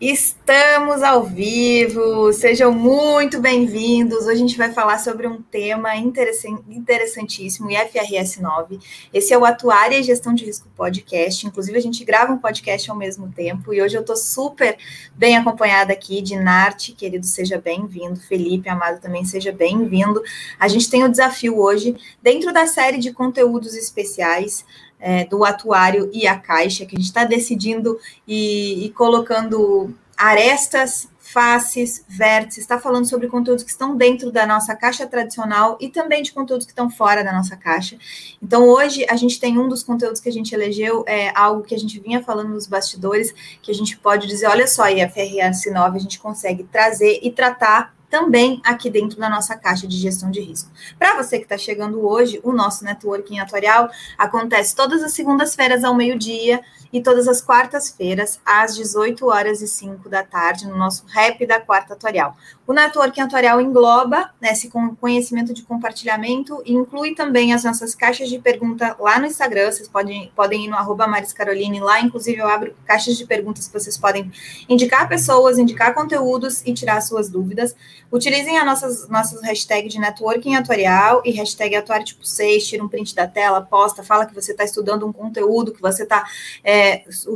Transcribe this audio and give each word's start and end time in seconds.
Estamos 0.00 1.04
ao 1.04 1.22
vivo, 1.22 2.32
sejam 2.32 2.72
muito 2.72 3.40
bem-vindos. 3.40 4.24
Hoje 4.24 4.30
a 4.30 4.34
gente 4.34 4.58
vai 4.58 4.72
falar 4.72 4.98
sobre 4.98 5.28
um 5.28 5.40
tema 5.40 5.94
interessantíssimo, 5.96 7.70
IFRS 7.70 8.42
9. 8.42 8.80
Esse 9.12 9.32
é 9.32 9.38
o 9.38 9.44
Atuária 9.44 9.96
e 9.96 10.02
Gestão 10.02 10.34
de 10.34 10.44
Risco 10.44 10.68
Podcast. 10.76 11.46
Inclusive, 11.46 11.78
a 11.78 11.80
gente 11.80 12.04
grava 12.04 12.32
um 12.32 12.38
podcast 12.38 12.90
ao 12.90 12.96
mesmo 12.96 13.30
tempo 13.30 13.72
e 13.72 13.80
hoje 13.80 13.96
eu 13.96 14.00
estou 14.00 14.16
super 14.16 14.76
bem 15.14 15.36
acompanhada 15.36 15.92
aqui 15.92 16.20
de 16.20 16.34
Narte, 16.34 16.90
querido, 16.90 17.24
seja 17.24 17.56
bem-vindo. 17.56 18.18
Felipe, 18.18 18.68
amado, 18.68 19.00
também 19.00 19.24
seja 19.24 19.52
bem-vindo. 19.52 20.20
A 20.58 20.66
gente 20.66 20.90
tem 20.90 21.04
o 21.04 21.08
desafio 21.08 21.56
hoje, 21.56 21.96
dentro 22.20 22.52
da 22.52 22.66
série 22.66 22.98
de 22.98 23.12
conteúdos 23.12 23.76
especiais, 23.76 24.64
é, 25.04 25.26
do 25.26 25.44
atuário 25.44 26.10
e 26.14 26.26
a 26.26 26.38
caixa, 26.38 26.86
que 26.86 26.96
a 26.96 26.98
gente 26.98 27.08
está 27.08 27.24
decidindo 27.24 28.00
e, 28.26 28.86
e 28.86 28.90
colocando 28.90 29.94
arestas, 30.16 31.06
faces, 31.18 32.02
vértices, 32.08 32.62
está 32.62 32.80
falando 32.80 33.06
sobre 33.06 33.28
conteúdos 33.28 33.62
que 33.62 33.70
estão 33.70 33.96
dentro 33.96 34.32
da 34.32 34.46
nossa 34.46 34.74
caixa 34.74 35.06
tradicional 35.06 35.76
e 35.78 35.90
também 35.90 36.22
de 36.22 36.32
conteúdos 36.32 36.64
que 36.64 36.72
estão 36.72 36.88
fora 36.88 37.22
da 37.22 37.34
nossa 37.34 37.54
caixa. 37.54 37.98
Então, 38.42 38.66
hoje, 38.66 39.04
a 39.10 39.16
gente 39.16 39.38
tem 39.38 39.58
um 39.58 39.68
dos 39.68 39.82
conteúdos 39.82 40.20
que 40.20 40.28
a 40.30 40.32
gente 40.32 40.54
elegeu, 40.54 41.04
é 41.06 41.30
algo 41.34 41.62
que 41.62 41.74
a 41.74 41.78
gente 41.78 42.00
vinha 42.00 42.22
falando 42.22 42.48
nos 42.50 42.66
bastidores, 42.66 43.34
que 43.60 43.70
a 43.70 43.74
gente 43.74 43.98
pode 43.98 44.26
dizer, 44.26 44.46
olha 44.46 44.66
só, 44.66 44.88
e 44.88 45.02
a 45.02 45.10
FRS 45.10 45.70
9 45.70 45.98
a 45.98 46.00
gente 46.00 46.18
consegue 46.18 46.64
trazer 46.64 47.20
e 47.22 47.30
tratar 47.30 47.94
também 48.14 48.60
aqui 48.62 48.88
dentro 48.88 49.18
da 49.18 49.28
nossa 49.28 49.56
caixa 49.56 49.88
de 49.88 49.96
gestão 49.96 50.30
de 50.30 50.40
risco. 50.40 50.70
Para 50.96 51.16
você 51.20 51.36
que 51.36 51.46
está 51.46 51.58
chegando 51.58 52.06
hoje, 52.06 52.38
o 52.44 52.52
nosso 52.52 52.84
networking 52.84 53.40
atuarial 53.40 53.90
acontece 54.16 54.76
todas 54.76 55.02
as 55.02 55.12
segundas-feiras 55.12 55.82
ao 55.82 55.96
meio-dia 55.96 56.60
e 56.94 57.02
todas 57.02 57.26
as 57.26 57.42
quartas-feiras, 57.42 58.38
às 58.46 58.76
18 58.76 59.26
horas 59.26 59.60
e 59.60 59.66
5 59.66 60.08
da 60.08 60.22
tarde, 60.22 60.68
no 60.68 60.76
nosso 60.76 61.04
rap 61.08 61.44
da 61.44 61.60
quarta 61.60 61.94
atuarial. 61.94 62.36
O 62.64 62.72
networking 62.72 63.20
atuarial 63.20 63.60
engloba 63.60 64.30
né, 64.40 64.52
esse 64.52 64.70
conhecimento 65.00 65.52
de 65.52 65.64
compartilhamento 65.64 66.62
e 66.64 66.72
inclui 66.72 67.12
também 67.14 67.52
as 67.52 67.64
nossas 67.64 67.96
caixas 67.96 68.28
de 68.28 68.38
pergunta 68.38 68.96
lá 68.98 69.18
no 69.18 69.26
Instagram. 69.26 69.72
Vocês 69.72 69.88
podem, 69.88 70.30
podem 70.36 70.66
ir 70.66 70.68
no 70.68 70.76
arroba 70.76 71.04
Caroline, 71.34 71.80
lá 71.80 72.00
inclusive 72.00 72.38
eu 72.38 72.46
abro 72.46 72.72
caixas 72.86 73.18
de 73.18 73.26
perguntas 73.26 73.66
que 73.66 73.72
vocês 73.72 73.98
podem 73.98 74.30
indicar 74.68 75.08
pessoas, 75.08 75.58
indicar 75.58 75.94
conteúdos 75.94 76.62
e 76.64 76.72
tirar 76.72 77.00
suas 77.00 77.28
dúvidas. 77.28 77.74
Utilizem 78.10 78.56
a 78.56 78.64
nossas, 78.64 79.08
nossas 79.08 79.42
hashtag 79.42 79.88
de 79.88 79.98
networking 79.98 80.54
atuarial 80.54 81.20
e 81.24 81.32
hashtag 81.32 81.74
atuário 81.74 82.06
tipo 82.06 82.24
6, 82.24 82.68
tira 82.68 82.84
um 82.84 82.88
print 82.88 83.14
da 83.14 83.26
tela, 83.26 83.60
posta, 83.60 84.04
fala 84.04 84.24
que 84.24 84.34
você 84.34 84.52
está 84.52 84.62
estudando 84.62 85.06
um 85.06 85.12
conteúdo, 85.12 85.72
que 85.72 85.82
você 85.82 86.04
está 86.04 86.24
é, 86.62 86.83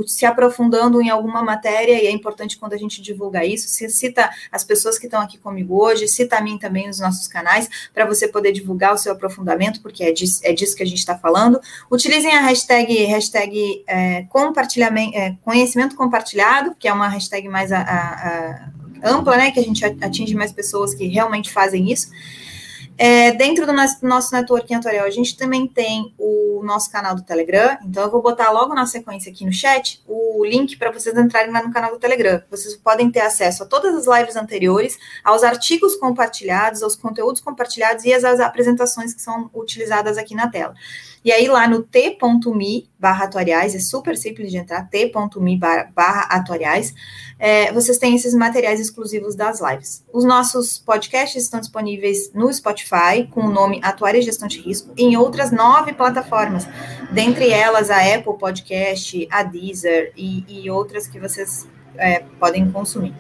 se 0.07 0.25
aprofundando 0.27 1.01
em 1.01 1.11
alguma 1.11 1.43
matéria, 1.43 2.03
e 2.03 2.07
é 2.07 2.11
importante 2.11 2.59
quando 2.59 2.73
a 2.73 2.77
gente 2.77 3.01
divulga 3.03 3.45
isso, 3.45 3.69
se 3.69 3.89
cita 3.89 4.31
as 4.51 4.65
pessoas 4.65 4.99
que 4.99 5.07
estão 5.07 5.21
aqui 5.21 5.39
comigo 5.39 5.83
hoje, 5.83 6.09
cita 6.09 6.37
a 6.37 6.41
mim 6.41 6.59
também 6.59 6.87
nos 6.87 7.01
nossos 7.01 7.27
canais, 7.27 7.69
para 7.93 8.07
você 8.07 8.29
poder 8.29 8.53
divulgar 8.53 8.95
o 8.95 8.99
seu 8.99 9.13
aprofundamento, 9.13 9.81
porque 9.81 10.05
é 10.05 10.13
disso, 10.13 10.41
é 10.45 10.53
disso 10.53 10.77
que 10.77 10.83
a 10.83 10.87
gente 10.87 10.99
está 10.99 11.17
falando. 11.19 11.61
Utilizem 11.91 12.33
a 12.33 12.41
hashtag, 12.43 12.93
hashtag 13.05 13.85
é, 13.87 14.23
compartilhamento, 14.25 15.17
é, 15.17 15.37
conhecimento 15.43 15.97
compartilhado, 15.97 16.75
que 16.79 16.89
é 16.89 16.93
uma 16.93 17.09
hashtag 17.09 17.49
mais 17.49 17.73
a, 17.73 17.81
a, 17.81 18.69
a 19.03 19.11
ampla, 19.11 19.37
né, 19.37 19.51
que 19.51 19.61
a 19.61 19.63
gente 19.63 19.85
atinge 19.85 20.35
mais 20.35 20.53
pessoas 20.53 20.95
que 20.95 21.07
realmente 21.07 21.51
fazem 21.53 21.91
isso. 21.91 22.09
É, 23.01 23.31
dentro 23.31 23.65
do 23.65 23.73
nosso, 23.73 24.35
networking 24.35 24.75
atuarial, 24.75 25.07
a 25.07 25.11
gente 25.11 25.37
também 25.37 25.69
tem 25.69 26.13
o 26.19 26.63
nosso 26.65 26.91
canal 26.91 27.15
do 27.15 27.23
Telegram. 27.23 27.79
Então, 27.85 28.03
eu 28.03 28.11
vou 28.11 28.21
botar 28.21 28.51
logo 28.51 28.75
na 28.75 28.87
sequência 28.87 29.31
aqui 29.31 29.45
no 29.45 29.53
chat 29.53 30.03
o 30.05 30.45
link 30.45 30.77
para 30.77 30.91
vocês 30.91 31.17
entrarem 31.17 31.53
lá 31.53 31.63
no 31.63 31.73
canal 31.73 31.93
do 31.93 31.99
Telegram. 31.99 32.43
Vocês 32.51 32.75
podem 32.75 33.09
ter 33.09 33.21
acesso 33.21 33.63
a 33.63 33.67
todas 33.67 33.95
as 33.95 34.19
lives 34.19 34.35
anteriores, 34.35 34.99
aos 35.23 35.45
artigos 35.45 35.95
compartilhados, 35.95 36.83
aos 36.83 36.97
conteúdos 36.97 37.41
compartilhados 37.41 38.05
e 38.05 38.13
às 38.13 38.25
apresentações 38.25 39.15
que 39.15 39.23
são 39.23 39.49
utilizadas 39.55 40.19
aqui 40.19 40.35
na 40.35 40.49
tela. 40.51 40.75
E 41.29 41.31
aí, 41.31 41.47
lá 41.47 41.69
no 41.69 41.83
t.me 41.83 42.89
barra 42.99 43.27
atuariais, 43.27 43.75
é 43.75 43.79
super 43.79 44.17
simples 44.17 44.51
de 44.51 44.57
entrar, 44.57 44.89
t.me 44.89 45.61
barra 45.95 46.23
atuariais, 46.23 46.95
é, 47.39 47.71
vocês 47.71 47.99
têm 47.99 48.17
esses 48.17 48.33
materiais 48.33 48.81
exclusivos 48.81 49.35
das 49.35 49.61
lives. 49.61 50.03
Os 50.11 50.25
nossos 50.25 50.79
podcasts 50.79 51.43
estão 51.43 51.61
disponíveis 51.61 52.33
no 52.33 52.51
Spotify, 52.51 53.29
com 53.31 53.43
o 53.43 53.51
nome 53.51 53.79
Atuária 53.83 54.21
e 54.21 54.23
Gestão 54.23 54.49
de 54.49 54.59
Risco, 54.59 54.91
em 54.97 55.19
outras 55.19 55.53
nove 55.53 55.93
plataformas, 55.93 56.67
dentre 57.13 57.51
elas 57.51 57.91
a 57.91 57.99
Apple 57.99 58.39
Podcast, 58.39 59.29
a 59.31 59.43
Deezer 59.43 60.15
e, 60.17 60.47
e 60.49 60.71
outras 60.71 61.07
que 61.07 61.21
vocês 61.21 61.69
é, 61.99 62.21
podem 62.41 62.71
consumir. 62.71 63.15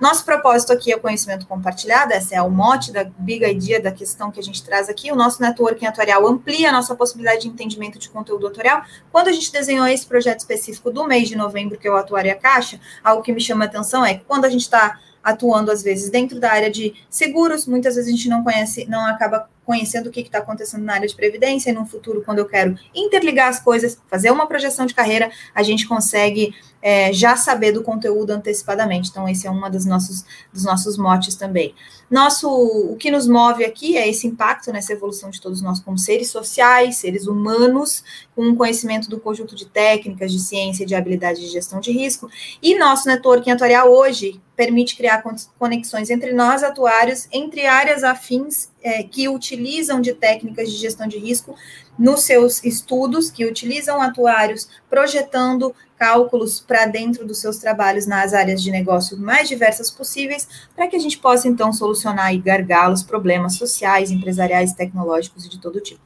Nosso 0.00 0.24
propósito 0.24 0.72
aqui 0.72 0.92
é 0.92 0.96
o 0.96 1.00
conhecimento 1.00 1.44
compartilhado, 1.46 2.12
essa 2.12 2.32
é 2.36 2.40
o 2.40 2.48
mote 2.48 2.92
da 2.92 3.02
Big 3.02 3.44
Idea, 3.44 3.82
da 3.82 3.90
questão 3.90 4.30
que 4.30 4.38
a 4.38 4.42
gente 4.42 4.62
traz 4.62 4.88
aqui. 4.88 5.10
O 5.10 5.16
nosso 5.16 5.42
networking 5.42 5.86
atuarial 5.86 6.24
amplia 6.24 6.68
a 6.68 6.72
nossa 6.72 6.94
possibilidade 6.94 7.42
de 7.42 7.48
entendimento 7.48 7.98
de 7.98 8.08
conteúdo 8.08 8.46
atuarial. 8.46 8.82
Quando 9.10 9.26
a 9.26 9.32
gente 9.32 9.50
desenhou 9.50 9.86
esse 9.88 10.06
projeto 10.06 10.38
específico 10.38 10.92
do 10.92 11.04
mês 11.04 11.28
de 11.28 11.36
novembro, 11.36 11.76
que 11.76 11.88
é 11.88 11.90
o 11.90 11.96
Atuária 11.96 12.36
Caixa, 12.36 12.80
algo 13.02 13.24
que 13.24 13.32
me 13.32 13.40
chama 13.40 13.64
a 13.64 13.66
atenção 13.66 14.04
é 14.04 14.14
que 14.14 14.24
quando 14.24 14.44
a 14.44 14.48
gente 14.48 14.62
está 14.62 15.00
atuando, 15.22 15.72
às 15.72 15.82
vezes, 15.82 16.10
dentro 16.10 16.38
da 16.38 16.52
área 16.52 16.70
de 16.70 16.94
seguros, 17.10 17.66
muitas 17.66 17.96
vezes 17.96 18.08
a 18.08 18.16
gente 18.16 18.28
não 18.28 18.44
conhece, 18.44 18.86
não 18.88 19.04
acaba 19.04 19.48
conhecendo 19.68 20.06
o 20.06 20.10
que 20.10 20.20
está 20.20 20.38
acontecendo 20.38 20.82
na 20.82 20.94
área 20.94 21.06
de 21.06 21.14
previdência, 21.14 21.68
e 21.68 21.74
no 21.74 21.84
futuro, 21.84 22.22
quando 22.24 22.38
eu 22.38 22.46
quero 22.46 22.74
interligar 22.94 23.48
as 23.48 23.60
coisas, 23.60 24.00
fazer 24.08 24.30
uma 24.30 24.46
projeção 24.46 24.86
de 24.86 24.94
carreira, 24.94 25.30
a 25.54 25.62
gente 25.62 25.86
consegue 25.86 26.54
é, 26.80 27.12
já 27.12 27.36
saber 27.36 27.72
do 27.72 27.82
conteúdo 27.82 28.30
antecipadamente. 28.30 29.10
Então, 29.10 29.28
esse 29.28 29.46
é 29.46 29.50
um 29.50 29.70
dos 29.70 29.84
nossos, 29.84 30.24
dos 30.50 30.64
nossos 30.64 30.96
motes 30.96 31.34
também. 31.34 31.74
Nosso, 32.10 32.48
o 32.50 32.96
que 32.96 33.10
nos 33.10 33.28
move 33.28 33.62
aqui 33.62 33.98
é 33.98 34.08
esse 34.08 34.26
impacto 34.26 34.72
nessa 34.72 34.94
evolução 34.94 35.28
de 35.28 35.38
todos 35.38 35.60
nós 35.60 35.80
como 35.80 35.98
seres 35.98 36.30
sociais, 36.30 36.96
seres 36.96 37.26
humanos, 37.26 38.02
com 38.34 38.44
um 38.44 38.56
conhecimento 38.56 39.10
do 39.10 39.20
conjunto 39.20 39.54
de 39.54 39.66
técnicas, 39.66 40.32
de 40.32 40.38
ciência, 40.38 40.86
de 40.86 40.94
habilidade 40.94 41.40
de 41.40 41.48
gestão 41.48 41.78
de 41.78 41.92
risco. 41.92 42.30
E 42.62 42.78
nosso 42.78 43.06
networking 43.06 43.50
atuarial 43.50 43.92
hoje 43.92 44.40
permite 44.56 44.96
criar 44.96 45.22
conexões 45.58 46.10
entre 46.10 46.32
nós, 46.32 46.62
atuários, 46.62 47.28
entre 47.30 47.66
áreas 47.66 48.02
afins 48.02 48.70
é, 48.82 49.02
que 49.02 49.28
utilizam 49.28 50.00
de 50.00 50.14
técnicas 50.14 50.70
de 50.70 50.76
gestão 50.76 51.06
de 51.06 51.18
risco 51.18 51.54
nos 51.98 52.20
seus 52.20 52.62
estudos, 52.64 53.30
que 53.30 53.44
utilizam 53.44 54.00
atuários 54.00 54.68
projetando 54.88 55.74
cálculos 55.98 56.60
para 56.60 56.86
dentro 56.86 57.26
dos 57.26 57.38
seus 57.38 57.58
trabalhos 57.58 58.06
nas 58.06 58.32
áreas 58.32 58.62
de 58.62 58.70
negócio 58.70 59.18
mais 59.18 59.48
diversas 59.48 59.90
possíveis, 59.90 60.48
para 60.76 60.86
que 60.86 60.94
a 60.94 60.98
gente 60.98 61.18
possa 61.18 61.48
então 61.48 61.72
solucionar 61.72 62.32
e 62.32 62.38
gargalos, 62.38 63.02
problemas 63.02 63.56
sociais, 63.56 64.12
empresariais, 64.12 64.72
tecnológicos 64.72 65.44
e 65.44 65.48
de 65.48 65.58
todo 65.58 65.80
tipo. 65.80 66.00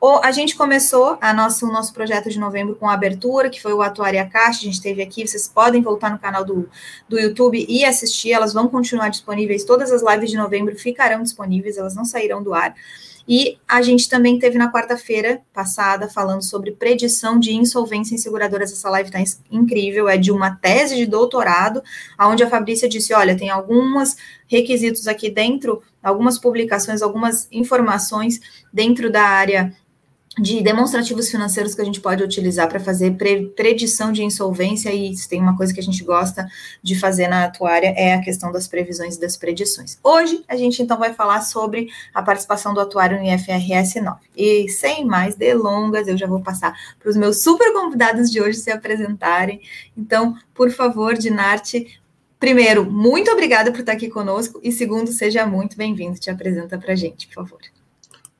O, 0.00 0.20
a 0.22 0.30
gente 0.30 0.54
começou 0.54 1.18
a 1.20 1.34
nosso, 1.34 1.66
o 1.66 1.72
nosso 1.72 1.92
projeto 1.92 2.30
de 2.30 2.38
novembro 2.38 2.76
com 2.76 2.88
a 2.88 2.94
abertura, 2.94 3.50
que 3.50 3.60
foi 3.60 3.72
o 3.72 3.82
Atuária 3.82 4.24
Caixa, 4.26 4.60
a 4.60 4.64
gente 4.64 4.80
teve 4.80 5.02
aqui, 5.02 5.26
vocês 5.26 5.48
podem 5.48 5.82
voltar 5.82 6.08
no 6.10 6.18
canal 6.20 6.44
do, 6.44 6.70
do 7.08 7.18
YouTube 7.18 7.66
e 7.68 7.84
assistir, 7.84 8.30
elas 8.30 8.52
vão 8.52 8.68
continuar 8.68 9.08
disponíveis, 9.08 9.64
todas 9.64 9.90
as 9.90 10.00
lives 10.00 10.30
de 10.30 10.36
novembro 10.36 10.76
ficarão 10.78 11.20
disponíveis, 11.20 11.76
elas 11.76 11.96
não 11.96 12.04
sairão 12.04 12.40
do 12.40 12.54
ar. 12.54 12.76
E 13.26 13.58
a 13.68 13.82
gente 13.82 14.08
também 14.08 14.38
teve 14.38 14.56
na 14.56 14.72
quarta-feira 14.72 15.42
passada 15.52 16.08
falando 16.08 16.42
sobre 16.42 16.72
predição 16.72 17.38
de 17.38 17.52
insolvência 17.52 18.14
em 18.14 18.18
seguradoras. 18.18 18.72
Essa 18.72 18.88
live 18.88 19.10
está 19.10 19.38
incrível, 19.50 20.08
é 20.08 20.16
de 20.16 20.32
uma 20.32 20.56
tese 20.56 20.96
de 20.96 21.04
doutorado, 21.04 21.82
onde 22.18 22.42
a 22.42 22.48
Fabrícia 22.48 22.88
disse: 22.88 23.12
olha, 23.12 23.36
tem 23.36 23.50
alguns 23.50 24.16
requisitos 24.46 25.06
aqui 25.06 25.28
dentro, 25.28 25.82
algumas 26.02 26.38
publicações, 26.38 27.02
algumas 27.02 27.46
informações 27.52 28.40
dentro 28.72 29.12
da 29.12 29.24
área 29.24 29.76
de 30.40 30.62
demonstrativos 30.62 31.30
financeiros 31.30 31.74
que 31.74 31.82
a 31.82 31.84
gente 31.84 32.00
pode 32.00 32.22
utilizar 32.22 32.68
para 32.68 32.78
fazer 32.78 33.16
pre 33.16 33.48
predição 33.48 34.12
de 34.12 34.22
insolvência, 34.22 34.92
e 34.92 35.16
se 35.16 35.28
tem 35.28 35.40
uma 35.40 35.56
coisa 35.56 35.72
que 35.74 35.80
a 35.80 35.82
gente 35.82 36.02
gosta 36.04 36.46
de 36.82 36.98
fazer 36.98 37.28
na 37.28 37.44
atuária 37.44 37.92
é 37.96 38.14
a 38.14 38.20
questão 38.20 38.52
das 38.52 38.68
previsões 38.68 39.16
e 39.16 39.20
das 39.20 39.36
predições. 39.36 39.98
Hoje, 40.02 40.44
a 40.48 40.56
gente 40.56 40.82
então 40.82 40.98
vai 40.98 41.12
falar 41.12 41.42
sobre 41.42 41.88
a 42.14 42.22
participação 42.22 42.72
do 42.72 42.80
atuário 42.80 43.18
no 43.18 43.24
IFRS 43.24 44.00
9. 44.00 44.18
E 44.36 44.68
sem 44.68 45.04
mais 45.04 45.34
delongas, 45.34 46.06
eu 46.08 46.16
já 46.16 46.26
vou 46.26 46.40
passar 46.40 46.74
para 46.98 47.10
os 47.10 47.16
meus 47.16 47.42
super 47.42 47.72
convidados 47.72 48.30
de 48.30 48.40
hoje 48.40 48.58
se 48.58 48.70
apresentarem. 48.70 49.60
Então, 49.96 50.36
por 50.54 50.70
favor, 50.70 51.14
Dinarte, 51.14 52.00
primeiro, 52.38 52.90
muito 52.90 53.30
obrigada 53.30 53.70
por 53.72 53.80
estar 53.80 53.92
aqui 53.92 54.08
conosco, 54.08 54.60
e 54.62 54.70
segundo, 54.70 55.10
seja 55.10 55.46
muito 55.46 55.76
bem-vindo. 55.76 56.18
Te 56.18 56.30
apresenta 56.30 56.78
para 56.78 56.92
a 56.92 56.96
gente, 56.96 57.26
por 57.26 57.34
favor. 57.34 57.77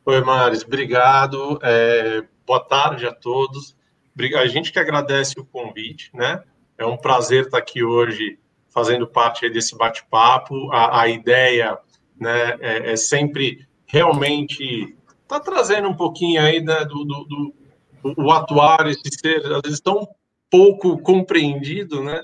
Oi, 0.09 0.23
Maris, 0.23 0.65
obrigado. 0.65 1.59
É, 1.63 2.25
boa 2.47 2.61
tarde 2.61 3.07
a 3.07 3.13
todos. 3.13 3.77
A 4.39 4.47
gente 4.47 4.73
que 4.73 4.79
agradece 4.79 5.39
o 5.39 5.45
convite, 5.45 6.11
né? 6.15 6.43
É 6.79 6.87
um 6.87 6.97
prazer 6.97 7.45
estar 7.45 7.59
aqui 7.59 7.85
hoje 7.85 8.39
fazendo 8.71 9.07
parte 9.07 9.51
desse 9.51 9.77
bate-papo. 9.77 10.73
A, 10.73 11.03
a, 11.03 11.09
ideia 11.09 11.77
né, 12.19 12.57
é, 12.59 12.93
é, 12.93 12.97
sempre 12.97 13.69
realmente 13.85 14.97
tá 15.29 15.39
trazendo 15.39 15.89
um 15.89 15.95
pouquinho 15.95 16.41
aí 16.41 16.63
né, 16.63 16.87
do, 16.87 17.05
do, 17.05 17.25
do, 18.03 18.15
do 18.15 18.31
atuar, 18.31 18.87
esse 18.87 19.11
ser, 19.11 19.45
às 19.45 19.61
vezes, 19.63 19.81
tão 19.81 20.09
pouco 20.49 20.97
compreendido, 21.03 22.03
né? 22.03 22.23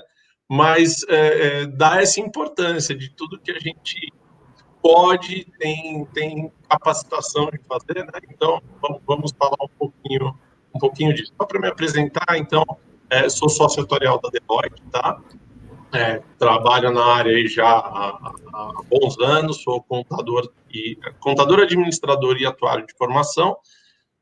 mas 0.49 1.05
é, 1.07 1.61
é, 1.61 1.65
dá 1.67 2.01
essa 2.01 2.19
importância 2.19 2.95
de 2.95 3.11
tudo 3.11 3.39
que 3.39 3.51
a 3.51 3.59
gente 3.59 4.11
pode, 4.85 5.47
tem, 5.57 6.05
tem 6.13 6.51
capacitação 6.69 7.49
de 7.49 7.59
fazer, 7.67 8.05
né? 8.05 8.19
Então, 8.29 8.61
vamos, 8.79 9.01
vamos 9.07 9.31
falar 9.35 9.57
um 9.59 9.67
pouquinho, 9.79 10.37
um 10.75 10.79
pouquinho 10.79 11.11
disso. 11.11 11.33
Só 11.35 11.43
para 11.47 11.59
me 11.59 11.67
apresentar, 11.67 12.37
então, 12.37 12.63
é, 13.09 13.27
sou 13.27 13.49
sócio 13.49 13.81
atuarial 13.81 14.21
da 14.21 14.29
Deloitte, 14.29 14.83
tá? 14.91 15.19
É, 15.91 16.21
trabalho 16.37 16.91
na 16.91 17.03
área 17.03 17.47
já 17.47 17.65
há, 17.67 18.31
há, 18.53 18.71
bons 18.87 19.17
anos, 19.19 19.63
sou 19.63 19.81
contador 19.81 20.51
e 20.71 20.95
contador 21.19 21.61
administrador 21.61 22.37
e 22.37 22.45
atuário 22.45 22.85
de 22.85 22.93
formação, 22.95 23.57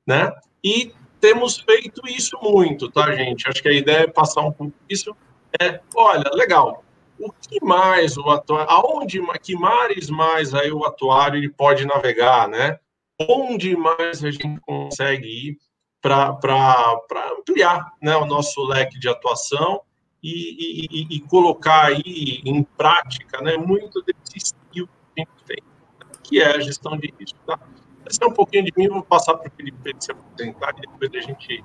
né? 0.07 0.31
E 0.63 0.93
temos 1.19 1.59
feito 1.59 2.07
isso 2.07 2.39
muito, 2.41 2.89
tá, 2.89 3.13
gente? 3.13 3.49
Acho 3.49 3.61
que 3.61 3.67
a 3.67 3.73
ideia 3.73 4.03
é 4.03 4.07
passar 4.07 4.39
um 4.39 4.51
pouco 4.53 4.73
isso. 4.89 5.13
É, 5.61 5.81
olha, 5.93 6.29
legal. 6.31 6.85
O 7.19 7.31
que 7.31 7.63
mais 7.63 8.17
o 8.17 8.29
atuário, 8.29 8.69
aonde, 8.69 9.21
que 9.41 9.55
mares 9.55 10.09
mais 10.09 10.53
aí 10.53 10.71
o 10.71 10.83
atuário 10.85 11.37
ele 11.37 11.49
pode 11.49 11.85
navegar, 11.85 12.47
né? 12.47 12.79
Onde 13.19 13.75
mais 13.75 14.23
a 14.23 14.31
gente 14.31 14.59
consegue 14.61 15.27
ir 15.27 15.57
para 16.01 16.37
ampliar 17.37 17.93
né, 18.01 18.15
o 18.17 18.25
nosso 18.25 18.61
leque 18.65 18.99
de 18.99 19.07
atuação 19.07 19.81
e, 20.21 20.87
e, 20.91 21.15
e, 21.15 21.19
colocar 21.21 21.85
aí 21.85 22.41
em 22.45 22.61
prática 22.63 23.41
né, 23.41 23.55
muito 23.55 24.01
desse 24.01 24.37
estilo 24.37 24.87
que 24.87 25.21
a 25.21 25.25
gente 25.25 25.43
tem, 25.45 25.57
que 26.23 26.41
é 26.41 26.55
a 26.55 26.59
gestão 26.59 26.97
de 26.97 27.13
risco. 27.17 27.39
Tá? 27.45 27.57
Esse 28.05 28.21
é 28.21 28.27
um 28.27 28.33
pouquinho 28.33 28.65
de 28.65 28.73
mim, 28.75 28.89
vou 28.89 29.03
passar 29.03 29.35
para 29.35 29.47
o 29.47 29.51
Felipe 29.51 29.95
se 29.99 30.11
apresentar 30.11 30.73
e 30.77 30.81
depois 30.81 31.11
a 31.13 31.21
gente 31.21 31.63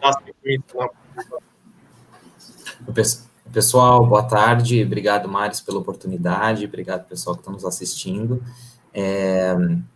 dá 0.00 0.12
sequência 0.12 0.78
na 0.78 0.88
Pessoal, 3.52 4.04
boa 4.06 4.22
tarde. 4.22 4.82
Obrigado, 4.82 5.28
Maris, 5.28 5.60
pela 5.60 5.78
oportunidade. 5.78 6.64
Obrigado, 6.64 7.06
pessoal 7.06 7.36
que 7.36 7.42
está 7.42 7.50
nos 7.50 7.64
assistindo. 7.64 8.42
É, 8.92 9.54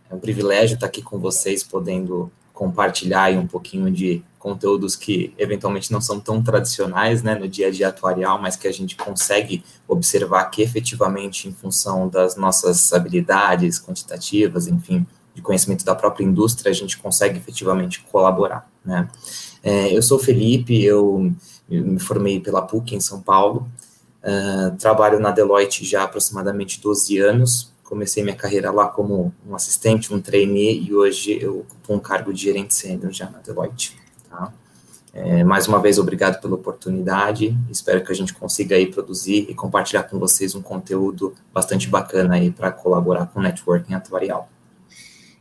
é 0.09 0.15
um 0.15 0.19
privilégio 0.19 0.75
estar 0.75 0.87
aqui 0.87 1.01
com 1.01 1.19
vocês, 1.19 1.63
podendo 1.63 2.31
compartilhar 2.53 3.31
um 3.33 3.47
pouquinho 3.47 3.91
de 3.91 4.23
conteúdos 4.37 4.95
que 4.95 5.33
eventualmente 5.37 5.91
não 5.91 6.01
são 6.01 6.19
tão 6.19 6.41
tradicionais 6.41 7.21
né, 7.21 7.35
no 7.35 7.47
dia 7.47 7.67
a 7.67 7.71
dia 7.71 7.87
atuarial, 7.87 8.41
mas 8.41 8.55
que 8.55 8.67
a 8.67 8.71
gente 8.71 8.95
consegue 8.95 9.63
observar 9.87 10.45
que 10.45 10.61
efetivamente, 10.61 11.47
em 11.47 11.51
função 11.51 12.07
das 12.07 12.35
nossas 12.35 12.91
habilidades 12.93 13.79
quantitativas, 13.79 14.67
enfim, 14.67 15.05
de 15.33 15.41
conhecimento 15.41 15.85
da 15.85 15.95
própria 15.95 16.23
indústria, 16.23 16.71
a 16.71 16.73
gente 16.73 16.97
consegue 16.97 17.37
efetivamente 17.37 18.01
colaborar. 18.11 18.69
Né? 18.83 19.07
É, 19.63 19.95
eu 19.95 20.01
sou 20.01 20.19
Felipe, 20.19 20.83
eu, 20.83 21.31
me 21.79 21.99
formei 21.99 22.39
pela 22.39 22.61
PUC 22.61 22.95
em 22.95 22.99
São 22.99 23.21
Paulo, 23.21 23.69
uh, 24.23 24.75
trabalho 24.77 25.19
na 25.19 25.31
Deloitte 25.31 25.85
já 25.85 26.01
há 26.01 26.03
aproximadamente 26.03 26.81
12 26.81 27.17
anos, 27.19 27.71
comecei 27.83 28.23
minha 28.23 28.35
carreira 28.35 28.71
lá 28.71 28.87
como 28.87 29.33
um 29.47 29.55
assistente, 29.55 30.13
um 30.13 30.21
trainee, 30.21 30.87
e 30.87 30.93
hoje 30.93 31.37
eu 31.41 31.59
ocupo 31.59 31.93
um 31.93 31.99
cargo 31.99 32.33
de 32.33 32.41
gerente 32.41 32.73
sênior 32.73 33.11
já 33.11 33.29
na 33.29 33.39
Deloitte. 33.39 33.97
Tá? 34.29 34.53
É, 35.13 35.43
mais 35.43 35.67
uma 35.67 35.81
vez, 35.81 35.99
obrigado 35.99 36.39
pela 36.41 36.55
oportunidade. 36.55 37.57
Espero 37.69 38.03
que 38.03 38.11
a 38.11 38.15
gente 38.15 38.33
consiga 38.33 38.77
aí 38.77 38.89
produzir 38.89 39.45
e 39.49 39.53
compartilhar 39.53 40.03
com 40.03 40.17
vocês 40.17 40.55
um 40.55 40.61
conteúdo 40.61 41.35
bastante 41.53 41.89
bacana 41.89 42.35
aí 42.35 42.49
para 42.49 42.71
colaborar 42.71 43.25
com 43.27 43.39
o 43.39 43.43
networking 43.43 43.93
atuarial. 43.93 44.49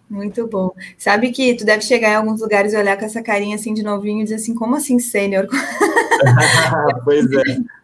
Muito 0.08 0.44
bom. 0.48 0.74
Sabe 0.98 1.30
que 1.30 1.54
tu 1.54 1.64
deve 1.64 1.82
chegar 1.82 2.10
em 2.10 2.16
alguns 2.16 2.40
lugares 2.40 2.72
e 2.72 2.76
olhar 2.76 2.98
com 2.98 3.04
essa 3.04 3.22
carinha 3.22 3.54
assim 3.54 3.72
de 3.72 3.84
novinho 3.84 4.20
e 4.20 4.24
dizer 4.24 4.36
assim, 4.36 4.56
como 4.56 4.74
assim 4.74 4.98
sênior? 4.98 5.46
pois 7.04 7.26
é. 7.32 7.79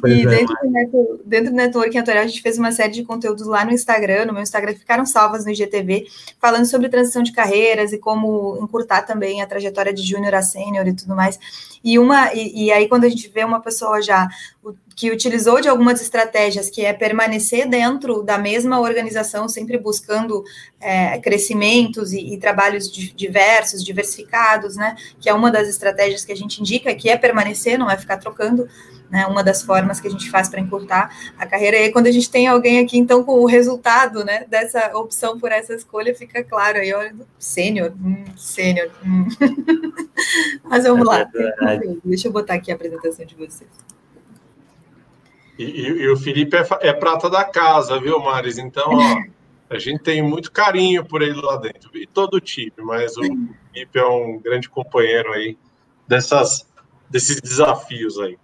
Pois 0.00 0.12
e 0.12 0.22
é, 0.22 0.26
dentro, 0.26 0.56
do, 0.90 1.20
dentro 1.24 1.50
do 1.50 1.56
Networking 1.56 1.98
a 1.98 2.26
gente 2.26 2.42
fez 2.42 2.58
uma 2.58 2.72
série 2.72 2.92
de 2.92 3.04
conteúdos 3.04 3.46
lá 3.46 3.64
no 3.64 3.72
Instagram, 3.72 4.26
no 4.26 4.32
meu 4.32 4.42
Instagram, 4.42 4.74
ficaram 4.74 5.06
salvas 5.06 5.44
no 5.44 5.50
IGTV, 5.50 6.06
falando 6.40 6.66
sobre 6.66 6.88
transição 6.88 7.22
de 7.22 7.32
carreiras 7.32 7.92
e 7.92 7.98
como 7.98 8.58
encurtar 8.62 9.02
também 9.02 9.42
a 9.42 9.46
trajetória 9.46 9.92
de 9.92 10.02
júnior 10.02 10.34
a 10.34 10.42
sênior 10.42 10.86
e 10.86 10.94
tudo 10.94 11.14
mais. 11.14 11.38
E, 11.84 11.98
uma, 11.98 12.32
e, 12.32 12.66
e, 12.66 12.72
aí, 12.72 12.88
quando 12.88 13.04
a 13.04 13.08
gente 13.08 13.28
vê 13.28 13.44
uma 13.44 13.60
pessoa 13.60 14.00
já 14.00 14.28
que 14.94 15.10
utilizou 15.10 15.60
de 15.60 15.68
algumas 15.68 16.00
estratégias, 16.00 16.70
que 16.70 16.84
é 16.84 16.92
permanecer 16.92 17.68
dentro 17.68 18.22
da 18.22 18.38
mesma 18.38 18.78
organização, 18.78 19.48
sempre 19.48 19.78
buscando 19.78 20.44
é, 20.80 21.18
crescimentos 21.18 22.12
e, 22.12 22.34
e, 22.34 22.38
trabalhos 22.38 22.90
diversos, 22.92 23.82
diversificados, 23.82 24.76
né? 24.76 24.94
Que 25.20 25.28
é 25.28 25.34
uma 25.34 25.50
das 25.50 25.68
estratégias 25.68 26.24
que 26.24 26.32
a 26.32 26.36
gente 26.36 26.60
indica, 26.60 26.94
que 26.94 27.08
é 27.08 27.16
permanecer, 27.16 27.78
não 27.78 27.90
é 27.90 27.96
ficar 27.96 28.18
trocando 28.18 28.68
né, 29.12 29.26
uma 29.26 29.44
das 29.44 29.62
formas 29.62 30.00
que 30.00 30.08
a 30.08 30.10
gente 30.10 30.30
faz 30.30 30.48
para 30.48 30.58
encurtar 30.58 31.14
a 31.38 31.44
carreira. 31.44 31.76
E 31.76 31.82
aí, 31.82 31.92
quando 31.92 32.06
a 32.06 32.10
gente 32.10 32.30
tem 32.30 32.46
alguém 32.46 32.78
aqui, 32.78 32.96
então, 32.96 33.22
com 33.22 33.40
o 33.40 33.44
resultado 33.44 34.24
né, 34.24 34.46
dessa 34.48 34.96
opção 34.96 35.38
por 35.38 35.52
essa 35.52 35.74
escolha, 35.74 36.14
fica 36.14 36.42
claro 36.42 36.78
aí, 36.78 36.94
olha, 36.94 37.14
sênior, 37.38 37.92
hum, 38.02 38.24
sênior. 38.34 38.90
Hum. 39.04 39.28
Mas 40.64 40.84
vamos 40.84 41.06
é 41.06 41.10
lá, 41.10 41.30
deixa 42.02 42.28
eu 42.28 42.32
botar 42.32 42.54
aqui 42.54 42.72
a 42.72 42.74
apresentação 42.74 43.26
de 43.26 43.34
vocês. 43.34 43.70
E, 45.58 45.64
e, 45.64 45.86
e 45.88 46.08
o 46.08 46.16
Felipe 46.16 46.56
é, 46.56 46.66
é, 46.80 46.92
prata 46.94 47.28
da 47.28 47.44
casa, 47.44 48.00
viu, 48.00 48.18
Maris? 48.18 48.56
Então, 48.56 48.94
ó, 48.94 49.22
a 49.68 49.78
gente 49.78 50.02
tem 50.02 50.22
muito 50.22 50.50
carinho 50.50 51.04
por 51.04 51.20
ele 51.20 51.38
lá 51.38 51.56
dentro, 51.56 51.90
e 51.94 52.06
todo 52.06 52.34
o 52.34 52.40
time, 52.40 52.72
mas 52.78 53.14
o 53.18 53.22
Felipe 53.74 53.98
é 53.98 54.06
um 54.06 54.38
grande 54.38 54.70
companheiro 54.70 55.30
aí 55.34 55.58
dessas, 56.08 56.66
desses 57.10 57.38
desafios 57.42 58.18
aí. 58.18 58.38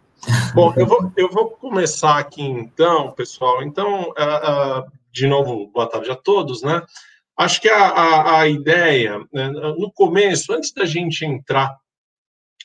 Bom, 0.55 0.75
eu 0.77 0.87
vou, 0.87 1.13
eu 1.17 1.31
vou 1.31 1.51
começar 1.51 2.19
aqui 2.19 2.43
então, 2.43 3.13
pessoal. 3.13 3.63
Então, 3.63 4.11
uh, 4.11 4.81
uh, 4.81 4.93
de 5.13 5.27
novo, 5.27 5.69
boa 5.69 5.89
tarde 5.89 6.11
a 6.11 6.17
todos, 6.17 6.63
né? 6.63 6.83
Acho 7.37 7.61
que 7.61 7.69
a, 7.69 7.89
a, 7.89 8.41
a 8.41 8.49
ideia, 8.49 9.25
né, 9.33 9.49
no 9.49 9.93
começo, 9.93 10.53
antes 10.53 10.73
da 10.73 10.85
gente 10.85 11.25
entrar 11.25 11.77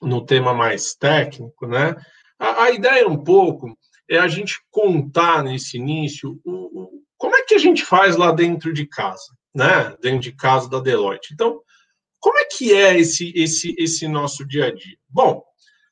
no 0.02 0.26
tema 0.26 0.54
mais 0.54 0.96
técnico, 0.96 1.68
né? 1.68 1.96
A, 2.40 2.64
a 2.64 2.72
ideia 2.72 3.08
um 3.08 3.24
pouco 3.24 3.78
é 4.10 4.18
a 4.18 4.28
gente 4.28 4.60
contar 4.72 5.44
nesse 5.44 5.78
início 5.78 6.40
o, 6.44 6.52
o, 6.52 7.04
como 7.18 7.36
é 7.36 7.44
que 7.44 7.56
a 7.56 7.60
gente 7.60 7.86
faz 7.86 8.16
lá 8.16 8.32
dentro 8.32 8.74
de 8.74 8.88
casa, 8.88 9.32
né? 9.54 9.96
Dentro 10.02 10.20
de 10.20 10.32
casa 10.32 10.70
da 10.70 10.80
Deloitte. 10.80 11.34
Então, 11.34 11.62
como 12.20 12.38
é 12.40 12.46
que 12.46 12.74
é 12.74 12.98
esse, 12.98 13.32
esse, 13.36 13.76
esse 13.78 14.08
nosso 14.08 14.46
dia 14.48 14.68
a 14.68 14.74
dia? 14.74 14.98
Bom, 15.08 15.44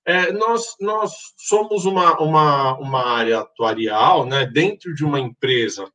é, 0.05 0.31
nós, 0.31 0.75
nós 0.79 1.11
somos 1.37 1.85
uma, 1.85 2.19
uma, 2.19 2.77
uma 2.79 3.05
área 3.05 3.39
atuarial 3.39 4.25
né, 4.25 4.45
dentro 4.45 4.93
de 4.93 5.05
uma 5.05 5.19
empresa 5.19 5.89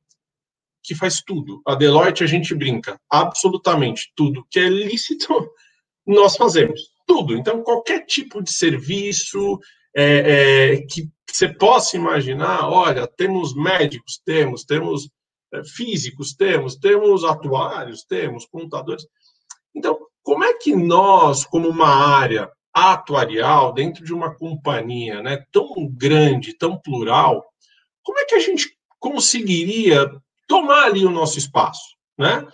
que 0.82 0.94
faz 0.94 1.20
tudo. 1.20 1.60
A 1.66 1.74
Deloitte, 1.74 2.22
a 2.22 2.26
gente 2.26 2.54
brinca, 2.54 3.00
absolutamente 3.10 4.12
tudo 4.14 4.46
que 4.50 4.60
é 4.60 4.68
lícito, 4.68 5.28
nós 6.06 6.36
fazemos. 6.36 6.94
Tudo. 7.06 7.36
Então, 7.36 7.62
qualquer 7.62 8.04
tipo 8.04 8.42
de 8.42 8.50
serviço 8.50 9.60
é, 9.96 10.74
é, 10.74 10.76
que 10.82 11.08
você 11.30 11.48
possa 11.48 11.96
imaginar, 11.96 12.68
olha, 12.68 13.06
temos 13.06 13.54
médicos, 13.54 14.20
temos, 14.24 14.64
temos 14.64 15.08
é, 15.52 15.64
físicos, 15.64 16.34
temos, 16.34 16.76
temos 16.76 17.24
atuários, 17.24 18.04
temos 18.04 18.46
contadores. 18.46 19.06
Então, 19.74 19.98
como 20.22 20.44
é 20.44 20.54
que 20.54 20.74
nós, 20.74 21.44
como 21.44 21.68
uma 21.68 21.88
área 21.88 22.50
atuarial 22.76 23.72
dentro 23.72 24.04
de 24.04 24.12
uma 24.12 24.34
companhia 24.34 25.22
né, 25.22 25.42
tão 25.50 25.88
grande, 25.88 26.52
tão 26.52 26.76
plural, 26.76 27.42
como 28.02 28.18
é 28.18 28.26
que 28.26 28.34
a 28.34 28.38
gente 28.38 28.76
conseguiria 29.00 30.10
tomar 30.46 30.84
ali 30.84 31.06
o 31.06 31.10
nosso 31.10 31.38
espaço? 31.38 31.96
Né? 32.18 32.46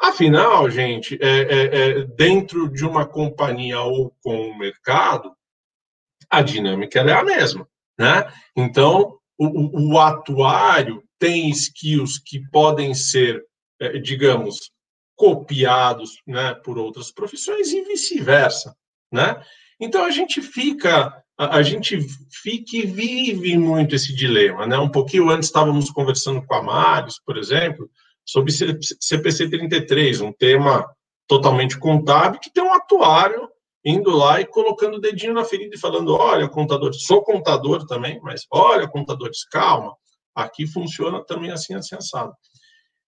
Afinal, 0.00 0.68
gente, 0.68 1.16
é, 1.22 1.28
é, 1.28 1.62
é, 1.62 2.04
dentro 2.04 2.68
de 2.68 2.84
uma 2.84 3.06
companhia 3.06 3.80
ou 3.80 4.12
com 4.20 4.50
o 4.50 4.58
mercado, 4.58 5.32
a 6.28 6.42
dinâmica 6.42 6.98
é 6.98 7.12
a 7.12 7.22
mesma. 7.22 7.68
Né? 7.96 8.28
Então, 8.56 9.16
o, 9.38 9.92
o 9.92 10.00
atuário 10.00 11.04
tem 11.20 11.48
skills 11.50 12.18
que 12.18 12.40
podem 12.50 12.94
ser, 12.94 13.44
é, 13.80 13.96
digamos, 13.98 14.72
copiados 15.14 16.20
né, 16.26 16.54
por 16.64 16.78
outras 16.78 17.12
profissões 17.12 17.72
e 17.72 17.82
vice-versa. 17.82 18.76
Né? 19.10 19.40
Então 19.80 20.04
a 20.04 20.10
gente 20.10 20.42
fica, 20.42 21.22
a, 21.36 21.56
a 21.56 21.62
gente 21.62 22.00
fica 22.42 22.76
e 22.76 22.86
vive 22.86 23.56
muito 23.56 23.94
esse 23.94 24.14
dilema, 24.14 24.66
né? 24.66 24.78
Um 24.78 24.90
pouquinho 24.90 25.30
antes 25.30 25.48
estávamos 25.48 25.90
conversando 25.90 26.44
com 26.44 26.54
a 26.54 26.62
Marius, 26.62 27.20
por 27.24 27.36
exemplo, 27.36 27.88
sobre 28.24 28.52
CPC 28.52 29.48
33, 29.48 30.20
um 30.20 30.32
tema 30.32 30.84
totalmente 31.26 31.78
contábil 31.78 32.40
que 32.40 32.52
tem 32.52 32.64
um 32.64 32.72
atuário 32.72 33.48
indo 33.84 34.10
lá 34.10 34.40
e 34.40 34.46
colocando 34.46 34.96
o 34.96 35.00
dedinho 35.00 35.32
na 35.32 35.44
ferida 35.44 35.74
e 35.74 35.80
falando: 35.80 36.14
olha, 36.14 36.48
contador, 36.48 36.92
sou 36.94 37.22
contador 37.22 37.86
também, 37.86 38.20
mas 38.22 38.46
olha, 38.50 38.88
contadores, 38.88 39.44
calma, 39.44 39.96
aqui 40.34 40.66
funciona 40.66 41.24
também 41.24 41.50
assim, 41.50 41.74
assim, 41.74 41.94
assado. 41.94 42.34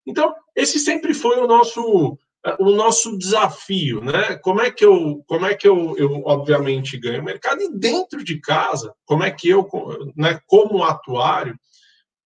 Então, 0.07 0.35
esse 0.57 0.79
sempre 0.79 1.13
foi 1.13 1.39
o 1.39 1.47
nosso 1.47 2.17
o 2.59 2.71
nosso 2.71 3.19
desafio, 3.19 4.01
né? 4.01 4.37
Como 4.37 4.61
é 4.61 4.71
que 4.71 4.85
eu, 4.85 5.23
como 5.27 5.45
é 5.45 5.55
que 5.55 5.69
eu, 5.69 5.97
eu 5.99 6.23
obviamente 6.25 6.99
ganho 6.99 7.23
mercado 7.23 7.61
e 7.61 7.71
dentro 7.71 8.25
de 8.25 8.41
casa, 8.41 8.95
como 9.05 9.23
é 9.23 9.31
que 9.31 9.49
eu, 9.49 9.69
né, 10.17 10.41
como 10.47 10.83
atuário, 10.83 11.59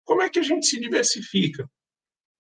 como 0.04 0.22
é 0.22 0.30
que 0.30 0.40
a 0.40 0.44
gente 0.44 0.66
se 0.66 0.80
diversifica? 0.80 1.70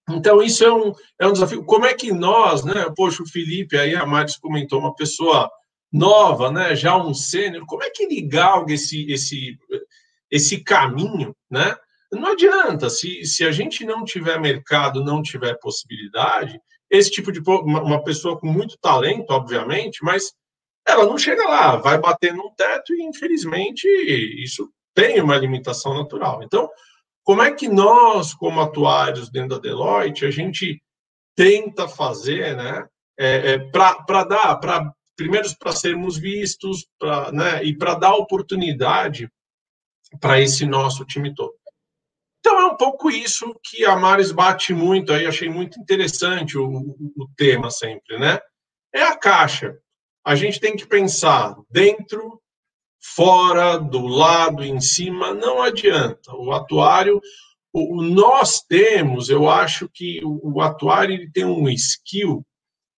Então 0.10 0.42
isso 0.42 0.64
é 0.66 0.74
um, 0.74 0.94
é 1.20 1.28
um 1.28 1.34
desafio. 1.34 1.64
Como 1.64 1.86
é 1.86 1.94
que 1.94 2.12
nós, 2.12 2.66
né? 2.66 2.92
Poxa, 2.96 3.24
o 3.24 3.30
Felipe 3.30 3.78
aí 3.78 3.96
a 3.96 4.06
Maris 4.06 4.36
comentou 4.36 4.80
uma 4.80 4.94
pessoa 4.94 5.50
nova, 5.92 6.52
né? 6.52 6.76
Já 6.76 6.98
um 6.98 7.14
sênior. 7.14 7.66
Como 7.66 7.84
é 7.84 7.90
que 7.90 8.04
ele 8.04 8.22
galga 8.22 8.74
esse 8.74 9.10
esse 9.10 9.58
esse 10.30 10.62
caminho, 10.64 11.36
né? 11.50 11.76
Não 12.12 12.32
adianta, 12.32 12.90
se, 12.90 13.24
se 13.24 13.46
a 13.46 13.52
gente 13.52 13.86
não 13.86 14.04
tiver 14.04 14.38
mercado, 14.40 15.04
não 15.04 15.22
tiver 15.22 15.58
possibilidade, 15.60 16.60
esse 16.92 17.10
tipo 17.10 17.32
de 17.32 17.40
uma 17.40 18.04
pessoa 18.04 18.38
com 18.38 18.48
muito 18.48 18.78
talento, 18.78 19.32
obviamente, 19.32 20.04
mas 20.04 20.34
ela 20.86 21.06
não 21.06 21.18
chega 21.18 21.48
lá, 21.48 21.78
vai 21.78 21.98
bater 21.98 22.34
num 22.34 22.54
teto 22.54 22.94
e 22.94 23.02
infelizmente 23.04 23.88
isso 24.44 24.70
tem 24.94 25.22
uma 25.22 25.38
limitação 25.38 25.94
natural. 25.94 26.44
Então, 26.44 26.70
como 27.24 27.42
é 27.42 27.52
que 27.54 27.70
nós, 27.70 28.34
como 28.34 28.60
atuários 28.60 29.30
dentro 29.30 29.50
da 29.50 29.60
Deloitte, 29.60 30.26
a 30.26 30.32
gente 30.32 30.82
tenta 31.34 31.88
fazer, 31.88 32.58
né, 32.58 32.86
é, 33.18 33.54
é, 33.54 33.58
para 33.58 34.24
dar, 34.26 34.56
para 34.58 34.92
primeiro 35.16 35.48
para 35.60 35.72
sermos 35.72 36.18
vistos, 36.18 36.88
né, 37.32 37.64
e 37.64 37.78
para 37.78 37.94
dar 37.94 38.16
oportunidade 38.16 39.30
para 40.20 40.42
esse 40.42 40.66
nosso 40.66 41.06
time 41.06 41.34
todo. 41.34 41.54
Então 42.42 42.60
é 42.60 42.66
um 42.66 42.76
pouco 42.76 43.12
isso 43.12 43.56
que 43.64 43.86
a 43.86 43.96
Maris 43.96 44.32
bate 44.32 44.74
muito 44.74 45.14
aí, 45.14 45.28
achei 45.28 45.48
muito 45.48 45.80
interessante 45.80 46.58
o, 46.58 46.66
o, 46.68 47.30
tema 47.38 47.70
sempre, 47.70 48.18
né? 48.18 48.40
É 48.94 49.04
a 49.04 49.16
caixa. 49.16 49.78
A 50.26 50.36
gente 50.36 50.60
tem 50.60 50.76
que 50.76 50.88
pensar 50.88 51.56
dentro, 51.70 52.42
fora, 53.00 53.78
do 53.78 54.08
lado, 54.08 54.64
em 54.64 54.82
cima, 54.82 55.36
não 55.36 55.62
adianta. 55.62 56.36
O 56.36 56.52
atuário, 56.52 57.22
o, 57.72 58.02
nós 58.02 58.60
temos, 58.62 59.30
eu 59.30 59.48
acho 59.48 59.88
que 59.88 60.20
o, 60.26 60.56
o 60.56 60.62
atuário 60.62 61.14
ele 61.14 61.32
tem 61.32 61.46
um 61.46 61.70
skill 61.70 62.44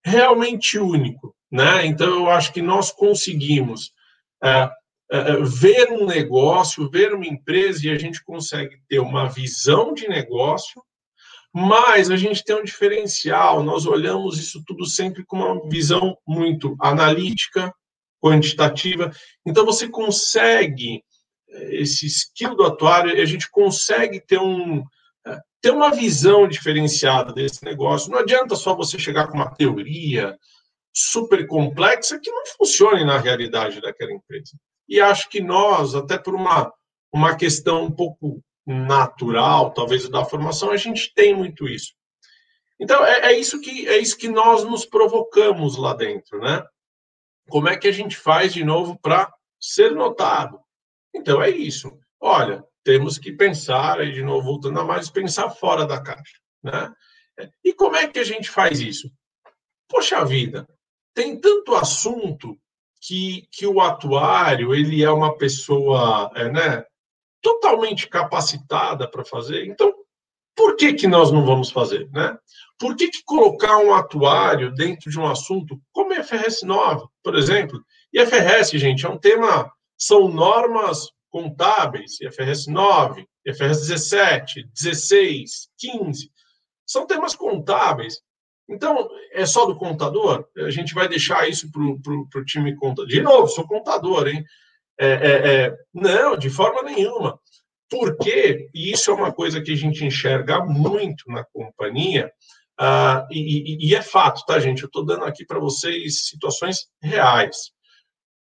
realmente 0.05 0.79
único, 0.79 1.35
né? 1.51 1.85
Então 1.85 2.07
eu 2.07 2.29
acho 2.29 2.53
que 2.53 2.61
nós 2.61 2.91
conseguimos 2.91 3.91
é, 4.41 4.69
é, 5.11 5.17
é, 5.17 5.43
ver 5.43 5.91
um 5.91 6.05
negócio, 6.05 6.89
ver 6.89 7.13
uma 7.13 7.25
empresa 7.25 7.85
e 7.85 7.89
a 7.89 7.97
gente 7.97 8.23
consegue 8.23 8.77
ter 8.87 8.99
uma 8.99 9.27
visão 9.27 9.93
de 9.93 10.07
negócio, 10.07 10.81
mas 11.53 12.09
a 12.09 12.17
gente 12.17 12.43
tem 12.43 12.55
um 12.55 12.63
diferencial, 12.63 13.63
nós 13.63 13.85
olhamos 13.85 14.39
isso 14.39 14.63
tudo 14.65 14.85
sempre 14.85 15.23
com 15.23 15.37
uma 15.37 15.69
visão 15.69 16.17
muito 16.27 16.75
analítica, 16.79 17.73
quantitativa. 18.21 19.11
Então 19.45 19.65
você 19.65 19.87
consegue 19.87 21.03
é, 21.49 21.75
esse 21.75 22.07
skill 22.07 22.55
do 22.55 22.63
atuário, 22.63 23.21
a 23.21 23.25
gente 23.25 23.49
consegue 23.51 24.19
ter 24.19 24.39
um 24.39 24.83
ter 25.63 25.71
uma 25.71 25.91
visão 25.91 26.45
diferenciada 26.45 27.31
desse 27.31 27.63
negócio. 27.63 28.11
Não 28.11 28.19
adianta 28.19 28.53
só 28.53 28.75
você 28.75 28.99
chegar 28.99 29.27
com 29.27 29.35
uma 29.37 29.55
teoria 29.55 30.37
super 30.93 31.47
complexa 31.47 32.19
que 32.19 32.29
não 32.29 32.43
funcione 32.57 33.05
na 33.05 33.17
realidade 33.17 33.79
daquela 33.79 34.11
empresa. 34.11 34.57
E 34.87 34.99
acho 34.99 35.29
que 35.29 35.41
nós, 35.41 35.95
até 35.95 36.17
por 36.17 36.35
uma, 36.35 36.71
uma 37.11 37.35
questão 37.35 37.83
um 37.83 37.91
pouco 37.91 38.43
natural, 38.65 39.71
talvez 39.71 40.07
da 40.09 40.25
formação, 40.25 40.71
a 40.71 40.77
gente 40.77 41.13
tem 41.13 41.35
muito 41.35 41.67
isso. 41.67 41.93
Então, 42.79 43.05
é, 43.05 43.31
é, 43.31 43.39
isso 43.39 43.59
que, 43.61 43.87
é 43.87 43.97
isso 43.97 44.17
que 44.17 44.27
nós 44.27 44.63
nos 44.63 44.85
provocamos 44.85 45.77
lá 45.77 45.93
dentro, 45.93 46.39
né? 46.39 46.63
Como 47.49 47.67
é 47.67 47.77
que 47.77 47.87
a 47.87 47.91
gente 47.91 48.17
faz 48.17 48.53
de 48.53 48.63
novo 48.63 48.97
para 48.99 49.31
ser 49.59 49.91
notado? 49.91 50.59
Então, 51.13 51.41
é 51.41 51.49
isso. 51.49 51.97
Olha, 52.19 52.63
temos 52.83 53.17
que 53.17 53.31
pensar, 53.31 53.99
aí 53.99 54.11
de 54.11 54.23
novo, 54.23 54.45
voltando 54.45 54.79
a 54.79 54.83
mais, 54.83 55.09
pensar 55.09 55.49
fora 55.49 55.85
da 55.85 56.01
caixa, 56.01 56.39
né? 56.61 56.91
E 57.63 57.73
como 57.73 57.95
é 57.95 58.07
que 58.07 58.19
a 58.19 58.23
gente 58.23 58.49
faz 58.49 58.79
isso? 58.79 59.09
Poxa 59.87 60.23
vida, 60.25 60.67
tem 61.13 61.39
tanto 61.39 61.75
assunto 61.75 62.57
que, 63.05 63.47
que 63.51 63.67
o 63.67 63.81
atuário 63.81 64.73
ele 64.73 65.03
é 65.03 65.11
uma 65.11 65.37
pessoa 65.37 66.31
é, 66.35 66.49
né, 66.49 66.85
totalmente 67.41 68.07
capacitada 68.07 69.09
para 69.09 69.25
fazer. 69.25 69.65
Então, 69.65 69.93
por 70.55 70.77
que, 70.77 70.93
que 70.93 71.07
nós 71.07 71.29
não 71.29 71.45
vamos 71.45 71.69
fazer? 71.69 72.09
Né? 72.11 72.37
Por 72.79 72.95
que, 72.95 73.09
que 73.09 73.21
colocar 73.25 73.77
um 73.79 73.93
atuário 73.93 74.73
dentro 74.73 75.11
de 75.11 75.19
um 75.19 75.27
assunto 75.27 75.77
como 75.91 76.13
IFRS 76.13 76.65
9, 76.65 77.05
por 77.21 77.35
exemplo? 77.35 77.83
IFRS, 78.13 78.77
gente, 78.77 79.05
é 79.05 79.09
um 79.09 79.17
tema, 79.17 79.69
são 79.97 80.29
normas 80.29 81.09
contábeis, 81.29 82.21
IFRS 82.21 82.71
9, 82.71 83.27
IFRS 83.45 83.81
17, 83.81 84.69
16, 84.73 85.67
15, 85.77 86.31
são 86.85 87.05
temas 87.05 87.35
contábeis 87.35 88.21
então, 88.69 89.09
é 89.31 89.45
só 89.45 89.65
do 89.65 89.75
contador? 89.75 90.47
A 90.57 90.69
gente 90.69 90.93
vai 90.93 91.07
deixar 91.07 91.47
isso 91.49 91.69
para 91.71 91.81
o 91.81 92.45
time 92.45 92.75
contador. 92.75 93.07
De 93.07 93.21
novo, 93.21 93.47
sou 93.47 93.67
contador, 93.67 94.27
hein? 94.27 94.43
É, 94.97 95.07
é, 95.07 95.51
é, 95.65 95.77
não, 95.93 96.37
de 96.37 96.49
forma 96.49 96.81
nenhuma. 96.83 97.39
Porque, 97.89 98.69
e 98.73 98.91
isso 98.91 99.11
é 99.11 99.13
uma 99.13 99.31
coisa 99.31 99.61
que 99.61 99.71
a 99.71 99.75
gente 99.75 100.05
enxerga 100.05 100.63
muito 100.65 101.29
na 101.29 101.43
companhia, 101.43 102.31
ah, 102.79 103.27
e, 103.29 103.87
e, 103.87 103.95
é 103.95 104.01
fato, 104.01 104.43
tá, 104.45 104.59
gente? 104.59 104.81
Eu 104.81 104.87
estou 104.87 105.05
dando 105.05 105.25
aqui 105.25 105.45
para 105.45 105.59
vocês 105.59 106.25
situações 106.27 106.87
reais. 107.01 107.71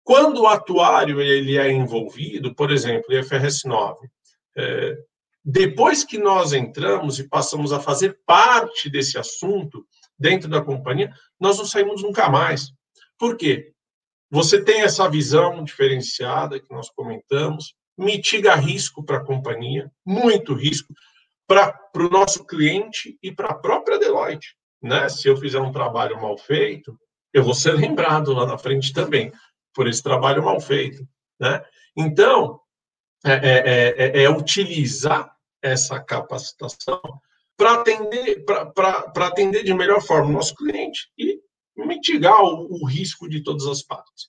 Quando 0.03 0.43
o 0.43 0.47
atuário 0.47 1.21
ele 1.21 1.59
é 1.59 1.71
envolvido, 1.71 2.55
por 2.55 2.71
exemplo, 2.71 3.13
IFRS 3.13 3.69
9, 3.69 4.09
é, 4.57 4.97
depois 5.45 6.03
que 6.03 6.19
nós 6.19 6.53
entramos 6.53 7.19
e 7.19 7.29
passamos 7.29 7.73
a 7.73 7.81
fazer 7.81 8.19
parte 8.25 8.89
desse 8.89 9.19
assunto, 9.19 9.85
dentro 10.19 10.49
da 10.49 10.61
companhia, 10.61 11.13
nós 11.39 11.59
não 11.59 11.65
saímos 11.65 12.03
nunca 12.03 12.29
mais. 12.29 12.73
Por 13.19 13.37
quê? 13.37 13.73
Você 14.31 14.63
tem 14.65 14.83
essa 14.83 15.09
visão 15.09 15.63
diferenciada 15.63 16.59
que 16.59 16.73
nós 16.73 16.89
comentamos, 16.91 17.75
mitiga 17.99 18.55
risco 18.55 19.05
para 19.05 19.19
a 19.19 19.25
companhia, 19.25 19.91
muito 20.07 20.55
risco 20.55 20.95
para 21.47 21.79
o 21.97 22.09
nosso 22.09 22.45
cliente 22.47 23.19
e 23.23 23.31
para 23.31 23.49
a 23.49 23.55
própria 23.55 23.99
Deloitte. 23.99 24.57
Né? 24.83 25.09
Se 25.09 25.29
eu 25.29 25.37
fizer 25.37 25.61
um 25.61 25.71
trabalho 25.71 26.21
mal 26.21 26.37
feito, 26.39 26.99
eu 27.33 27.45
vou 27.45 27.55
ser 27.55 27.73
lembrado 27.77 28.33
lá 28.33 28.47
na 28.47 28.57
frente 28.57 28.93
também 28.93 29.31
por 29.75 29.87
esse 29.87 30.03
trabalho 30.03 30.43
mal 30.43 30.61
feito. 30.61 31.07
Né? 31.39 31.63
Então, 31.97 32.61
é, 33.25 33.33
é, 33.33 34.21
é, 34.21 34.23
é 34.25 34.31
utilizar 34.31 35.31
essa 35.61 36.01
capacitação 36.01 37.01
para 37.57 37.75
atender, 37.75 38.45
atender 39.17 39.65
de 39.65 39.75
melhor 39.75 40.01
forma 40.03 40.29
o 40.29 40.33
nosso 40.33 40.55
cliente 40.55 41.11
e 41.19 41.41
mitigar 41.77 42.43
o, 42.43 42.69
o, 42.71 42.87
risco 42.87 43.29
de 43.29 43.43
todas 43.43 43.67
as 43.67 43.83
partes. 43.83 44.29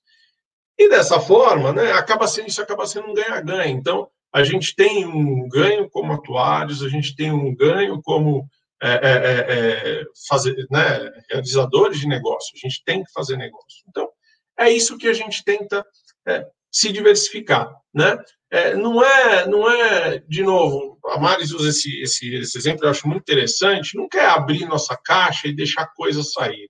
E 0.77 0.89
dessa 0.89 1.19
forma, 1.19 1.71
né, 1.71 1.91
acaba 1.91 2.27
sendo, 2.27 2.47
isso 2.47 2.61
acaba 2.61 2.85
sendo 2.85 3.09
um 3.09 3.13
ganha-ganha. 3.13 3.67
Então, 3.67 4.09
a 4.33 4.43
gente 4.43 4.75
tem 4.75 5.05
um 5.05 5.47
ganho 5.47 5.89
como 5.89 6.13
atuários, 6.13 6.83
a 6.83 6.89
gente 6.89 7.15
tem 7.15 7.31
um 7.31 7.55
ganho 7.55 8.01
como 8.01 8.47
é, 8.81 8.91
é, 8.91 9.11
é, 9.11 10.01
é 10.01 10.03
fazer, 10.27 10.55
né, 10.69 11.11
realizadores 11.29 11.99
de 11.99 12.07
negócio, 12.07 12.51
a 12.55 12.67
gente 12.67 12.83
tem 12.83 13.03
que 13.03 13.11
fazer 13.11 13.37
negócio. 13.37 13.83
Então, 13.87 14.09
é 14.57 14.69
isso 14.69 14.97
que 14.97 15.07
a 15.07 15.13
gente 15.13 15.43
tenta 15.43 15.85
é, 16.27 16.45
se 16.73 16.91
diversificar, 16.91 17.71
né? 17.93 18.17
É, 18.51 18.75
não 18.75 19.03
é, 19.03 19.47
não 19.47 19.69
é, 19.69 20.19
de 20.27 20.43
novo, 20.43 20.99
a 21.05 21.19
Maris 21.19 21.51
usa 21.51 21.69
esse, 21.69 22.01
esse, 22.01 22.35
esse, 22.35 22.57
exemplo, 22.57 22.85
eu 22.85 22.89
acho 22.89 23.07
muito 23.07 23.21
interessante, 23.21 23.95
não 23.95 24.07
quer 24.07 24.25
abrir 24.29 24.65
nossa 24.65 24.97
caixa 24.97 25.47
e 25.47 25.55
deixar 25.55 25.87
coisas 25.95 26.33
saírem, 26.33 26.69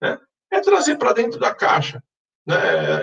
né? 0.00 0.18
É 0.52 0.60
trazer 0.60 0.96
para 0.96 1.12
dentro 1.12 1.38
da 1.38 1.54
caixa, 1.54 2.02
né? 2.46 2.56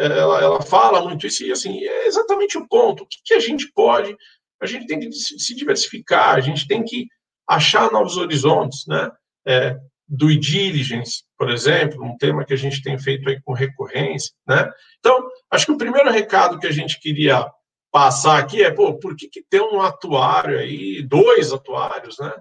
Ela, 0.05 0.41
ela 0.41 0.61
fala 0.61 1.01
muito 1.01 1.27
isso 1.27 1.43
e, 1.43 1.51
assim, 1.51 1.83
é 1.83 2.07
exatamente 2.07 2.57
o 2.57 2.67
ponto. 2.67 3.03
O 3.03 3.07
que, 3.07 3.17
que 3.25 3.33
a 3.33 3.39
gente 3.39 3.71
pode, 3.73 4.15
a 4.61 4.65
gente 4.65 4.87
tem 4.87 4.99
que 4.99 5.11
se 5.11 5.55
diversificar, 5.55 6.35
a 6.35 6.41
gente 6.41 6.67
tem 6.67 6.83
que 6.83 7.07
achar 7.47 7.91
novos 7.91 8.17
horizontes, 8.17 8.85
né? 8.87 9.11
É, 9.45 9.77
do 10.07 10.37
diligence, 10.37 11.23
por 11.37 11.49
exemplo, 11.49 12.03
um 12.03 12.17
tema 12.17 12.45
que 12.45 12.53
a 12.53 12.57
gente 12.57 12.81
tem 12.81 12.97
feito 12.99 13.27
aí 13.29 13.41
com 13.41 13.53
recorrência, 13.53 14.33
né? 14.47 14.69
Então, 14.99 15.27
acho 15.49 15.65
que 15.65 15.71
o 15.71 15.77
primeiro 15.77 16.11
recado 16.11 16.59
que 16.59 16.67
a 16.67 16.71
gente 16.71 16.99
queria 16.99 17.49
passar 17.91 18.39
aqui 18.39 18.63
é, 18.63 18.71
pô, 18.71 18.97
por 18.97 19.15
que, 19.15 19.29
que 19.29 19.43
tem 19.49 19.61
um 19.61 19.81
atuário 19.81 20.59
aí, 20.59 21.01
dois 21.03 21.53
atuários, 21.53 22.17
né? 22.19 22.33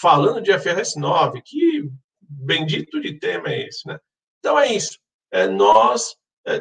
Falando 0.00 0.40
de 0.40 0.56
FRS 0.58 0.96
9, 0.96 1.42
que 1.44 1.90
bendito 2.20 3.00
de 3.00 3.18
tema 3.18 3.48
é 3.48 3.66
esse, 3.66 3.86
né? 3.86 3.98
Então 4.38 4.58
é 4.58 4.72
isso. 4.72 4.98
É, 5.30 5.46
nós 5.46 6.14
é, 6.46 6.60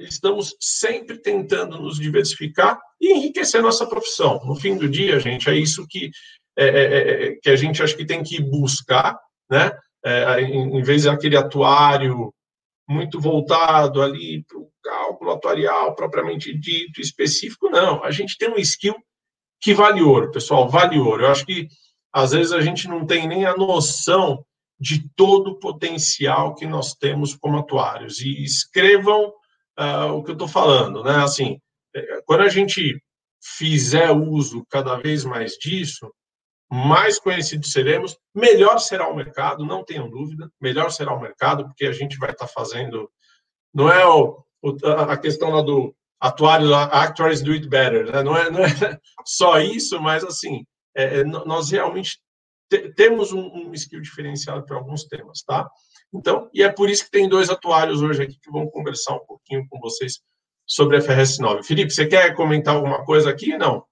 estamos 0.00 0.54
sempre 0.60 1.18
tentando 1.18 1.78
nos 1.80 1.98
diversificar 1.98 2.78
e 3.00 3.12
enriquecer 3.14 3.62
nossa 3.62 3.86
profissão. 3.86 4.44
No 4.44 4.54
fim 4.56 4.76
do 4.76 4.88
dia, 4.88 5.18
gente, 5.20 5.48
é 5.48 5.54
isso 5.54 5.86
que, 5.88 6.10
é, 6.56 6.66
é, 6.66 6.84
é, 6.84 7.24
é 7.24 7.34
que 7.36 7.50
a 7.50 7.56
gente 7.56 7.82
acho 7.82 7.96
que 7.96 8.06
tem 8.06 8.22
que 8.22 8.42
buscar, 8.42 9.18
né? 9.50 9.72
é, 10.04 10.40
em, 10.40 10.82
vez 10.82 11.04
daquele 11.04 11.36
atuário 11.36 12.32
muito 12.88 13.20
voltado 13.20 14.00
ali 14.02 14.44
para 14.44 14.58
o 14.58 14.70
cálculo 14.82 15.32
atuarial 15.32 15.94
propriamente 15.94 16.56
dito, 16.56 17.00
específico, 17.00 17.68
não. 17.68 18.02
A 18.02 18.10
gente 18.10 18.36
tem 18.38 18.50
um 18.50 18.58
skill 18.58 18.96
que 19.60 19.74
vale 19.74 20.00
ouro, 20.00 20.30
pessoal, 20.30 20.68
vale 20.68 20.98
ouro. 20.98 21.24
Eu 21.24 21.30
acho 21.30 21.44
que 21.44 21.68
às 22.12 22.32
vezes 22.32 22.52
a 22.52 22.60
gente 22.60 22.88
não 22.88 23.04
tem 23.04 23.28
nem 23.28 23.44
a 23.44 23.56
noção 23.56 24.44
de 24.80 25.08
todo 25.14 25.50
o 25.50 25.58
potencial 25.58 26.54
que 26.54 26.64
nós 26.64 26.94
temos 26.94 27.34
como 27.34 27.58
atuários. 27.58 28.20
E 28.20 28.42
escrevam 28.42 29.32
uh, 29.78 30.12
o 30.12 30.22
que 30.22 30.30
eu 30.30 30.34
estou 30.34 30.48
falando, 30.48 31.02
né? 31.02 31.16
Assim, 31.16 31.60
é, 31.94 32.22
quando 32.24 32.42
a 32.42 32.48
gente 32.48 33.02
fizer 33.42 34.10
uso 34.10 34.64
cada 34.70 34.96
vez 34.96 35.24
mais 35.24 35.52
disso, 35.54 36.10
mais 36.70 37.18
conhecidos 37.18 37.72
seremos, 37.72 38.18
melhor 38.34 38.78
será 38.78 39.08
o 39.08 39.16
mercado, 39.16 39.64
não 39.64 39.84
tenham 39.84 40.08
dúvida, 40.08 40.50
melhor 40.60 40.90
será 40.90 41.14
o 41.14 41.20
mercado, 41.20 41.64
porque 41.64 41.86
a 41.86 41.92
gente 41.92 42.18
vai 42.18 42.30
estar 42.30 42.46
fazendo. 42.46 43.10
Não 43.72 43.90
é 43.90 44.06
o, 44.06 44.44
a 45.08 45.16
questão 45.16 45.50
lá 45.50 45.62
do 45.62 45.94
atuário, 46.20 46.74
actuaries 46.74 47.42
do 47.42 47.52
it 47.52 47.68
better, 47.68 48.10
né? 48.10 48.22
não, 48.22 48.36
é, 48.36 48.50
não 48.50 48.60
é 48.64 48.68
só 49.24 49.60
isso, 49.60 50.00
mas 50.00 50.24
assim, 50.24 50.64
é, 50.96 51.20
é 51.20 51.24
nós 51.24 51.70
realmente 51.70 52.18
te, 52.70 52.92
temos 52.94 53.32
um, 53.32 53.46
um 53.46 53.72
skill 53.72 54.00
diferenciado 54.00 54.64
para 54.64 54.76
alguns 54.76 55.04
temas, 55.04 55.42
tá? 55.42 55.68
Então, 56.12 56.50
e 56.52 56.62
é 56.62 56.70
por 56.70 56.90
isso 56.90 57.04
que 57.04 57.10
tem 57.10 57.28
dois 57.28 57.50
atuários 57.50 58.02
hoje 58.02 58.22
aqui 58.22 58.38
que 58.40 58.50
vão 58.50 58.68
conversar 58.68 59.14
um 59.14 59.24
pouquinho 59.26 59.66
com 59.68 59.78
vocês 59.78 60.20
sobre 60.66 60.98
a 60.98 61.00
FRS 61.00 61.38
9. 61.38 61.62
Felipe, 61.62 61.90
você 61.90 62.06
quer 62.06 62.34
comentar 62.34 62.74
alguma 62.74 63.04
coisa 63.04 63.30
aqui? 63.30 63.56
Não? 63.56 63.84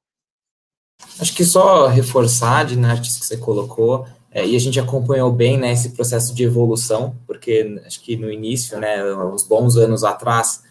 Acho 1.19 1.35
que 1.35 1.45
só 1.45 1.87
reforçar, 1.87 2.65
Dinartes, 2.65 3.17
que 3.17 3.27
você 3.27 3.37
colocou, 3.37 4.07
é, 4.31 4.47
e 4.47 4.55
a 4.55 4.61
gente 4.61 4.79
acompanhou 4.79 5.33
bem 5.33 5.57
né, 5.59 5.73
esse 5.73 5.91
processo 5.91 6.35
de 6.35 6.45
evolução, 6.45 7.17
porque 7.27 7.81
acho 7.87 8.03
que 8.03 8.17
no 8.17 8.31
início, 8.31 8.79
né, 8.79 9.03
uns 9.15 9.43
bons 9.43 9.77
anos 9.77 10.05
atrás, 10.05 10.63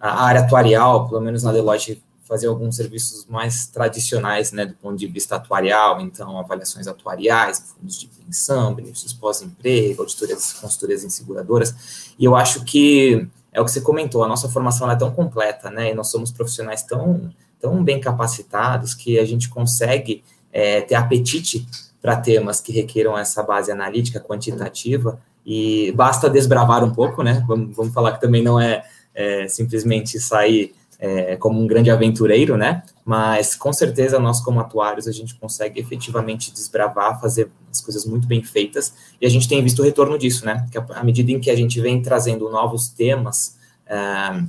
a 0.00 0.24
área 0.24 0.40
atuarial, 0.40 1.08
pelo 1.08 1.20
menos 1.20 1.44
na 1.44 1.52
Deloitte, 1.52 2.02
fazia 2.24 2.48
alguns 2.48 2.74
serviços 2.76 3.26
mais 3.26 3.66
tradicionais, 3.66 4.50
né, 4.50 4.66
do 4.66 4.74
ponto 4.74 4.96
de 4.96 5.06
vista 5.06 5.36
atuarial, 5.36 6.00
então 6.00 6.36
avaliações 6.38 6.88
atuariais, 6.88 7.74
fundos 7.76 8.00
de 8.00 8.08
pensão, 8.08 8.74
benefícios 8.74 9.12
pós-emprego, 9.12 10.02
auditorias, 10.02 10.52
consultorias 10.54 11.04
em 11.04 11.10
seguradoras, 11.10 12.14
e 12.18 12.24
eu 12.24 12.34
acho 12.34 12.64
que 12.64 13.28
é 13.52 13.60
o 13.60 13.64
que 13.64 13.70
você 13.70 13.80
comentou, 13.80 14.24
a 14.24 14.28
nossa 14.28 14.48
formação 14.48 14.90
é 14.90 14.96
tão 14.96 15.12
completa, 15.12 15.70
né, 15.70 15.92
e 15.92 15.94
nós 15.94 16.10
somos 16.10 16.32
profissionais 16.32 16.82
tão 16.82 17.30
tão 17.62 17.82
bem 17.82 18.00
capacitados 18.00 18.92
que 18.92 19.18
a 19.20 19.24
gente 19.24 19.48
consegue 19.48 20.24
é, 20.52 20.80
ter 20.80 20.96
apetite 20.96 21.66
para 22.02 22.16
temas 22.16 22.60
que 22.60 22.72
requeram 22.72 23.16
essa 23.16 23.42
base 23.44 23.70
analítica 23.70 24.18
quantitativa 24.18 25.20
e 25.46 25.92
basta 25.92 26.28
desbravar 26.28 26.84
um 26.84 26.92
pouco, 26.92 27.22
né? 27.22 27.44
Vamos, 27.46 27.74
vamos 27.76 27.94
falar 27.94 28.12
que 28.12 28.20
também 28.20 28.42
não 28.42 28.60
é, 28.60 28.84
é 29.14 29.46
simplesmente 29.46 30.18
sair 30.18 30.74
é, 30.98 31.36
como 31.36 31.60
um 31.60 31.66
grande 31.66 31.90
aventureiro, 31.90 32.56
né? 32.56 32.82
Mas 33.04 33.54
com 33.54 33.72
certeza 33.72 34.18
nós, 34.18 34.40
como 34.40 34.60
atuários, 34.60 35.06
a 35.06 35.12
gente 35.12 35.34
consegue 35.36 35.80
efetivamente 35.80 36.52
desbravar, 36.52 37.20
fazer 37.20 37.50
as 37.70 37.80
coisas 37.80 38.04
muito 38.04 38.26
bem 38.26 38.42
feitas 38.42 38.94
e 39.20 39.26
a 39.26 39.28
gente 39.28 39.48
tem 39.48 39.62
visto 39.62 39.80
o 39.80 39.84
retorno 39.84 40.18
disso, 40.18 40.44
né? 40.44 40.66
Que 40.70 40.78
à 40.78 41.04
medida 41.04 41.30
em 41.30 41.40
que 41.40 41.50
a 41.50 41.56
gente 41.56 41.80
vem 41.80 42.02
trazendo 42.02 42.50
novos 42.50 42.88
temas, 42.88 43.56
é, 43.86 44.42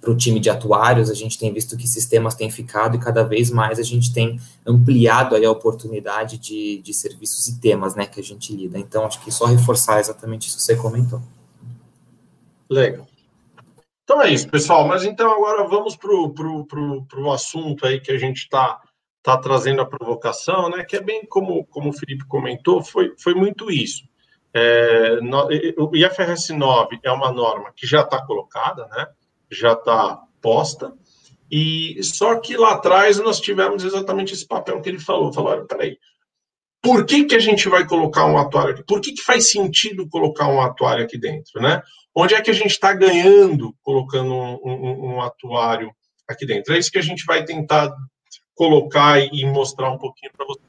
para 0.00 0.10
o 0.10 0.16
time 0.16 0.40
de 0.40 0.48
atuários, 0.48 1.10
a 1.10 1.14
gente 1.14 1.38
tem 1.38 1.52
visto 1.52 1.76
que 1.76 1.86
sistemas 1.86 2.34
têm 2.34 2.50
ficado 2.50 2.96
e 2.96 3.00
cada 3.00 3.22
vez 3.22 3.50
mais 3.50 3.78
a 3.78 3.82
gente 3.82 4.12
tem 4.12 4.40
ampliado 4.66 5.36
aí 5.36 5.44
a 5.44 5.50
oportunidade 5.50 6.38
de, 6.38 6.78
de 6.78 6.94
serviços 6.94 7.48
e 7.48 7.60
temas 7.60 7.94
né, 7.94 8.06
que 8.06 8.18
a 8.18 8.22
gente 8.22 8.54
lida. 8.54 8.78
Então, 8.78 9.04
acho 9.04 9.20
que 9.22 9.30
só 9.30 9.44
reforçar 9.44 10.00
exatamente 10.00 10.48
isso 10.48 10.56
que 10.56 10.62
você 10.62 10.76
comentou. 10.76 11.20
Legal. 12.68 13.06
Então 14.04 14.22
é 14.22 14.30
isso, 14.30 14.48
pessoal. 14.48 14.88
Mas 14.88 15.04
então 15.04 15.30
agora 15.30 15.68
vamos 15.68 15.94
para 15.94 16.10
o 16.10 17.32
assunto 17.32 17.86
aí 17.86 18.00
que 18.00 18.10
a 18.10 18.18
gente 18.18 18.38
está 18.38 18.80
tá 19.22 19.36
trazendo 19.36 19.82
a 19.82 19.86
provocação, 19.86 20.68
né? 20.68 20.82
Que 20.82 20.96
é 20.96 21.00
bem 21.00 21.24
como, 21.26 21.64
como 21.66 21.90
o 21.90 21.92
Felipe 21.92 22.24
comentou, 22.26 22.82
foi, 22.82 23.14
foi 23.18 23.34
muito 23.34 23.70
isso. 23.70 24.02
É, 24.52 25.20
no, 25.20 25.46
o 25.78 25.94
IFRS 25.94 26.52
9 26.52 26.98
é 27.04 27.12
uma 27.12 27.30
norma 27.30 27.72
que 27.76 27.86
já 27.86 28.00
está 28.00 28.20
colocada, 28.24 28.86
né? 28.88 29.06
Já 29.50 29.72
está 29.72 30.20
posta. 30.40 30.92
E 31.50 32.02
só 32.02 32.38
que 32.38 32.56
lá 32.56 32.74
atrás 32.74 33.18
nós 33.18 33.40
tivemos 33.40 33.84
exatamente 33.84 34.32
esse 34.32 34.46
papel 34.46 34.80
que 34.80 34.88
ele 34.88 35.00
falou. 35.00 35.32
Falaram, 35.32 35.66
peraí, 35.66 35.98
por 36.82 37.04
que, 37.04 37.24
que 37.24 37.34
a 37.34 37.40
gente 37.40 37.68
vai 37.68 37.86
colocar 37.86 38.24
um 38.26 38.38
atuário 38.38 38.72
aqui? 38.72 38.84
Por 38.84 39.00
que, 39.00 39.12
que 39.12 39.22
faz 39.22 39.50
sentido 39.50 40.08
colocar 40.08 40.48
um 40.48 40.60
atuário 40.60 41.04
aqui 41.04 41.18
dentro, 41.18 41.60
né? 41.60 41.82
Onde 42.14 42.34
é 42.34 42.40
que 42.40 42.50
a 42.50 42.54
gente 42.54 42.70
está 42.70 42.92
ganhando 42.92 43.74
colocando 43.82 44.32
um, 44.32 44.58
um, 44.64 45.14
um, 45.14 45.20
atuário 45.20 45.90
aqui 46.28 46.46
dentro? 46.46 46.74
É 46.74 46.78
isso 46.78 46.90
que 46.90 46.98
a 46.98 47.02
gente 47.02 47.24
vai 47.24 47.44
tentar 47.44 47.92
colocar 48.54 49.20
e 49.20 49.44
mostrar 49.44 49.90
um 49.90 49.98
pouquinho 49.98 50.32
para 50.36 50.46
vocês. 50.46 50.60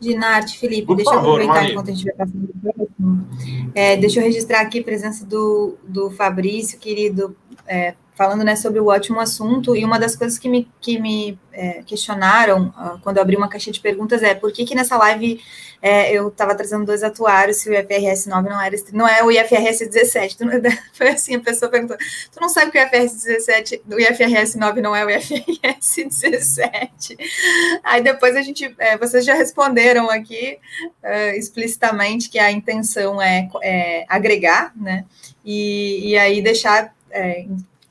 Dinarte, 0.00 0.58
Felipe, 0.58 0.86
Por 0.86 0.96
deixa 0.96 1.10
favor, 1.12 1.40
eu 1.40 1.50
aproveitar 1.50 1.54
Maria. 1.54 1.70
enquanto 1.72 1.88
a 1.90 1.92
gente 1.92 2.04
vai 2.04 2.14
passando 2.14 2.48
por 2.48 2.72
próximo. 2.74 3.28
É, 3.74 3.96
deixa 3.96 4.20
eu 4.20 4.24
registrar 4.24 4.60
aqui 4.60 4.80
a 4.80 4.82
presença 4.84 5.24
do, 5.26 5.76
do 5.86 6.10
Fabrício, 6.10 6.78
querido, 6.78 7.36
é, 7.66 7.94
falando 8.20 8.44
né, 8.44 8.54
sobre 8.54 8.78
o 8.78 8.88
ótimo 8.88 9.18
assunto. 9.18 9.74
E 9.74 9.82
uma 9.82 9.98
das 9.98 10.14
coisas 10.14 10.38
que 10.38 10.46
me, 10.46 10.68
que 10.78 11.00
me 11.00 11.38
é, 11.54 11.82
questionaram 11.86 12.66
uh, 12.66 12.98
quando 13.00 13.16
eu 13.16 13.22
abri 13.22 13.34
uma 13.34 13.48
caixa 13.48 13.72
de 13.72 13.80
perguntas 13.80 14.22
é 14.22 14.34
por 14.34 14.52
que, 14.52 14.66
que 14.66 14.74
nessa 14.74 14.94
live 14.98 15.40
é, 15.80 16.12
eu 16.12 16.28
estava 16.28 16.54
trazendo 16.54 16.84
dois 16.84 17.02
atuários 17.02 17.56
se 17.56 17.70
o 17.70 17.72
IFRS 17.72 18.28
9 18.28 18.50
não 18.50 18.60
era 18.60 18.76
não 18.92 19.08
é 19.08 19.24
o 19.24 19.30
IFRS 19.30 19.88
17. 19.88 20.36
Tu, 20.36 20.44
foi 20.92 21.08
assim, 21.08 21.36
a 21.36 21.40
pessoa 21.40 21.70
perguntou: 21.70 21.96
tu 21.96 22.38
não 22.38 22.50
sabe 22.50 22.70
que 22.70 22.78
o 22.78 22.82
IFRS 22.82 23.24
17, 23.24 23.82
o 23.90 23.98
IFRS 23.98 24.58
9 24.58 24.82
não 24.82 24.94
é 24.94 25.02
o 25.02 25.08
IFRS 25.08 26.04
17? 26.04 27.16
Aí 27.82 28.02
depois 28.02 28.36
a 28.36 28.42
gente, 28.42 28.74
é, 28.78 28.98
vocês 28.98 29.24
já 29.24 29.32
responderam 29.32 30.10
aqui 30.10 30.58
uh, 31.02 31.38
explicitamente 31.38 32.28
que 32.28 32.38
a 32.38 32.52
intenção 32.52 33.20
é, 33.22 33.48
é 33.62 34.04
agregar, 34.06 34.74
né? 34.76 35.06
E, 35.42 36.10
e 36.10 36.18
aí 36.18 36.42
deixar 36.42 36.94
é, 37.10 37.46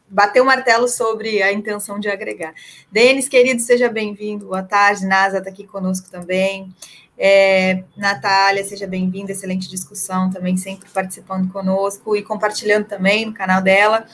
bater 0.10 0.42
o 0.42 0.46
martelo 0.46 0.88
sobre 0.88 1.42
a 1.42 1.52
intenção 1.52 2.00
de 2.00 2.10
agregar. 2.10 2.54
Denis, 2.92 3.28
querido, 3.28 3.62
seja 3.62 3.90
bem-vindo. 3.90 4.48
Boa 4.48 4.64
tarde. 4.64 5.06
Nasa 5.06 5.38
está 5.38 5.50
aqui 5.50 5.66
conosco 5.66 6.10
também. 6.10 6.74
É, 7.18 7.84
Natália, 7.96 8.64
seja 8.64 8.88
bem-vinda. 8.88 9.32
Excelente 9.32 9.70
discussão 9.70 10.30
também, 10.30 10.58
sempre 10.58 10.90
participando 10.90 11.52
conosco 11.52 12.16
e 12.16 12.24
compartilhando 12.24 12.86
também 12.86 13.26
no 13.26 13.34
canal 13.34 13.62
dela. 13.62 14.06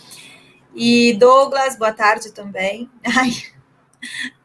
E 0.73 1.13
Douglas, 1.13 1.77
boa 1.77 1.93
tarde 1.93 2.31
também. 2.31 2.89
Ai, 3.05 3.31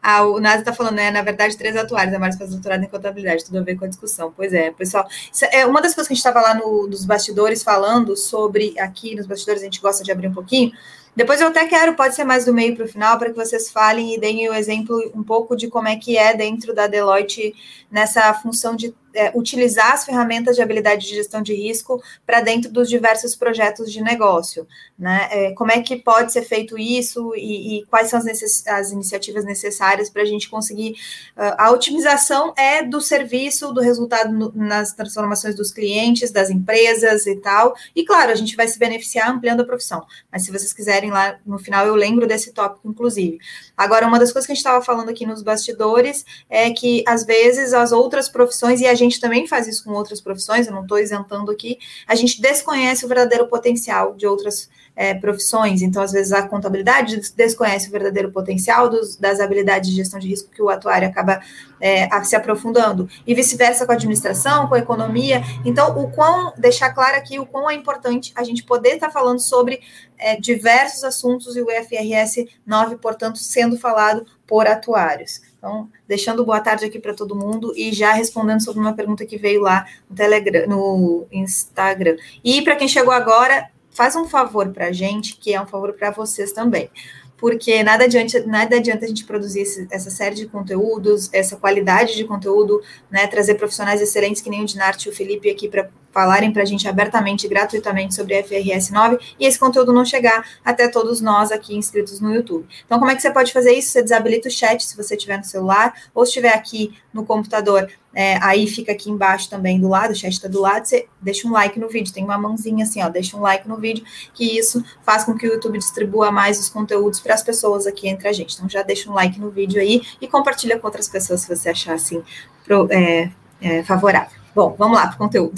ah, 0.03 0.25
o 0.25 0.41
Nasa 0.41 0.61
está 0.61 0.73
falando, 0.73 0.95
né? 0.95 1.11
Na 1.11 1.23
verdade, 1.23 1.57
três 1.57 1.77
atuários, 1.77 2.15
a 2.15 2.19
Márcia 2.19 2.39
faz 2.39 2.51
doutorado 2.51 2.83
em 2.83 2.89
contabilidade, 2.89 3.45
tudo 3.45 3.59
a 3.59 3.63
ver 3.63 3.77
com 3.77 3.85
a 3.85 3.89
discussão. 3.89 4.33
Pois 4.35 4.53
é, 4.53 4.71
pessoal. 4.71 5.07
É 5.53 5.67
uma 5.67 5.83
das 5.83 5.95
coisas 5.95 6.09
que 6.09 6.15
a 6.15 6.17
gente 6.17 6.27
estava 6.27 6.41
lá 6.41 6.55
no, 6.55 6.87
nos 6.87 7.05
bastidores 7.05 7.63
falando 7.63 8.17
sobre, 8.17 8.79
aqui 8.79 9.15
nos 9.15 9.27
bastidores 9.27 9.61
a 9.63 9.65
gente 9.65 9.81
gosta 9.81 10.03
de 10.03 10.11
abrir 10.11 10.29
um 10.29 10.33
pouquinho, 10.33 10.73
depois 11.15 11.41
eu 11.41 11.49
até 11.49 11.67
quero, 11.67 11.95
pode 11.95 12.15
ser 12.15 12.25
mais 12.25 12.45
do 12.45 12.55
meio 12.55 12.77
para 12.77 12.85
o 12.85 12.89
final, 12.89 13.19
para 13.19 13.31
que 13.31 13.37
vocês 13.37 13.71
falem 13.71 14.15
e 14.15 14.21
deem 14.21 14.49
o 14.49 14.55
exemplo 14.55 15.11
um 15.15 15.23
pouco 15.23 15.57
de 15.57 15.69
como 15.69 15.89
é 15.89 15.97
que 15.97 16.17
é 16.17 16.35
dentro 16.35 16.75
da 16.75 16.87
Deloitte 16.87 17.55
nessa 17.91 18.33
função 18.35 18.77
de 18.77 18.95
é, 19.15 19.33
utilizar 19.35 19.93
as 19.93 20.05
ferramentas 20.05 20.57
de 20.57 20.63
habilidade 20.63 21.07
de 21.07 21.15
gestão 21.15 21.43
de 21.43 21.55
risco 21.55 22.03
para 22.27 22.41
dentro 22.41 22.71
dos 22.71 22.89
diversos 22.89 23.35
projetos 23.35 23.93
de 23.93 24.03
negócio. 24.03 24.67
Né? 24.99 25.29
É, 25.31 25.53
como 25.53 25.73
é 25.73 25.81
que 25.81 25.97
pode 25.97 26.33
ser 26.33 26.43
feito 26.43 26.79
isso 26.79 27.35
e, 27.37 27.79
e 27.79 27.87
quais 27.87 28.09
são 28.09 28.19
as, 28.19 28.67
as 28.67 28.93
iniciativas 28.93 29.45
necessárias 29.45 30.11
para 30.11 30.23
a 30.23 30.27
gente 30.27 30.49
conseguir. 30.49 30.93
Uh, 31.37 31.55
a 31.59 31.71
otimização 31.71 32.53
é 32.57 32.83
do 32.83 33.01
serviço, 33.01 33.73
do 33.73 33.81
resultado 33.81 34.33
no, 34.33 34.53
nas 34.55 34.93
transformações 34.93 35.55
dos 35.55 35.71
clientes, 35.71 36.31
das 36.31 36.51
empresas 36.51 37.27
e 37.27 37.37
tal. 37.37 37.75
E 37.95 38.05
claro, 38.05 38.31
a 38.31 38.35
gente 38.35 38.57
vai 38.57 38.69
se 38.69 38.79
beneficiar 38.79 39.31
ampliando 39.31 39.61
a 39.61 39.65
profissão. 39.65 40.05
Mas 40.31 40.45
se 40.45 40.53
vocês 40.53 40.73
quiserem 40.73 41.11
lá 41.11 41.39
no 41.45 41.59
final, 41.59 41.87
eu 41.87 41.95
lembro 41.95 42.27
desse 42.27 42.53
tópico, 42.53 42.89
inclusive. 42.89 43.39
Agora, 43.81 44.07
uma 44.07 44.19
das 44.19 44.31
coisas 44.31 44.45
que 44.45 44.53
a 44.53 44.55
gente 44.55 44.63
estava 44.63 44.85
falando 44.85 45.09
aqui 45.09 45.25
nos 45.25 45.43
bastidores 45.43 46.23
é 46.51 46.71
que 46.71 47.03
às 47.09 47.25
vezes 47.25 47.73
as 47.73 47.93
outras 47.93 48.29
profissões, 48.29 48.83
e 48.83 48.87
a 48.87 48.95
gente 48.95 49.19
também 49.19 49.47
faz 49.47 49.67
isso 49.67 49.85
com 49.85 49.93
outras 49.93 50.21
profissões, 50.21 50.67
eu 50.67 50.75
não 50.75 50.83
estou 50.83 50.99
isentando 50.99 51.51
aqui, 51.51 51.79
a 52.07 52.15
gente 52.15 52.43
desconhece 52.43 53.07
o 53.07 53.09
verdadeiro 53.09 53.49
potencial 53.49 54.15
de 54.15 54.27
outras 54.27 54.69
é, 54.95 55.15
profissões. 55.15 55.83
Então, 55.83 56.03
às 56.03 56.13
vezes, 56.13 56.33
a 56.33 56.47
contabilidade 56.47 57.21
desconhece 57.35 57.89
o 57.89 57.91
verdadeiro 57.91 58.31
potencial 58.31 58.89
dos, 58.89 59.17
das 59.17 59.41
habilidades 59.41 59.91
de 59.91 59.97
gestão 59.97 60.19
de 60.19 60.29
risco 60.29 60.51
que 60.51 60.63
o 60.63 60.69
atuário 60.69 61.09
acaba 61.09 61.41
é, 61.81 62.09
se 62.23 62.37
aprofundando. 62.37 63.09
E 63.27 63.35
vice-versa 63.35 63.87
com 63.87 63.93
a 63.93 63.95
administração, 63.95 64.69
com 64.69 64.75
a 64.75 64.79
economia. 64.79 65.43
Então, 65.65 65.99
o 65.99 66.11
quão, 66.11 66.53
deixar 66.57 66.93
claro 66.93 67.17
aqui 67.17 67.39
o 67.39 67.47
quão 67.47 67.71
é 67.71 67.75
importante 67.75 68.33
a 68.37 68.45
gente 68.45 68.63
poder 68.63 68.95
estar 68.95 69.07
tá 69.07 69.13
falando 69.13 69.41
sobre 69.41 69.81
é, 70.19 70.39
diversos 70.39 71.03
assuntos 71.03 71.57
e 71.57 71.63
o 71.63 71.67
FRS 71.67 72.47
9, 72.67 72.97
portanto, 72.97 73.39
sendo 73.39 73.79
falado 73.79 74.27
por 74.47 74.67
atuários. 74.67 75.41
Então, 75.57 75.89
deixando 76.09 76.45
boa 76.45 76.61
tarde 76.61 76.87
aqui 76.87 76.99
para 76.99 77.15
todo 77.15 77.37
mundo 77.37 77.73
e 77.77 77.93
já 77.93 78.13
respondendo 78.13 78.63
sobre 78.63 78.81
uma 78.81 78.95
pergunta 78.95 79.25
que 79.27 79.39
veio 79.39 79.61
lá 79.61 79.87
no 80.09 80.17
Telegram, 80.17 80.67
no 80.67 81.27
Instagram. 81.31 82.17
E 82.43 82.63
para 82.63 82.77
quem 82.77 82.89
chegou 82.89 83.13
agora, 83.13 83.71
faz 83.91 84.17
um 84.17 84.27
favor 84.27 84.69
para 84.71 84.87
a 84.87 84.93
gente, 84.93 85.37
que 85.37 85.53
é 85.53 85.61
um 85.61 85.67
favor 85.67 85.93
para 85.93 86.11
vocês 86.11 86.53
também. 86.53 86.91
Porque 87.37 87.83
nada 87.83 88.05
adianta, 88.05 88.45
nada 88.47 88.77
adianta 88.77 89.05
a 89.07 89.09
gente 89.09 89.25
produzir 89.25 89.61
esse, 89.61 89.89
essa 89.91 90.11
série 90.11 90.35
de 90.35 90.47
conteúdos, 90.47 91.33
essa 91.33 91.57
qualidade 91.57 92.15
de 92.15 92.25
conteúdo, 92.25 92.83
né, 93.11 93.27
trazer 93.27 93.55
profissionais 93.55 94.03
excelentes 94.03 94.43
que 94.43 94.51
nem 94.51 94.63
o 94.63 94.67
Dinarte 94.67 95.09
e 95.09 95.11
o 95.11 95.15
Felipe 95.15 95.51
aqui 95.51 95.67
para 95.67 95.89
falarem 96.13 96.53
para 96.53 96.63
a 96.63 96.67
gente 96.67 96.87
abertamente, 96.89 97.47
gratuitamente 97.49 98.15
sobre 98.15 98.37
a 98.37 98.45
FRS 98.45 98.91
9 98.91 99.19
e 99.39 99.47
esse 99.47 99.59
conteúdo 99.59 99.93
não 99.93 100.05
chegar 100.05 100.45
até 100.65 100.89
todos 100.89 101.21
nós 101.21 101.53
aqui 101.53 101.77
inscritos 101.77 102.21
no 102.21 102.35
YouTube. 102.35 102.67
Então, 102.85 102.99
como 102.99 103.11
é 103.11 103.15
que 103.15 103.23
você 103.23 103.31
pode 103.31 103.53
fazer 103.53 103.73
isso? 103.73 103.91
Você 103.91 104.03
desabilita 104.03 104.49
o 104.49 104.51
chat 104.51 104.85
se 104.85 104.97
você 104.97 105.17
tiver 105.17 105.39
no 105.39 105.45
celular, 105.45 105.95
ou 106.15 106.25
se 106.25 106.31
estiver 106.31 106.55
aqui 106.55 106.95
no 107.13 107.25
computador, 107.25 107.89
é, 108.13 108.39
aí 108.43 108.67
fica 108.67 108.93
aqui 108.93 109.09
embaixo 109.09 109.49
também 109.49 109.81
do 109.81 109.89
lado, 109.89 110.11
o 110.11 110.15
chat 110.15 110.33
está 110.33 110.49
do 110.49 110.61
lado, 110.61 110.87
você 110.87 111.07
deixa 111.21 111.47
um 111.47 111.53
like 111.53 111.79
no 111.79 111.89
vídeo, 111.89 112.13
tem 112.13 112.25
uma 112.25 112.37
mãozinha 112.37 112.85
assim, 112.85 113.03
ó, 113.03 113.09
deixa 113.09 113.37
um 113.37 113.41
like 113.41 113.69
no 113.69 113.77
vídeo, 113.77 114.05
que 114.35 114.59
isso 114.59 114.85
faz 115.03 115.25
com 115.25 115.35
que 115.35 115.47
o 115.47 115.53
YouTube 115.53 115.79
distribua 115.79 116.33
mais 116.33 116.59
os 116.59 116.69
conteúdos 116.69 117.21
para 117.21 117.35
as 117.35 117.43
pessoas 117.43 117.87
aqui 117.87 118.09
entre 118.09 118.29
a 118.29 118.33
gente. 118.33 118.55
Então 118.55 118.69
já 118.69 118.83
deixa 118.83 119.09
um 119.09 119.15
like 119.15 119.39
no 119.39 119.51
vídeo 119.51 119.81
aí 119.81 120.03
e 120.21 120.27
compartilha 120.27 120.79
com 120.79 120.87
outras 120.87 121.09
pessoas 121.09 121.43
se 121.43 121.49
você 121.49 121.71
achar 121.71 121.95
assim 121.95 122.23
pro, 122.65 122.89
é, 122.91 123.31
é, 123.61 123.83
favorável. 123.85 124.40
Bom, 124.55 124.75
vamos 124.77 124.99
lá 124.99 125.07
para 125.07 125.15
o 125.15 125.19
conteúdo. 125.19 125.55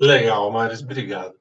Legal, 0.00 0.50
Maris, 0.50 0.82
obrigado. 0.82 1.34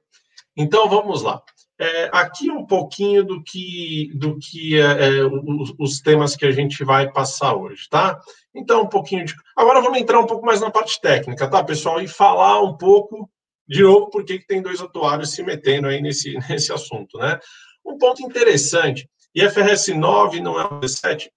Então 0.56 0.90
vamos 0.90 1.22
lá. 1.22 1.42
É, 1.78 2.10
aqui 2.14 2.50
um 2.50 2.66
pouquinho 2.66 3.24
do 3.26 3.44
que, 3.44 4.10
do 4.16 4.40
que 4.40 4.80
é, 4.80 5.18
é, 5.18 5.26
os, 5.26 5.74
os, 5.78 6.00
temas 6.00 6.34
que 6.34 6.46
a 6.46 6.52
gente 6.52 6.86
vai 6.86 7.12
passar 7.12 7.54
hoje, 7.54 7.90
tá? 7.90 8.18
Então, 8.54 8.84
um 8.84 8.88
pouquinho 8.88 9.26
de. 9.26 9.36
Agora 9.58 9.82
vamos 9.82 10.00
entrar 10.00 10.22
um 10.22 10.26
pouco 10.26 10.46
mais 10.46 10.62
na 10.62 10.72
parte 10.72 11.02
técnica, 11.02 11.50
tá, 11.50 11.62
pessoal? 11.62 12.02
E 12.02 12.08
falar 12.08 12.62
um 12.62 12.78
pouco, 12.78 13.30
de 13.68 13.84
novo, 13.84 14.10
por 14.10 14.24
que 14.24 14.40
tem 14.40 14.62
dois 14.62 14.80
atuários 14.80 15.32
se 15.32 15.44
metendo 15.44 15.88
aí 15.88 16.02
nesse, 16.02 16.38
nesse 16.50 16.72
assunto, 16.72 17.18
né? 17.18 17.38
Um 17.86 17.98
ponto 17.98 18.22
interessante, 18.22 19.10
IFRS 19.36 19.94
9 19.94 20.40
não 20.40 20.58
é 20.58 20.64
o 20.64 20.80
17, 20.80 21.30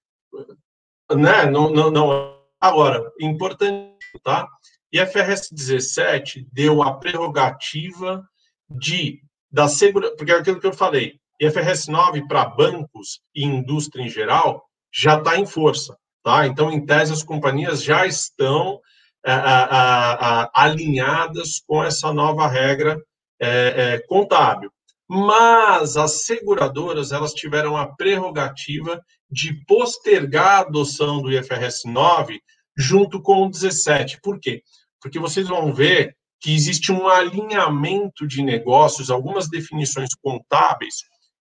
né? 1.17 1.47
Não, 1.47 1.69
não, 1.69 1.91
não 1.91 2.13
é. 2.13 2.38
Agora, 2.61 3.11
importante, 3.21 3.99
tá? 4.23 4.49
IFRS 4.93 5.51
17 5.53 6.47
deu 6.53 6.83
a 6.83 6.95
prerrogativa 6.99 8.27
de 8.69 9.23
da 9.51 9.67
segurança, 9.67 10.15
porque 10.17 10.33
é 10.33 10.37
aquilo 10.37 10.61
que 10.61 10.67
eu 10.67 10.75
falei, 10.75 11.19
IFRS 11.41 11.91
9 11.91 12.27
para 12.27 12.45
bancos 12.45 13.21
e 13.35 13.45
indústria 13.45 14.03
em 14.03 14.09
geral 14.09 14.63
já 14.93 15.19
está 15.19 15.39
em 15.39 15.47
força, 15.47 15.97
tá? 16.23 16.47
Então, 16.47 16.71
em 16.71 16.85
tese, 16.85 17.13
as 17.13 17.23
companhias 17.23 17.83
já 17.83 18.07
estão 18.07 18.81
a, 19.25 19.33
a, 19.35 20.43
a, 20.43 20.51
alinhadas 20.65 21.61
com 21.67 21.83
essa 21.83 22.13
nova 22.13 22.47
regra 22.47 23.01
é, 23.41 23.95
é, 23.95 23.99
contábil. 24.07 24.71
Mas 25.09 25.97
as 25.97 26.25
seguradoras 26.25 27.13
elas 27.13 27.33
tiveram 27.33 27.77
a 27.77 27.87
prerrogativa 27.87 29.03
de 29.31 29.65
postergar 29.65 30.47
a 30.47 30.59
adoção 30.61 31.21
do 31.21 31.31
IFRS 31.31 31.87
9 31.87 32.41
junto 32.77 33.21
com 33.21 33.47
o 33.47 33.51
17. 33.51 34.21
Por 34.23 34.39
quê? 34.39 34.63
Porque 35.01 35.19
vocês 35.19 35.49
vão 35.49 35.73
ver 35.73 36.17
que 36.41 36.55
existe 36.55 36.93
um 36.93 37.09
alinhamento 37.09 38.27
de 38.27 38.43
negócios, 38.43 39.11
algumas 39.11 39.49
definições 39.49 40.11
contábeis 40.23 40.97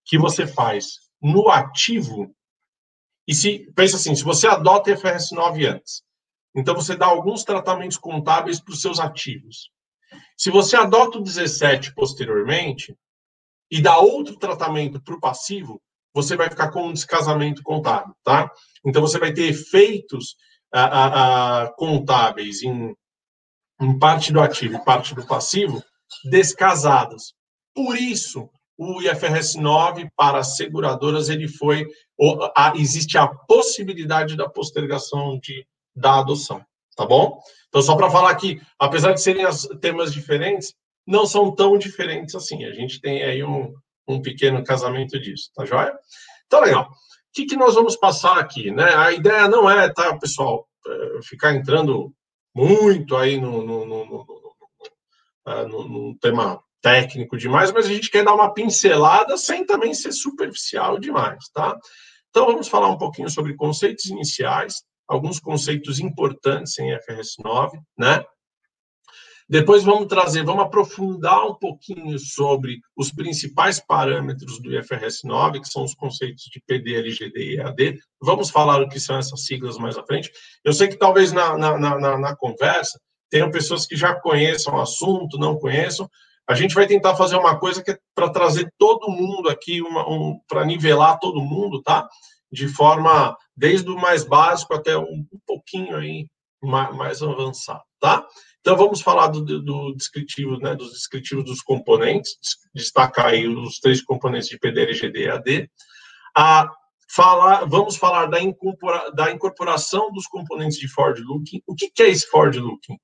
que 0.05 0.17
você 0.17 0.47
faz 0.47 0.99
no 1.21 1.49
ativo. 1.49 2.33
E 3.27 3.35
se 3.35 3.71
pensa 3.75 3.97
assim, 3.97 4.15
se 4.15 4.23
você 4.23 4.47
adota 4.47 4.91
IFRS 4.91 5.33
9 5.33 5.67
antes, 5.67 6.01
então 6.55 6.73
você 6.73 6.95
dá 6.95 7.05
alguns 7.05 7.43
tratamentos 7.43 7.97
contábeis 7.97 8.59
para 8.59 8.73
os 8.73 8.81
seus 8.81 8.99
ativos. 8.99 9.69
Se 10.35 10.49
você 10.49 10.75
adota 10.75 11.19
o 11.19 11.23
17 11.23 11.93
posteriormente 11.93 12.97
e 13.69 13.81
dá 13.81 13.99
outro 13.99 14.37
tratamento 14.37 15.01
para 15.01 15.13
o 15.13 15.19
passivo, 15.19 15.81
você 16.17 16.35
vai 16.35 16.49
ficar 16.49 16.71
com 16.71 16.87
um 16.87 16.93
descasamento 16.93 17.61
contábil, 17.61 18.11
tá? 18.23 18.51
Então 18.83 19.03
você 19.03 19.19
vai 19.19 19.31
ter 19.31 19.49
efeitos 19.49 20.35
a, 20.73 20.81
a, 20.81 21.63
a, 21.63 21.73
contábeis 21.73 22.63
em 22.63 22.95
em 23.79 23.99
parte 23.99 24.33
do 24.33 24.41
ativo 24.41 24.75
e 24.75 24.83
parte 24.83 25.13
do 25.13 25.23
passivo, 25.23 25.83
descasados. 26.25 27.35
Por 27.75 27.95
isso, 27.95 28.49
o 28.75 28.99
IFRS 29.03 29.55
9 29.55 30.09
para 30.15 30.39
as 30.39 30.55
seguradoras 30.55 31.29
ele 31.29 31.47
foi 31.47 31.85
existe 32.75 33.15
a 33.19 33.27
possibilidade 33.27 34.35
da 34.35 34.49
postergação 34.49 35.37
de 35.39 35.63
da 35.95 36.19
adoção, 36.19 36.63
tá 36.95 37.05
bom? 37.05 37.39
Então 37.67 37.81
só 37.83 37.95
para 37.95 38.09
falar 38.09 38.33
que 38.35 38.59
apesar 38.79 39.13
de 39.13 39.21
serem 39.21 39.45
as, 39.45 39.67
temas 39.79 40.11
diferentes, 40.11 40.73
não 41.05 41.27
são 41.27 41.53
tão 41.53 41.77
diferentes 41.77 42.33
assim. 42.33 42.65
A 42.65 42.73
gente 42.73 42.99
tem 42.99 43.23
aí 43.23 43.43
um, 43.43 43.73
um 44.07 44.21
pequeno 44.21 44.63
casamento 44.63 45.19
disso, 45.19 45.51
tá 45.55 45.65
joia? 45.65 45.97
Então 46.45 46.61
legal. 46.61 46.83
O 46.85 46.87
que, 47.33 47.45
que 47.45 47.57
nós 47.57 47.75
vamos 47.75 47.95
passar 47.95 48.37
aqui, 48.39 48.71
né? 48.71 48.95
A 48.95 49.11
ideia 49.11 49.47
não 49.47 49.69
é, 49.69 49.91
tá, 49.93 50.17
pessoal, 50.17 50.67
é, 50.87 51.21
ficar 51.23 51.53
entrando 51.53 52.13
muito 52.55 53.15
aí 53.15 53.39
no, 53.39 53.63
no, 53.63 53.85
no, 53.85 54.05
no, 54.05 54.35
é, 55.47 55.65
tema 56.19 56.59
técnico 56.81 57.37
demais, 57.37 57.71
mas 57.71 57.85
a 57.85 57.89
gente 57.89 58.09
quer 58.09 58.23
dar 58.23 58.33
uma 58.33 58.53
pincelada 58.53 59.37
sem 59.37 59.65
também 59.65 59.93
ser 59.93 60.11
superficial 60.11 60.97
demais, 60.97 61.49
tá? 61.53 61.77
Então 62.29 62.45
vamos 62.45 62.67
falar 62.67 62.87
um 62.87 62.97
pouquinho 62.97 63.29
sobre 63.29 63.55
conceitos 63.55 64.05
iniciais, 64.05 64.83
alguns 65.07 65.39
conceitos 65.39 65.99
importantes 65.99 66.77
em 66.79 66.91
FRS 66.99 67.35
9, 67.43 67.79
né? 67.97 68.23
Depois 69.49 69.83
vamos 69.83 70.07
trazer, 70.07 70.43
vamos 70.43 70.65
aprofundar 70.65 71.45
um 71.45 71.55
pouquinho 71.55 72.19
sobre 72.19 72.81
os 72.97 73.11
principais 73.11 73.79
parâmetros 73.79 74.61
do 74.61 74.77
IFRS 74.77 75.23
9, 75.23 75.61
que 75.61 75.69
são 75.69 75.85
os 75.85 75.95
conceitos 75.95 76.43
de 76.51 76.61
PD, 76.67 76.95
LGD 76.95 77.39
e 77.39 77.57
EAD. 77.57 77.99
Vamos 78.21 78.49
falar 78.49 78.81
o 78.81 78.89
que 78.89 78.99
são 78.99 79.17
essas 79.17 79.45
siglas 79.45 79.77
mais 79.77 79.97
à 79.97 80.03
frente. 80.03 80.29
Eu 80.65 80.73
sei 80.73 80.89
que 80.89 80.97
talvez 80.97 81.31
na, 81.31 81.57
na, 81.57 81.77
na, 81.77 82.17
na 82.17 82.35
conversa 82.35 82.99
tenham 83.29 83.49
pessoas 83.49 83.85
que 83.85 83.95
já 83.95 84.13
conheçam 84.15 84.75
o 84.75 84.81
assunto, 84.81 85.37
não 85.37 85.57
conheçam. 85.57 86.09
A 86.49 86.53
gente 86.53 86.75
vai 86.75 86.85
tentar 86.85 87.15
fazer 87.15 87.37
uma 87.37 87.57
coisa 87.57 87.81
que 87.81 87.91
é 87.91 87.97
para 88.13 88.29
trazer 88.29 88.69
todo 88.77 89.09
mundo 89.09 89.49
aqui, 89.49 89.81
um, 89.81 90.39
para 90.47 90.65
nivelar 90.65 91.19
todo 91.19 91.41
mundo, 91.41 91.81
tá? 91.81 92.07
De 92.51 92.67
forma, 92.67 93.35
desde 93.55 93.89
o 93.89 93.97
mais 93.97 94.25
básico 94.25 94.73
até 94.73 94.97
um, 94.97 95.25
um 95.31 95.39
pouquinho 95.45 95.95
aí 95.95 96.27
mais, 96.61 96.95
mais 96.95 97.21
avançado, 97.21 97.83
tá? 97.99 98.25
Então, 98.67 98.75
vamos 98.75 98.99
falar 98.99 99.27
do, 99.27 99.61
do 99.61 99.93
descritivo, 99.95 100.57
né, 100.57 100.75
dos 100.75 100.91
descritivos 100.91 101.45
dos 101.45 101.61
componentes, 101.61 102.33
destacar 102.75 103.27
aí 103.27 103.47
os 103.47 103.79
três 103.79 104.01
componentes 104.01 104.49
de 104.49 104.59
PDL, 104.59 104.93
GD 104.93 105.19
e 105.19 105.29
AD. 105.29 105.71
A 106.35 106.69
falar, 107.09 107.63
vamos 107.63 107.95
falar 107.95 108.25
da, 108.25 108.41
incorpora, 108.41 109.09
da 109.13 109.31
incorporação 109.31 110.11
dos 110.11 110.27
componentes 110.27 110.77
de 110.77 110.89
Ford 110.89 111.17
Looking. 111.17 111.61
O 111.65 111.73
que, 111.73 111.89
que 111.89 112.03
é 112.03 112.09
esse 112.09 112.27
Ford 112.27 112.53
Looking? 112.57 112.97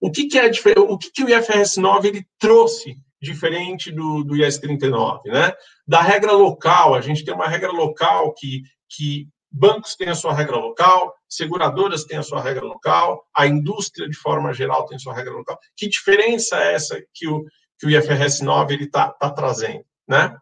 O 0.00 0.10
que, 0.10 0.28
que 0.28 0.38
é 0.38 0.50
o 0.78 0.96
que, 0.96 1.10
que 1.10 1.24
o 1.24 1.28
IFRS 1.28 1.78
9 1.78 2.08
ele 2.08 2.26
trouxe 2.38 2.96
diferente 3.20 3.92
do, 3.92 4.24
do 4.24 4.34
IS 4.34 4.56
39, 4.56 5.28
né? 5.28 5.52
Da 5.86 6.00
regra 6.00 6.32
local, 6.32 6.94
a 6.94 7.02
gente 7.02 7.22
tem 7.22 7.34
uma 7.34 7.48
regra 7.48 7.70
local 7.70 8.32
que, 8.32 8.62
que 8.88 9.28
bancos 9.52 9.94
têm 9.94 10.08
a 10.08 10.14
sua 10.14 10.32
regra 10.32 10.56
local, 10.56 11.14
seguradoras 11.28 12.04
têm 12.04 12.18
a 12.18 12.22
sua 12.22 12.40
regra 12.40 12.64
local, 12.64 13.24
a 13.34 13.46
indústria, 13.46 14.08
de 14.08 14.16
forma 14.16 14.52
geral, 14.52 14.86
tem 14.86 14.96
a 14.96 15.00
sua 15.00 15.14
regra 15.14 15.32
local. 15.32 15.58
Que 15.76 15.88
diferença 15.88 16.56
é 16.56 16.74
essa 16.74 17.02
que 17.12 17.28
o, 17.28 17.44
que 17.78 17.86
o 17.86 17.90
IFRS 17.90 18.42
9 18.42 18.84
está 18.84 19.10
tá 19.10 19.30
trazendo? 19.30 19.84
Né? 20.08 20.34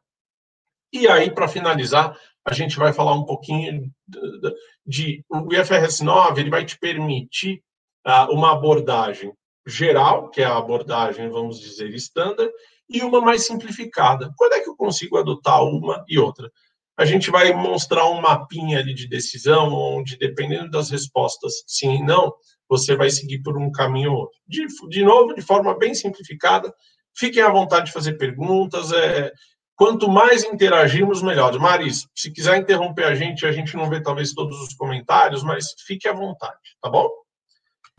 E 0.93 1.09
aí, 1.09 1.31
para 1.31 1.49
finalizar, 1.49 2.17
a 2.45 2.53
gente 2.53 2.77
vai 2.77 2.93
falar 2.93 3.15
um 3.15 3.25
pouquinho 3.25 3.91
de, 4.07 4.55
de, 4.87 5.25
o 5.29 5.53
IFRS 5.53 6.03
9 6.03 6.41
ele 6.41 6.51
vai 6.51 6.65
te 6.65 6.79
permitir 6.79 7.63
uh, 8.07 8.33
uma 8.33 8.53
abordagem 8.53 9.33
geral, 9.67 10.31
que 10.31 10.41
é 10.41 10.45
a 10.45 10.57
abordagem, 10.57 11.29
vamos 11.29 11.61
dizer, 11.61 11.93
standard, 11.95 12.51
e 12.89 13.03
uma 13.03 13.21
mais 13.21 13.47
simplificada. 13.47 14.33
Quando 14.37 14.55
é 14.55 14.61
que 14.61 14.69
eu 14.69 14.77
consigo 14.77 15.17
adotar 15.17 15.63
uma 15.63 16.05
e 16.09 16.19
outra? 16.19 16.51
A 17.01 17.07
gente 17.07 17.31
vai 17.31 17.51
mostrar 17.55 18.07
um 18.11 18.21
mapinha 18.21 18.79
ali 18.79 18.93
de 18.93 19.09
decisão, 19.09 19.73
onde, 19.73 20.19
dependendo 20.19 20.71
das 20.71 20.91
respostas 20.91 21.65
sim 21.67 21.95
e 21.95 22.03
não, 22.03 22.31
você 22.69 22.95
vai 22.95 23.09
seguir 23.09 23.39
por 23.39 23.57
um 23.57 23.73
caminho 23.73 24.13
ou 24.13 24.19
outro. 24.19 24.39
De, 24.47 24.67
de 24.91 25.03
novo, 25.03 25.35
de 25.35 25.41
forma 25.41 25.75
bem 25.79 25.95
simplificada, 25.95 26.71
fiquem 27.17 27.43
à 27.43 27.49
vontade 27.49 27.87
de 27.87 27.93
fazer 27.93 28.19
perguntas. 28.19 28.93
É, 28.93 29.33
quanto 29.75 30.11
mais 30.11 30.45
interagirmos, 30.45 31.23
melhor. 31.23 31.59
Maris, 31.59 32.07
se 32.15 32.31
quiser 32.31 32.59
interromper 32.59 33.05
a 33.05 33.15
gente, 33.15 33.47
a 33.47 33.53
gente 33.53 33.75
não 33.79 33.89
vê 33.89 34.03
talvez 34.03 34.35
todos 34.35 34.61
os 34.61 34.75
comentários, 34.75 35.43
mas 35.43 35.75
fique 35.87 36.07
à 36.07 36.13
vontade, 36.13 36.77
tá 36.83 36.91
bom? 36.91 37.09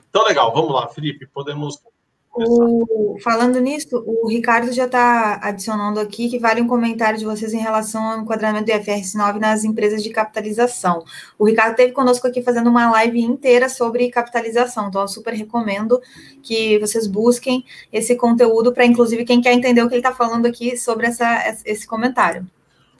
Então, 0.09 0.23
legal, 0.25 0.53
vamos 0.53 0.75
lá, 0.75 0.87
Felipe, 0.89 1.25
podemos 1.25 1.79
O, 2.33 3.17
falando 3.21 3.59
nisso, 3.59 4.01
o 4.07 4.29
Ricardo 4.29 4.71
já 4.71 4.85
está 4.85 5.37
adicionando 5.43 5.99
aqui 5.99 6.29
que 6.29 6.39
vale 6.39 6.61
um 6.61 6.67
comentário 6.67 7.19
de 7.19 7.25
vocês 7.25 7.53
em 7.53 7.59
relação 7.59 8.01
ao 8.01 8.19
enquadramento 8.21 8.65
do 8.65 8.71
IFRS 8.71 9.17
9 9.17 9.37
nas 9.37 9.65
empresas 9.65 10.01
de 10.01 10.09
capitalização. 10.11 11.03
O 11.37 11.45
Ricardo 11.45 11.71
esteve 11.71 11.91
conosco 11.91 12.25
aqui 12.25 12.41
fazendo 12.41 12.69
uma 12.69 12.89
live 12.91 13.21
inteira 13.21 13.67
sobre 13.67 14.09
capitalização, 14.09 14.87
então 14.87 15.01
eu 15.01 15.09
super 15.09 15.33
recomendo 15.33 15.99
que 16.41 16.79
vocês 16.79 17.05
busquem 17.05 17.65
esse 17.91 18.15
conteúdo 18.15 18.71
para, 18.71 18.85
inclusive, 18.85 19.25
quem 19.25 19.41
quer 19.41 19.51
entender 19.51 19.83
o 19.83 19.89
que 19.89 19.95
ele 19.95 19.99
está 19.99 20.13
falando 20.13 20.45
aqui 20.45 20.77
sobre 20.77 21.07
essa, 21.07 21.57
esse 21.65 21.85
comentário. 21.85 22.47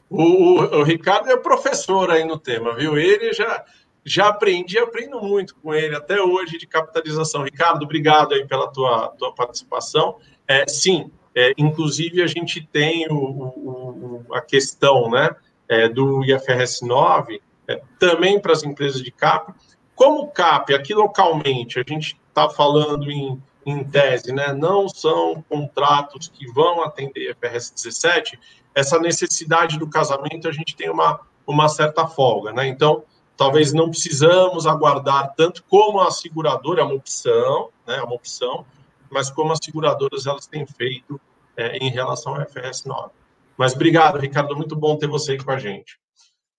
O, 0.10 0.24
o, 0.24 0.80
o 0.80 0.84
Ricardo 0.84 1.32
é 1.32 1.38
professor 1.38 2.12
aí 2.12 2.26
no 2.26 2.38
tema, 2.38 2.76
viu? 2.76 2.98
Ele 2.98 3.32
já 3.32 3.64
já 4.06 4.30
aprendi, 4.30 4.78
aprendo 4.80 5.22
muito 5.22 5.56
com 5.56 5.74
ele 5.74 5.96
até 5.96 6.22
hoje 6.22 6.58
de 6.58 6.66
capitalização. 6.66 7.44
Ricardo, 7.44 7.84
obrigado 7.84 8.34
aí 8.34 8.46
pela 8.46 8.68
tua, 8.68 9.10
tua 9.18 9.34
participação. 9.34 10.18
É, 10.48 10.68
sim, 10.68 11.12
é, 11.36 11.54
inclusive 11.58 12.22
a 12.22 12.28
gente 12.28 12.66
tem 12.66 13.08
o, 13.10 13.16
o, 13.16 14.26
a 14.34 14.42
questão 14.42 15.10
né, 15.10 15.36
é, 15.68 15.88
do 15.88 16.24
IFRS 16.26 16.86
9 16.86 17.42
é, 17.68 17.82
também 18.00 18.40
para 18.40 18.54
as 18.54 18.64
empresas 18.64 19.02
de 19.02 19.12
CAP. 19.12 19.54
Como 19.96 20.28
CAP, 20.28 20.74
aqui 20.74 20.94
localmente, 20.94 21.80
a 21.80 21.84
gente 21.88 22.20
está 22.28 22.50
falando 22.50 23.12
em, 23.12 23.42
em 23.66 23.84
tese, 23.84 24.34
né, 24.34 24.52
não 24.52 24.90
são 24.90 25.44
contratos 25.48 26.28
que 26.28 26.52
vão 26.52 26.84
atender 26.84 27.30
IFRS 27.32 27.74
17, 27.76 28.40
essa 28.74 28.98
necessidade 29.00 29.78
do 29.78 29.88
casamento 29.88 30.48
a 30.48 30.52
gente 30.52 30.76
tem 30.76 30.90
uma, 30.90 31.20
uma 31.46 31.68
certa 31.70 32.08
folga. 32.08 32.52
Né? 32.52 32.68
Então, 32.68 33.04
talvez 33.42 33.74
não 33.74 33.90
precisamos 33.90 34.68
aguardar 34.68 35.34
tanto 35.36 35.64
como 35.64 36.00
a 36.00 36.12
seguradora, 36.12 36.82
é 36.82 36.84
uma 36.84 36.94
opção, 36.94 37.70
né, 37.88 37.96
é 37.96 38.04
uma 38.04 38.14
opção, 38.14 38.64
mas 39.10 39.32
como 39.32 39.52
as 39.52 39.58
seguradoras 39.64 40.28
elas 40.28 40.46
têm 40.46 40.64
feito 40.68 41.20
é, 41.58 41.76
em 41.78 41.90
relação 41.90 42.36
ao 42.36 42.42
FS 42.42 42.86
9. 42.86 43.10
Mas 43.58 43.74
obrigado, 43.74 44.20
Ricardo, 44.20 44.56
muito 44.56 44.76
bom 44.76 44.96
ter 44.96 45.08
você 45.08 45.32
aqui 45.32 45.44
com 45.44 45.50
a 45.50 45.58
gente. 45.58 45.98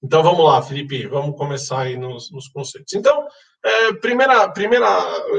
Então 0.02 0.24
vamos 0.24 0.44
lá, 0.44 0.60
Felipe, 0.60 1.06
vamos 1.06 1.36
começar 1.36 1.82
aí 1.82 1.96
nos, 1.96 2.32
nos 2.32 2.48
conceitos. 2.48 2.92
Então, 2.94 3.28
é, 3.64 3.92
primeira, 3.92 4.48
primeira 4.48 4.88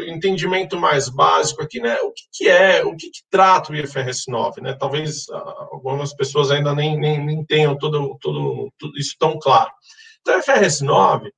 entendimento 0.08 0.80
mais 0.80 1.10
básico 1.10 1.62
aqui, 1.62 1.82
né? 1.82 1.96
O 2.04 2.12
que, 2.14 2.24
que 2.32 2.48
é, 2.48 2.86
o 2.86 2.96
que, 2.96 3.10
que, 3.10 3.20
trata 3.30 3.74
o 3.74 3.76
IFRS 3.76 4.30
9, 4.30 4.62
né? 4.62 4.78
Talvez 4.80 5.30
ah, 5.30 5.68
algumas 5.74 6.14
pessoas 6.14 6.52
ainda 6.52 6.74
nem, 6.74 6.98
nem, 6.98 7.22
nem 7.26 7.44
tenham 7.44 7.78
todo, 7.78 8.18
todo, 8.22 8.72
tudo 8.80 8.98
isso 8.98 9.18
tão 9.20 9.38
claro. 9.38 9.70
Então, 10.24 10.40
o 10.40 10.42
FRS 10.42 10.82
9, 10.82 11.32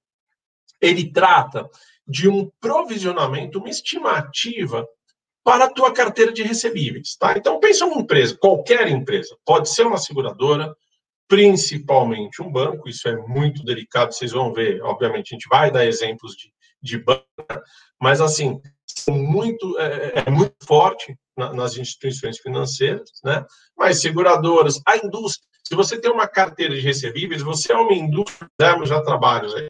ele 0.80 1.12
trata 1.12 1.68
de 2.08 2.30
um 2.30 2.50
provisionamento, 2.62 3.58
uma 3.58 3.70
estimativa 3.70 4.88
para 5.44 5.66
a 5.66 5.70
tua 5.70 5.92
carteira 5.92 6.32
de 6.32 6.44
recebíveis, 6.44 7.16
tá? 7.20 7.36
Então, 7.36 7.60
pensa 7.60 7.86
uma 7.86 8.00
empresa, 8.02 8.38
qualquer 8.38 8.88
empresa, 8.88 9.36
pode 9.44 9.70
ser 9.70 9.86
uma 9.86 9.98
seguradora, 9.98 10.76
principalmente 11.28 12.42
um 12.42 12.52
banco, 12.52 12.88
isso 12.88 13.08
é 13.08 13.16
muito 13.28 13.64
delicado, 13.64 14.14
vocês 14.14 14.32
vão 14.32 14.54
ver, 14.54 14.82
obviamente, 14.84 15.34
a 15.34 15.36
gente 15.36 15.50
vai 15.50 15.72
dar 15.72 15.86
exemplos 15.86 16.36
de, 16.36 16.52
de 16.82 17.00
banco, 17.00 17.26
mas, 18.00 18.22
assim, 18.22 18.60
muito, 19.10 19.78
é, 19.80 20.24
é 20.28 20.30
muito 20.30 20.56
forte 20.66 21.18
na, 21.36 21.54
nas 21.54 21.78
instituições 21.78 22.38
financeiras, 22.40 23.10
né? 23.24 23.46
Mas 23.78 24.02
seguradoras, 24.02 24.80
a 24.88 24.98
indústria, 24.98 25.48
se 25.68 25.76
você 25.76 26.00
tem 26.00 26.12
uma 26.12 26.28
carteira 26.28 26.76
de 26.76 26.82
recebíveis, 26.82 27.42
você 27.42 27.74
é 27.74 27.78
uma 27.78 27.94
indústria, 27.94 28.48
fizemos 28.60 28.90
já 28.90 29.02
trabalhos 29.02 29.54
aí. 29.56 29.68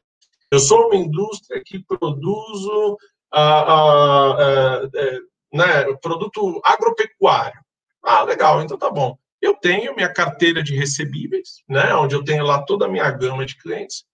Eu 0.50 0.58
sou 0.58 0.86
uma 0.86 0.96
indústria 0.96 1.62
que 1.64 1.82
produzo 1.84 2.98
ah, 3.32 3.60
ah, 3.60 4.36
ah, 4.38 4.88
é, 4.94 5.18
né, 5.52 5.94
produto 6.00 6.60
agropecuário. 6.64 7.60
Ah, 8.02 8.22
legal, 8.22 8.62
então 8.62 8.78
tá 8.78 8.90
bom. 8.90 9.16
Eu 9.40 9.54
tenho 9.54 9.94
minha 9.94 10.12
carteira 10.12 10.62
de 10.62 10.74
recebíveis, 10.74 11.62
né, 11.68 11.94
onde 11.94 12.14
eu 12.14 12.24
tenho 12.24 12.44
lá 12.44 12.62
toda 12.62 12.86
a 12.86 12.88
minha 12.88 13.10
gama 13.10 13.44
de 13.44 13.56
clientes, 13.56 14.04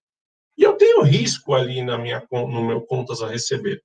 e 0.57 0.63
eu 0.63 0.73
tenho 0.73 1.03
risco 1.03 1.53
ali 1.53 1.81
na 1.81 1.97
minha, 1.97 2.25
no 2.31 2.63
meu 2.63 2.81
contas 2.81 3.21
a 3.21 3.27
receber. 3.27 3.81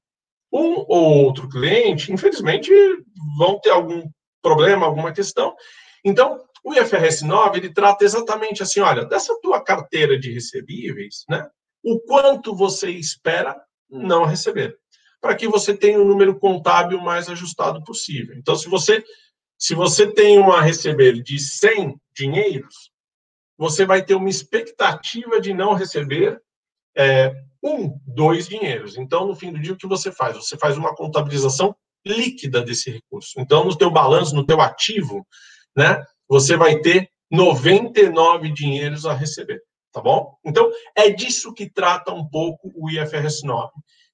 Um 0.52 0.84
ou 0.88 1.24
outro 1.24 1.48
cliente, 1.48 2.12
infelizmente, 2.12 2.70
vão 3.36 3.58
ter 3.60 3.70
algum 3.70 4.08
problema, 4.42 4.86
alguma 4.86 5.12
questão. 5.12 5.54
Então, 6.04 6.38
o 6.64 6.74
IFRS 6.74 7.24
9, 7.24 7.58
ele 7.58 7.72
trata 7.72 8.04
exatamente 8.04 8.62
assim, 8.62 8.80
olha, 8.80 9.04
dessa 9.04 9.38
tua 9.40 9.60
carteira 9.60 10.18
de 10.18 10.32
recebíveis, 10.32 11.24
né, 11.28 11.48
o 11.82 12.00
quanto 12.00 12.54
você 12.54 12.90
espera 12.90 13.56
não 13.88 14.24
receber, 14.24 14.76
para 15.20 15.34
que 15.34 15.48
você 15.48 15.76
tenha 15.76 15.98
o 15.98 16.02
um 16.02 16.08
número 16.08 16.38
contábil 16.38 17.00
mais 17.00 17.28
ajustado 17.28 17.82
possível. 17.82 18.36
Então, 18.36 18.54
se 18.56 18.68
você 18.68 19.02
se 19.60 19.74
você 19.74 20.06
tem 20.06 20.38
uma 20.38 20.62
receber 20.62 21.20
de 21.20 21.36
100 21.36 22.00
dinheiros, 22.14 22.92
você 23.58 23.84
vai 23.84 24.04
ter 24.04 24.14
uma 24.14 24.28
expectativa 24.28 25.40
de 25.40 25.52
não 25.52 25.74
receber 25.74 26.40
é, 26.96 27.34
um, 27.62 27.98
dois 28.06 28.48
dinheiros. 28.48 28.96
Então, 28.96 29.26
no 29.26 29.34
fim 29.34 29.52
do 29.52 29.58
dia, 29.58 29.72
o 29.72 29.76
que 29.76 29.86
você 29.86 30.12
faz? 30.12 30.36
Você 30.36 30.56
faz 30.56 30.78
uma 30.78 30.94
contabilização 30.94 31.74
líquida 32.06 32.62
desse 32.62 32.88
recurso. 32.88 33.40
Então, 33.40 33.64
no 33.64 33.76
teu 33.76 33.90
balanço, 33.90 34.34
no 34.34 34.46
teu 34.46 34.60
ativo, 34.60 35.26
né, 35.76 36.04
você 36.28 36.56
vai 36.56 36.78
ter 36.80 37.08
99 37.30 38.52
dinheiros 38.52 39.06
a 39.06 39.14
receber, 39.14 39.60
tá 39.92 40.00
bom? 40.00 40.34
Então, 40.44 40.70
é 40.96 41.10
disso 41.10 41.52
que 41.52 41.70
trata 41.70 42.12
um 42.12 42.26
pouco 42.26 42.72
o 42.74 42.90
IFRS 42.90 43.42
9. 43.44 43.70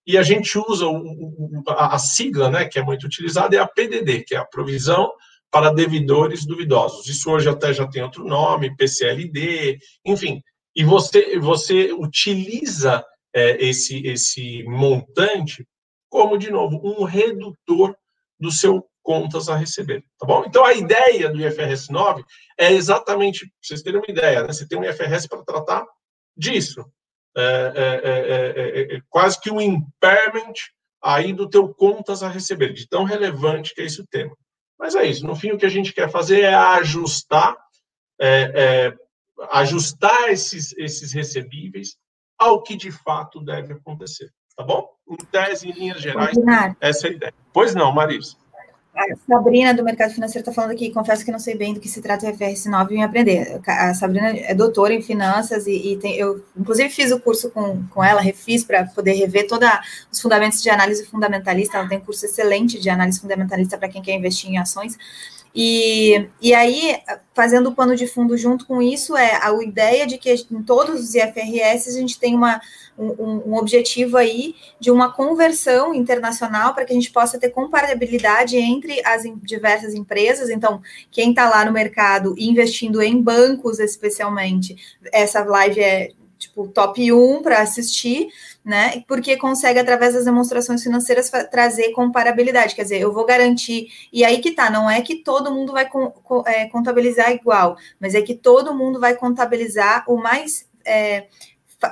E 0.07 0.19
a 0.19 0.23
gente 0.23 0.59
usa 0.59 0.87
o, 0.87 0.97
o, 0.97 1.63
a, 1.69 1.99
sigla, 1.99 2.51
né, 2.51 2.67
que 2.67 2.79
é 2.79 2.83
muito 2.83 3.07
utilizada, 3.07 3.57
é 3.57 3.59
a 3.59 3.67
PDD, 3.67 4.25
que 4.25 4.35
é 4.35 4.39
a 4.39 4.45
Provisão 4.45 5.11
para 5.51 5.73
Devedores 5.73 6.45
Duvidosos. 6.45 7.09
Isso 7.09 7.31
hoje 7.31 7.49
até 7.49 7.73
já 7.73 7.87
tem 7.87 8.03
outro 8.03 8.25
nome, 8.25 8.77
PCLD, 8.77 9.79
enfim. 10.05 10.43
E 10.77 10.85
você, 10.85 11.39
você 11.39 11.93
utiliza 11.93 13.05
é, 13.33 13.65
esse, 13.65 14.07
esse 14.07 14.63
montante 14.65 15.67
como, 16.11 16.37
de 16.37 16.51
novo, 16.51 16.81
um 16.85 17.05
redutor 17.05 17.97
do 18.39 18.51
seu 18.51 18.85
contas 19.05 19.51
a 19.51 19.55
receber, 19.55 20.03
tá 20.19 20.27
bom? 20.27 20.45
Então, 20.47 20.65
a 20.65 20.73
ideia 20.73 21.29
do 21.29 21.41
IFRS 21.41 21.93
9 21.93 22.25
é 22.59 22.73
exatamente, 22.73 23.53
vocês 23.63 23.83
terem 23.83 24.01
uma 24.01 24.11
ideia, 24.11 24.43
né? 24.43 24.53
Você 24.53 24.67
tem 24.67 24.79
um 24.79 24.85
IFRS 24.85 25.29
para 25.29 25.45
tratar 25.45 25.87
disso. 26.37 26.85
É, 27.37 27.73
é, 27.75 28.93
é, 28.95 28.97
é, 28.97 29.01
quase 29.11 29.41
que 29.41 29.51
um 29.51 29.61
impairment 29.61 30.55
aí 31.03 31.33
do 31.33 31.51
teu 31.51 31.75
contas 31.75 32.23
a 32.23 32.29
receber, 32.29 32.73
de 32.73 32.89
tão 32.89 33.05
relevante 33.05 33.75
que 33.75 33.83
é 33.83 33.85
esse 33.85 34.01
o 34.01 34.07
tema. 34.07 34.35
Mas 34.79 34.95
é 34.95 35.05
isso, 35.05 35.27
no 35.27 35.37
fim, 35.37 35.51
o 35.51 35.59
que 35.59 35.67
a 35.67 35.71
gente 35.71 35.93
quer 35.93 36.11
fazer 36.11 36.43
é 36.43 36.55
ajustar, 36.55 37.57
ajustar 39.51 40.31
esses, 40.31 40.73
esses 40.79 41.13
recebíveis 41.13 41.97
ao 42.39 42.63
que 42.63 42.77
de 42.77 42.91
fato 42.91 43.41
deve 43.41 43.75
acontecer, 43.75 44.31
tá 44.57 44.65
bom? 44.65 44.89
Em 45.09 45.17
tese, 45.17 45.69
em 45.69 45.73
linhas 45.73 46.01
gerais, 46.01 46.37
essa 46.81 47.09
é 47.09 47.11
a 47.11 47.13
ideia. 47.13 47.35
Pois 47.53 47.75
não, 47.75 47.93
Marisa. 47.93 48.37
A 48.95 49.05
Sabrina, 49.27 49.75
do 49.75 49.83
Mercado 49.83 50.15
Financeiro, 50.15 50.41
está 50.41 50.53
falando 50.53 50.71
aqui, 50.71 50.93
confesso 50.93 51.25
que 51.25 51.33
não 51.33 51.39
sei 51.41 51.57
bem 51.57 51.75
do 51.75 51.81
que 51.81 51.89
se 51.89 52.01
trata 52.01 52.31
o 52.31 52.33
FRS 52.33 52.67
9 52.67 52.95
em 52.95 53.03
aprender. 53.03 53.61
A 53.67 53.93
Sabrina 53.93 54.29
é 54.29 54.55
doutora 54.55 54.95
em 54.95 55.03
finanças 55.03 55.67
e, 55.67 55.93
e 55.93 55.97
tem, 55.97 56.17
eu, 56.17 56.45
inclusive, 56.57 56.89
fiz 56.91 57.11
o 57.11 57.19
curso 57.19 57.51
com, 57.51 57.85
com 57.89 58.05
ela, 58.05 58.21
refiz 58.21 58.63
para 58.63 58.85
poder 58.85 59.15
rever 59.15 59.49
todos 59.49 59.69
os 60.13 60.21
fundamentos 60.21 60.63
de 60.63 60.71
análise 60.71 61.05
fundamentalista. 61.07 61.79
Ela 61.79 61.89
tem 61.89 61.99
um 61.99 62.03
curso 62.03 62.25
excelente 62.25 62.81
de 62.81 62.89
análise 62.89 63.21
fundamentalista 63.21 63.77
para 63.77 63.89
quem 63.89 64.01
quer 64.01 64.15
investir 64.15 64.49
em 64.49 64.59
ações. 64.59 64.97
E, 65.55 66.29
e 66.43 66.53
aí, 66.53 66.97
fazendo 67.33 67.69
o 67.69 67.75
pano 67.75 67.95
de 67.95 68.09
fundo 68.09 68.37
junto 68.37 68.67
com 68.67 68.83
isso, 68.83 69.17
é 69.17 69.39
a 69.41 69.53
ideia 69.63 70.05
de 70.05 70.19
que 70.19 70.35
em 70.51 70.63
todos 70.63 71.01
os 71.01 71.15
IFRS 71.15 71.89
a 71.89 71.93
gente 71.93 72.19
tem 72.19 72.35
uma, 72.35 72.61
um, 72.99 73.51
um 73.51 73.55
objetivo 73.55 74.17
aí 74.17 74.57
de 74.81 74.91
uma 74.91 75.13
conversão 75.13 75.95
internacional 75.95 76.75
para 76.75 76.85
que 76.85 76.93
a 76.93 76.97
gente 76.97 77.13
possa 77.13 77.39
ter 77.39 77.51
comparabilidade 77.51 78.57
entre 78.57 79.01
as 79.07 79.23
diversas 79.43 79.95
empresas. 79.95 80.51
Então, 80.51 80.83
quem 81.09 81.31
está 81.31 81.49
lá 81.49 81.65
no 81.65 81.71
mercado 81.71 82.35
investindo 82.37 83.01
em 83.01 83.23
bancos, 83.23 83.79
especialmente, 83.79 84.77
essa 85.13 85.45
live 85.45 85.81
é 85.81 86.11
tipo 86.45 86.69
top 86.69 87.13
1 87.13 87.43
para 87.43 87.61
assistir, 87.61 88.29
né? 88.65 89.03
Porque 89.07 89.37
consegue, 89.37 89.79
através 89.79 90.15
das 90.15 90.25
demonstrações 90.25 90.83
financeiras, 90.83 91.31
trazer 91.51 91.91
comparabilidade. 91.93 92.75
Quer 92.75 92.83
dizer, 92.83 93.01
eu 93.01 93.13
vou 93.13 93.27
garantir, 93.27 93.89
e 94.13 94.25
aí 94.25 94.39
que 94.39 94.53
tá, 94.53 94.71
não 94.71 94.89
é 94.91 95.01
que 95.03 95.17
todo 95.17 95.53
mundo 95.53 95.73
vai 95.73 95.89
é, 96.47 96.67
contabilizar 96.67 97.33
igual, 97.33 97.77
mas 98.01 98.15
é 98.15 98.23
que 98.23 98.35
todo 98.35 98.75
mundo 98.75 99.01
vai 99.01 99.15
contabilizar 99.15 100.05
o 100.07 100.17
mais. 100.17 100.67
É, 100.85 101.27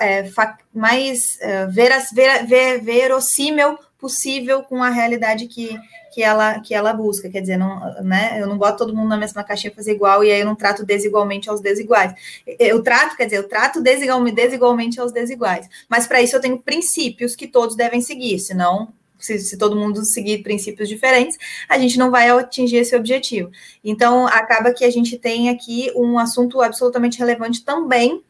é, 0.00 0.26
mais 0.72 1.38
é, 1.40 1.66
veras, 1.66 2.10
ver, 2.12 2.46
ver, 2.46 2.80
verossímil 2.80 3.78
possível 3.98 4.62
com 4.62 4.82
a 4.82 4.88
realidade 4.88 5.46
que, 5.46 5.78
que, 6.12 6.22
ela, 6.22 6.60
que 6.60 6.74
ela 6.74 6.92
busca. 6.92 7.28
Quer 7.28 7.40
dizer, 7.40 7.56
não, 7.56 7.80
né, 8.02 8.40
eu 8.40 8.46
não 8.46 8.58
boto 8.58 8.78
todo 8.78 8.94
mundo 8.94 9.08
na 9.08 9.16
mesma 9.16 9.42
caixinha 9.42 9.72
fazer 9.74 9.92
igual 9.92 10.22
e 10.22 10.30
aí 10.30 10.40
eu 10.40 10.46
não 10.46 10.54
trato 10.54 10.84
desigualmente 10.84 11.48
aos 11.48 11.60
desiguais. 11.60 12.14
Eu 12.58 12.82
trato, 12.82 13.16
quer 13.16 13.24
dizer, 13.24 13.38
eu 13.38 13.48
trato 13.48 13.80
desigualmente, 13.80 15.00
aos 15.00 15.12
desiguais. 15.12 15.68
Mas 15.88 16.06
para 16.06 16.20
isso 16.20 16.36
eu 16.36 16.40
tenho 16.40 16.58
princípios 16.58 17.34
que 17.34 17.46
todos 17.46 17.74
devem 17.74 18.00
seguir, 18.00 18.38
senão 18.38 18.92
se, 19.18 19.38
se, 19.38 19.56
todo 19.56 19.76
mundo 19.76 20.04
seguir 20.04 20.42
princípios 20.42 20.88
diferentes, 20.88 21.38
a 21.68 21.78
gente 21.78 21.96
não 21.96 22.10
vai 22.10 22.28
atingir 22.28 22.78
esse 22.78 22.94
objetivo. 22.96 23.50
Então, 23.84 24.26
acaba 24.26 24.72
que 24.72 24.84
a 24.84 24.90
gente 24.90 25.16
tem 25.16 25.48
aqui 25.48 25.92
um 25.94 26.18
assunto 26.18 26.60
absolutamente 26.60 27.20
relevante 27.20 27.64
também 27.64 28.22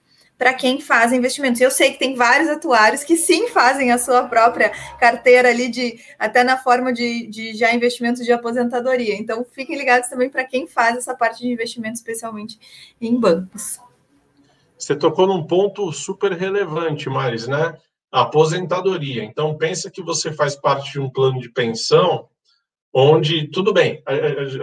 para 0.43 0.55
quem 0.55 0.81
faz 0.81 1.13
investimentos. 1.13 1.61
Eu 1.61 1.71
sei 1.71 1.93
que 1.93 2.01
tem 2.01 2.17
vários 2.17 2.49
atuários 2.49 3.05
que 3.05 3.17
sim 3.17 3.47
fazem 3.47 3.93
a 3.93 3.97
sua 3.97 4.25
própria 4.25 4.71
carteira 4.99 5.49
ali 5.49 5.69
de 5.69 6.01
até 6.19 6.43
na 6.43 6.59
forma 6.59 6.93
de, 6.93 7.29
de 7.29 7.55
já 7.55 7.73
investimentos 7.73 8.25
de 8.25 8.33
aposentadoria. 8.33 9.15
Então 9.15 9.47
fiquem 9.53 9.79
ligados 9.79 10.09
também 10.09 10.29
para 10.29 10.43
quem 10.43 10.67
faz 10.67 10.97
essa 10.97 11.15
parte 11.15 11.43
de 11.43 11.49
investimento, 11.49 11.95
especialmente 11.95 12.59
em 13.01 13.21
bancos. 13.21 13.79
Você 14.77 14.97
tocou 14.97 15.29
num 15.29 15.47
ponto 15.47 15.93
super 15.93 16.33
relevante, 16.33 17.09
Maris, 17.09 17.47
né? 17.47 17.79
A 18.11 18.23
aposentadoria. 18.23 19.23
Então 19.23 19.57
pensa 19.57 19.93
que 19.93 20.03
você 20.03 20.33
faz 20.33 20.57
parte 20.57 20.91
de 20.91 20.99
um 20.99 21.09
plano 21.09 21.39
de 21.39 21.51
pensão 21.51 22.29
onde 22.93 23.47
tudo 23.47 23.73
bem, 23.73 24.03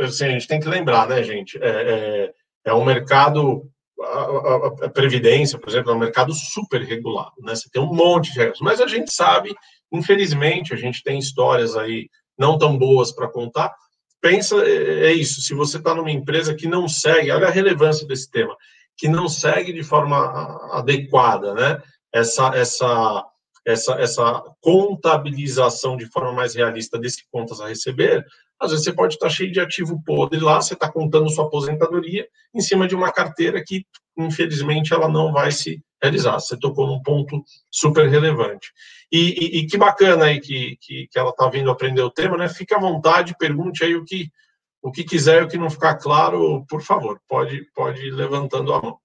assim, 0.05 0.25
a 0.25 0.29
gente 0.31 0.45
tem 0.45 0.59
que 0.59 0.67
lembrar, 0.67 1.07
né, 1.07 1.23
gente? 1.23 1.57
É, 1.63 1.69
é, 1.69 2.33
é 2.65 2.73
um 2.73 2.83
mercado 2.83 3.71
a, 4.01 4.85
a, 4.85 4.89
previdência, 4.89 5.59
por 5.59 5.69
exemplo, 5.69 5.91
é 5.91 5.95
um 5.95 5.99
mercado 5.99 6.33
super 6.33 6.81
regulado, 6.81 7.35
né? 7.41 7.55
Você 7.55 7.69
tem 7.69 7.81
um 7.81 7.93
monte 7.93 8.31
de 8.31 8.39
regras, 8.39 8.59
mas 8.61 8.79
a 8.79 8.87
gente 8.87 9.13
sabe, 9.13 9.53
infelizmente, 9.91 10.73
a 10.73 10.77
gente 10.77 11.03
tem 11.03 11.19
histórias 11.19 11.75
aí 11.75 12.09
não 12.37 12.57
tão 12.57 12.77
boas 12.77 13.11
para 13.11 13.29
contar. 13.29 13.73
Pensa, 14.21 14.55
é, 14.65 15.07
é 15.07 15.13
isso, 15.13 15.41
se 15.41 15.53
você 15.53 15.77
está 15.77 15.93
numa 15.93 16.11
empresa 16.11 16.55
que 16.55 16.67
não 16.67 16.87
segue, 16.87 17.31
olha 17.31 17.47
a 17.47 17.51
relevância 17.51 18.07
desse 18.07 18.29
tema, 18.29 18.55
que 18.97 19.07
não 19.07 19.27
segue 19.27 19.73
de 19.73 19.83
forma 19.83 20.17
adequada, 20.73 21.53
né? 21.53 21.81
Essa, 22.13 22.55
essa, 22.55 23.25
essa, 23.65 23.93
essa 23.93 24.43
contabilização 24.61 25.95
de 25.95 26.05
forma 26.07 26.33
mais 26.33 26.55
realista 26.55 26.97
desse 26.97 27.23
contas 27.31 27.61
a 27.61 27.67
receber, 27.67 28.25
às 28.59 28.71
vezes 28.71 28.83
você 28.83 28.93
pode 28.93 29.13
estar 29.13 29.29
cheio 29.29 29.51
de 29.51 29.59
ativo 29.59 30.01
podre 30.03 30.39
lá, 30.39 30.61
você 30.61 30.73
está 30.73 30.91
contando 30.91 31.29
sua 31.29 31.45
aposentadoria 31.45 32.27
em 32.53 32.59
cima 32.59 32.87
de 32.87 32.95
uma 32.95 33.11
carteira 33.11 33.63
que, 33.65 33.85
infelizmente, 34.17 34.93
ela 34.93 35.07
não 35.07 35.31
vai 35.31 35.51
se 35.51 35.81
realizar. 36.01 36.39
Você 36.39 36.57
tocou 36.57 36.85
num 36.85 37.01
ponto 37.01 37.41
super 37.71 38.09
relevante. 38.09 38.71
E, 39.11 39.17
e, 39.17 39.59
e 39.59 39.67
que 39.67 39.77
bacana 39.77 40.25
aí 40.25 40.39
que, 40.39 40.77
que, 40.81 41.07
que 41.09 41.17
ela 41.17 41.29
está 41.29 41.49
vindo 41.49 41.71
aprender 41.71 42.01
o 42.01 42.11
tema, 42.11 42.37
né? 42.37 42.49
Fique 42.49 42.73
à 42.73 42.79
vontade, 42.79 43.35
pergunte 43.39 43.83
aí 43.83 43.95
o 43.95 44.03
que, 44.03 44.29
o 44.81 44.91
que 44.91 45.03
quiser, 45.03 45.43
o 45.43 45.47
que 45.47 45.57
não 45.57 45.69
ficar 45.69 45.95
claro, 45.95 46.65
por 46.67 46.81
favor, 46.81 47.19
pode, 47.27 47.65
pode 47.73 48.01
ir 48.05 48.11
levantando 48.11 48.73
a 48.73 48.81
mão. 48.81 48.97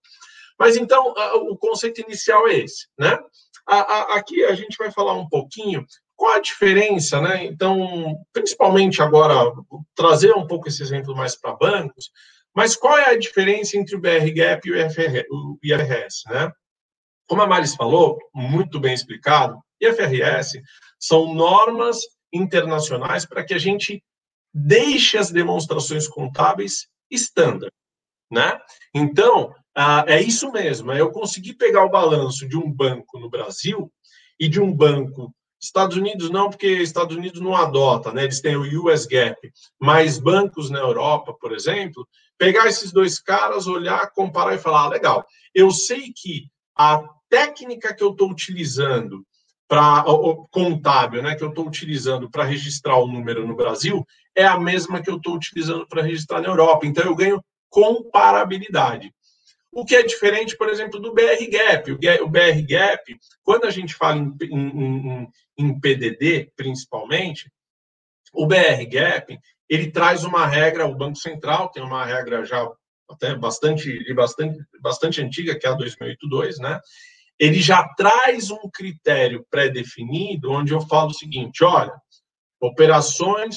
Mas 0.59 0.77
então, 0.77 1.15
o 1.49 1.57
conceito 1.57 2.01
inicial 2.01 2.47
é 2.49 2.59
esse, 2.59 2.87
né? 2.99 3.19
Aqui 3.67 4.45
a 4.45 4.55
gente 4.55 4.77
vai 4.77 4.91
falar 4.91 5.15
um 5.15 5.29
pouquinho 5.29 5.85
qual 6.17 6.35
a 6.35 6.41
diferença, 6.41 7.21
né? 7.21 7.45
Então, 7.45 8.17
principalmente 8.33 9.03
agora, 9.03 9.53
trazer 9.95 10.33
um 10.33 10.47
pouco 10.47 10.69
esse 10.69 10.83
exemplo 10.83 11.15
mais 11.15 11.35
para 11.35 11.57
bancos, 11.57 12.11
mas 12.55 12.77
qual 12.77 12.97
é 12.97 13.11
a 13.11 13.19
diferença 13.19 13.77
entre 13.77 13.97
o 13.97 14.01
BRGAP 14.01 14.69
e 14.69 14.73
o 14.73 15.59
IFRS, 15.63 16.23
né? 16.29 16.53
Como 17.27 17.43
a 17.43 17.47
Maris 17.47 17.75
falou, 17.75 18.19
muito 18.33 18.79
bem 18.79 18.95
explicado, 18.95 19.59
IFRS 19.81 20.61
são 20.99 21.35
normas 21.35 21.99
internacionais 22.33 23.27
para 23.27 23.45
que 23.45 23.55
a 23.55 23.59
gente 23.59 24.03
deixe 24.53 25.19
as 25.19 25.31
demonstrações 25.31 26.07
contábeis 26.07 26.87
estándar, 27.11 27.73
né? 28.31 28.59
Então, 28.95 29.53
é 30.07 30.23
isso 30.23 30.53
mesmo, 30.53 30.93
é 30.93 31.01
eu 31.01 31.11
conseguir 31.11 31.55
pegar 31.55 31.85
o 31.85 31.91
balanço 31.91 32.47
de 32.47 32.57
um 32.57 32.71
banco 32.71 33.19
no 33.19 33.29
Brasil 33.29 33.91
e 34.39 34.49
de 34.49 34.61
um 34.61 34.73
banco 34.73 35.35
Estados 35.65 35.97
Unidos 35.97 36.31
não, 36.31 36.51
porque 36.51 36.67
Estados 36.67 37.17
Unidos 37.17 37.41
não 37.41 37.57
adota, 37.57 38.13
né? 38.13 38.25
Eles 38.25 38.41
têm 38.41 38.57
o 38.57 38.85
US 38.85 39.07
Gap, 39.07 39.37
mas 39.81 40.19
bancos 40.19 40.71
na 40.71 40.79
Europa, 40.79 41.35
por 41.41 41.53
exemplo, 41.53 42.07
pegar 42.39 42.67
esses 42.67 42.93
dois 42.93 43.19
caras, 43.19 43.67
olhar, 43.67 44.11
comparar 44.13 44.55
e 44.55 44.59
falar, 44.59 44.85
ah, 44.85 44.89
legal, 44.89 45.27
eu 45.55 45.71
sei 45.71 46.13
que 46.15 46.49
a 46.77 47.03
técnica 47.29 47.95
que 47.95 48.03
eu 48.03 48.11
estou 48.11 48.31
utilizando 48.31 49.25
para 49.67 50.05
contábil, 50.51 51.23
né, 51.23 51.35
que 51.35 51.43
eu 51.43 51.49
estou 51.49 51.67
utilizando 51.67 52.31
para 52.31 52.45
registrar 52.45 52.97
o 52.99 53.07
número 53.07 53.47
no 53.47 53.57
Brasil, 53.57 54.05
é 54.37 54.45
a 54.45 54.59
mesma 54.59 55.03
que 55.03 55.11
eu 55.11 55.17
estou 55.17 55.35
utilizando 55.35 55.87
para 55.89 56.03
registrar 56.03 56.41
na 56.41 56.49
Europa. 56.49 56.87
Então 56.87 57.05
eu 57.05 57.17
ganho 57.17 57.43
comparabilidade. 57.71 59.13
O 59.75 59.85
que 59.85 59.97
é 59.97 60.05
diferente, 60.05 60.57
por 60.57 60.69
exemplo, 60.69 61.01
do 61.01 61.13
BR 61.13 61.51
Gap. 61.51 61.91
O 61.91 62.29
BR 62.29 62.63
Gap, 62.67 63.19
quando 63.43 63.65
a 63.65 63.71
gente 63.71 63.93
fala 63.93 64.19
em, 64.19 64.37
em, 64.41 65.29
em 65.59 65.81
PDD, 65.81 66.53
principalmente, 66.55 67.51
o 68.33 68.47
BR 68.47 68.87
Gap, 68.89 69.37
ele 69.69 69.91
traz 69.91 70.23
uma 70.23 70.47
regra, 70.47 70.87
o 70.87 70.95
Banco 70.95 71.19
Central 71.19 71.71
tem 71.71 71.83
uma 71.83 72.05
regra 72.05 72.45
já 72.45 72.65
até 73.11 73.35
bastante, 73.35 74.15
bastante, 74.15 74.59
bastante 74.81 75.21
antiga, 75.21 75.59
que 75.59 75.67
é 75.67 75.71
a 75.71 75.77
2008-2, 75.77 76.59
né? 76.59 76.81
Ele 77.37 77.61
já 77.61 77.83
traz 77.97 78.53
um 78.53 78.71
critério 78.73 79.45
pré-definido, 79.51 80.53
onde 80.53 80.73
eu 80.73 80.81
falo 80.83 81.11
o 81.11 81.15
seguinte, 81.15 81.65
olha, 81.65 81.93
operações, 82.61 83.57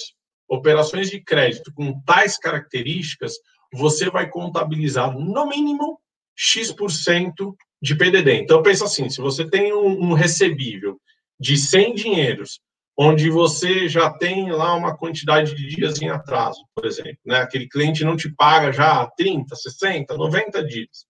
operações 0.49 1.11
de 1.11 1.21
crédito 1.21 1.71
com 1.73 2.01
tais 2.01 2.39
características, 2.39 3.33
você 3.71 4.09
vai 4.09 4.27
contabilizar 4.27 5.11
no 5.11 5.47
mínimo 5.47 5.99
X% 6.37 7.55
de 7.81 7.95
PDD. 7.95 8.33
Então, 8.35 8.61
pensa 8.61 8.85
assim, 8.85 9.09
se 9.09 9.19
você 9.19 9.49
tem 9.49 9.73
um, 9.73 10.09
um 10.09 10.13
recebível 10.13 10.99
de 11.39 11.57
100 11.57 11.95
dinheiros, 11.95 12.59
onde 12.97 13.29
você 13.29 13.87
já 13.89 14.09
tem 14.09 14.51
lá 14.51 14.75
uma 14.75 14.95
quantidade 14.95 15.55
de 15.55 15.67
dias 15.75 16.01
em 16.01 16.09
atraso, 16.09 16.63
por 16.73 16.85
exemplo, 16.85 17.19
né? 17.25 17.39
aquele 17.39 17.67
cliente 17.67 18.03
não 18.03 18.15
te 18.15 18.33
paga 18.33 18.71
já 18.71 19.05
30, 19.17 19.55
60, 19.55 20.15
90 20.15 20.63
dias. 20.63 21.05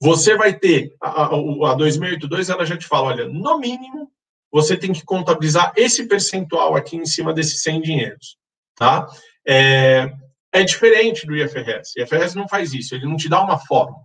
Você 0.00 0.36
vai 0.36 0.56
ter, 0.56 0.94
a, 1.00 1.24
a, 1.24 1.72
a 1.72 1.74
2082, 1.74 2.50
ela 2.50 2.66
já 2.66 2.76
te 2.76 2.86
fala, 2.86 3.08
olha, 3.08 3.28
no 3.28 3.58
mínimo, 3.58 4.10
você 4.52 4.76
tem 4.76 4.92
que 4.92 5.04
contabilizar 5.04 5.72
esse 5.76 6.06
percentual 6.06 6.76
aqui 6.76 6.96
em 6.96 7.06
cima 7.06 7.32
desses 7.32 7.62
100 7.62 7.80
dinheiros, 7.80 8.36
tá? 8.76 9.08
É, 9.46 10.12
é 10.52 10.62
diferente 10.62 11.26
do 11.26 11.36
IFRS. 11.36 11.94
O 11.96 12.02
IFRS 12.02 12.36
não 12.36 12.48
faz 12.48 12.72
isso, 12.72 12.94
ele 12.94 13.06
não 13.06 13.16
te 13.16 13.28
dá 13.28 13.42
uma 13.42 13.58
fórmula 13.58 14.04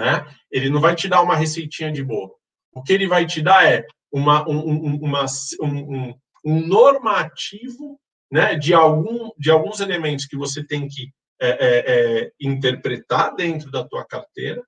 né? 0.00 0.26
Ele 0.50 0.70
não 0.70 0.80
vai 0.80 0.96
te 0.96 1.06
dar 1.06 1.22
uma 1.22 1.36
receitinha 1.36 1.92
de 1.92 2.02
bolo. 2.02 2.34
O 2.72 2.82
que 2.82 2.92
ele 2.92 3.06
vai 3.06 3.26
te 3.26 3.42
dar 3.42 3.64
é 3.70 3.86
uma, 4.10 4.48
um, 4.48 4.96
uma, 4.96 5.26
um, 5.62 6.14
um 6.44 6.66
normativo 6.66 8.00
né, 8.32 8.54
de, 8.54 8.72
algum, 8.72 9.30
de 9.38 9.50
alguns 9.50 9.80
elementos 9.80 10.24
que 10.24 10.36
você 10.36 10.64
tem 10.64 10.88
que 10.88 11.12
é, 11.42 11.48
é, 11.48 11.84
é, 11.86 12.32
interpretar 12.40 13.34
dentro 13.34 13.70
da 13.70 13.84
tua 13.84 14.04
carteira 14.04 14.62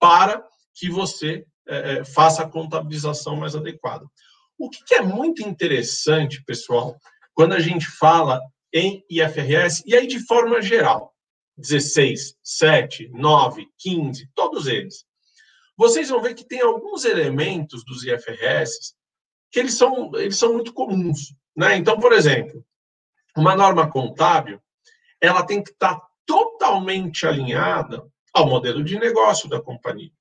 para 0.00 0.44
que 0.74 0.88
você 0.88 1.44
é, 1.66 1.98
é, 1.98 2.04
faça 2.04 2.42
a 2.42 2.48
contabilização 2.48 3.36
mais 3.36 3.56
adequada. 3.56 4.06
O 4.58 4.70
que, 4.70 4.84
que 4.84 4.94
é 4.94 5.02
muito 5.02 5.42
interessante, 5.42 6.42
pessoal, 6.44 6.96
quando 7.34 7.54
a 7.54 7.60
gente 7.60 7.86
fala 7.86 8.40
em 8.72 9.04
IFRS, 9.10 9.82
e 9.86 9.96
aí 9.96 10.06
de 10.06 10.24
forma 10.26 10.60
geral, 10.60 11.12
16, 11.58 12.36
7, 12.42 13.10
9, 13.12 13.68
15, 13.78 14.30
todos 14.34 14.66
eles. 14.66 15.04
Vocês 15.76 16.08
vão 16.08 16.22
ver 16.22 16.34
que 16.34 16.46
tem 16.46 16.60
alguns 16.60 17.04
elementos 17.04 17.84
dos 17.84 18.04
IFRS 18.04 18.94
que 19.50 19.58
eles 19.58 19.74
são, 19.74 20.10
eles 20.14 20.36
são 20.36 20.52
muito 20.52 20.72
comuns. 20.72 21.34
Né? 21.56 21.76
Então, 21.76 21.98
por 21.98 22.12
exemplo, 22.12 22.64
uma 23.36 23.56
norma 23.56 23.90
contábil, 23.90 24.60
ela 25.20 25.44
tem 25.44 25.62
que 25.62 25.70
estar 25.70 26.00
totalmente 26.26 27.26
alinhada 27.26 28.06
ao 28.32 28.46
modelo 28.46 28.84
de 28.84 28.98
negócio 28.98 29.48
da 29.48 29.60
companhia. 29.60 30.12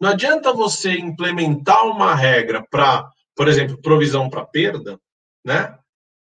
Não 0.00 0.10
adianta 0.10 0.52
você 0.52 0.92
implementar 0.92 1.86
uma 1.86 2.14
regra 2.14 2.66
para, 2.68 3.08
por 3.36 3.48
exemplo, 3.48 3.80
provisão 3.80 4.28
para 4.28 4.44
perda, 4.44 5.00
né? 5.44 5.78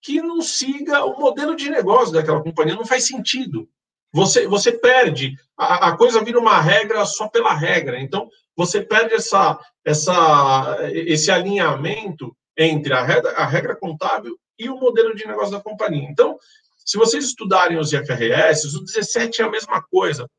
Que 0.02 0.22
não 0.22 0.42
siga 0.42 1.06
o 1.06 1.18
modelo 1.18 1.56
de 1.56 1.70
negócio 1.70 2.14
daquela 2.14 2.44
companhia, 2.44 2.76
não 2.76 2.86
faz 2.86 3.08
sentido. 3.08 3.70
Você, 4.14 4.48
você 4.48 4.72
perde, 4.72 5.36
a, 5.58 5.88
a 5.88 5.98
coisa 5.98 6.24
vira 6.24 6.40
uma 6.40 6.62
regra 6.62 7.04
só 7.04 7.28
pela 7.28 7.54
regra. 7.54 8.00
Então, 8.00 8.30
você 8.56 8.80
perde 8.80 9.16
essa, 9.16 9.60
essa, 9.84 10.78
esse 10.92 11.32
alinhamento 11.32 12.36
entre 12.56 12.94
a 12.94 13.04
regra, 13.04 13.32
a 13.32 13.46
regra 13.46 13.76
contábil 13.76 14.38
e 14.60 14.70
o 14.70 14.80
modelo 14.80 15.16
de 15.16 15.26
negócio 15.26 15.52
da 15.52 15.64
companhia. 15.64 16.08
Então, 16.08 16.38
se 16.86 16.96
vocês 16.96 17.26
estudarem 17.26 17.80
os 17.80 17.92
IFRS, 17.92 18.76
o 18.76 18.84
17 18.84 19.42
é 19.42 19.46
a 19.46 19.50
mesma 19.50 19.82
coisa. 19.82 20.30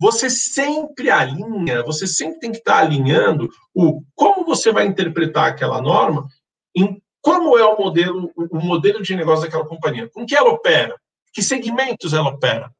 Você 0.00 0.28
sempre 0.28 1.08
alinha, 1.10 1.84
você 1.84 2.06
sempre 2.06 2.40
tem 2.40 2.50
que 2.50 2.58
estar 2.58 2.78
alinhando 2.78 3.48
o 3.72 4.02
como 4.14 4.44
você 4.44 4.72
vai 4.72 4.86
interpretar 4.86 5.46
aquela 5.46 5.80
norma 5.80 6.26
em 6.74 7.00
como 7.20 7.56
é 7.56 7.64
o 7.64 7.78
modelo, 7.78 8.32
o 8.34 8.58
modelo 8.58 9.02
de 9.02 9.14
negócio 9.14 9.44
daquela 9.44 9.66
companhia, 9.66 10.08
com 10.08 10.24
que 10.24 10.34
ela 10.34 10.48
opera, 10.48 10.96
que 11.34 11.42
segmentos 11.42 12.14
ela 12.14 12.30
opera 12.30 12.72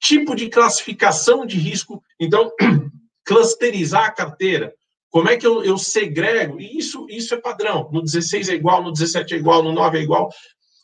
tipo 0.00 0.34
de 0.34 0.48
classificação 0.48 1.44
de 1.44 1.56
risco. 1.58 2.02
Então, 2.18 2.50
clusterizar 3.24 4.06
a 4.06 4.10
carteira. 4.10 4.74
Como 5.10 5.28
é 5.28 5.36
que 5.36 5.46
eu, 5.46 5.64
eu 5.64 5.76
segrego? 5.76 6.60
E 6.60 6.78
isso, 6.78 7.06
isso 7.08 7.34
é 7.34 7.40
padrão. 7.40 7.90
No 7.92 8.02
16 8.02 8.48
é 8.48 8.54
igual, 8.54 8.82
no 8.82 8.92
17 8.92 9.34
é 9.34 9.36
igual, 9.36 9.62
no 9.62 9.72
9 9.72 9.98
é 9.98 10.02
igual. 10.02 10.30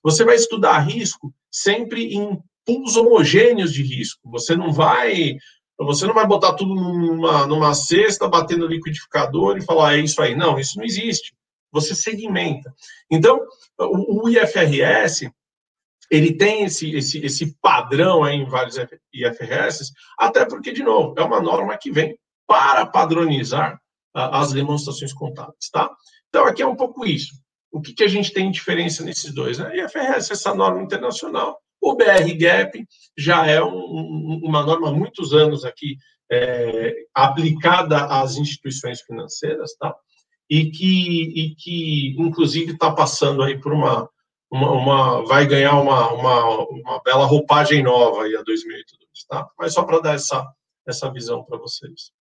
Você 0.03 0.25
vai 0.25 0.37
estudar 0.37 0.79
risco 0.81 1.33
sempre 1.51 2.15
em 2.15 2.39
pools 2.65 2.97
homogêneos 2.97 3.73
de 3.73 3.83
risco. 3.83 4.29
Você 4.31 4.57
não 4.57 4.73
vai 4.73 5.37
você 5.79 6.07
não 6.07 6.15
vai 6.15 6.27
botar 6.27 6.55
tudo 6.55 6.75
numa, 6.75 7.47
numa 7.47 7.75
cesta, 7.75 8.29
bater 8.29 8.57
no 8.57 8.67
liquidificador 8.67 9.59
e 9.59 9.65
falar, 9.65 9.97
é 9.97 10.01
isso 10.01 10.21
aí. 10.23 10.35
Não, 10.35 10.59
isso 10.59 10.79
não 10.79 10.85
existe. 10.85 11.35
Você 11.71 11.95
segmenta. 11.95 12.75
Então, 13.11 13.43
o, 13.79 14.25
o 14.25 14.29
IFRS, 14.29 15.31
ele 16.11 16.37
tem 16.37 16.65
esse, 16.65 16.95
esse, 16.95 17.25
esse 17.25 17.59
padrão 17.61 18.27
em 18.29 18.45
vários 18.45 18.77
IFRS, 19.13 19.93
até 20.19 20.45
porque, 20.45 20.73
de 20.73 20.83
novo, 20.83 21.15
é 21.19 21.23
uma 21.23 21.41
norma 21.41 21.77
que 21.77 21.91
vem 21.91 22.17
para 22.47 22.87
padronizar 22.87 23.81
as 24.15 24.53
demonstrações 24.53 25.13
contábeis, 25.13 25.69
tá? 25.71 25.91
Então, 26.29 26.47
aqui 26.47 26.63
é 26.63 26.67
um 26.67 26.77
pouco 26.77 27.05
isso. 27.05 27.35
O 27.71 27.81
que, 27.81 27.93
que 27.93 28.05
a 28.05 28.09
gente 28.09 28.33
tem 28.33 28.51
de 28.51 28.59
diferença 28.59 29.05
nesses 29.05 29.35
dois? 29.35 29.59
Né? 29.59 29.85
IFRS, 29.85 30.33
essa 30.33 30.55
norma 30.55 30.83
internacional, 30.83 31.59
o 31.81 31.95
BR 31.95 32.33
Gap 32.39 32.83
já 33.17 33.47
é 33.47 33.63
um, 33.63 34.41
uma 34.43 34.65
norma 34.65 34.89
há 34.89 34.93
muitos 34.93 35.35
anos 35.35 35.65
aqui 35.65 35.97
é, 36.31 36.95
aplicada 37.15 38.07
às 38.07 38.37
instituições 38.37 39.01
financeiras, 39.03 39.75
tá? 39.79 39.95
E 40.49 40.71
que, 40.71 41.23
e 41.41 41.55
que 41.57 42.17
inclusive, 42.19 42.73
está 42.73 42.91
passando 42.93 43.43
aí 43.43 43.61
por 43.61 43.73
uma, 43.73 44.09
uma, 44.51 44.73
uma, 44.73 45.27
vai 45.27 45.47
ganhar 45.47 45.79
uma, 45.81 46.13
uma, 46.13 46.67
uma 46.69 47.03
bela 47.03 47.25
roupagem 47.25 47.83
nova 47.83 48.25
aí 48.25 48.37
a 48.37 48.43
2022, 48.43 49.25
tá? 49.29 49.49
Mas 49.59 49.75
só 49.75 49.83
para 49.83 50.01
dar 50.01 50.15
essa, 50.15 50.47
essa 50.87 51.11
visão 51.11 51.43
para 51.43 51.59
vocês. 51.59 52.13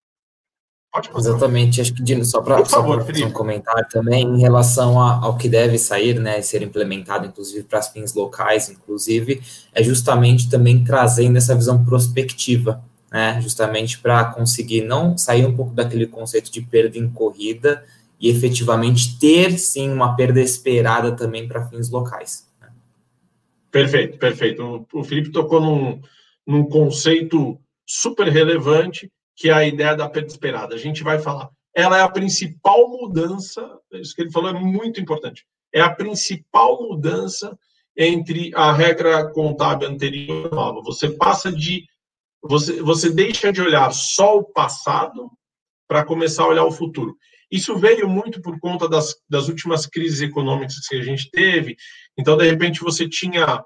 Exatamente, 1.16 1.80
acho 1.80 1.92
que 1.92 2.04
Dino, 2.04 2.24
só 2.24 2.40
para 2.40 2.60
um 2.60 3.32
comentário 3.32 3.84
também 3.90 4.22
em 4.22 4.40
relação 4.40 5.00
a, 5.00 5.24
ao 5.24 5.36
que 5.36 5.48
deve 5.48 5.76
sair, 5.76 6.20
né, 6.20 6.40
ser 6.40 6.62
implementado, 6.62 7.26
inclusive 7.26 7.64
para 7.64 7.80
as 7.80 7.88
fins 7.88 8.14
locais, 8.14 8.68
inclusive, 8.70 9.42
é 9.74 9.82
justamente 9.82 10.48
também 10.48 10.84
trazendo 10.84 11.36
essa 11.36 11.52
visão 11.52 11.84
prospectiva, 11.84 12.80
né, 13.10 13.40
justamente 13.42 13.98
para 13.98 14.24
conseguir 14.26 14.82
não 14.82 15.18
sair 15.18 15.44
um 15.44 15.56
pouco 15.56 15.74
daquele 15.74 16.06
conceito 16.06 16.52
de 16.52 16.62
perda 16.62 16.96
em 16.96 17.10
corrida 17.10 17.84
e 18.20 18.28
efetivamente 18.30 19.18
ter 19.18 19.58
sim 19.58 19.90
uma 19.90 20.16
perda 20.16 20.40
esperada 20.40 21.14
também 21.14 21.46
para 21.46 21.66
fins 21.68 21.90
locais. 21.90 22.48
Né? 22.60 22.68
Perfeito, 23.70 24.18
perfeito. 24.18 24.86
O, 24.92 25.04
Felipe 25.04 25.30
tocou 25.30 25.60
num, 25.60 26.00
num 26.46 26.64
conceito 26.64 27.58
super 27.86 28.28
relevante 28.28 29.10
que 29.36 29.48
é 29.48 29.52
a 29.52 29.66
ideia 29.66 29.96
da 29.96 30.08
perda 30.08 30.28
esperada. 30.28 30.74
A 30.74 30.78
gente 30.78 31.02
vai 31.02 31.18
falar. 31.18 31.50
Ela 31.74 31.98
é 31.98 32.02
a 32.02 32.08
principal 32.08 32.88
mudança, 32.88 33.68
isso 33.92 34.14
que 34.14 34.22
ele 34.22 34.30
falou 34.30 34.50
é 34.50 34.54
muito 34.54 35.00
importante. 35.00 35.44
É 35.72 35.80
a 35.80 35.90
principal 35.90 36.80
mudança 36.80 37.58
entre 37.96 38.52
a 38.54 38.72
regra 38.72 39.28
contábil 39.32 39.88
anterior 39.88 40.50
e 40.50 40.54
nova. 40.54 40.80
Você 40.82 41.10
passa 41.10 41.50
de. 41.50 41.84
Você, 42.42 42.80
você 42.80 43.10
deixa 43.10 43.52
de 43.52 43.60
olhar 43.60 43.90
só 43.92 44.38
o 44.38 44.44
passado 44.44 45.30
para 45.88 46.04
começar 46.04 46.44
a 46.44 46.48
olhar 46.48 46.64
o 46.64 46.72
futuro. 46.72 47.16
Isso 47.54 47.78
veio 47.78 48.08
muito 48.08 48.42
por 48.42 48.58
conta 48.58 48.88
das, 48.88 49.14
das 49.30 49.46
últimas 49.46 49.86
crises 49.86 50.20
econômicas 50.20 50.88
que 50.88 50.96
a 50.96 51.04
gente 51.04 51.30
teve. 51.30 51.76
Então, 52.18 52.36
de 52.36 52.44
repente, 52.50 52.80
você 52.80 53.08
tinha 53.08 53.64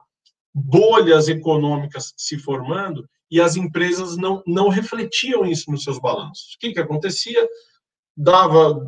bolhas 0.55 1.27
econômicas 1.27 2.13
se 2.15 2.37
formando 2.37 3.09
e 3.31 3.41
as 3.41 3.57
empresas 3.57 4.19
não, 4.19 4.43
não 4.47 4.69
refletiam 4.69 5.47
isso 5.47 5.71
nos 5.71 5.85
seus 5.85 5.99
balanços. 5.99 6.55
O 6.55 6.59
que, 6.61 6.73
que 6.73 6.81
acontecia? 6.81 7.49
Dava, 8.15 8.79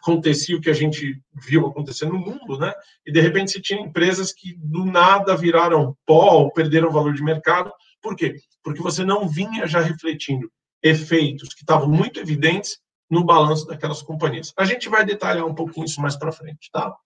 acontecia 0.00 0.56
o 0.56 0.60
que 0.60 0.70
a 0.70 0.74
gente 0.74 1.22
viu 1.46 1.64
acontecer 1.64 2.06
no 2.06 2.18
mundo, 2.18 2.58
né? 2.58 2.74
E 3.06 3.12
de 3.12 3.20
repente 3.20 3.52
você 3.52 3.60
tinha 3.60 3.80
empresas 3.80 4.32
que 4.32 4.56
do 4.58 4.84
nada 4.84 5.36
viraram 5.36 5.96
pó 6.04 6.50
perderam 6.50 6.90
valor 6.90 7.14
de 7.14 7.22
mercado. 7.22 7.72
Por 8.02 8.16
quê? 8.16 8.34
Porque 8.60 8.82
você 8.82 9.04
não 9.04 9.28
vinha 9.28 9.68
já 9.68 9.80
refletindo 9.80 10.50
efeitos 10.82 11.54
que 11.54 11.62
estavam 11.62 11.88
muito 11.88 12.18
evidentes 12.18 12.82
no 13.12 13.22
balanço 13.22 13.66
daquelas 13.66 14.00
companhias. 14.00 14.54
A 14.56 14.64
gente 14.64 14.88
vai 14.88 15.04
detalhar 15.04 15.44
um 15.44 15.54
pouquinho 15.54 15.84
isso 15.84 16.00
mais 16.00 16.16
para 16.16 16.32
frente, 16.32 16.70
tá? 16.72 16.96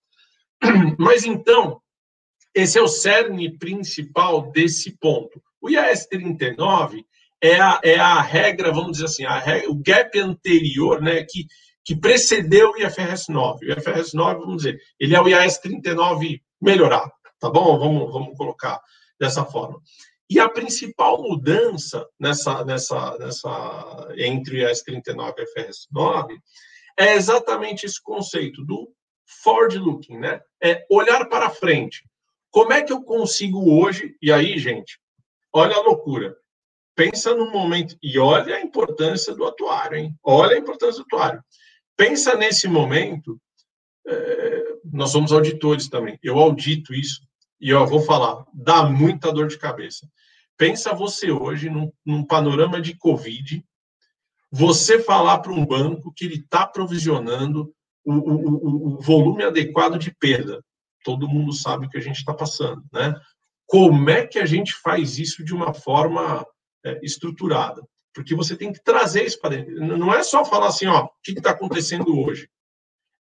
Mas 0.97 1.25
então, 1.25 1.81
esse 2.55 2.79
é 2.79 2.81
o 2.81 2.87
cerne 2.87 3.59
principal 3.59 4.53
desse 4.53 4.97
ponto. 4.99 5.43
O 5.61 5.69
IAS 5.69 6.07
39 6.07 7.05
é 7.43 7.61
a, 7.61 7.81
é 7.83 7.99
a 7.99 8.21
regra, 8.21 8.73
vamos 8.73 8.93
dizer 8.93 9.07
assim, 9.07 9.25
regra, 9.25 9.69
o 9.69 9.75
gap 9.75 10.17
anterior, 10.21 11.03
né, 11.03 11.25
que, 11.25 11.45
que 11.85 11.97
precedeu 11.97 12.71
o 12.71 12.77
IFRS 12.81 13.29
9. 13.29 13.67
O 13.67 13.73
IFRS 13.73 14.15
9, 14.15 14.39
vamos 14.39 14.59
dizer, 14.59 14.79
ele 15.01 15.17
é 15.17 15.21
o 15.21 15.29
IAS 15.29 15.59
39 15.59 16.41
melhorado, 16.63 17.11
tá 17.41 17.51
bom? 17.51 17.77
Vamos, 17.81 18.13
vamos 18.13 18.39
colocar 18.39 18.81
dessa 19.19 19.45
forma. 19.45 19.83
E 20.29 20.41
a 20.41 20.49
principal 20.49 21.22
mudança 21.22 22.07
nessa, 22.18 22.64
nessa, 22.64 23.16
nessa, 23.18 24.09
entre 24.16 24.57
o 24.57 24.59
IAS 24.59 24.83
39 24.83 25.35
e 25.39 25.41
o 25.41 25.45
IFRS 25.45 25.87
9 25.91 26.39
é 26.99 27.14
exatamente 27.14 27.87
esse 27.87 28.03
conceito 28.03 28.64
do 28.64 28.93
forward 29.43 29.79
looking, 29.79 30.18
né? 30.18 30.41
É 30.62 30.85
olhar 30.91 31.29
para 31.29 31.51
frente. 31.51 32.05
Como 32.51 32.72
é 32.72 32.83
que 32.83 32.93
eu 32.93 33.03
consigo 33.03 33.81
hoje, 33.81 34.16
e 34.20 34.33
aí, 34.33 34.59
gente, 34.59 34.99
Olha 35.57 35.74
a 35.74 35.81
loucura. 35.81 36.37
Pensa 36.95 37.35
no 37.35 37.51
momento, 37.51 37.97
e 38.03 38.18
olha 38.18 38.57
a 38.57 38.61
importância 38.61 39.35
do 39.35 39.47
atuário, 39.47 39.97
hein? 39.97 40.14
Olha 40.22 40.55
a 40.55 40.59
importância 40.59 41.03
do 41.03 41.07
atuário. 41.07 41.43
Pensa 41.97 42.37
nesse 42.37 42.68
momento, 42.68 43.41
é, 44.07 44.64
nós 44.85 45.12
somos 45.12 45.33
auditores 45.33 45.89
também, 45.89 46.18
eu 46.22 46.39
audito 46.39 46.93
isso, 46.93 47.22
e 47.61 47.71
eu 47.71 47.87
vou 47.87 48.01
falar, 48.01 48.45
dá 48.53 48.85
muita 48.85 49.33
dor 49.33 49.49
de 49.49 49.59
cabeça. 49.59 50.09
Pensa 50.57 50.95
você 50.95 51.31
hoje 51.31 51.69
num, 51.69 51.93
num 52.05 52.25
panorama 52.25 52.81
de 52.81 52.97
Covid, 52.97 53.65
você 54.51 55.03
falar 55.03 55.39
para 55.41 55.53
um 55.53 55.67
banco 55.67 56.13
que 56.15 56.25
ele 56.25 56.37
está 56.37 56.67
provisionando 56.67 57.73
o, 58.05 58.13
o, 58.13 58.95
o, 58.95 59.01
volume 59.01 59.45
adequado 59.45 59.99
de 59.99 60.15
perda. 60.15 60.65
Todo 61.05 61.29
mundo 61.29 61.53
sabe 61.53 61.87
o 61.87 61.91
que 61.91 61.99
a 61.99 62.01
gente 62.01 62.17
está 62.17 62.33
passando, 62.33 62.83
né? 62.93 63.15
Como 63.67 64.09
é 64.09 64.27
que 64.27 64.39
a 64.39 64.47
gente 64.47 64.75
faz 64.75 65.19
isso 65.19 65.45
de 65.45 65.53
uma 65.53 65.75
forma 65.75 66.47
é, 66.85 67.01
estruturada? 67.03 67.83
Porque 68.15 68.35
você 68.35 68.57
tem 68.57 68.73
que 68.73 68.83
trazer 68.83 69.25
isso 69.25 69.41
para 69.41 69.57
dentro. 69.57 69.75
Não 69.75 70.15
é 70.15 70.23
só 70.23 70.45
falar 70.45 70.69
assim, 70.69 70.87
ó, 70.87 71.05
o 71.05 71.11
que 71.23 71.33
está 71.33 71.51
acontecendo 71.51 72.19
hoje? 72.19 72.49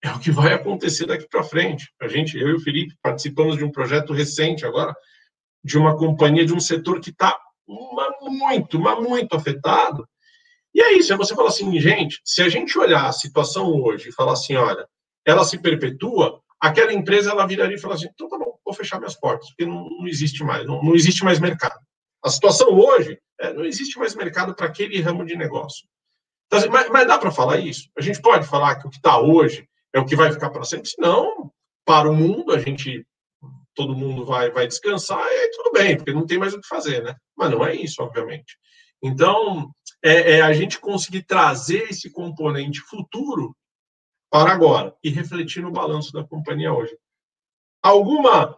É 0.02 0.10
o 0.10 0.18
que 0.18 0.32
vai 0.32 0.52
acontecer 0.52 1.06
daqui 1.06 1.28
para 1.28 1.44
frente. 1.44 1.92
A 2.00 2.08
gente, 2.08 2.36
eu 2.36 2.48
e 2.48 2.54
o 2.54 2.60
Felipe, 2.60 2.96
participamos 3.00 3.56
de 3.56 3.64
um 3.64 3.70
projeto 3.70 4.12
recente 4.12 4.66
agora, 4.66 4.94
de 5.64 5.78
uma 5.78 5.96
companhia, 5.96 6.44
de 6.44 6.52
um 6.52 6.60
setor 6.60 7.00
que 7.00 7.10
está 7.10 7.38
muito, 7.66 8.78
mas 8.80 8.98
muito 8.98 9.36
afetado. 9.36 10.06
E 10.74 10.80
é 10.80 10.92
isso, 10.94 11.12
é 11.12 11.16
você 11.16 11.34
falar 11.34 11.48
assim, 11.48 11.78
gente, 11.78 12.20
se 12.24 12.42
a 12.42 12.48
gente 12.48 12.76
olhar 12.78 13.06
a 13.06 13.12
situação 13.12 13.66
hoje 13.68 14.08
e 14.08 14.12
falar 14.12 14.32
assim, 14.32 14.56
olha, 14.56 14.86
ela 15.24 15.44
se 15.44 15.58
perpetua, 15.58 16.40
aquela 16.58 16.92
empresa 16.92 17.30
ela 17.30 17.46
viraria 17.46 17.76
e 17.76 17.80
falaria 17.80 18.06
assim, 18.06 18.12
então 18.12 18.28
tá 18.28 18.38
bom, 18.38 18.58
vou 18.64 18.74
fechar 18.74 18.98
minhas 18.98 19.14
portas, 19.14 19.48
porque 19.50 19.66
não, 19.66 19.88
não 19.88 20.08
existe 20.08 20.42
mais, 20.42 20.66
não, 20.66 20.82
não, 20.82 20.94
existe 20.94 21.22
mais 21.24 21.38
mercado. 21.38 21.78
A 22.24 22.30
situação 22.30 22.70
hoje, 22.70 23.18
é, 23.38 23.52
não 23.52 23.64
existe 23.64 23.98
mais 23.98 24.14
mercado 24.14 24.54
para 24.54 24.66
aquele 24.66 25.00
ramo 25.00 25.26
de 25.26 25.36
negócio. 25.36 25.86
Então, 26.46 26.58
assim, 26.58 26.68
mas, 26.68 26.88
mas, 26.88 27.06
dá 27.06 27.18
para 27.18 27.30
falar 27.30 27.58
isso? 27.58 27.90
A 27.96 28.00
gente 28.00 28.20
pode 28.20 28.46
falar 28.46 28.76
que 28.76 28.86
o 28.86 28.90
que 28.90 28.96
está 28.96 29.18
hoje 29.18 29.68
é 29.92 30.00
o 30.00 30.06
que 30.06 30.16
vai 30.16 30.32
ficar 30.32 30.50
para 30.50 30.64
sempre? 30.64 30.90
Não, 30.98 31.52
para 31.84 32.10
o 32.10 32.14
mundo, 32.14 32.52
a 32.52 32.58
gente, 32.58 33.06
todo 33.74 33.96
mundo 33.96 34.24
vai, 34.24 34.50
vai 34.50 34.66
descansar 34.66 35.24
e 35.24 35.36
aí 35.36 35.50
tudo 35.50 35.72
bem, 35.72 35.96
porque 35.96 36.12
não 36.12 36.26
tem 36.26 36.38
mais 36.38 36.54
o 36.54 36.60
que 36.60 36.66
fazer, 36.66 37.02
né? 37.02 37.14
Mas 37.36 37.50
não 37.50 37.64
é 37.64 37.74
isso, 37.74 38.02
obviamente. 38.02 38.56
Então, 39.02 39.70
é, 40.02 40.38
é 40.38 40.40
a 40.42 40.52
gente 40.52 40.78
conseguir 40.78 41.24
trazer 41.24 41.90
esse 41.90 42.10
componente 42.10 42.80
futuro 42.80 43.56
para 44.30 44.52
agora 44.52 44.94
e 45.02 45.10
refletir 45.10 45.62
no 45.62 45.72
balanço 45.72 46.12
da 46.12 46.24
companhia 46.24 46.72
hoje. 46.72 46.96
Alguma 47.82 48.56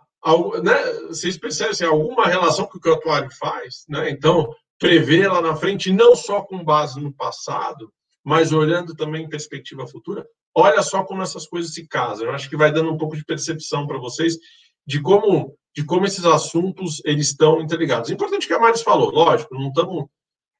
né, 0.62 0.74
vocês 1.08 1.36
percebem 1.36 1.72
assim, 1.72 1.84
alguma 1.84 2.26
relação 2.26 2.66
que 2.66 2.88
o 2.88 2.94
atuário 2.94 3.30
faz, 3.36 3.84
né? 3.88 4.08
Então, 4.08 4.54
prever 4.78 5.30
lá 5.30 5.42
na 5.42 5.54
frente, 5.54 5.92
não 5.92 6.16
só 6.16 6.42
com 6.42 6.64
base 6.64 6.98
no 6.98 7.12
passado, 7.12 7.92
mas 8.24 8.52
olhando 8.52 8.94
também 8.94 9.24
em 9.24 9.28
perspectiva 9.28 9.86
futura, 9.86 10.26
olha 10.54 10.82
só 10.82 11.02
como 11.02 11.22
essas 11.22 11.46
coisas 11.46 11.74
se 11.74 11.86
casam. 11.86 12.26
Eu 12.26 12.32
acho 12.32 12.48
que 12.48 12.56
vai 12.56 12.72
dando 12.72 12.92
um 12.92 12.96
pouco 12.96 13.16
de 13.16 13.24
percepção 13.24 13.86
para 13.86 13.98
vocês 13.98 14.36
de 14.86 15.00
como 15.00 15.56
de 15.76 15.84
como 15.84 16.06
esses 16.06 16.24
assuntos 16.24 17.02
eles 17.04 17.28
estão 17.28 17.60
interligados. 17.60 18.08
É 18.08 18.14
importante 18.14 18.46
que 18.46 18.52
a 18.52 18.60
Maris 18.60 18.82
falou, 18.82 19.10
lógico, 19.10 19.54
não 19.54 19.68
estamos 19.68 20.06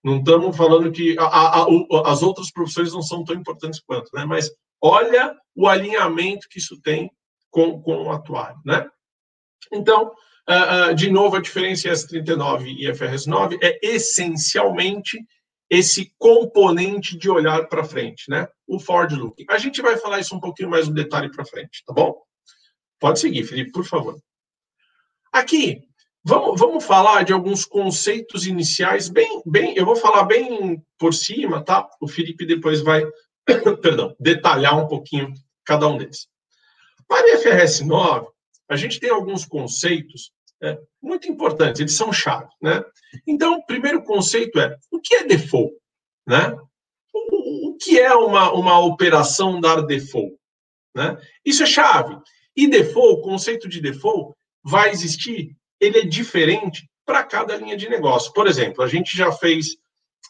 não 0.02 0.18
estamos 0.18 0.54
falando 0.56 0.92
que 0.92 1.16
a, 1.18 1.24
a, 1.24 1.62
a, 1.62 2.12
as 2.12 2.22
outras 2.22 2.50
profissões 2.50 2.92
não 2.92 3.00
são 3.00 3.24
tão 3.24 3.34
importantes 3.34 3.80
quanto, 3.80 4.10
né? 4.12 4.24
Mas 4.26 4.50
olha 4.80 5.34
o 5.54 5.66
alinhamento 5.66 6.46
que 6.50 6.58
isso 6.58 6.78
tem 6.82 7.10
com, 7.50 7.80
com 7.80 8.02
o 8.02 8.10
atuário, 8.10 8.60
né? 8.66 8.86
Então, 9.72 10.12
uh, 10.48 10.90
uh, 10.90 10.94
de 10.94 11.10
novo, 11.10 11.36
a 11.36 11.40
diferença 11.40 11.88
entre 11.88 11.88
IAS 11.88 12.04
39 12.04 12.68
e 12.68 12.90
IFRS 12.90 13.26
9 13.26 13.58
é 13.62 13.78
essencialmente 13.82 15.18
esse 15.68 16.14
componente 16.18 17.16
de 17.16 17.30
olhar 17.30 17.68
para 17.68 17.84
frente, 17.84 18.28
né? 18.28 18.48
O 18.66 18.78
forward 18.78 19.14
looking. 19.16 19.46
A 19.48 19.58
gente 19.58 19.80
vai 19.80 19.96
falar 19.96 20.20
isso 20.20 20.34
um 20.34 20.40
pouquinho 20.40 20.70
mais 20.70 20.88
no 20.88 20.94
detalhe 20.94 21.30
para 21.30 21.44
frente, 21.44 21.82
tá 21.86 21.92
bom? 21.92 22.20
Pode 22.98 23.20
seguir, 23.20 23.44
Felipe, 23.44 23.72
por 23.72 23.84
favor. 23.84 24.18
Aqui, 25.32 25.82
vamos, 26.22 26.58
vamos 26.58 26.84
falar 26.84 27.24
de 27.24 27.32
alguns 27.32 27.64
conceitos 27.64 28.46
iniciais, 28.46 29.08
bem, 29.08 29.42
bem, 29.44 29.74
eu 29.76 29.84
vou 29.84 29.96
falar 29.96 30.24
bem 30.24 30.82
por 30.98 31.12
cima, 31.12 31.62
tá? 31.62 31.88
O 32.00 32.06
Felipe 32.06 32.46
depois 32.46 32.80
vai, 32.80 33.04
perdão, 33.82 34.14
detalhar 34.20 34.78
um 34.78 34.86
pouquinho 34.86 35.32
cada 35.64 35.88
um 35.88 35.98
deles. 35.98 36.28
Para 37.08 37.26
a 37.26 37.34
IFRS 37.34 37.84
9, 37.84 38.28
a 38.68 38.76
gente 38.76 39.00
tem 39.00 39.10
alguns 39.10 39.44
conceitos 39.44 40.32
é, 40.62 40.78
muito 41.02 41.30
importantes, 41.30 41.80
eles 41.80 41.96
são 41.96 42.12
chave, 42.12 42.48
né? 42.60 42.82
Então, 43.26 43.58
o 43.58 43.66
primeiro 43.66 44.02
conceito 44.02 44.58
é, 44.58 44.76
o 44.90 45.00
que 45.00 45.14
é 45.14 45.24
default, 45.24 45.74
né? 46.26 46.56
O, 47.12 47.70
o 47.70 47.76
que 47.76 47.98
é 47.98 48.14
uma, 48.14 48.52
uma 48.52 48.78
operação 48.80 49.60
dar 49.60 49.82
default, 49.82 50.34
né? 50.94 51.16
Isso 51.44 51.62
é 51.62 51.66
chave. 51.66 52.16
E 52.56 52.68
default, 52.68 53.20
o 53.20 53.22
conceito 53.22 53.68
de 53.68 53.80
default 53.80 54.34
vai 54.62 54.90
existir, 54.90 55.54
ele 55.80 55.98
é 55.98 56.04
diferente 56.04 56.88
para 57.04 57.22
cada 57.22 57.56
linha 57.56 57.76
de 57.76 57.88
negócio. 57.88 58.32
Por 58.32 58.46
exemplo, 58.46 58.82
a 58.82 58.88
gente 58.88 59.16
já 59.16 59.30
fez 59.30 59.76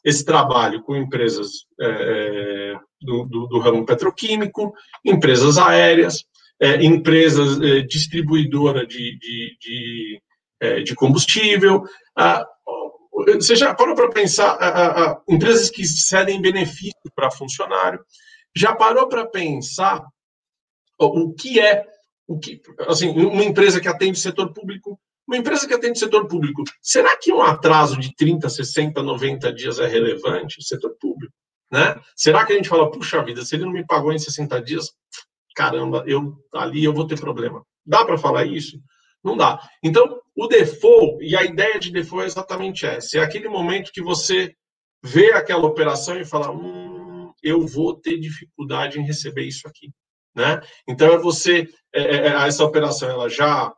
esse 0.05 0.25
trabalho 0.25 0.83
com 0.83 0.97
empresas 0.97 1.66
é, 1.81 1.87
é 1.87 2.81
do, 3.01 3.25
do, 3.27 3.47
do, 3.47 3.59
ramo 3.59 3.85
petroquímico, 3.85 4.75
empresas 5.05 5.59
aéreas, 5.59 6.25
é, 6.61 6.84
empresas 6.84 7.61
é, 7.61 7.80
distribuidora 7.82 8.86
de, 8.86 9.18
de, 9.18 9.57
de, 9.61 10.22
é, 10.61 10.80
de 10.82 10.94
combustível. 10.94 11.84
Ah, 12.16 12.46
você 13.34 13.57
já 13.57 13.74
parou 13.74 13.94
para 13.94 14.11
pensar, 14.11 14.57
ah, 14.61 15.02
ah, 15.02 15.22
empresas 15.28 15.70
que 15.70 15.84
cedem 15.84 16.40
benefício 16.40 16.94
para 17.14 17.30
funcionário, 17.30 18.05
já 18.55 18.74
parou 18.74 19.09
para 19.09 19.26
pensar 19.26 20.05
o 20.98 21.32
que 21.32 21.61
é, 21.61 21.84
o 22.26 22.38
que, 22.38 22.61
assim, 22.88 23.11
uma 23.11 23.44
empresa 23.44 23.80
que 23.80 23.88
atende 23.88 24.18
o 24.18 24.22
setor 24.22 24.52
público 24.52 24.98
uma 25.26 25.38
empresa 25.38 25.66
que 25.66 25.74
atende 25.74 25.98
setor 25.98 26.26
público, 26.28 26.62
será 26.82 27.16
que 27.16 27.32
um 27.32 27.42
atraso 27.42 27.98
de 27.98 28.14
30, 28.14 28.48
60, 28.48 29.02
90 29.02 29.52
dias 29.52 29.78
é 29.78 29.86
relevante 29.86 30.59
no 30.59 30.62
setor 30.62 30.94
público? 31.00 31.32
Né? 31.70 31.98
Será 32.14 32.44
que 32.44 32.52
a 32.52 32.57
gente 32.57 32.68
fala, 32.68 32.90
puxa 32.90 33.24
vida, 33.24 33.44
se 33.44 33.57
ele 33.57 33.64
não 33.64 33.72
me 33.72 33.86
pagou 33.86 34.12
em 34.12 34.18
60 34.18 34.62
dias, 34.62 34.92
caramba, 35.55 36.05
eu 36.07 36.34
ali 36.52 36.84
eu 36.84 36.92
vou 36.92 37.07
ter 37.07 37.18
problema. 37.18 37.64
Dá 37.86 38.05
para 38.05 38.18
falar 38.18 38.44
isso? 38.46 38.78
Não 39.22 39.36
dá. 39.36 39.61
Então, 39.82 40.20
o 40.36 40.46
default, 40.46 41.24
e 41.24 41.36
a 41.36 41.42
ideia 41.44 41.78
de 41.78 41.90
default 41.90 42.24
é 42.24 42.26
exatamente 42.26 42.84
essa: 42.86 43.18
é 43.18 43.20
aquele 43.20 43.48
momento 43.48 43.92
que 43.92 44.02
você 44.02 44.55
vê 45.02 45.32
aquela 45.32 45.66
operação 45.66 46.18
e 46.18 46.24
fala, 46.24 46.50
hum, 46.50 47.32
eu 47.42 47.66
vou 47.66 47.94
ter 47.94 48.18
dificuldade 48.18 48.98
em 48.98 49.05
receber 49.05 49.44
isso 49.44 49.68
aqui. 49.68 49.92
Né? 50.34 50.61
Então, 50.88 51.12
é 51.12 51.18
você, 51.18 51.68
é, 51.94 52.02
é, 52.02 52.16
é 52.28 52.46
essa 52.46 52.64
operação, 52.64 53.09
ela 53.09 53.28
já 53.28 53.72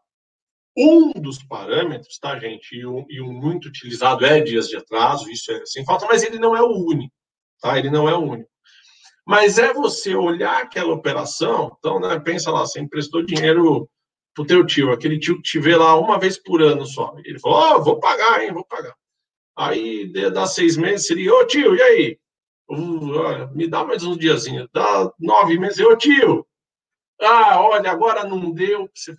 um 0.76 1.10
dos 1.12 1.42
parâmetros, 1.42 2.18
tá, 2.18 2.38
gente, 2.38 2.76
e 2.76 2.86
um, 2.86 3.04
e 3.08 3.20
um, 3.20 3.32
muito 3.32 3.66
utilizado 3.66 4.24
é 4.26 4.40
dias 4.40 4.68
de 4.68 4.76
atraso, 4.76 5.30
isso 5.30 5.50
é 5.50 5.64
sem 5.64 5.84
falta, 5.84 6.06
mas 6.06 6.22
ele 6.22 6.38
não 6.38 6.54
é 6.54 6.62
o 6.62 6.70
único, 6.70 7.14
tá? 7.60 7.78
Ele 7.78 7.90
não 7.90 8.08
é 8.08 8.14
o 8.14 8.20
único. 8.20 8.50
Mas 9.26 9.58
é 9.58 9.72
você 9.72 10.14
olhar 10.14 10.62
aquela 10.62 10.94
operação, 10.94 11.76
então, 11.78 11.98
né, 11.98 12.18
pensa 12.20 12.50
lá, 12.50 12.60
você 12.60 12.80
emprestou 12.80 13.24
dinheiro 13.24 13.88
pro 14.34 14.46
teu 14.46 14.64
tio, 14.64 14.92
aquele 14.92 15.18
tio 15.18 15.36
que 15.36 15.42
te 15.42 15.58
vê 15.58 15.74
lá 15.74 15.98
uma 15.98 16.18
vez 16.18 16.38
por 16.38 16.62
ano 16.62 16.86
só. 16.86 17.14
Ele 17.24 17.38
falou, 17.40 17.58
ó, 17.58 17.76
oh, 17.76 17.82
vou 17.82 17.98
pagar, 17.98 18.44
hein, 18.44 18.52
vou 18.52 18.64
pagar. 18.64 18.94
Aí, 19.58 20.12
dá 20.32 20.46
seis 20.46 20.76
meses, 20.76 21.06
seria, 21.06 21.34
ô 21.34 21.44
tio, 21.46 21.74
e 21.74 21.82
aí? 21.82 22.18
Uh, 22.68 23.48
me 23.54 23.66
dá 23.66 23.84
mais 23.84 24.04
uns 24.04 24.18
diazinhos. 24.18 24.68
Dá 24.72 25.10
nove 25.18 25.58
meses, 25.58 25.80
ô 25.80 25.96
tio, 25.96 26.46
ah, 27.20 27.60
olha, 27.60 27.90
agora 27.90 28.24
não 28.24 28.52
deu. 28.52 28.88
Você, 28.94 29.14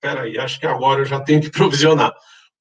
peraí, 0.00 0.38
acho 0.38 0.60
que 0.60 0.66
agora 0.66 1.00
eu 1.00 1.06
já 1.06 1.20
tenho 1.20 1.40
que 1.40 1.50
provisionar. 1.50 2.14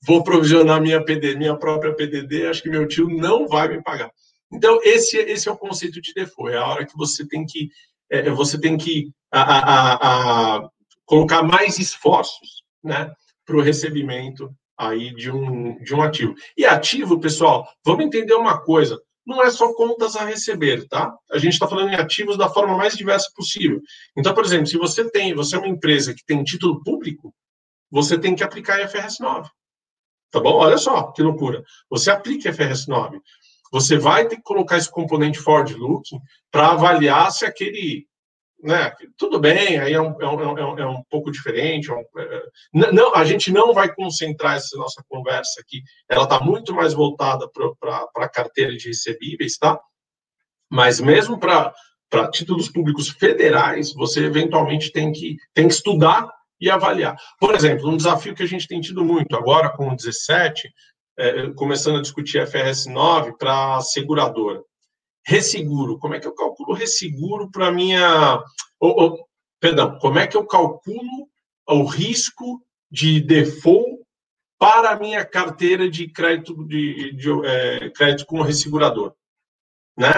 Vou 0.06 0.24
provisionar 0.24 0.82
minha 0.82 1.04
PD, 1.04 1.36
minha 1.36 1.56
própria 1.58 1.94
PDD, 1.94 2.48
acho 2.48 2.62
que 2.62 2.70
meu 2.70 2.88
tio 2.88 3.08
não 3.08 3.48
vai 3.48 3.68
me 3.68 3.82
pagar. 3.82 4.12
Então, 4.54 4.80
esse, 4.84 5.18
esse 5.18 5.50
é 5.50 5.52
o 5.52 5.58
conceito 5.58 6.00
de 6.00 6.14
default, 6.14 6.54
é 6.54 6.58
a 6.58 6.68
hora 6.68 6.86
que 6.86 6.96
você 6.96 7.28
tem 7.28 7.46
que, 7.46 7.70
é, 8.10 8.30
você 8.30 8.60
tem 8.60 8.78
que 8.78 9.12
a, 9.32 9.42
a, 9.42 10.58
a, 10.58 10.70
colocar 11.06 11.42
mais 11.42 11.80
esforços 11.80 12.64
né, 12.84 13.12
para 13.46 13.58
o 13.58 13.62
recebimento 13.62 14.54
aí 14.78 15.14
de 15.16 15.32
um, 15.32 15.78
de 15.84 15.96
um 15.96 16.02
ativo. 16.02 16.36
E 16.58 16.66
ativo, 16.66 17.20
pessoal, 17.20 17.68
vamos 17.84 18.06
entender 18.06 18.36
uma 18.36 18.62
coisa, 18.62 19.00
não 19.26 19.42
é 19.42 19.50
só 19.50 19.74
contas 19.74 20.16
a 20.16 20.26
receber, 20.26 20.88
tá? 20.88 21.16
A 21.32 21.38
gente 21.38 21.54
está 21.54 21.68
falando 21.68 21.90
em 21.90 21.96
ativos 21.96 22.38
da 22.38 22.50
forma 22.50 22.76
mais 22.76 22.96
diversa 22.96 23.32
possível. 23.36 23.82
Então, 24.18 24.34
por 24.34 24.44
exemplo, 24.44 24.68
se 24.68 24.78
você 24.78 25.10
tem, 25.10 25.34
você 25.34 25.56
é 25.56 25.60
uma 25.60 25.68
empresa 25.68 26.14
que 26.14 26.26
tem 26.26 26.44
título 26.44 26.84
público, 26.84 27.34
você 27.90 28.20
tem 28.20 28.36
que 28.36 28.44
aplicar 28.44 28.82
IFRS 28.84 29.20
9. 29.22 29.50
Tá 30.30 30.40
bom? 30.40 30.56
Olha 30.56 30.78
só 30.78 31.12
que 31.12 31.22
loucura. 31.22 31.64
Você 31.90 32.12
aplica 32.12 32.50
IFRS 32.50 32.88
9. 32.88 33.22
Você 33.74 33.98
vai 33.98 34.28
ter 34.28 34.36
que 34.36 34.44
colocar 34.44 34.78
esse 34.78 34.90
componente 34.90 35.40
forward 35.40 35.74
looking 35.74 36.20
para 36.52 36.72
avaliar 36.74 37.32
se 37.32 37.44
aquele 37.44 38.06
né, 38.62 38.94
tudo 39.18 39.40
bem, 39.40 39.78
aí 39.78 39.92
é 39.92 40.00
um, 40.00 40.22
é 40.22 40.28
um, 40.28 40.58
é 40.58 40.66
um, 40.66 40.80
é 40.80 40.86
um 40.88 41.04
pouco 41.10 41.30
diferente. 41.30 41.92
É, 41.92 42.22
é 42.22 42.92
não, 42.94 43.14
a 43.14 43.26
gente 43.26 43.52
não 43.52 43.74
vai 43.74 43.94
concentrar 43.94 44.56
essa 44.56 44.78
nossa 44.78 45.04
conversa 45.10 45.60
aqui, 45.60 45.82
ela 46.08 46.24
está 46.24 46.40
muito 46.40 46.74
mais 46.74 46.94
voltada 46.94 47.50
para 47.52 48.08
a 48.16 48.30
carteira 48.30 48.74
de 48.78 48.88
recebíveis, 48.88 49.58
tá? 49.58 49.78
Mas 50.72 51.02
mesmo 51.02 51.38
para 51.38 51.74
títulos 52.32 52.70
públicos 52.70 53.10
federais, 53.10 53.92
você 53.94 54.24
eventualmente 54.24 54.92
tem 54.92 55.12
que, 55.12 55.36
tem 55.54 55.68
que 55.68 55.74
estudar 55.74 56.30
e 56.62 56.70
avaliar. 56.70 57.18
Por 57.40 57.54
exemplo, 57.54 57.90
um 57.90 57.98
desafio 57.98 58.34
que 58.34 58.44
a 58.44 58.48
gente 58.48 58.68
tem 58.68 58.80
tido 58.80 59.04
muito 59.04 59.36
agora 59.36 59.70
com 59.70 59.90
o 59.90 59.96
17, 59.96 60.72
é, 61.18 61.52
começando 61.52 61.98
a 61.98 62.02
discutir 62.02 62.46
FRS 62.48 62.90
9 62.90 63.38
para 63.38 63.82
seguradora 63.82 64.64
resseguro. 65.26 65.98
Como 65.98 66.14
é 66.14 66.20
que 66.20 66.28
eu 66.28 66.36
calculo 66.36 66.74
resseguro 66.74 67.50
para 67.50 67.72
minha. 67.72 68.44
Oh, 68.80 69.26
perdão, 69.60 69.98
como 70.00 70.20
é 70.20 70.28
que 70.28 70.36
eu 70.36 70.46
calculo 70.46 71.30
o 71.68 71.84
risco 71.86 72.62
de 72.92 73.22
default 73.22 74.04
para 74.60 74.92
a 74.92 75.00
minha 75.00 75.26
carteira 75.26 75.90
de 75.90 76.08
crédito, 76.08 76.66
de, 76.66 77.14
de 77.14 77.30
é, 77.46 77.90
crédito 77.90 78.26
com 78.26 78.42
ressegurador? 78.42 79.14
Né? 79.98 80.12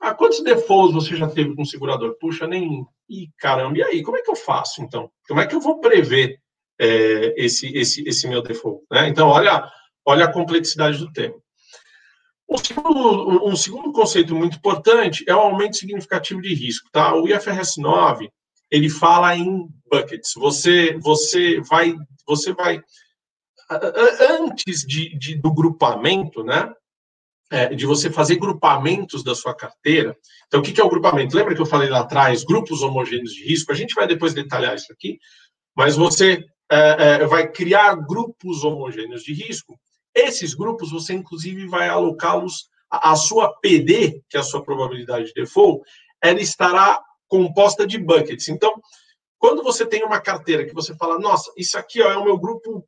Ah, 0.00 0.14
quantos 0.14 0.42
defaults 0.42 0.94
você 0.94 1.16
já 1.16 1.28
teve 1.28 1.54
com 1.54 1.62
o 1.62 1.66
segurador? 1.66 2.16
Puxa, 2.18 2.46
nem. 2.46 2.86
Ih, 3.08 3.28
caramba, 3.38 3.78
e 3.78 3.82
aí? 3.82 4.02
Como 4.02 4.16
é 4.16 4.22
que 4.22 4.30
eu 4.30 4.36
faço, 4.36 4.82
então? 4.82 5.10
Como 5.26 5.40
é 5.40 5.46
que 5.46 5.54
eu 5.54 5.60
vou 5.60 5.80
prever 5.80 6.38
é, 6.78 7.34
esse, 7.42 7.68
esse, 7.76 8.06
esse 8.06 8.28
meu 8.28 8.42
default? 8.42 8.84
Né? 8.90 9.08
Então, 9.08 9.28
olha, 9.28 9.70
olha 10.04 10.26
a 10.26 10.32
complexidade 10.32 10.98
do 10.98 11.12
tema. 11.12 11.34
Um 12.48 12.58
segundo, 12.58 13.46
um 13.46 13.56
segundo 13.56 13.92
conceito 13.92 14.34
muito 14.34 14.58
importante 14.58 15.24
é 15.26 15.34
o 15.34 15.40
aumento 15.40 15.76
significativo 15.76 16.40
de 16.42 16.54
risco. 16.54 16.88
Tá? 16.92 17.14
O 17.14 17.26
IFRS 17.26 17.78
9 17.78 18.30
ele 18.70 18.90
fala 18.90 19.36
em 19.36 19.68
buckets. 19.90 20.32
Você, 20.36 20.98
você 20.98 21.60
vai, 21.60 21.94
você 22.26 22.52
vai 22.52 22.82
antes 24.40 24.80
de, 24.80 25.16
de 25.16 25.36
do 25.36 25.52
grupamento, 25.52 26.42
né? 26.42 26.70
É, 27.50 27.74
de 27.74 27.86
você 27.86 28.10
fazer 28.10 28.36
grupamentos 28.36 29.22
da 29.22 29.34
sua 29.34 29.54
carteira. 29.54 30.16
Então, 30.46 30.60
o 30.60 30.62
que 30.62 30.80
é 30.80 30.84
o 30.84 30.88
grupamento? 30.88 31.36
Lembra 31.36 31.54
que 31.54 31.60
eu 31.60 31.66
falei 31.66 31.88
lá 31.88 32.00
atrás, 32.00 32.42
grupos 32.42 32.82
homogêneos 32.82 33.32
de 33.32 33.44
risco? 33.44 33.70
A 33.70 33.74
gente 33.74 33.94
vai 33.94 34.08
depois 34.08 34.34
detalhar 34.34 34.74
isso 34.74 34.92
aqui, 34.92 35.18
mas 35.76 35.94
você 35.94 36.44
é, 36.70 37.20
é, 37.22 37.26
vai 37.26 37.48
criar 37.48 37.94
grupos 37.94 38.64
homogêneos 38.64 39.22
de 39.22 39.34
risco 39.34 39.78
esses 40.14 40.54
grupos, 40.54 40.90
você 40.90 41.12
inclusive 41.12 41.66
vai 41.66 41.88
alocá-los, 41.88 42.68
a 42.90 43.16
sua 43.16 43.52
PD, 43.60 44.22
que 44.28 44.36
é 44.36 44.40
a 44.40 44.44
sua 44.44 44.62
probabilidade 44.62 45.26
de 45.26 45.34
default, 45.34 45.82
ela 46.22 46.40
estará 46.40 47.02
composta 47.28 47.86
de 47.86 47.98
buckets. 47.98 48.48
Então, 48.48 48.80
quando 49.38 49.62
você 49.62 49.84
tem 49.84 50.04
uma 50.04 50.20
carteira 50.20 50.64
que 50.64 50.72
você 50.72 50.94
fala, 50.96 51.18
nossa, 51.18 51.52
isso 51.56 51.76
aqui 51.76 52.00
ó, 52.00 52.10
é 52.10 52.16
o 52.16 52.24
meu 52.24 52.38
grupo 52.38 52.86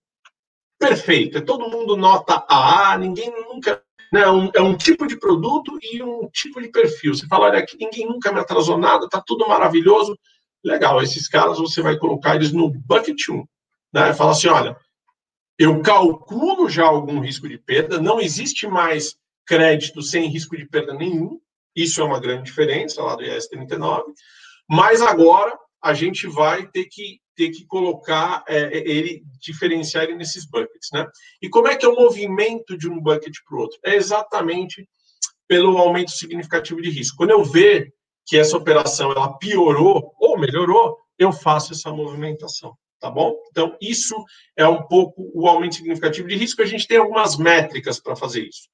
perfeito, 0.79 1.39
é 1.39 1.41
todo 1.41 1.69
mundo 1.69 1.97
nota 1.97 2.45
A, 2.49 2.97
ninguém 2.99 3.31
nunca. 3.31 3.83
Né, 4.13 4.21
é 4.21 4.31
um, 4.31 4.51
é 4.55 4.63
um 4.63 4.77
tipo 4.77 5.07
de 5.07 5.19
produto 5.19 5.77
e 5.83 6.01
um 6.03 6.29
tipo 6.31 6.63
de 6.63 6.69
perfil. 6.69 7.15
Você 7.15 7.27
fala, 7.27 7.47
olha, 7.47 7.59
aqui 7.59 7.77
ninguém 7.79 8.07
nunca 8.07 8.33
me 8.33 8.39
atrasou 8.39 8.79
nada, 8.79 9.09
tá 9.09 9.21
tudo 9.25 9.49
maravilhoso. 9.49 10.17
Legal, 10.65 11.03
esses 11.03 11.29
caras 11.29 11.59
você 11.59 11.83
vai 11.83 11.99
colocar 11.99 12.37
eles 12.37 12.53
no 12.53 12.71
bucket 12.71 13.29
1. 13.29 13.45
Né? 13.93 14.15
Fala 14.15 14.31
assim, 14.31 14.49
olha, 14.49 14.77
eu 15.59 15.81
calculo 15.83 16.69
já 16.69 16.85
algum 16.85 17.21
risco 17.21 17.49
de 17.49 17.59
perda, 17.59 18.01
não 18.01 18.21
existe 18.21 18.67
mais 18.67 19.17
crédito 19.47 20.03
sem 20.03 20.29
risco 20.29 20.57
de 20.57 20.67
perda 20.67 20.93
nenhum, 20.93 21.41
isso 21.75 22.01
é 22.01 22.05
uma 22.05 22.21
grande 22.21 22.45
diferença 22.45 23.03
lá 23.03 23.17
do 23.17 23.23
IS 23.23 23.49
39, 23.49 24.13
mas 24.69 25.01
agora 25.01 25.57
a 25.83 25.95
gente 25.95 26.27
vai 26.27 26.67
ter 26.67 26.87
que 26.87 27.21
ter 27.37 27.51
que 27.51 27.67
colocar 27.67 28.43
é, 28.49 28.63
é, 28.63 28.89
ele, 28.89 29.23
diferenciar 29.39 30.05
ele 30.05 30.15
nesses 30.15 30.49
buckets, 30.49 30.89
né? 30.91 31.07
E 31.41 31.51
como 31.51 31.69
é 31.69 31.77
que 31.77 31.85
é 31.85 31.89
o 31.89 31.95
movimento 31.95 32.77
de 32.79 32.89
um 32.89 32.99
bucket 32.99 33.35
para 33.47 33.59
o 33.59 33.61
outro? 33.61 33.79
É 33.85 33.95
exatamente 33.95 34.89
pelo 35.47 35.77
aumento 35.77 36.11
significativo 36.13 36.81
de 36.81 36.89
risco. 36.89 37.19
Quando 37.19 37.31
eu 37.31 37.45
ver 37.45 37.93
que 38.25 38.39
essa 38.39 38.57
operação 38.57 39.13
ela 39.13 39.37
piorou 39.37 40.15
ou 40.19 40.39
melhorou, 40.39 40.99
eu 41.19 41.31
faço 41.31 41.73
essa 41.73 41.93
movimentação, 41.93 42.75
tá 43.01 43.11
bom? 43.11 43.35
Então, 43.51 43.77
isso 43.81 44.15
é 44.57 44.67
um 44.67 44.83
pouco 44.83 45.31
o 45.35 45.49
aumento 45.49 45.77
significativo 45.77 46.29
de 46.29 46.37
risco. 46.37 46.63
A 46.63 46.67
gente 46.67 46.87
tem 46.87 46.99
algumas 46.99 47.37
métricas 47.37 48.01
para 48.01 48.17
fazer 48.17 48.43
isso. 48.43 48.69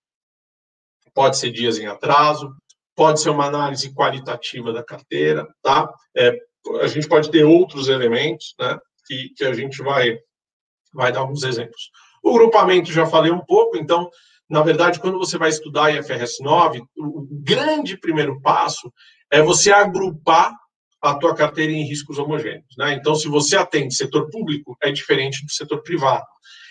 Pode 1.14 1.36
ser 1.36 1.50
dias 1.50 1.78
em 1.78 1.86
atraso, 1.86 2.54
pode 2.94 3.20
ser 3.20 3.30
uma 3.30 3.46
análise 3.46 3.92
qualitativa 3.94 4.72
da 4.72 4.82
carteira, 4.82 5.46
tá? 5.62 5.92
É, 6.16 6.36
a 6.80 6.86
gente 6.86 7.08
pode 7.08 7.30
ter 7.30 7.44
outros 7.44 7.88
elementos, 7.88 8.54
né? 8.58 8.78
Que, 9.06 9.30
que 9.36 9.44
a 9.44 9.52
gente 9.52 9.82
vai, 9.82 10.18
vai 10.94 11.12
dar 11.12 11.20
alguns 11.20 11.42
exemplos. 11.42 11.90
O 12.22 12.32
grupamento 12.32 12.92
já 12.92 13.04
falei 13.04 13.32
um 13.32 13.44
pouco, 13.44 13.76
então, 13.76 14.08
na 14.48 14.62
verdade, 14.62 15.00
quando 15.00 15.18
você 15.18 15.36
vai 15.36 15.48
estudar 15.48 15.90
IFRS 15.90 16.40
9, 16.40 16.82
o 16.96 17.26
grande 17.30 17.96
primeiro 17.96 18.40
passo 18.40 18.92
é 19.30 19.42
você 19.42 19.72
agrupar 19.72 20.54
a 21.02 21.14
tua 21.14 21.34
carteira 21.34 21.72
em 21.72 21.86
riscos 21.86 22.18
homogêneos. 22.18 22.74
Né? 22.78 22.94
Então, 22.94 23.14
se 23.14 23.28
você 23.28 23.56
atende 23.56 23.94
setor 23.94 24.30
público, 24.30 24.76
é 24.80 24.92
diferente 24.92 25.44
do 25.44 25.50
setor 25.50 25.82
privado. 25.82 26.24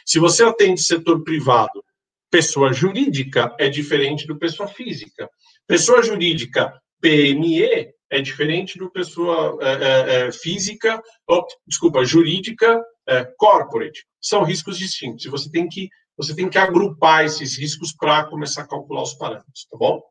Se 0.06 0.20
você 0.20 0.44
atende 0.44 0.82
setor 0.82 1.24
privado, 1.24 1.84
pessoa 2.30 2.72
jurídica 2.72 3.54
é 3.60 3.68
diferente 3.70 4.26
do 4.26 4.38
pessoa 4.38 4.68
física. 4.68 5.30
Pessoa 5.68 6.02
jurídica 6.02 6.74
PME 7.02 7.94
é 8.10 8.22
diferente 8.22 8.78
do 8.78 8.90
pessoa 8.90 9.58
é, 9.62 9.72
é, 9.72 10.28
é, 10.28 10.32
física, 10.32 11.02
ou, 11.28 11.46
desculpa, 11.68 12.04
jurídica 12.06 12.82
é, 13.08 13.26
corporate. 13.38 14.06
São 14.22 14.44
riscos 14.44 14.78
distintos. 14.78 15.26
Você 15.26 15.50
tem 15.52 15.68
que 15.68 15.90
você 16.18 16.36
tem 16.36 16.50
que 16.50 16.58
agrupar 16.58 17.26
esses 17.26 17.58
riscos 17.58 17.94
para 17.94 18.26
começar 18.26 18.62
a 18.62 18.68
calcular 18.68 19.02
os 19.02 19.14
parâmetros, 19.14 19.66
tá 19.72 19.78
bom? 19.78 20.02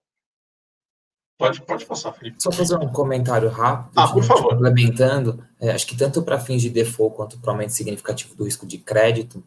Pode, 1.41 1.63
pode 1.63 1.87
passar, 1.87 2.13
Felipe. 2.13 2.37
Só 2.39 2.53
fazer 2.53 2.77
um 2.77 2.89
comentário 2.89 3.49
rápido. 3.49 3.93
Ah, 3.97 4.09
por 4.09 4.23
favor. 4.23 4.51
Complementando, 4.51 5.43
é, 5.59 5.71
acho 5.71 5.87
que 5.87 5.97
tanto 5.97 6.23
para 6.23 6.39
fins 6.39 6.61
de 6.61 6.69
default 6.69 7.17
quanto 7.17 7.39
para 7.39 7.51
aumento 7.51 7.71
significativo 7.71 8.35
do 8.35 8.45
risco 8.45 8.67
de 8.67 8.77
crédito, 8.77 9.43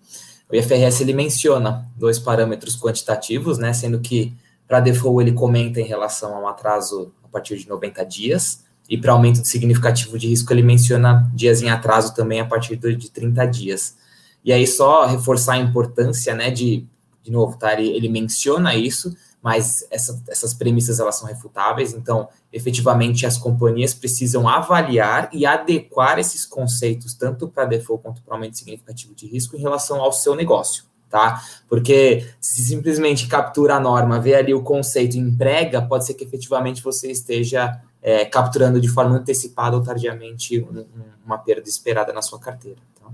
o 0.52 0.56
IFRS 0.56 1.02
ele 1.02 1.14
menciona 1.14 1.88
dois 1.96 2.18
parâmetros 2.18 2.76
quantitativos, 2.76 3.60
né, 3.60 3.74
sendo 3.74 4.00
que 4.00 4.36
para 4.68 4.80
default 4.80 5.22
ele 5.22 5.38
comenta 5.38 5.80
em 5.80 5.86
relação 5.86 6.36
a 6.36 6.40
um 6.40 6.48
atraso 6.48 7.14
a 7.24 7.28
partir 7.28 7.60
de 7.60 7.70
90 7.70 8.04
dias, 8.06 8.64
e 8.90 8.98
para 8.98 9.12
aumento 9.12 9.46
significativo 9.46 10.18
de 10.18 10.28
risco 10.28 10.52
ele 10.52 10.64
menciona 10.64 11.32
dias 11.32 11.62
em 11.62 11.70
atraso 11.70 12.16
também 12.16 12.40
a 12.40 12.46
partir 12.46 12.76
de 12.76 13.12
30 13.12 13.46
dias. 13.46 13.96
E 14.44 14.52
aí 14.52 14.66
só 14.66 15.06
reforçar 15.06 15.54
a 15.54 15.58
importância, 15.60 16.34
né, 16.34 16.50
de, 16.50 16.88
de 17.22 17.32
novo, 17.32 17.56
tá, 17.56 17.72
ele, 17.74 17.90
ele 17.90 18.10
menciona 18.10 18.74
isso, 18.74 19.16
mas 19.44 19.86
essa, 19.92 20.24
essas 20.30 20.54
premissas 20.54 21.02
elas 21.02 21.18
são 21.18 21.28
refutáveis, 21.28 21.94
então 21.94 22.30
efetivamente 22.52 23.26
as 23.26 23.38
companhias 23.38 23.94
precisam 23.94 24.48
avaliar 24.48 25.30
e 25.34 25.46
adequar 25.46 26.18
esses 26.18 26.46
conceitos 26.46 27.14
tanto 27.14 27.50
para 27.50 27.66
default 27.66 28.02
quanto 28.02 28.22
para 28.22 28.36
aumento 28.36 28.58
significativo 28.58 29.14
de 29.14 29.28
risco 29.28 29.58
em 29.58 29.60
relação 29.60 30.02
ao 30.02 30.14
seu 30.14 30.34
negócio, 30.34 30.86
tá? 31.10 31.44
Porque 31.68 32.26
se 32.40 32.64
simplesmente 32.64 33.28
captura 33.28 33.76
a 33.76 33.80
norma, 33.82 34.18
vê 34.18 34.34
ali 34.34 34.54
o 34.54 34.64
conceito 34.64 35.16
e 35.16 35.20
emprega, 35.20 35.82
pode 35.82 36.06
ser 36.06 36.14
que 36.14 36.24
efetivamente 36.24 36.82
você 36.82 37.12
esteja 37.12 37.82
é, 38.02 38.24
capturando 38.24 38.80
de 38.80 38.88
forma 38.88 39.18
antecipada 39.18 39.76
ou 39.76 39.84
tardiamente 39.84 40.62
um, 40.62 40.86
uma 41.26 41.38
perda 41.38 41.68
esperada 41.68 42.14
na 42.14 42.22
sua 42.22 42.40
carteira. 42.40 42.80
Tá? 42.96 43.12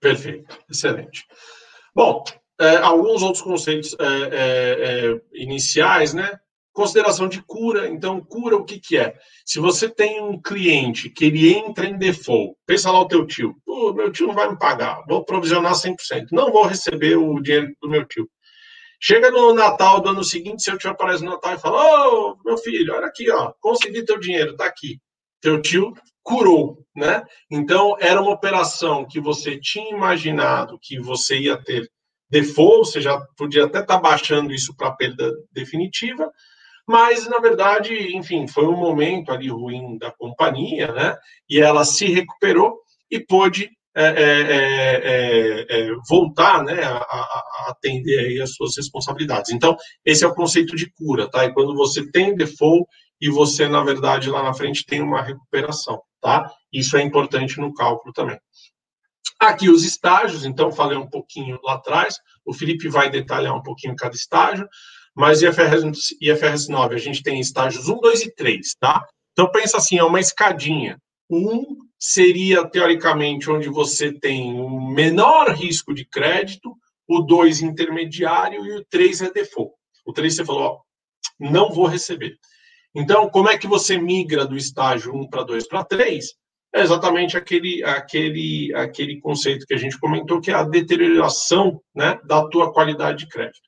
Perfeito, 0.00 0.58
excelente. 0.70 1.26
Bom, 1.94 2.24
é, 2.62 2.76
alguns 2.78 3.22
outros 3.22 3.42
conceitos 3.42 3.96
é, 3.98 4.04
é, 4.04 5.10
é, 5.10 5.20
iniciais, 5.34 6.14
né? 6.14 6.38
Consideração 6.72 7.28
de 7.28 7.42
cura. 7.42 7.88
Então, 7.88 8.20
cura 8.20 8.56
o 8.56 8.64
que, 8.64 8.78
que 8.80 8.96
é? 8.96 9.14
Se 9.44 9.58
você 9.58 9.88
tem 9.88 10.22
um 10.22 10.40
cliente 10.40 11.10
que 11.10 11.26
ele 11.26 11.52
entra 11.52 11.86
em 11.86 11.98
default, 11.98 12.56
pensa 12.66 12.90
lá 12.90 13.00
o 13.00 13.08
teu 13.08 13.26
tio. 13.26 13.54
Pô, 13.64 13.92
meu 13.92 14.10
tio 14.10 14.26
não 14.26 14.34
vai 14.34 14.50
me 14.50 14.58
pagar, 14.58 15.04
vou 15.06 15.24
provisionar 15.24 15.74
100%. 15.74 16.28
Não 16.32 16.50
vou 16.50 16.64
receber 16.64 17.16
o 17.16 17.40
dinheiro 17.40 17.74
do 17.82 17.88
meu 17.88 18.06
tio. 18.06 18.28
Chega 19.00 19.30
no 19.32 19.52
Natal 19.52 20.00
do 20.00 20.10
ano 20.10 20.22
seguinte, 20.22 20.62
seu 20.62 20.78
tio 20.78 20.90
aparece 20.90 21.24
no 21.24 21.32
Natal 21.32 21.54
e 21.54 21.58
fala: 21.58 21.76
Ô, 21.76 22.30
oh, 22.30 22.36
meu 22.44 22.56
filho, 22.56 22.94
olha 22.94 23.06
aqui, 23.06 23.28
ó, 23.30 23.52
consegui 23.60 24.04
teu 24.04 24.18
dinheiro, 24.18 24.56
tá 24.56 24.64
aqui. 24.64 25.00
Teu 25.40 25.60
tio 25.60 25.92
curou, 26.22 26.78
né? 26.94 27.24
Então, 27.50 27.96
era 27.98 28.22
uma 28.22 28.30
operação 28.30 29.04
que 29.04 29.20
você 29.20 29.58
tinha 29.58 29.90
imaginado 29.90 30.78
que 30.80 31.00
você 31.00 31.36
ia 31.36 31.56
ter 31.56 31.90
default, 32.32 32.88
você 32.88 33.00
já 33.00 33.20
podia 33.36 33.66
até 33.66 33.80
estar 33.80 33.96
tá 33.96 34.00
baixando 34.00 34.54
isso 34.54 34.74
para 34.74 34.90
perda 34.92 35.30
definitiva, 35.52 36.30
mas 36.88 37.28
na 37.28 37.38
verdade, 37.38 38.16
enfim, 38.16 38.48
foi 38.48 38.66
um 38.66 38.76
momento 38.76 39.30
ali 39.30 39.48
ruim 39.48 39.98
da 39.98 40.10
companhia, 40.10 40.90
né? 40.92 41.14
E 41.48 41.60
ela 41.60 41.84
se 41.84 42.06
recuperou 42.06 42.80
e 43.10 43.20
pôde 43.20 43.70
é, 43.94 44.04
é, 44.04 44.40
é, 44.40 45.00
é, 45.04 45.80
é 45.80 45.90
voltar, 46.08 46.64
né, 46.64 46.82
a, 46.82 46.96
a, 46.96 47.66
atender 47.68 48.18
aí 48.18 48.40
as 48.40 48.54
suas 48.54 48.74
responsabilidades. 48.74 49.52
Então, 49.52 49.76
esse 50.02 50.24
é 50.24 50.26
o 50.26 50.34
conceito 50.34 50.74
de 50.74 50.90
cura, 50.90 51.28
tá? 51.30 51.44
E 51.44 51.52
quando 51.52 51.74
você 51.74 52.10
tem 52.10 52.34
default 52.34 52.86
e 53.20 53.28
você, 53.28 53.68
na 53.68 53.84
verdade, 53.84 54.30
lá 54.30 54.42
na 54.42 54.54
frente 54.54 54.86
tem 54.86 55.02
uma 55.02 55.20
recuperação, 55.20 56.00
tá? 56.22 56.50
Isso 56.72 56.96
é 56.96 57.02
importante 57.02 57.60
no 57.60 57.74
cálculo 57.74 58.14
também. 58.14 58.38
Aqui 59.42 59.68
os 59.68 59.84
estágios, 59.84 60.44
então 60.44 60.70
falei 60.70 60.96
um 60.96 61.10
pouquinho 61.10 61.58
lá 61.64 61.74
atrás, 61.74 62.16
o 62.44 62.54
Felipe 62.54 62.88
vai 62.88 63.10
detalhar 63.10 63.52
um 63.52 63.60
pouquinho 63.60 63.96
cada 63.96 64.14
estágio, 64.14 64.68
mas 65.16 65.42
IFRS, 65.42 66.16
IFRS 66.20 66.68
9 66.68 66.94
a 66.94 66.98
gente 66.98 67.24
tem 67.24 67.40
estágios 67.40 67.88
1, 67.88 67.98
2 67.98 68.22
e 68.22 68.34
3, 68.36 68.74
tá? 68.78 69.04
Então 69.32 69.50
pensa 69.50 69.78
assim, 69.78 69.98
é 69.98 70.04
uma 70.04 70.20
escadinha. 70.20 70.96
1 71.28 71.76
seria, 71.98 72.64
teoricamente, 72.68 73.50
onde 73.50 73.68
você 73.68 74.12
tem 74.12 74.60
o 74.60 74.80
menor 74.80 75.50
risco 75.50 75.92
de 75.92 76.04
crédito, 76.04 76.76
o 77.08 77.20
2 77.20 77.62
intermediário 77.62 78.64
e 78.64 78.76
o 78.76 78.84
3 78.84 79.22
é 79.22 79.32
default. 79.32 79.74
O 80.06 80.12
3 80.12 80.36
você 80.36 80.44
falou, 80.44 80.62
ó, 80.62 80.80
não 81.40 81.72
vou 81.72 81.86
receber. 81.86 82.36
Então, 82.94 83.28
como 83.28 83.48
é 83.48 83.58
que 83.58 83.66
você 83.66 83.98
migra 83.98 84.46
do 84.46 84.56
estágio 84.56 85.12
1 85.12 85.28
para 85.28 85.42
2 85.42 85.66
para 85.66 85.82
3? 85.82 86.26
É 86.74 86.80
exatamente 86.80 87.36
aquele, 87.36 87.84
aquele, 87.84 88.74
aquele 88.74 89.20
conceito 89.20 89.66
que 89.66 89.74
a 89.74 89.78
gente 89.78 89.98
comentou, 89.98 90.40
que 90.40 90.50
é 90.50 90.54
a 90.54 90.62
deterioração 90.62 91.80
né, 91.94 92.18
da 92.24 92.48
tua 92.48 92.72
qualidade 92.72 93.18
de 93.18 93.28
crédito. 93.28 93.60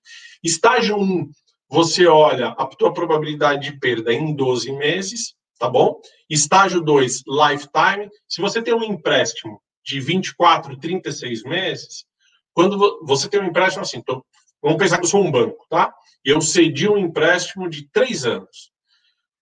Estágio 0.42 0.96
1, 0.96 1.28
você 1.68 2.06
olha 2.06 2.48
a 2.48 2.66
tua 2.66 2.92
probabilidade 2.92 3.70
de 3.70 3.78
perda 3.78 4.12
em 4.12 4.34
12 4.34 4.72
meses, 4.72 5.34
tá 5.58 5.68
bom? 5.68 6.00
Estágio 6.30 6.80
2, 6.80 7.22
lifetime. 7.26 8.08
Se 8.26 8.40
você 8.40 8.62
tem 8.62 8.74
um 8.74 8.82
empréstimo 8.82 9.60
de 9.84 10.00
24, 10.00 10.78
36 10.78 11.42
meses, 11.44 12.06
quando 12.54 13.00
você 13.04 13.28
tem 13.28 13.40
um 13.40 13.46
empréstimo 13.46 13.82
assim, 13.82 14.00
tô, 14.00 14.24
vamos 14.62 14.78
pensar 14.78 14.98
que 14.98 15.04
eu 15.04 15.10
sou 15.10 15.22
um 15.22 15.30
banco, 15.30 15.66
tá? 15.68 15.92
Eu 16.24 16.40
cedi 16.40 16.88
um 16.88 16.96
empréstimo 16.96 17.68
de 17.68 17.86
3 17.90 18.24
anos. 18.24 18.72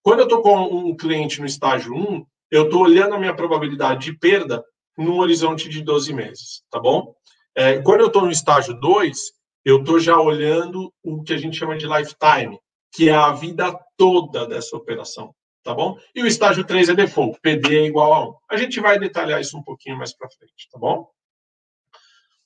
Quando 0.01 0.19
eu 0.19 0.25
estou 0.25 0.41
com 0.41 0.63
um 0.63 0.97
cliente 0.97 1.39
no 1.39 1.45
estágio 1.45 1.93
1, 1.95 2.25
eu 2.53 2.65
estou 2.65 2.83
olhando 2.83 3.15
a 3.15 3.19
minha 3.19 3.35
probabilidade 3.35 4.11
de 4.11 4.17
perda 4.17 4.63
num 4.95 5.17
horizonte 5.17 5.67
de 5.67 5.81
12 5.81 6.13
meses, 6.13 6.63
tá 6.69 6.79
bom? 6.79 7.15
É, 7.55 7.79
quando 7.81 8.01
eu 8.01 8.07
estou 8.07 8.21
no 8.21 8.31
estágio 8.31 8.79
2, 8.79 9.17
eu 9.65 9.79
estou 9.79 9.99
já 9.99 10.19
olhando 10.19 10.93
o 11.01 11.23
que 11.23 11.33
a 11.33 11.37
gente 11.37 11.57
chama 11.57 11.75
de 11.75 11.87
lifetime, 11.87 12.59
que 12.93 13.09
é 13.09 13.15
a 13.15 13.31
vida 13.31 13.75
toda 13.97 14.45
dessa 14.45 14.77
operação, 14.77 15.33
tá 15.63 15.73
bom? 15.73 15.97
E 16.13 16.21
o 16.21 16.27
estágio 16.27 16.63
3 16.63 16.89
é 16.89 16.93
default, 16.93 17.39
PD 17.41 17.75
é 17.75 17.85
igual 17.87 18.13
a 18.13 18.29
1. 18.29 18.35
A 18.51 18.57
gente 18.57 18.79
vai 18.79 18.99
detalhar 18.99 19.41
isso 19.41 19.57
um 19.57 19.63
pouquinho 19.63 19.97
mais 19.97 20.15
para 20.15 20.29
frente, 20.29 20.69
tá 20.71 20.77
bom? 20.77 21.09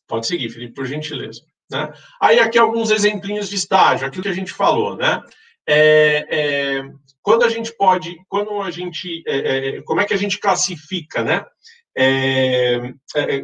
Pode 0.08 0.26
seguir, 0.26 0.50
Felipe, 0.50 0.74
por 0.74 0.86
gentileza. 0.86 1.42
Né? 1.70 1.94
Aí 2.22 2.40
aqui 2.40 2.58
alguns 2.58 2.92
exemplinhos 2.92 3.50
de 3.50 3.58
estágio, 3.58 4.08
aquilo 4.08 4.24
que 4.24 4.30
a 4.30 4.34
gente 4.34 4.54
falou, 4.54 4.96
né? 4.96 5.22
É, 5.68 6.28
é, 6.30 6.92
quando 7.22 7.44
a 7.44 7.50
gente 7.50 7.76
pode, 7.76 8.16
quando 8.30 8.62
a 8.62 8.72
gente, 8.72 9.22
é, 9.28 9.78
é 9.78 9.82
como 9.82 10.00
é 10.00 10.06
que 10.06 10.14
a 10.14 10.18
gente 10.18 10.40
classifica, 10.40 11.24
né? 11.24 11.46
É, 11.96 12.94
é, 13.16 13.42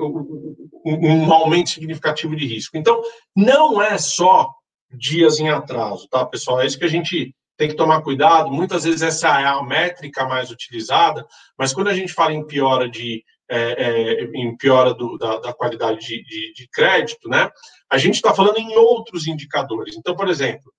um 0.85 1.33
aumento 1.33 1.71
significativo 1.71 2.35
de 2.35 2.45
risco. 2.45 2.77
Então, 2.77 3.01
não 3.35 3.81
é 3.81 3.97
só 3.97 4.49
dias 4.91 5.39
em 5.39 5.49
atraso, 5.49 6.07
tá, 6.07 6.23
pessoal? 6.25 6.61
É 6.61 6.67
isso 6.67 6.77
que 6.77 6.85
a 6.85 6.89
gente 6.89 7.35
tem 7.57 7.67
que 7.67 7.75
tomar 7.75 8.01
cuidado. 8.01 8.51
Muitas 8.51 8.83
vezes 8.83 9.01
essa 9.01 9.41
é 9.41 9.45
a 9.45 9.61
métrica 9.63 10.25
mais 10.25 10.51
utilizada, 10.51 11.25
mas 11.57 11.73
quando 11.73 11.89
a 11.89 11.93
gente 11.93 12.13
fala 12.13 12.31
em 12.31 12.45
piora 12.45 12.87
de 12.89 13.23
é, 13.49 14.23
em 14.33 14.55
piora 14.55 14.93
do, 14.93 15.17
da, 15.17 15.39
da, 15.39 15.53
qualidade 15.53 15.99
de, 15.99 16.23
de, 16.23 16.53
de, 16.53 16.67
crédito, 16.69 17.27
né? 17.29 17.51
A 17.89 17.97
gente 17.97 18.15
está 18.15 18.33
falando 18.33 18.57
em 18.57 18.75
outros 18.75 19.27
indicadores. 19.27 19.95
Então, 19.95 20.15
por 20.15 20.27
exemplo, 20.27 20.73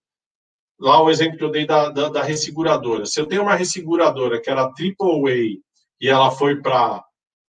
lá 0.85 1.03
o 1.03 1.09
exemplo 1.09 1.39
que 1.39 1.45
eu 1.45 1.51
dei 1.51 1.67
da, 1.67 1.89
da, 1.89 2.11
da 2.11 2.23
resseguradora. 2.23 3.07
Se 3.07 3.19
eu 3.19 3.25
tenho 3.25 3.43
uma 3.43 3.55
resseguradora 3.55 4.39
que 4.39 4.51
era 4.51 4.65
AAA 4.65 5.59
e 5.99 6.09
ela 6.09 6.31
foi 6.31 6.61
para 6.61 7.03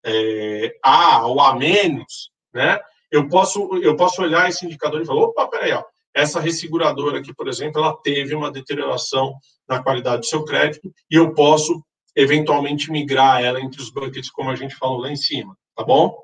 é, 0.07 0.77
A 0.81 1.27
ou 1.27 1.41
A 1.41 1.57
menos, 1.57 2.31
né? 2.53 2.79
Eu 3.11 3.29
posso, 3.29 3.77
eu 3.83 3.97
posso 3.97 4.23
olhar 4.23 4.49
esse 4.49 4.65
indicador 4.65 5.03
e 5.03 5.05
falar, 5.05 5.23
opa, 5.23 5.49
peraí, 5.49 5.73
ó, 5.73 5.83
essa 6.15 6.39
resseguradora 6.39 7.19
aqui, 7.19 7.35
por 7.35 7.49
exemplo, 7.49 7.83
ela 7.83 7.97
teve 8.03 8.37
uma 8.37 8.53
deterioração 8.53 9.35
na 9.69 9.83
qualidade 9.83 10.21
do 10.21 10.27
seu 10.27 10.45
crédito 10.45 10.93
e 11.11 11.17
eu 11.17 11.35
posso 11.35 11.83
eventualmente 12.15 12.91
migrar 12.93 13.43
ela 13.43 13.61
entre 13.61 13.81
os 13.81 13.91
buckets, 13.91 14.31
como 14.31 14.51
a 14.51 14.55
gente 14.55 14.77
falou 14.77 14.99
lá 14.99 15.11
em 15.11 15.17
cima, 15.17 15.57
tá 15.75 15.83
bom? 15.83 16.17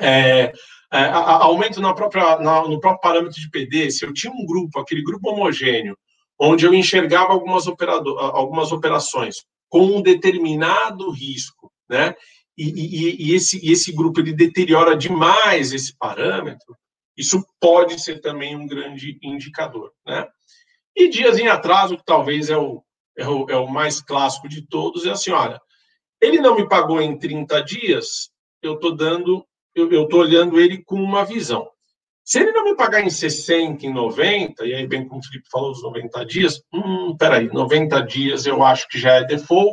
É, 0.00 0.52
é, 0.92 1.04
aumento 1.10 1.80
na 1.80 1.92
própria, 1.92 2.38
na, 2.38 2.62
no 2.68 2.78
próprio 2.78 3.00
parâmetro 3.00 3.40
de 3.40 3.50
PD, 3.50 3.90
se 3.90 4.04
eu 4.04 4.12
tinha 4.12 4.32
um 4.32 4.46
grupo, 4.46 4.78
aquele 4.78 5.02
grupo 5.02 5.30
homogêneo, 5.30 5.98
onde 6.38 6.66
eu 6.66 6.74
enxergava 6.74 7.32
algumas, 7.32 7.66
operador, 7.66 8.18
algumas 8.18 8.72
operações 8.72 9.44
com 9.68 9.80
um 9.80 10.02
determinado 10.02 11.10
risco, 11.10 11.72
né? 11.88 12.14
E, 12.56 12.64
e, 12.64 13.28
e, 13.28 13.34
esse, 13.34 13.64
e 13.64 13.70
esse 13.70 13.92
grupo 13.92 14.20
ele 14.20 14.32
deteriora 14.32 14.96
demais 14.96 15.72
esse 15.72 15.94
parâmetro, 15.96 16.74
isso 17.16 17.44
pode 17.60 18.00
ser 18.00 18.20
também 18.20 18.56
um 18.56 18.66
grande 18.66 19.18
indicador, 19.22 19.92
né? 20.06 20.26
E 20.94 21.08
dias 21.08 21.38
em 21.38 21.48
atraso, 21.48 21.96
que 21.96 22.04
talvez 22.04 22.48
é 22.48 22.56
o, 22.56 22.82
é 23.16 23.28
o, 23.28 23.50
é 23.50 23.56
o 23.56 23.68
mais 23.68 24.00
clássico 24.00 24.48
de 24.48 24.66
todos, 24.66 25.04
é 25.04 25.10
assim, 25.10 25.30
olha, 25.30 25.60
ele 26.20 26.40
não 26.40 26.56
me 26.56 26.66
pagou 26.68 27.00
em 27.00 27.18
30 27.18 27.62
dias, 27.62 28.30
eu 28.62 28.74
estou 28.74 28.94
dando, 28.94 29.46
eu 29.74 30.04
estou 30.04 30.20
olhando 30.20 30.58
ele 30.58 30.82
com 30.82 30.96
uma 30.96 31.24
visão. 31.24 31.68
Se 32.26 32.40
ele 32.40 32.50
não 32.50 32.64
me 32.64 32.74
pagar 32.74 33.02
em 33.02 33.08
60, 33.08 33.86
em 33.86 33.94
90, 33.94 34.66
e 34.66 34.74
aí 34.74 34.84
bem 34.84 35.06
como 35.06 35.20
o 35.20 35.24
Felipe 35.24 35.48
falou, 35.48 35.70
os 35.70 35.80
90 35.80 36.26
dias, 36.26 36.60
hum, 36.74 37.16
peraí, 37.16 37.46
90 37.46 38.00
dias 38.02 38.46
eu 38.46 38.64
acho 38.64 38.88
que 38.88 38.98
já 38.98 39.12
é 39.12 39.24
default, 39.24 39.72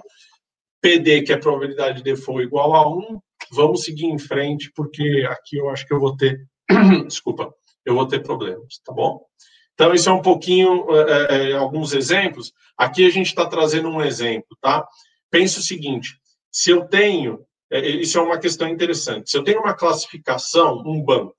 PD, 0.79 1.23
que 1.23 1.33
é 1.33 1.37
probabilidade 1.37 1.97
de 1.97 2.03
default 2.03 2.43
igual 2.43 2.75
a 2.75 2.87
1, 2.87 3.19
vamos 3.51 3.83
seguir 3.83 4.05
em 4.05 4.19
frente, 4.19 4.71
porque 4.75 5.27
aqui 5.31 5.57
eu 5.57 5.67
acho 5.71 5.87
que 5.87 5.93
eu 5.95 5.99
vou 5.99 6.15
ter, 6.15 6.45
desculpa, 7.07 7.51
eu 7.83 7.95
vou 7.95 8.07
ter 8.07 8.21
problemas, 8.21 8.79
tá 8.85 8.93
bom? 8.93 9.25
Então, 9.73 9.91
isso 9.91 10.07
é 10.07 10.13
um 10.13 10.21
pouquinho, 10.21 10.85
é, 10.95 11.49
é, 11.49 11.53
alguns 11.53 11.93
exemplos. 11.93 12.53
Aqui 12.77 13.03
a 13.07 13.09
gente 13.09 13.27
está 13.27 13.47
trazendo 13.47 13.89
um 13.89 13.99
exemplo, 13.99 14.55
tá? 14.61 14.87
Pense 15.31 15.57
o 15.57 15.63
seguinte, 15.63 16.19
se 16.51 16.69
eu 16.69 16.85
tenho, 16.85 17.43
é, 17.71 17.79
isso 17.79 18.19
é 18.19 18.21
uma 18.21 18.37
questão 18.37 18.67
interessante, 18.67 19.31
se 19.31 19.35
eu 19.35 19.43
tenho 19.43 19.59
uma 19.59 19.73
classificação, 19.73 20.83
um 20.85 21.01
banco, 21.01 21.35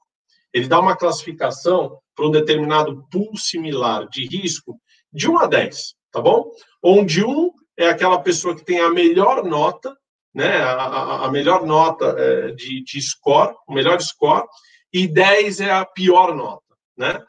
ele 0.55 0.69
dá 0.69 0.79
uma 0.79 0.97
classificação 0.97 1.99
para 2.15 2.27
um 2.27 2.31
determinado 2.31 3.05
pool 3.11 3.37
similar 3.37 4.09
de 4.09 4.25
risco 4.25 4.81
de 5.13 5.29
1 5.29 5.39
a 5.41 5.47
10, 5.47 5.95
tá 6.13 6.21
bom? 6.21 6.49
Onde 6.81 7.25
1 7.25 7.51
é 7.77 7.89
aquela 7.89 8.21
pessoa 8.21 8.55
que 8.55 8.65
tem 8.65 8.81
a 8.81 8.89
melhor 8.89 9.45
nota, 9.45 9.97
né, 10.33 10.59
a, 10.59 11.25
a 11.25 11.31
melhor 11.31 11.67
nota 11.67 12.07
é, 12.17 12.53
de, 12.53 12.85
de 12.85 13.03
score, 13.03 13.55
o 13.67 13.75
melhor 13.75 14.01
score, 14.01 14.47
e 14.93 15.09
10 15.09 15.61
é 15.61 15.73
a 15.73 15.85
pior 15.85 16.35
nota, 16.35 16.63
né? 16.97 17.21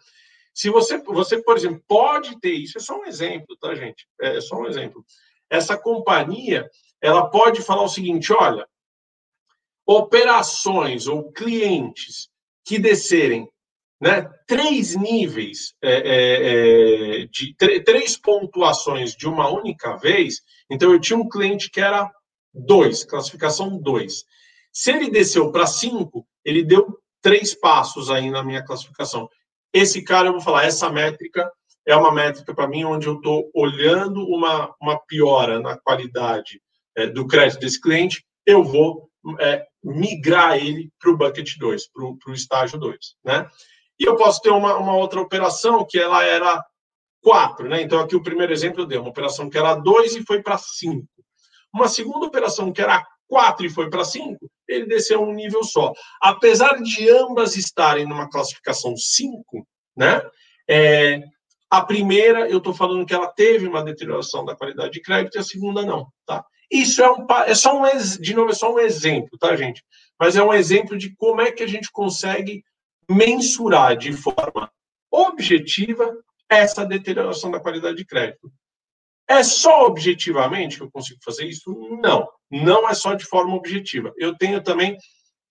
Se 0.53 0.69
você, 0.69 0.99
você, 0.99 1.41
por 1.41 1.57
exemplo, 1.57 1.83
pode 1.87 2.39
ter 2.39 2.53
isso, 2.53 2.77
é 2.77 2.81
só 2.81 2.97
um 2.97 3.05
exemplo, 3.05 3.57
tá, 3.59 3.75
gente? 3.75 4.07
É 4.21 4.39
só 4.39 4.55
um 4.55 4.67
exemplo. 4.67 5.03
Essa 5.49 5.77
companhia, 5.77 6.69
ela 7.01 7.29
pode 7.29 7.61
falar 7.61 7.83
o 7.83 7.89
seguinte: 7.89 8.31
olha, 8.31 8.65
operações 9.85 11.07
ou 11.07 11.31
clientes 11.31 12.29
que 12.65 12.79
descerem 12.79 13.47
né, 14.01 14.29
três 14.47 14.95
níveis 14.95 15.73
é, 15.81 15.93
é, 15.93 17.21
é 17.21 17.25
de 17.27 17.55
três 17.83 18.17
pontuações 18.17 19.15
de 19.15 19.27
uma 19.27 19.49
única 19.49 19.95
vez. 19.97 20.41
Então, 20.69 20.91
eu 20.91 20.99
tinha 20.99 21.17
um 21.17 21.29
cliente 21.29 21.69
que 21.69 21.79
era 21.79 22.11
dois, 22.53 23.03
classificação 23.03 23.77
dois. 23.77 24.25
Se 24.73 24.91
ele 24.91 25.09
desceu 25.09 25.51
para 25.51 25.65
cinco, 25.65 26.27
ele 26.43 26.63
deu 26.63 26.99
três 27.21 27.53
passos 27.53 28.11
aí 28.11 28.29
na 28.29 28.43
minha 28.43 28.63
classificação. 28.63 29.29
Esse 29.73 30.03
cara, 30.03 30.27
eu 30.27 30.33
vou 30.33 30.41
falar, 30.41 30.65
essa 30.65 30.89
métrica 30.89 31.49
é 31.87 31.95
uma 31.95 32.11
métrica 32.11 32.53
para 32.53 32.67
mim 32.67 32.83
onde 32.83 33.07
eu 33.07 33.15
estou 33.15 33.49
olhando 33.53 34.25
uma, 34.25 34.73
uma 34.81 34.99
piora 34.99 35.59
na 35.59 35.77
qualidade 35.77 36.61
é, 36.95 37.07
do 37.07 37.27
crédito 37.27 37.59
desse 37.59 37.79
cliente, 37.79 38.25
eu 38.45 38.63
vou 38.63 39.09
é, 39.39 39.65
migrar 39.85 40.57
ele 40.57 40.91
para 40.99 41.11
o 41.11 41.17
bucket 41.17 41.57
2, 41.57 41.89
para 41.93 42.31
o 42.31 42.33
estágio 42.33 42.79
2, 42.79 42.97
né? 43.23 43.47
E 43.99 44.03
eu 44.03 44.15
posso 44.15 44.41
ter 44.41 44.49
uma, 44.49 44.75
uma 44.77 44.97
outra 44.97 45.21
operação 45.21 45.85
que 45.87 45.97
ela 45.97 46.23
era 46.23 46.61
4, 47.21 47.69
né? 47.69 47.81
Então, 47.81 47.99
aqui 47.99 48.15
o 48.15 48.23
primeiro 48.23 48.51
exemplo 48.51 48.81
eu 48.81 48.85
dei, 48.85 48.97
uma 48.97 49.09
operação 49.09 49.49
que 49.49 49.57
era 49.57 49.75
2 49.75 50.15
e 50.15 50.25
foi 50.25 50.41
para 50.41 50.57
5. 50.57 51.05
Uma 51.73 51.87
segunda 51.87 52.25
operação 52.25 52.71
que 52.73 52.81
era 52.81 53.05
4 53.27 53.65
e 53.65 53.69
foi 53.69 53.89
para 53.89 54.03
5, 54.03 54.37
ele 54.67 54.87
desceu 54.87 55.21
um 55.21 55.33
nível 55.33 55.63
só. 55.63 55.93
Apesar 56.21 56.81
de 56.81 57.09
ambas 57.09 57.55
estarem 57.55 58.05
numa 58.07 58.29
classificação 58.29 58.95
5, 58.97 59.67
né? 59.95 60.21
É, 60.67 61.21
a 61.69 61.81
primeira, 61.81 62.49
eu 62.49 62.57
estou 62.57 62.73
falando 62.73 63.05
que 63.05 63.13
ela 63.13 63.27
teve 63.27 63.67
uma 63.67 63.83
deterioração 63.83 64.43
da 64.45 64.55
qualidade 64.55 64.93
de 64.93 65.01
crédito 65.01 65.35
e 65.35 65.39
a 65.39 65.43
segunda 65.43 65.85
não, 65.85 66.07
tá? 66.25 66.43
Isso 66.71 67.01
é, 67.01 67.11
um, 67.11 67.25
é 67.45 67.55
só 67.55 67.79
um, 67.79 67.83
de 68.19 68.33
novo, 68.33 68.51
é 68.51 68.55
só 68.55 68.73
um 68.73 68.79
exemplo, 68.79 69.37
tá, 69.37 69.55
gente? 69.55 69.83
Mas 70.19 70.35
é 70.35 70.43
um 70.43 70.53
exemplo 70.53 70.97
de 70.97 71.15
como 71.15 71.41
é 71.41 71.51
que 71.51 71.63
a 71.63 71.67
gente 71.67 71.91
consegue 71.91 72.63
mensurar 73.09 73.95
de 73.95 74.13
forma 74.13 74.71
objetiva 75.11 76.17
essa 76.49 76.85
deterioração 76.85 77.51
da 77.51 77.59
qualidade 77.59 77.97
de 77.97 78.05
crédito. 78.05 78.51
É 79.27 79.43
só 79.43 79.85
objetivamente 79.85 80.77
que 80.77 80.83
eu 80.83 80.91
consigo 80.91 81.19
fazer 81.23 81.45
isso? 81.45 81.71
Não, 82.01 82.27
não 82.49 82.87
é 82.87 82.93
só 82.93 83.13
de 83.15 83.25
forma 83.25 83.55
objetiva. 83.55 84.13
Eu 84.17 84.35
tenho 84.37 84.61
também, 84.61 84.97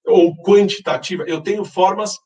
ou 0.07 0.37
quantitativa, 0.37 1.25
eu 1.27 1.41
tenho 1.41 1.65
formas 1.65 2.17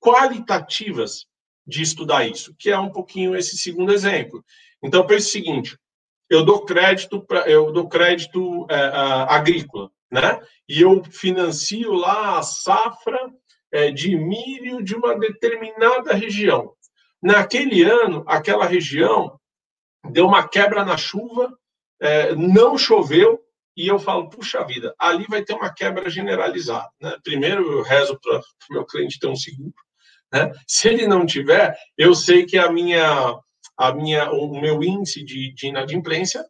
qualitativas 0.00 1.26
de 1.66 1.82
estudar 1.82 2.26
isso, 2.26 2.54
que 2.58 2.70
é 2.70 2.78
um 2.78 2.90
pouquinho 2.90 3.36
esse 3.36 3.56
segundo 3.58 3.92
exemplo. 3.92 4.44
Então, 4.82 5.06
pense 5.06 5.28
o 5.28 5.30
seguinte: 5.30 5.78
eu 6.30 6.44
dou 6.44 6.64
crédito 6.64 7.20
para 7.20 7.48
eu 7.48 7.72
dou 7.72 7.88
crédito 7.88 8.66
é, 8.70 8.74
agrícola, 9.28 9.90
né? 10.10 10.40
E 10.68 10.82
eu 10.82 11.02
financio 11.04 11.92
lá 11.92 12.38
a 12.38 12.42
safra 12.42 13.18
é, 13.72 13.90
de 13.90 14.16
milho 14.16 14.82
de 14.82 14.94
uma 14.94 15.18
determinada 15.18 16.12
região. 16.14 16.72
Naquele 17.22 17.82
ano, 17.82 18.24
aquela 18.26 18.64
região 18.64 19.38
deu 20.10 20.26
uma 20.26 20.46
quebra 20.46 20.84
na 20.84 20.96
chuva, 20.96 21.56
é, 22.00 22.34
não 22.34 22.78
choveu 22.78 23.40
e 23.76 23.86
eu 23.86 23.98
falo, 23.98 24.28
puxa 24.28 24.64
vida, 24.64 24.94
ali 24.98 25.24
vai 25.28 25.42
ter 25.44 25.54
uma 25.54 25.72
quebra 25.72 26.10
generalizada. 26.10 26.88
Né? 27.00 27.16
Primeiro, 27.22 27.72
eu 27.72 27.82
rezo 27.82 28.18
para 28.20 28.38
o 28.38 28.72
meu 28.72 28.84
cliente 28.84 29.18
ter 29.18 29.28
um 29.28 29.36
seguro. 29.36 29.74
Né? 30.32 30.52
Se 30.66 30.88
ele 30.88 31.06
não 31.06 31.24
tiver, 31.24 31.76
eu 31.96 32.14
sei 32.14 32.44
que 32.44 32.58
a 32.58 32.70
minha 32.70 33.38
a 33.78 33.92
minha, 33.92 34.30
o 34.32 34.60
meu 34.60 34.82
índice 34.82 35.24
de, 35.24 35.54
de 35.54 35.68
inadimplência 35.68 36.44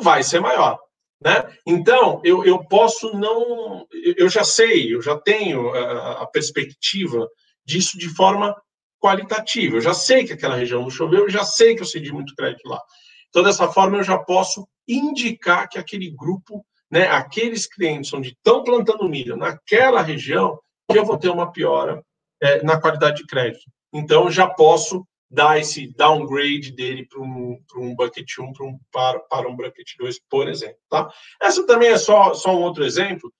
vai 0.00 0.22
ser 0.22 0.40
maior. 0.40 0.78
Né? 1.22 1.56
Então, 1.66 2.20
eu, 2.24 2.44
eu 2.44 2.64
posso 2.64 3.16
não. 3.16 3.86
Eu 4.16 4.28
já 4.28 4.44
sei, 4.44 4.94
eu 4.94 5.02
já 5.02 5.18
tenho 5.18 5.70
a, 5.70 6.22
a, 6.22 6.26
perspectiva 6.26 7.28
disso 7.64 7.98
de 7.98 8.08
forma 8.08 8.56
qualitativa. 9.00 9.76
Eu 9.76 9.80
já 9.80 9.94
sei 9.94 10.24
que 10.24 10.32
aquela 10.32 10.56
região 10.56 10.82
não 10.82 10.90
choveu, 10.90 11.20
eu 11.20 11.30
já 11.30 11.44
sei 11.44 11.74
que 11.74 11.82
eu 11.82 11.86
cedi 11.86 12.12
muito 12.12 12.34
crédito 12.34 12.68
lá. 12.68 12.80
Então, 13.28 13.42
dessa 13.42 13.68
forma, 13.68 13.98
eu 13.98 14.02
já 14.02 14.18
posso 14.18 14.66
indicar 14.86 15.68
que 15.68 15.78
aquele 15.78 16.10
grupo, 16.10 16.64
né, 16.90 17.06
aqueles 17.08 17.66
clientes 17.66 18.12
onde 18.12 18.30
estão 18.30 18.64
plantando 18.64 19.08
milho 19.08 19.36
naquela 19.36 20.02
região, 20.02 20.58
que 20.90 20.98
eu 20.98 21.04
vou 21.04 21.16
ter 21.16 21.30
uma 21.30 21.50
piora 21.50 22.02
é, 22.42 22.62
na 22.62 22.80
qualidade 22.80 23.18
de 23.18 23.26
crédito. 23.26 23.64
Então, 23.92 24.30
já 24.30 24.48
posso 24.48 25.06
dar 25.32 25.58
esse 25.58 25.88
downgrade 25.96 26.72
dele 26.72 27.06
para 27.06 27.22
um, 27.22 27.58
um 27.76 27.96
bucket 27.96 28.38
1 28.38 28.52
para 28.52 28.66
um, 28.66 28.78
para, 28.92 29.18
para 29.20 29.48
um 29.48 29.56
bucket 29.56 29.88
2, 29.98 30.20
por 30.28 30.46
exemplo. 30.46 30.76
Tá? 30.90 31.10
Essa 31.40 31.66
também 31.66 31.88
é 31.88 31.96
só, 31.96 32.34
só 32.34 32.54
um 32.54 32.60
outro 32.60 32.84
exemplo. 32.84 33.32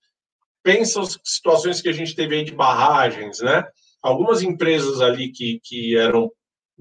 Pensa 0.63 1.01
as 1.01 1.19
situações 1.23 1.81
que 1.81 1.89
a 1.89 1.93
gente 1.93 2.15
teve 2.15 2.35
aí 2.35 2.43
de 2.43 2.55
barragens, 2.55 3.41
né? 3.41 3.63
Algumas 4.01 4.41
empresas 4.41 5.01
ali 5.01 5.31
que, 5.31 5.59
que 5.63 5.95
eram 5.95 6.31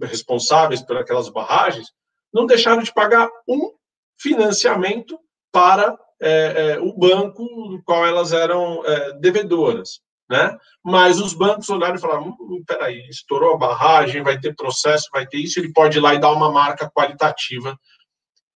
responsáveis 0.00 0.80
por 0.80 0.96
aquelas 0.96 1.28
barragens 1.28 1.92
não 2.32 2.46
deixaram 2.46 2.82
de 2.82 2.92
pagar 2.92 3.28
um 3.46 3.72
financiamento 4.18 5.18
para 5.52 5.94
é, 6.20 6.30
é, 6.30 6.80
o 6.80 6.96
banco 6.96 7.44
do 7.68 7.82
qual 7.84 8.06
elas 8.06 8.32
eram 8.32 8.84
é, 8.86 9.12
devedoras 9.18 10.00
né? 10.28 10.56
Mas 10.82 11.20
os 11.20 11.34
bancos 11.34 11.68
olharam 11.68 11.96
e 11.96 12.00
falaram: 12.00 12.28
hum, 12.28 12.36
hum, 12.40 12.64
peraí, 12.66 13.06
estourou 13.08 13.54
a 13.54 13.58
barragem, 13.58 14.22
vai 14.22 14.38
ter 14.38 14.54
processo, 14.54 15.08
vai 15.12 15.26
ter 15.26 15.38
isso, 15.38 15.58
ele 15.60 15.72
pode 15.72 15.98
ir 15.98 16.00
lá 16.00 16.14
e 16.14 16.20
dar 16.20 16.32
uma 16.32 16.50
marca 16.50 16.90
qualitativa 16.90 17.78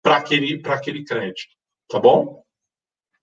para 0.02 0.16
aquele, 0.16 0.60
aquele 0.66 1.04
crédito, 1.04 1.54
tá 1.88 1.98
bom? 1.98 2.42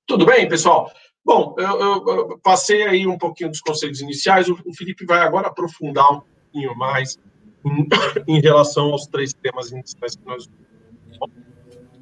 Tudo 0.07 0.25
bem, 0.25 0.47
pessoal? 0.47 0.91
Bom, 1.23 1.53
eu, 1.59 1.79
eu, 1.79 2.07
eu, 2.07 2.39
passei 2.39 2.83
aí 2.83 3.05
um 3.05 3.17
pouquinho 3.17 3.49
dos 3.49 3.61
conceitos 3.61 4.01
iniciais, 4.01 4.49
o, 4.49 4.59
o 4.65 4.73
Felipe 4.73 5.05
vai 5.05 5.19
agora 5.19 5.47
aprofundar 5.47 6.11
um 6.11 6.21
pouquinho 6.21 6.75
mais 6.75 7.19
em, 7.63 7.87
em 8.37 8.41
relação 8.41 8.91
aos 8.91 9.05
três 9.05 9.33
temas 9.33 9.71
iniciais 9.71 10.15
que 10.15 10.25
nós. 10.25 10.49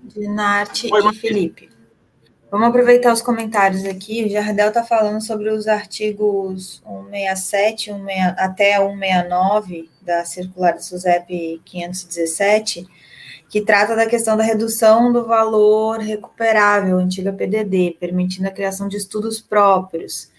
Dinarte 0.03 0.87
e 0.87 1.13
Felipe. 1.15 1.76
Vamos 2.49 2.69
aproveitar 2.69 3.11
os 3.11 3.21
comentários 3.21 3.83
aqui. 3.83 4.23
O 4.23 4.29
Jardel 4.29 4.69
está 4.69 4.81
falando 4.81 5.21
sobre 5.21 5.49
os 5.49 5.67
artigos 5.67 6.81
167 6.85 7.91
16, 7.91 8.33
até 8.37 8.77
169 8.77 9.89
da 10.01 10.23
circular 10.23 10.73
do 10.73 10.81
SUSEP 10.81 11.61
517, 11.65 12.87
que 13.49 13.61
trata 13.61 13.95
da 13.95 14.05
questão 14.05 14.35
da 14.35 14.43
redução 14.43 15.11
do 15.11 15.25
valor 15.25 15.99
recuperável, 15.99 16.97
antiga 16.97 17.31
PDD, 17.31 17.97
permitindo 17.99 18.47
a 18.47 18.51
criação 18.51 18.87
de 18.87 18.97
estudos 18.97 19.39
próprios. 19.39 20.29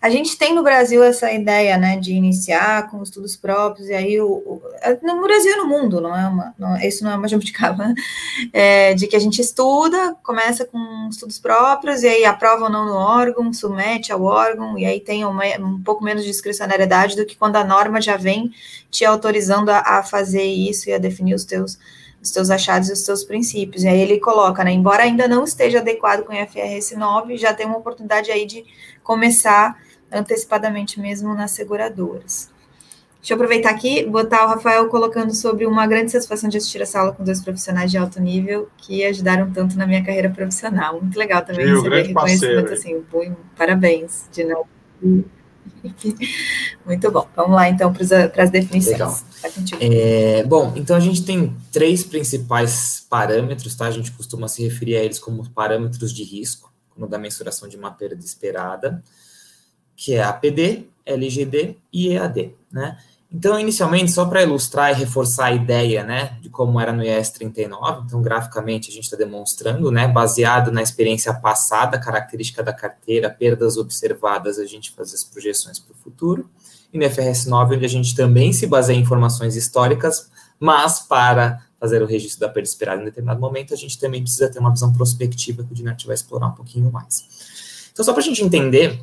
A 0.00 0.10
gente 0.10 0.36
tem 0.36 0.52
no 0.52 0.64
Brasil 0.64 1.00
essa 1.00 1.32
ideia, 1.32 1.76
né, 1.76 1.96
de 1.96 2.12
iniciar 2.12 2.90
com 2.90 3.00
estudos 3.04 3.36
próprios, 3.36 3.88
e 3.88 3.94
aí, 3.94 4.20
o, 4.20 4.26
o 4.26 4.62
no 5.00 5.22
Brasil 5.22 5.52
e 5.52 5.56
no 5.56 5.66
mundo, 5.66 6.00
não 6.00 6.16
é 6.16 6.26
uma, 6.26 6.52
não, 6.58 6.76
isso 6.76 7.04
não 7.04 7.12
é 7.12 7.16
uma 7.16 7.26
jabuticaba, 7.28 7.94
é, 8.52 8.94
de 8.94 9.06
que 9.06 9.14
a 9.14 9.20
gente 9.20 9.40
estuda, 9.40 10.16
começa 10.20 10.64
com 10.64 11.08
estudos 11.08 11.38
próprios, 11.38 12.02
e 12.02 12.08
aí 12.08 12.24
aprova 12.24 12.64
ou 12.64 12.70
não 12.70 12.84
no 12.84 12.94
órgão, 12.94 13.52
submete 13.52 14.12
ao 14.12 14.24
órgão, 14.24 14.76
e 14.76 14.84
aí 14.84 14.98
tem 14.98 15.24
uma, 15.24 15.44
um 15.60 15.80
pouco 15.80 16.02
menos 16.02 16.24
de 16.24 16.30
discricionariedade 16.30 17.14
do 17.14 17.24
que 17.24 17.36
quando 17.36 17.54
a 17.54 17.64
norma 17.64 18.00
já 18.00 18.16
vem 18.16 18.50
te 18.90 19.04
autorizando 19.04 19.68
a, 19.68 19.78
a 19.78 20.02
fazer 20.02 20.42
isso 20.42 20.90
e 20.90 20.92
a 20.92 20.98
definir 20.98 21.34
os 21.34 21.44
teus 21.44 21.78
os 22.22 22.30
teus 22.30 22.50
achados 22.50 22.88
e 22.88 22.92
os 22.92 23.02
teus 23.02 23.24
princípios. 23.24 23.82
E 23.82 23.88
aí 23.88 24.00
ele 24.00 24.20
coloca, 24.20 24.62
né, 24.62 24.70
embora 24.70 25.02
ainda 25.02 25.26
não 25.26 25.44
esteja 25.44 25.80
adequado 25.80 26.22
com 26.24 26.32
o 26.32 26.36
IFRS 26.36 26.96
9, 26.96 27.36
já 27.36 27.52
tem 27.52 27.66
uma 27.66 27.78
oportunidade 27.78 28.30
aí 28.30 28.46
de 28.46 28.64
começar 29.02 29.76
antecipadamente 30.10 31.00
mesmo 31.00 31.34
nas 31.34 31.50
seguradoras. 31.50 32.50
Deixa 33.18 33.34
eu 33.34 33.36
aproveitar 33.36 33.70
aqui, 33.70 34.04
botar 34.04 34.44
o 34.44 34.48
Rafael 34.48 34.88
colocando 34.88 35.32
sobre 35.32 35.64
uma 35.64 35.86
grande 35.86 36.10
satisfação 36.10 36.50
de 36.50 36.56
assistir 36.56 36.82
essa 36.82 36.98
aula 36.98 37.12
com 37.12 37.22
dois 37.22 37.40
profissionais 37.40 37.88
de 37.88 37.96
alto 37.96 38.20
nível 38.20 38.68
que 38.76 39.04
ajudaram 39.04 39.50
tanto 39.52 39.78
na 39.78 39.86
minha 39.86 40.04
carreira 40.04 40.28
profissional. 40.28 41.00
Muito 41.00 41.16
legal 41.16 41.42
também 41.42 41.66
Gil, 41.66 41.76
receber 41.76 42.02
reconhecimento 42.08 42.68
parceiro, 42.68 43.00
assim. 43.20 43.36
Parabéns 43.56 44.28
de 44.32 44.44
novo. 44.44 44.66
Muito 46.86 47.10
bom. 47.10 47.28
Vamos 47.34 47.56
lá, 47.56 47.68
então, 47.68 47.92
para 47.92 48.42
as 48.42 48.50
definições. 48.50 48.92
Legal. 48.92 49.20
É, 49.80 50.44
bom, 50.44 50.72
então 50.76 50.96
a 50.96 51.00
gente 51.00 51.24
tem 51.24 51.54
três 51.70 52.04
principais 52.04 53.04
parâmetros, 53.08 53.74
tá? 53.74 53.86
A 53.86 53.90
gente 53.90 54.12
costuma 54.12 54.48
se 54.48 54.62
referir 54.62 54.96
a 54.96 55.04
eles 55.04 55.18
como 55.18 55.48
parâmetros 55.50 56.12
de 56.12 56.22
risco, 56.22 56.72
como 56.90 57.06
da 57.06 57.18
mensuração 57.18 57.68
de 57.68 57.76
uma 57.76 57.90
perda 57.90 58.24
esperada, 58.24 59.02
que 59.96 60.14
é 60.14 60.22
APD, 60.22 60.86
LGD 61.04 61.76
e 61.92 62.08
EAD, 62.08 62.54
né? 62.70 62.98
Então, 63.34 63.58
inicialmente, 63.58 64.12
só 64.12 64.26
para 64.26 64.42
ilustrar 64.42 64.90
e 64.90 64.94
reforçar 64.94 65.46
a 65.46 65.52
ideia, 65.52 66.04
né, 66.04 66.36
de 66.42 66.50
como 66.50 66.78
era 66.78 66.92
no 66.92 67.02
IES 67.02 67.30
39, 67.30 68.02
então, 68.04 68.20
graficamente, 68.20 68.90
a 68.90 68.92
gente 68.92 69.04
está 69.04 69.16
demonstrando, 69.16 69.90
né, 69.90 70.06
baseado 70.06 70.70
na 70.70 70.82
experiência 70.82 71.32
passada, 71.32 71.98
característica 71.98 72.62
da 72.62 72.74
carteira, 72.74 73.30
perdas 73.30 73.78
observadas, 73.78 74.58
a 74.58 74.66
gente 74.66 74.90
faz 74.90 75.14
as 75.14 75.24
projeções 75.24 75.78
para 75.78 75.92
o 75.92 75.96
futuro, 75.96 76.50
e 76.92 76.98
no 76.98 77.08
FRS 77.08 77.46
9, 77.46 77.76
onde 77.76 77.86
a 77.86 77.88
gente 77.88 78.14
também 78.14 78.52
se 78.52 78.66
baseia 78.66 78.98
em 78.98 79.00
informações 79.00 79.56
históricas, 79.56 80.30
mas 80.60 81.00
para 81.00 81.64
fazer 81.80 82.02
o 82.02 82.06
registro 82.06 82.40
da 82.40 82.50
perda 82.50 82.68
esperada 82.68 83.00
em 83.00 83.06
determinado 83.06 83.40
momento, 83.40 83.72
a 83.72 83.76
gente 83.76 83.98
também 83.98 84.22
precisa 84.22 84.50
ter 84.50 84.58
uma 84.58 84.70
visão 84.70 84.92
prospectiva 84.92 85.64
que 85.64 85.72
o 85.72 85.74
Dinart 85.74 86.04
vai 86.04 86.14
explorar 86.14 86.48
um 86.48 86.52
pouquinho 86.52 86.92
mais. 86.92 87.26
Então, 87.92 88.04
só 88.04 88.12
para 88.12 88.22
a 88.22 88.24
gente 88.24 88.44
entender 88.44 89.02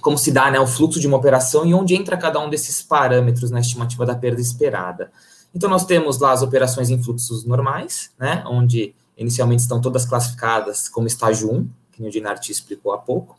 como 0.00 0.16
se 0.16 0.30
dá 0.30 0.50
né, 0.50 0.58
o 0.60 0.66
fluxo 0.66 1.00
de 1.00 1.06
uma 1.06 1.16
operação 1.16 1.64
e 1.66 1.74
onde 1.74 1.94
entra 1.94 2.16
cada 2.16 2.38
um 2.38 2.48
desses 2.48 2.82
parâmetros 2.82 3.50
na 3.50 3.60
estimativa 3.60 4.06
da 4.06 4.14
perda 4.14 4.40
esperada. 4.40 5.10
Então, 5.54 5.68
nós 5.68 5.84
temos 5.84 6.18
lá 6.18 6.32
as 6.32 6.42
operações 6.42 6.90
em 6.90 7.02
fluxos 7.02 7.44
normais, 7.44 8.10
né, 8.18 8.42
onde 8.46 8.94
inicialmente 9.16 9.62
estão 9.62 9.80
todas 9.80 10.04
classificadas 10.04 10.88
como 10.88 11.06
estágio 11.06 11.52
1, 11.52 11.68
que 11.92 12.02
o 12.02 12.10
Dinart 12.10 12.48
explicou 12.48 12.92
há 12.92 12.98
pouco. 12.98 13.36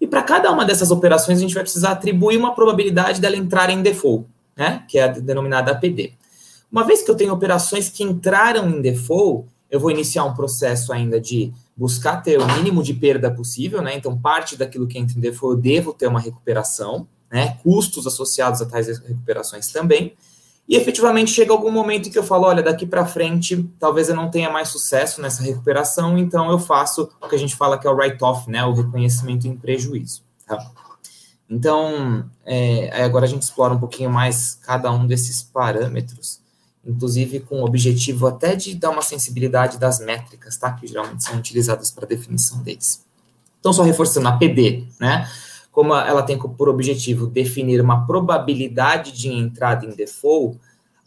E 0.00 0.06
para 0.06 0.22
cada 0.22 0.52
uma 0.52 0.64
dessas 0.64 0.90
operações, 0.90 1.38
a 1.38 1.40
gente 1.40 1.54
vai 1.54 1.62
precisar 1.62 1.92
atribuir 1.92 2.36
uma 2.36 2.54
probabilidade 2.54 3.20
dela 3.20 3.36
entrar 3.36 3.70
em 3.70 3.82
default, 3.82 4.26
né, 4.56 4.84
que 4.88 4.98
é 4.98 5.04
a 5.04 5.08
denominada 5.08 5.72
APD. 5.72 6.12
Uma 6.70 6.84
vez 6.84 7.02
que 7.02 7.10
eu 7.10 7.14
tenho 7.14 7.32
operações 7.32 7.88
que 7.88 8.04
entraram 8.04 8.68
em 8.68 8.80
default, 8.80 9.48
eu 9.70 9.80
vou 9.80 9.90
iniciar 9.90 10.24
um 10.24 10.34
processo 10.34 10.92
ainda 10.92 11.20
de 11.20 11.52
buscar 11.76 12.22
ter 12.22 12.40
o 12.40 12.46
mínimo 12.54 12.82
de 12.82 12.94
perda 12.94 13.30
possível, 13.30 13.82
né? 13.82 13.94
Então, 13.94 14.18
parte 14.18 14.56
daquilo 14.56 14.86
que 14.86 14.98
em 14.98 15.04
default, 15.04 15.56
eu 15.56 15.56
devo 15.56 15.92
ter 15.92 16.06
uma 16.06 16.20
recuperação, 16.20 17.06
né? 17.30 17.58
Custos 17.62 18.06
associados 18.06 18.62
a 18.62 18.66
tais 18.66 18.86
recuperações 18.98 19.70
também. 19.70 20.16
E 20.68 20.74
efetivamente 20.74 21.30
chega 21.30 21.52
algum 21.52 21.70
momento 21.70 22.08
em 22.08 22.12
que 22.12 22.18
eu 22.18 22.24
falo, 22.24 22.46
olha, 22.46 22.62
daqui 22.62 22.86
para 22.86 23.06
frente, 23.06 23.62
talvez 23.78 24.08
eu 24.08 24.16
não 24.16 24.30
tenha 24.30 24.50
mais 24.50 24.68
sucesso 24.68 25.20
nessa 25.20 25.42
recuperação, 25.42 26.18
então 26.18 26.50
eu 26.50 26.58
faço 26.58 27.08
o 27.20 27.28
que 27.28 27.36
a 27.36 27.38
gente 27.38 27.54
fala 27.54 27.78
que 27.78 27.86
é 27.86 27.90
o 27.90 27.94
write-off, 27.94 28.50
né? 28.50 28.64
O 28.64 28.72
reconhecimento 28.72 29.46
em 29.46 29.56
prejuízo. 29.56 30.22
Tá? 30.46 30.58
Então, 31.48 32.28
é, 32.44 33.04
agora 33.04 33.26
a 33.26 33.28
gente 33.28 33.42
explora 33.42 33.74
um 33.74 33.78
pouquinho 33.78 34.10
mais 34.10 34.58
cada 34.62 34.90
um 34.90 35.06
desses 35.06 35.42
parâmetros 35.42 36.40
inclusive 36.86 37.40
com 37.40 37.60
o 37.60 37.64
objetivo 37.64 38.26
até 38.26 38.54
de 38.54 38.74
dar 38.74 38.90
uma 38.90 39.02
sensibilidade 39.02 39.78
das 39.78 39.98
métricas, 39.98 40.56
tá? 40.56 40.72
Que 40.72 40.86
geralmente 40.86 41.24
são 41.24 41.36
utilizadas 41.36 41.90
para 41.90 42.06
definição 42.06 42.62
deles. 42.62 43.04
Então, 43.58 43.72
só 43.72 43.82
reforçando 43.82 44.28
a 44.28 44.36
PD, 44.36 44.84
né? 45.00 45.28
Como 45.72 45.94
ela 45.94 46.22
tem 46.22 46.38
por 46.38 46.68
objetivo 46.68 47.26
definir 47.26 47.80
uma 47.80 48.06
probabilidade 48.06 49.12
de 49.12 49.28
entrada 49.28 49.84
em 49.84 49.90
default, 49.90 50.58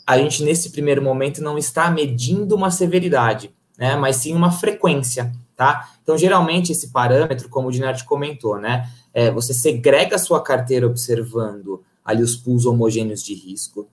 a 0.06 0.18
gente, 0.18 0.44
nesse 0.44 0.72
primeiro 0.72 1.02
momento, 1.02 1.42
não 1.42 1.58
está 1.58 1.90
medindo 1.90 2.56
uma 2.56 2.70
severidade, 2.70 3.52
né? 3.78 3.96
Mas 3.96 4.18
sim 4.18 4.36
uma 4.36 4.52
frequência, 4.52 5.32
tá? 5.56 5.90
Então, 6.04 6.18
geralmente, 6.18 6.72
esse 6.72 6.90
parâmetro, 6.90 7.48
como 7.48 7.70
o 7.70 7.72
Dinart 7.72 8.04
comentou, 8.04 8.60
né? 8.60 8.90
É, 9.14 9.32
você 9.32 9.54
segrega 9.54 10.18
a 10.18 10.20
sua 10.20 10.44
carteira 10.44 10.86
observando 10.86 11.82
ali 12.04 12.22
os 12.22 12.36
pools 12.36 12.66
homogêneos 12.66 13.24
de 13.24 13.34
risco, 13.34 13.88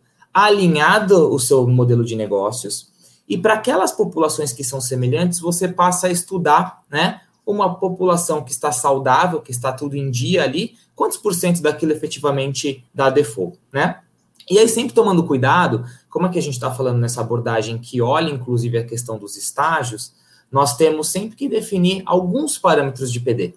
alinhado 0.44 1.32
o 1.32 1.38
seu 1.38 1.66
modelo 1.66 2.04
de 2.04 2.14
negócios. 2.14 2.92
E 3.26 3.38
para 3.38 3.54
aquelas 3.54 3.90
populações 3.90 4.52
que 4.52 4.62
são 4.62 4.82
semelhantes, 4.82 5.40
você 5.40 5.66
passa 5.66 6.08
a 6.08 6.10
estudar, 6.10 6.82
né? 6.90 7.22
Uma 7.46 7.76
população 7.76 8.44
que 8.44 8.52
está 8.52 8.70
saudável, 8.70 9.40
que 9.40 9.50
está 9.50 9.72
tudo 9.72 9.96
em 9.96 10.10
dia 10.10 10.42
ali, 10.42 10.74
quantos 10.94 11.16
por 11.16 11.34
cento 11.34 11.62
daquilo 11.62 11.92
efetivamente 11.92 12.84
dá 12.92 13.08
default, 13.08 13.58
né? 13.72 14.00
E 14.48 14.58
aí, 14.58 14.68
sempre 14.68 14.94
tomando 14.94 15.24
cuidado, 15.24 15.86
como 16.10 16.26
é 16.26 16.28
que 16.28 16.38
a 16.38 16.42
gente 16.42 16.54
está 16.54 16.70
falando 16.70 16.98
nessa 16.98 17.22
abordagem 17.22 17.78
que 17.78 18.02
olha, 18.02 18.30
inclusive, 18.30 18.76
a 18.76 18.84
questão 18.84 19.18
dos 19.18 19.36
estágios, 19.38 20.12
nós 20.52 20.76
temos 20.76 21.08
sempre 21.08 21.34
que 21.34 21.48
definir 21.48 22.02
alguns 22.04 22.58
parâmetros 22.58 23.10
de 23.10 23.20
PD. 23.20 23.54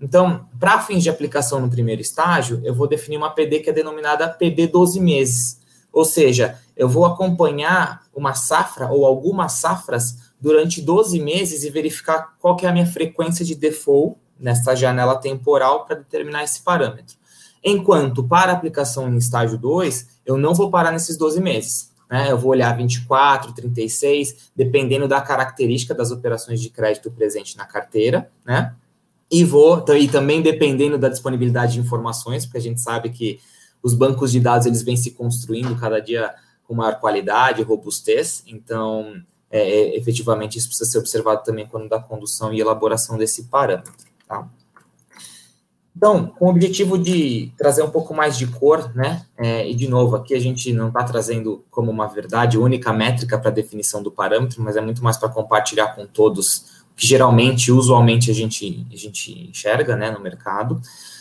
Então, 0.00 0.46
para 0.58 0.80
fins 0.80 1.02
de 1.02 1.10
aplicação 1.10 1.60
no 1.60 1.68
primeiro 1.68 2.00
estágio, 2.00 2.60
eu 2.64 2.72
vou 2.72 2.86
definir 2.86 3.18
uma 3.18 3.30
PD 3.30 3.58
que 3.58 3.68
é 3.68 3.72
denominada 3.72 4.28
PD 4.28 4.68
12 4.68 5.00
meses. 5.00 5.59
Ou 5.92 6.04
seja, 6.04 6.58
eu 6.76 6.88
vou 6.88 7.04
acompanhar 7.04 8.02
uma 8.14 8.34
safra 8.34 8.88
ou 8.90 9.04
algumas 9.04 9.52
safras 9.52 10.30
durante 10.40 10.80
12 10.80 11.20
meses 11.20 11.64
e 11.64 11.70
verificar 11.70 12.34
qual 12.38 12.56
que 12.56 12.64
é 12.64 12.68
a 12.68 12.72
minha 12.72 12.86
frequência 12.86 13.44
de 13.44 13.54
default 13.54 14.16
nessa 14.38 14.74
janela 14.74 15.16
temporal 15.16 15.84
para 15.84 15.96
determinar 15.96 16.44
esse 16.44 16.62
parâmetro. 16.62 17.16
Enquanto 17.62 18.24
para 18.24 18.52
aplicação 18.52 19.12
em 19.12 19.18
estágio 19.18 19.58
2, 19.58 20.20
eu 20.24 20.38
não 20.38 20.54
vou 20.54 20.70
parar 20.70 20.90
nesses 20.90 21.16
12 21.16 21.40
meses. 21.40 21.90
Né? 22.10 22.32
Eu 22.32 22.38
vou 22.38 22.50
olhar 22.50 22.74
24, 22.76 23.52
36, 23.52 24.50
dependendo 24.56 25.06
da 25.06 25.20
característica 25.20 25.94
das 25.94 26.10
operações 26.10 26.60
de 26.60 26.70
crédito 26.70 27.10
presente 27.10 27.56
na 27.56 27.64
carteira, 27.64 28.30
né? 28.44 28.74
E 29.30 29.44
vou, 29.44 29.84
e 29.96 30.08
também 30.08 30.42
dependendo 30.42 30.98
da 30.98 31.08
disponibilidade 31.08 31.74
de 31.74 31.78
informações, 31.78 32.44
porque 32.44 32.58
a 32.58 32.60
gente 32.60 32.80
sabe 32.80 33.10
que 33.10 33.38
os 33.82 33.94
bancos 33.94 34.32
de 34.32 34.40
dados 34.40 34.66
eles 34.66 34.82
vêm 34.82 34.96
se 34.96 35.12
construindo 35.12 35.78
cada 35.78 36.00
dia 36.00 36.34
com 36.64 36.74
maior 36.74 37.00
qualidade, 37.00 37.62
robustez, 37.62 38.42
então 38.46 39.20
é, 39.50 39.60
é, 39.60 39.96
efetivamente 39.96 40.56
isso 40.56 40.68
precisa 40.68 40.88
ser 40.88 40.98
observado 40.98 41.42
também 41.42 41.66
quando 41.66 41.88
da 41.88 41.98
condução 41.98 42.52
e 42.52 42.60
elaboração 42.60 43.18
desse 43.18 43.44
parâmetro. 43.44 43.92
Tá? 44.28 44.48
Então, 45.96 46.28
com 46.28 46.46
o 46.46 46.50
objetivo 46.50 46.96
de 46.96 47.52
trazer 47.58 47.82
um 47.82 47.90
pouco 47.90 48.14
mais 48.14 48.38
de 48.38 48.46
cor, 48.46 48.94
né? 48.94 49.26
É, 49.36 49.68
e 49.68 49.74
de 49.74 49.88
novo, 49.88 50.16
aqui 50.16 50.34
a 50.34 50.38
gente 50.38 50.72
não 50.72 50.88
está 50.88 51.02
trazendo 51.02 51.64
como 51.70 51.90
uma 51.90 52.06
verdade 52.06 52.56
única 52.56 52.92
métrica 52.92 53.36
para 53.38 53.50
definição 53.50 54.02
do 54.02 54.10
parâmetro, 54.10 54.62
mas 54.62 54.76
é 54.76 54.80
muito 54.80 55.02
mais 55.02 55.16
para 55.16 55.28
compartilhar 55.28 55.88
com 55.88 56.06
todos 56.06 56.84
o 56.92 56.96
que 56.96 57.06
geralmente, 57.06 57.72
usualmente 57.72 58.30
a 58.30 58.34
gente, 58.34 58.86
a 58.90 58.96
gente 58.96 59.50
enxerga 59.50 59.96
né, 59.96 60.10
no 60.10 60.20
mercado. 60.20 60.80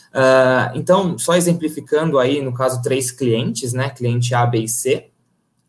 Uh, 0.10 0.76
então, 0.76 1.18
só 1.18 1.36
exemplificando 1.36 2.18
aí, 2.18 2.42
no 2.42 2.54
caso, 2.54 2.82
três 2.82 3.12
clientes, 3.12 3.74
né? 3.74 3.90
Cliente 3.90 4.34
A, 4.34 4.46
B 4.46 4.60
e 4.60 4.68
C, 4.68 5.08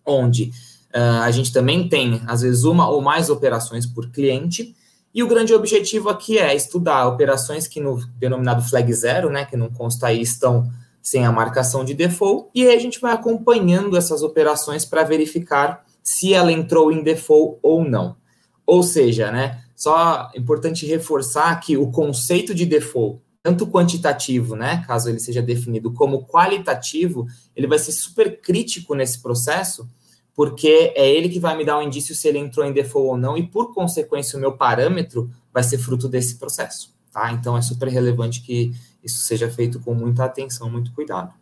onde 0.04 0.50
uh, 0.94 1.22
a 1.22 1.30
gente 1.30 1.52
também 1.52 1.88
tem, 1.88 2.22
às 2.26 2.42
vezes, 2.42 2.64
uma 2.64 2.88
ou 2.88 3.02
mais 3.02 3.28
operações 3.28 3.86
por 3.86 4.10
cliente, 4.10 4.74
e 5.12 5.22
o 5.22 5.28
grande 5.28 5.52
objetivo 5.52 6.08
aqui 6.08 6.38
é 6.38 6.54
estudar 6.54 7.06
operações 7.06 7.66
que 7.66 7.80
no 7.80 7.98
denominado 8.18 8.62
flag 8.62 8.92
zero, 8.92 9.28
né, 9.28 9.44
que 9.44 9.56
não 9.56 9.68
consta 9.68 10.06
aí, 10.06 10.22
estão 10.22 10.70
sem 11.02 11.26
a 11.26 11.32
marcação 11.32 11.84
de 11.84 11.94
default, 11.94 12.48
e 12.54 12.66
aí 12.66 12.74
a 12.74 12.78
gente 12.78 13.00
vai 13.00 13.12
acompanhando 13.12 13.96
essas 13.96 14.22
operações 14.22 14.84
para 14.84 15.02
verificar 15.02 15.84
se 16.02 16.32
ela 16.32 16.52
entrou 16.52 16.92
em 16.92 17.02
default 17.02 17.58
ou 17.62 17.84
não. 17.84 18.16
Ou 18.64 18.82
seja, 18.82 19.32
né, 19.32 19.62
só 19.74 20.30
é 20.32 20.38
importante 20.38 20.86
reforçar 20.86 21.58
que 21.58 21.76
o 21.76 21.90
conceito 21.90 22.54
de 22.54 22.64
default 22.64 23.20
tanto 23.42 23.66
quantitativo, 23.66 24.54
né, 24.54 24.84
caso 24.86 25.08
ele 25.08 25.18
seja 25.18 25.40
definido, 25.40 25.92
como 25.92 26.26
qualitativo, 26.26 27.26
ele 27.56 27.66
vai 27.66 27.78
ser 27.78 27.92
super 27.92 28.40
crítico 28.40 28.94
nesse 28.94 29.20
processo, 29.20 29.88
porque 30.34 30.92
é 30.94 31.08
ele 31.08 31.28
que 31.28 31.40
vai 31.40 31.56
me 31.56 31.64
dar 31.64 31.78
um 31.78 31.82
indício 31.82 32.14
se 32.14 32.28
ele 32.28 32.38
entrou 32.38 32.66
em 32.66 32.72
default 32.72 33.08
ou 33.08 33.16
não, 33.16 33.36
e 33.36 33.46
por 33.46 33.74
consequência 33.74 34.36
o 34.36 34.40
meu 34.40 34.52
parâmetro 34.52 35.30
vai 35.52 35.62
ser 35.62 35.78
fruto 35.78 36.08
desse 36.08 36.36
processo, 36.36 36.94
tá? 37.12 37.32
Então 37.32 37.56
é 37.56 37.62
super 37.62 37.88
relevante 37.88 38.42
que 38.42 38.72
isso 39.02 39.20
seja 39.20 39.50
feito 39.50 39.80
com 39.80 39.94
muita 39.94 40.24
atenção, 40.24 40.70
muito 40.70 40.92
cuidado. 40.92 41.32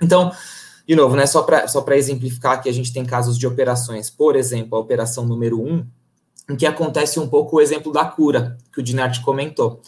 Então, 0.00 0.32
de 0.86 0.94
novo, 0.94 1.16
né, 1.16 1.26
só 1.26 1.42
para 1.42 1.66
só 1.68 1.84
exemplificar 1.90 2.62
que 2.62 2.68
a 2.68 2.72
gente 2.72 2.92
tem 2.92 3.04
casos 3.04 3.38
de 3.38 3.46
operações, 3.46 4.10
por 4.10 4.36
exemplo, 4.36 4.76
a 4.76 4.80
operação 4.80 5.24
número 5.26 5.62
1, 5.62 5.86
em 6.50 6.56
que 6.56 6.66
acontece 6.66 7.20
um 7.20 7.28
pouco 7.28 7.56
o 7.56 7.60
exemplo 7.60 7.92
da 7.92 8.04
cura, 8.04 8.58
que 8.72 8.80
o 8.80 8.82
Dinart 8.82 9.20
comentou. 9.22 9.80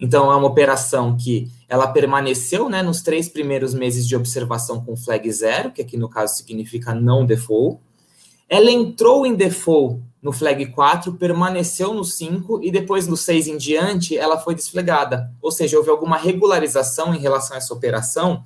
Então, 0.00 0.30
é 0.30 0.36
uma 0.36 0.46
operação 0.46 1.16
que 1.16 1.50
ela 1.68 1.88
permaneceu 1.88 2.68
né, 2.68 2.82
nos 2.82 3.02
três 3.02 3.28
primeiros 3.28 3.74
meses 3.74 4.06
de 4.06 4.14
observação 4.14 4.84
com 4.84 4.96
flag 4.96 5.30
zero, 5.30 5.72
que 5.72 5.82
aqui 5.82 5.96
no 5.96 6.08
caso 6.08 6.36
significa 6.36 6.94
não 6.94 7.26
default, 7.26 7.80
ela 8.48 8.70
entrou 8.70 9.26
em 9.26 9.34
default 9.34 10.00
no 10.22 10.32
flag 10.32 10.66
4, 10.66 11.12
permaneceu 11.14 11.92
no 11.92 12.04
5 12.04 12.62
e 12.62 12.70
depois 12.70 13.06
do 13.06 13.16
6 13.16 13.46
em 13.46 13.56
diante 13.56 14.16
ela 14.16 14.38
foi 14.38 14.54
desflegada. 14.54 15.30
Ou 15.40 15.52
seja, 15.52 15.76
houve 15.76 15.90
alguma 15.90 16.16
regularização 16.16 17.14
em 17.14 17.18
relação 17.18 17.54
a 17.54 17.58
essa 17.58 17.74
operação 17.74 18.42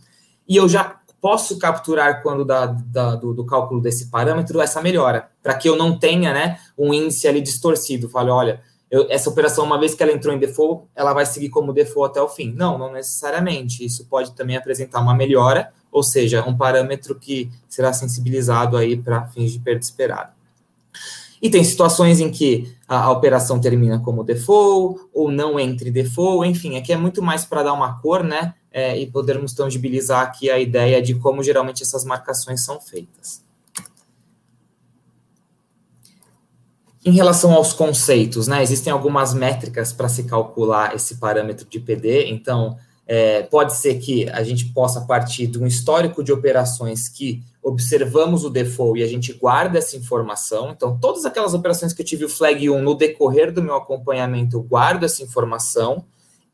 e 0.46 0.56
eu 0.56 0.68
já 0.68 0.96
posso 1.20 1.56
capturar 1.56 2.20
quando 2.20 2.44
da, 2.44 2.66
da 2.66 3.14
do, 3.14 3.32
do, 3.32 3.46
cálculo 3.46 3.80
desse 3.80 4.10
parâmetro 4.10 4.60
essa 4.60 4.82
melhora, 4.82 5.30
para 5.40 5.54
que 5.54 5.68
eu 5.68 5.76
não 5.76 5.96
tenha 5.96 6.32
né, 6.34 6.58
um 6.76 6.92
índice 6.92 7.28
ali 7.28 7.40
distorcido. 7.40 8.08
Fale, 8.08 8.28
olha, 8.28 8.60
eu, 8.92 9.08
essa 9.10 9.28
operação, 9.28 9.64
uma 9.64 9.80
vez 9.80 9.92
que 9.92 10.02
ela 10.04 10.12
entrou 10.12 10.32
em 10.32 10.38
default, 10.38 10.84
ela 10.94 11.12
vai 11.12 11.26
seguir 11.26 11.48
como 11.48 11.72
default 11.72 12.12
até 12.12 12.22
o 12.22 12.28
fim. 12.28 12.52
Não, 12.52 12.78
não 12.78 12.92
necessariamente. 12.92 13.84
Isso 13.84 14.06
pode 14.06 14.32
também 14.32 14.56
apresentar 14.56 15.00
uma 15.00 15.14
melhora 15.14 15.72
ou 15.92 16.02
seja, 16.02 16.42
um 16.48 16.56
parâmetro 16.56 17.14
que 17.14 17.50
será 17.68 17.92
sensibilizado 17.92 18.78
aí 18.78 18.96
para 18.96 19.26
fins 19.26 19.52
de 19.52 19.60
perda 19.60 19.80
esperada. 19.80 20.32
E 21.40 21.50
tem 21.50 21.62
situações 21.62 22.18
em 22.18 22.30
que 22.30 22.74
a, 22.88 23.02
a, 23.02 23.10
operação 23.10 23.60
termina 23.60 23.98
como 23.98 24.24
default, 24.24 25.02
ou 25.12 25.30
não 25.30 25.60
entre 25.60 25.90
default, 25.90 26.48
enfim, 26.48 26.78
aqui 26.78 26.92
é 26.92 26.96
muito 26.96 27.20
mais 27.20 27.44
para 27.44 27.64
dar 27.64 27.74
uma 27.74 28.00
cor, 28.00 28.24
né, 28.24 28.54
é, 28.72 28.96
e 28.98 29.06
podermos 29.06 29.52
tangibilizar 29.52 30.22
aqui 30.22 30.48
a 30.48 30.58
ideia 30.58 31.02
de 31.02 31.14
como 31.16 31.42
geralmente 31.42 31.82
essas 31.82 32.04
marcações 32.04 32.64
são 32.64 32.80
feitas. 32.80 33.44
Em 37.04 37.10
relação 37.12 37.52
aos 37.52 37.72
conceitos, 37.72 38.46
né, 38.46 38.62
existem 38.62 38.92
algumas 38.92 39.34
métricas 39.34 39.92
para 39.92 40.08
se 40.08 40.22
calcular 40.22 40.94
esse 40.94 41.16
parâmetro 41.16 41.66
de 41.68 41.80
PD, 41.80 42.30
então, 42.30 42.76
é, 43.04 43.42
pode 43.42 43.74
ser 43.74 43.98
que 43.98 44.28
a 44.30 44.44
gente 44.44 44.66
possa 44.66 45.00
partir 45.00 45.48
de 45.48 45.58
um 45.58 45.66
histórico 45.66 46.22
de 46.22 46.32
operações 46.32 47.08
que 47.08 47.42
observamos 47.60 48.44
o 48.44 48.50
default 48.50 49.00
e 49.00 49.02
a 49.02 49.08
gente 49.08 49.32
guarda 49.32 49.78
essa 49.78 49.96
informação. 49.96 50.70
Então, 50.70 50.96
todas 50.96 51.24
aquelas 51.24 51.54
operações 51.54 51.92
que 51.92 52.02
eu 52.02 52.06
tive 52.06 52.24
o 52.24 52.28
flag 52.28 52.70
1 52.70 52.80
no 52.80 52.94
decorrer 52.94 53.52
do 53.52 53.62
meu 53.62 53.74
acompanhamento, 53.74 54.56
eu 54.56 54.62
guardo 54.62 55.04
essa 55.04 55.22
informação 55.22 56.04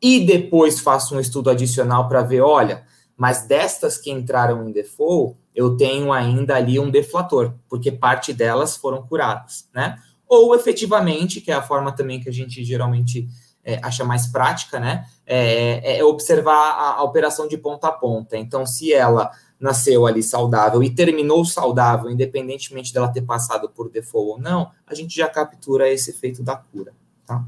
e 0.01 0.25
depois 0.25 0.79
faço 0.79 1.15
um 1.15 1.19
estudo 1.19 1.49
adicional 1.49 2.07
para 2.07 2.21
ver, 2.23 2.41
olha, 2.41 2.83
mas 3.15 3.43
destas 3.45 3.97
que 3.97 4.09
entraram 4.09 4.67
em 4.67 4.71
default, 4.71 5.35
eu 5.53 5.75
tenho 5.75 6.11
ainda 6.11 6.55
ali 6.55 6.79
um 6.79 6.89
deflator, 6.89 7.53
porque 7.69 7.91
parte 7.91 8.31
delas 8.31 8.77
foram 8.77 9.03
curadas, 9.03 9.67
né? 9.73 9.97
Ou 10.29 10.53
efetivamente, 10.53 11.41
que 11.41 11.51
é 11.51 11.55
a 11.55 11.61
forma 11.63 11.91
também 11.91 12.21
que 12.21 12.29
a 12.29 12.31
gente 12.31 12.63
geralmente 12.63 13.27
é, 13.63 13.79
acha 13.83 14.05
mais 14.05 14.27
prática, 14.27 14.79
né? 14.79 15.05
É, 15.25 15.95
é, 15.95 15.99
é 15.99 16.03
observar 16.03 16.53
a, 16.53 16.93
a, 16.97 17.03
operação 17.03 17.47
de 17.47 17.57
ponta 17.57 17.87
a 17.87 17.91
ponta. 17.91 18.37
Então, 18.37 18.65
se 18.65 18.93
ela 18.93 19.31
nasceu 19.59 20.05
ali 20.05 20.23
saudável 20.23 20.81
e 20.83 20.89
terminou 20.89 21.43
saudável, 21.43 22.09
independentemente 22.09 22.93
dela 22.93 23.09
ter 23.09 23.23
passado 23.23 23.69
por 23.69 23.89
default 23.89 24.29
ou 24.31 24.39
não, 24.39 24.71
a 24.87 24.93
gente 24.93 25.15
já 25.15 25.27
captura 25.27 25.89
esse 25.89 26.11
efeito 26.11 26.41
da 26.41 26.55
cura, 26.55 26.93
tá? 27.25 27.43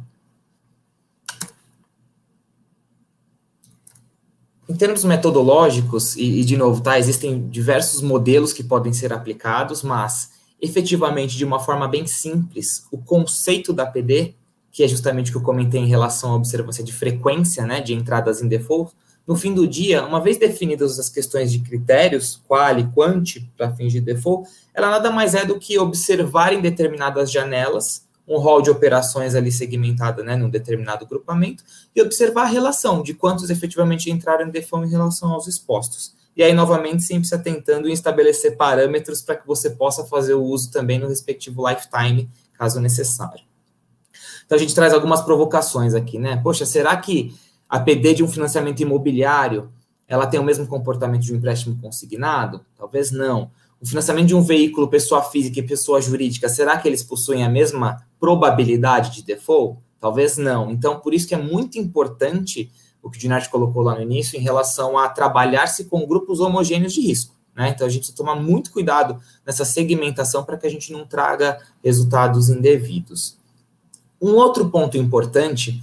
Em 4.67 4.75
termos 4.75 5.03
metodológicos, 5.03 6.15
e, 6.15 6.39
e, 6.39 6.45
de 6.45 6.55
novo, 6.55 6.81
tá, 6.81 6.97
existem 6.97 7.49
diversos 7.49 8.01
modelos 8.01 8.53
que 8.53 8.63
podem 8.63 8.93
ser 8.93 9.11
aplicados, 9.11 9.83
mas 9.83 10.31
efetivamente, 10.61 11.35
de 11.35 11.43
uma 11.43 11.59
forma 11.59 11.87
bem 11.87 12.05
simples, 12.05 12.85
o 12.91 12.97
conceito 12.97 13.73
da 13.73 13.85
PD 13.85 14.35
que 14.71 14.83
é 14.83 14.87
justamente 14.87 15.29
o 15.29 15.31
que 15.33 15.37
eu 15.37 15.43
comentei 15.43 15.81
em 15.81 15.87
relação 15.87 16.31
à 16.31 16.35
observância 16.35 16.83
de 16.83 16.93
frequência, 16.93 17.65
né, 17.65 17.81
de 17.81 17.93
entradas 17.93 18.41
em 18.41 18.47
default, 18.47 18.93
no 19.27 19.35
fim 19.35 19.53
do 19.53 19.67
dia, 19.67 20.03
uma 20.03 20.19
vez 20.19 20.37
definidas 20.37 20.97
as 20.97 21.09
questões 21.09 21.51
de 21.51 21.59
critérios, 21.59 22.41
qual 22.47 22.79
e 22.79 22.87
quant, 22.87 23.39
para 23.55 23.71
fins 23.75 23.91
de 23.91 24.01
default, 24.01 24.49
ela 24.73 24.89
nada 24.89 25.11
mais 25.11 25.35
é 25.35 25.45
do 25.45 25.59
que 25.59 25.77
observar 25.77 26.53
em 26.53 26.61
determinadas 26.61 27.31
janelas 27.31 28.07
um 28.27 28.37
rol 28.37 28.61
de 28.61 28.69
operações 28.69 29.35
ali 29.35 29.51
segmentada, 29.51 30.23
né, 30.23 30.35
num 30.35 30.49
determinado 30.49 31.05
grupamento, 31.05 31.63
e 31.93 32.01
observar 32.01 32.43
a 32.43 32.47
relação 32.47 33.03
de 33.03 33.13
quantos 33.13 33.49
efetivamente 33.49 34.09
entraram 34.09 34.47
em 34.47 34.51
default 34.51 34.87
em 34.87 34.91
relação 34.91 35.31
aos 35.31 35.47
expostos. 35.47 36.15
E 36.35 36.43
aí, 36.43 36.53
novamente, 36.53 37.03
sempre 37.03 37.27
se 37.27 37.35
atentando 37.35 37.89
em 37.89 37.93
estabelecer 37.93 38.55
parâmetros 38.55 39.21
para 39.21 39.35
que 39.35 39.45
você 39.45 39.69
possa 39.71 40.05
fazer 40.05 40.33
o 40.33 40.43
uso 40.43 40.71
também 40.71 40.97
no 40.97 41.07
respectivo 41.07 41.67
lifetime, 41.67 42.29
caso 42.53 42.79
necessário. 42.79 43.43
Então 44.45 44.57
a 44.57 44.59
gente 44.59 44.75
traz 44.75 44.93
algumas 44.93 45.21
provocações 45.21 45.93
aqui, 45.93 46.19
né? 46.19 46.37
Poxa, 46.43 46.65
será 46.65 46.95
que 46.97 47.33
a 47.69 47.79
PD 47.79 48.13
de 48.13 48.23
um 48.23 48.27
financiamento 48.27 48.81
imobiliário 48.81 49.71
ela 50.07 50.27
tem 50.27 50.39
o 50.39 50.43
mesmo 50.43 50.67
comportamento 50.67 51.21
de 51.21 51.33
um 51.33 51.37
empréstimo 51.37 51.77
consignado? 51.81 52.65
Talvez 52.75 53.11
não. 53.11 53.49
O 53.79 53.85
financiamento 53.87 54.27
de 54.27 54.35
um 54.35 54.41
veículo, 54.41 54.89
pessoa 54.89 55.23
física 55.23 55.59
e 55.59 55.63
pessoa 55.63 56.01
jurídica, 56.01 56.49
será 56.49 56.77
que 56.77 56.87
eles 56.87 57.01
possuem 57.01 57.45
a 57.45 57.49
mesma 57.49 58.05
probabilidade 58.19 59.11
de 59.15 59.23
default? 59.23 59.79
Talvez 59.99 60.35
não. 60.35 60.69
Então, 60.69 60.99
por 60.99 61.13
isso 61.13 61.27
que 61.27 61.33
é 61.33 61.37
muito 61.37 61.79
importante 61.79 62.69
o 63.01 63.09
que 63.09 63.17
o 63.17 63.19
Dinarte 63.19 63.49
colocou 63.49 63.81
lá 63.81 63.95
no 63.95 64.01
início 64.01 64.37
em 64.37 64.41
relação 64.41 64.97
a 64.97 65.09
trabalhar-se 65.09 65.85
com 65.85 66.05
grupos 66.05 66.39
homogêneos 66.39 66.93
de 66.93 67.01
risco. 67.01 67.35
Né? 67.55 67.69
Então, 67.69 67.85
a 67.85 67.89
gente 67.89 68.01
precisa 68.01 68.17
tomar 68.17 68.35
muito 68.35 68.71
cuidado 68.71 69.19
nessa 69.45 69.65
segmentação 69.65 70.43
para 70.43 70.57
que 70.57 70.67
a 70.67 70.69
gente 70.69 70.91
não 70.91 71.05
traga 71.05 71.59
resultados 71.83 72.49
indevidos. 72.49 73.37
Um 74.21 74.35
outro 74.35 74.69
ponto 74.69 74.97
importante, 74.97 75.81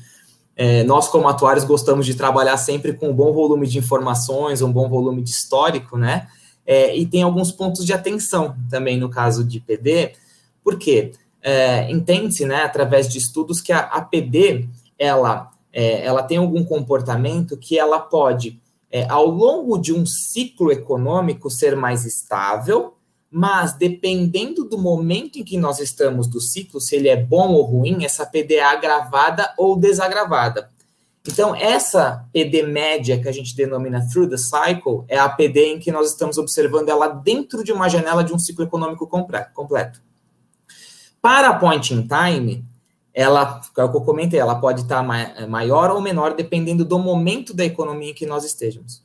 é, 0.56 0.84
nós 0.84 1.08
como 1.08 1.28
atuários 1.28 1.64
gostamos 1.64 2.06
de 2.06 2.14
trabalhar 2.14 2.56
sempre 2.56 2.92
com 2.92 3.10
um 3.10 3.14
bom 3.14 3.32
volume 3.32 3.66
de 3.66 3.78
informações, 3.78 4.62
um 4.62 4.72
bom 4.72 4.88
volume 4.88 5.22
de 5.22 5.30
histórico, 5.30 5.98
né? 5.98 6.28
É, 6.64 6.96
e 6.96 7.06
tem 7.06 7.22
alguns 7.22 7.50
pontos 7.50 7.84
de 7.84 7.92
atenção 7.92 8.54
também 8.68 8.98
no 8.98 9.08
caso 9.08 9.42
de 9.42 9.58
PD, 9.58 10.12
porque 10.62 11.12
é, 11.40 11.90
entende-se, 11.90 12.44
né, 12.44 12.62
através 12.62 13.08
de 13.08 13.18
estudos, 13.18 13.60
que 13.60 13.72
a, 13.72 13.78
a 13.78 14.02
PD, 14.02 14.68
ela, 14.98 15.50
é, 15.78 16.04
ela 16.04 16.24
tem 16.24 16.38
algum 16.38 16.64
comportamento 16.64 17.56
que 17.56 17.78
ela 17.78 18.00
pode, 18.00 18.60
é, 18.90 19.08
ao 19.08 19.26
longo 19.26 19.78
de 19.78 19.92
um 19.92 20.04
ciclo 20.04 20.72
econômico, 20.72 21.48
ser 21.48 21.76
mais 21.76 22.04
estável, 22.04 22.94
mas 23.30 23.74
dependendo 23.74 24.64
do 24.64 24.76
momento 24.76 25.38
em 25.38 25.44
que 25.44 25.56
nós 25.56 25.78
estamos 25.78 26.26
do 26.26 26.40
ciclo, 26.40 26.80
se 26.80 26.96
ele 26.96 27.08
é 27.08 27.14
bom 27.14 27.52
ou 27.52 27.62
ruim, 27.62 28.04
essa 28.04 28.26
PD 28.26 28.56
é 28.56 28.64
agravada 28.64 29.54
ou 29.56 29.78
desagravada. 29.78 30.68
Então, 31.24 31.54
essa 31.54 32.26
PD 32.32 32.64
média 32.64 33.20
que 33.20 33.28
a 33.28 33.32
gente 33.32 33.54
denomina 33.54 34.04
through 34.08 34.28
the 34.28 34.36
cycle 34.36 35.04
é 35.06 35.16
a 35.16 35.28
PD 35.28 35.74
em 35.74 35.78
que 35.78 35.92
nós 35.92 36.10
estamos 36.10 36.38
observando 36.38 36.88
ela 36.88 37.06
dentro 37.06 37.62
de 37.62 37.70
uma 37.70 37.88
janela 37.88 38.24
de 38.24 38.34
um 38.34 38.38
ciclo 38.38 38.64
econômico 38.64 39.06
completo. 39.06 40.02
Para 41.22 41.54
point 41.54 41.94
in 41.94 42.08
time, 42.08 42.64
ela, 43.14 43.60
é 43.76 43.84
o 43.84 43.90
que 43.90 43.96
eu 43.96 44.00
comentei, 44.02 44.38
ela 44.38 44.54
pode 44.60 44.82
estar 44.82 45.02
maior 45.48 45.90
ou 45.90 46.00
menor 46.00 46.34
dependendo 46.34 46.84
do 46.84 46.98
momento 46.98 47.52
da 47.52 47.64
economia 47.64 48.10
em 48.10 48.14
que 48.14 48.26
nós 48.26 48.44
estejamos. 48.44 49.02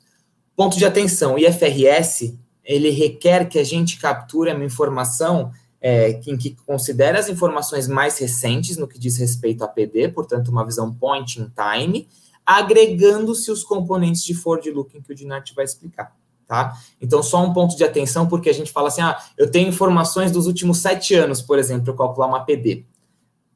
Ponto 0.55 0.77
de 0.77 0.85
atenção, 0.85 1.37
IFRS 1.37 2.37
ele 2.63 2.89
requer 2.89 3.49
que 3.49 3.59
a 3.59 3.63
gente 3.63 3.99
capture 3.99 4.51
uma 4.51 4.63
informação 4.63 5.51
é, 5.81 6.21
em 6.25 6.37
que 6.37 6.55
considere 6.65 7.17
as 7.17 7.27
informações 7.27 7.87
mais 7.87 8.17
recentes 8.17 8.77
no 8.77 8.87
que 8.87 8.97
diz 8.97 9.17
respeito 9.17 9.63
a 9.63 9.67
PD, 9.67 10.07
portanto, 10.07 10.47
uma 10.47 10.65
visão 10.65 10.93
point 10.93 11.41
in 11.41 11.49
time, 11.49 12.07
agregando-se 12.45 13.51
os 13.51 13.63
componentes 13.63 14.23
de 14.23 14.33
forward 14.33 14.71
looking 14.71 15.01
que 15.01 15.11
o 15.11 15.15
Dinart 15.15 15.53
vai 15.53 15.65
explicar. 15.65 16.15
Tá? 16.47 16.77
Então, 17.01 17.21
só 17.21 17.43
um 17.43 17.53
ponto 17.53 17.75
de 17.75 17.83
atenção, 17.83 18.27
porque 18.27 18.49
a 18.49 18.53
gente 18.53 18.71
fala 18.71 18.89
assim: 18.89 19.01
ah, 19.01 19.17
eu 19.37 19.49
tenho 19.49 19.69
informações 19.69 20.31
dos 20.31 20.45
últimos 20.45 20.77
sete 20.77 21.15
anos, 21.15 21.41
por 21.41 21.57
exemplo, 21.57 21.85
para 21.85 22.05
calcular 22.05 22.27
uma 22.27 22.45
PD. 22.45 22.85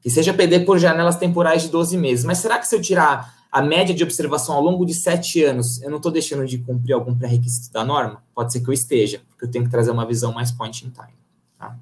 Que 0.01 0.09
seja 0.09 0.33
PD 0.33 0.61
por 0.61 0.79
janelas 0.79 1.17
temporais 1.17 1.63
de 1.63 1.69
12 1.69 1.97
meses. 1.97 2.25
Mas 2.25 2.37
será 2.39 2.57
que 2.57 2.67
se 2.67 2.75
eu 2.75 2.81
tirar 2.81 3.35
a 3.51 3.61
média 3.61 3.95
de 3.95 4.03
observação 4.03 4.55
ao 4.55 4.61
longo 4.61 4.85
de 4.85 4.93
sete 4.93 5.43
anos, 5.43 5.81
eu 5.81 5.89
não 5.89 5.97
estou 5.97 6.11
deixando 6.11 6.45
de 6.45 6.57
cumprir 6.59 6.93
algum 6.93 7.15
pré-requisito 7.15 7.71
da 7.71 7.83
norma? 7.83 8.23
Pode 8.35 8.53
ser 8.53 8.61
que 8.61 8.69
eu 8.69 8.73
esteja, 8.73 9.21
porque 9.29 9.45
eu 9.45 9.51
tenho 9.51 9.65
que 9.65 9.71
trazer 9.71 9.91
uma 9.91 10.05
visão 10.05 10.33
mais 10.33 10.51
point 10.51 10.85
in 10.85 10.89
time. 10.89 11.13
Tá? 11.57 11.75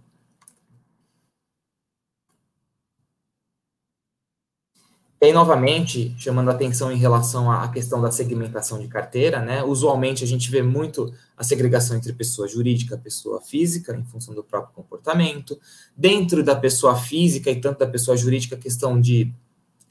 E 5.22 5.28
aí, 5.28 5.34
novamente, 5.34 6.14
chamando 6.18 6.50
atenção 6.50 6.92
em 6.92 6.98
relação 6.98 7.50
à 7.50 7.68
questão 7.70 8.02
da 8.02 8.12
segmentação 8.12 8.80
de 8.80 8.88
carteira, 8.88 9.40
né? 9.40 9.64
Usualmente 9.64 10.24
a 10.24 10.28
gente 10.28 10.52
vê 10.52 10.62
muito 10.62 11.12
a 11.38 11.44
segregação 11.44 11.96
entre 11.96 12.12
pessoa 12.12 12.48
jurídica 12.48 12.96
e 12.96 13.00
pessoa 13.00 13.42
física, 13.42 13.96
em 13.96 14.04
função 14.04 14.36
do 14.36 14.44
próprio 14.44 14.74
comportamento. 14.74 15.58
Dentro 15.96 16.44
da 16.44 16.56
pessoa 16.56 16.96
física 16.96 17.50
e 17.50 17.62
tanto 17.62 17.80
da 17.80 17.88
pessoa 17.88 18.18
jurídica, 18.18 18.56
a 18.56 18.60
questão 18.60 19.00
de, 19.00 19.34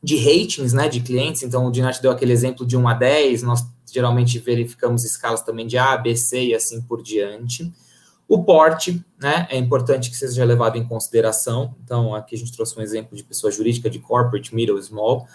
de 0.02 0.16
ratings, 0.16 0.74
né? 0.74 0.88
De 0.88 1.00
clientes. 1.00 1.42
Então, 1.42 1.66
o 1.66 1.72
Dinat 1.72 2.00
deu 2.02 2.10
aquele 2.10 2.32
exemplo 2.32 2.66
de 2.66 2.76
1 2.76 2.86
a 2.86 2.94
10, 2.94 3.42
nós 3.42 3.66
geralmente 3.90 4.38
verificamos 4.38 5.04
escalas 5.04 5.40
também 5.40 5.66
de 5.66 5.78
A, 5.78 5.96
B, 5.96 6.14
C 6.16 6.48
e 6.48 6.54
assim 6.54 6.82
por 6.82 7.02
diante. 7.02 7.72
O 8.28 8.42
porte, 8.42 9.04
né, 9.20 9.46
é 9.50 9.58
importante 9.58 10.10
que 10.10 10.16
seja 10.16 10.44
levado 10.44 10.76
em 10.76 10.84
consideração. 10.84 11.74
Então, 11.84 12.14
aqui 12.14 12.34
a 12.34 12.38
gente 12.38 12.52
trouxe 12.52 12.78
um 12.78 12.82
exemplo 12.82 13.16
de 13.16 13.22
pessoa 13.22 13.50
jurídica 13.50 13.90
de 13.90 13.98
corporate, 13.98 14.54
middle, 14.54 14.82
small, 14.82 15.26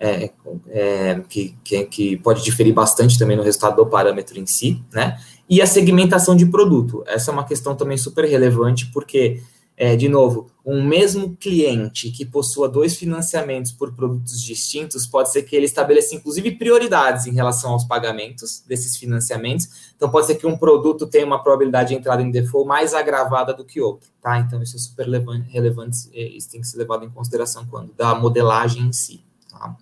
é, 0.00 0.30
é, 0.68 1.20
que, 1.28 1.56
que, 1.62 1.84
que, 1.84 2.16
pode 2.18 2.42
diferir 2.42 2.72
bastante 2.72 3.18
também 3.18 3.36
no 3.36 3.42
resultado 3.42 3.76
do 3.76 3.86
parâmetro 3.86 4.38
em 4.38 4.46
si, 4.46 4.82
né? 4.92 5.18
E 5.50 5.60
a 5.60 5.66
segmentação 5.66 6.36
de 6.36 6.46
produto. 6.46 7.02
Essa 7.06 7.30
é 7.30 7.34
uma 7.34 7.44
questão 7.44 7.74
também 7.74 7.96
super 7.96 8.24
relevante, 8.24 8.86
porque 8.92 9.42
é, 9.80 9.94
de 9.94 10.08
novo, 10.08 10.50
um 10.66 10.82
mesmo 10.82 11.36
cliente 11.36 12.10
que 12.10 12.26
possua 12.26 12.68
dois 12.68 12.96
financiamentos 12.96 13.70
por 13.70 13.94
produtos 13.94 14.42
distintos, 14.42 15.06
pode 15.06 15.30
ser 15.30 15.44
que 15.44 15.54
ele 15.54 15.66
estabeleça, 15.66 16.16
inclusive, 16.16 16.50
prioridades 16.56 17.26
em 17.26 17.32
relação 17.32 17.70
aos 17.70 17.84
pagamentos 17.84 18.64
desses 18.66 18.96
financiamentos. 18.96 19.92
Então, 19.96 20.10
pode 20.10 20.26
ser 20.26 20.34
que 20.34 20.48
um 20.48 20.58
produto 20.58 21.06
tenha 21.06 21.24
uma 21.24 21.40
probabilidade 21.40 21.90
de 21.90 21.94
entrada 21.94 22.20
em 22.20 22.30
default 22.32 22.66
mais 22.66 22.92
agravada 22.92 23.54
do 23.54 23.64
que 23.64 23.80
outro, 23.80 24.10
tá? 24.20 24.40
Então, 24.40 24.60
isso 24.60 24.74
é 24.74 24.80
super 24.80 25.06
relevante, 25.48 26.10
isso 26.12 26.50
tem 26.50 26.60
que 26.60 26.66
ser 26.66 26.78
levado 26.78 27.04
em 27.04 27.10
consideração 27.10 27.64
quando 27.64 27.92
da 27.94 28.16
modelagem 28.16 28.82
em 28.82 28.92
si, 28.92 29.20
tá? 29.48 29.76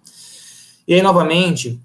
E 0.86 0.92
aí, 0.92 1.01
novamente, 1.01 1.80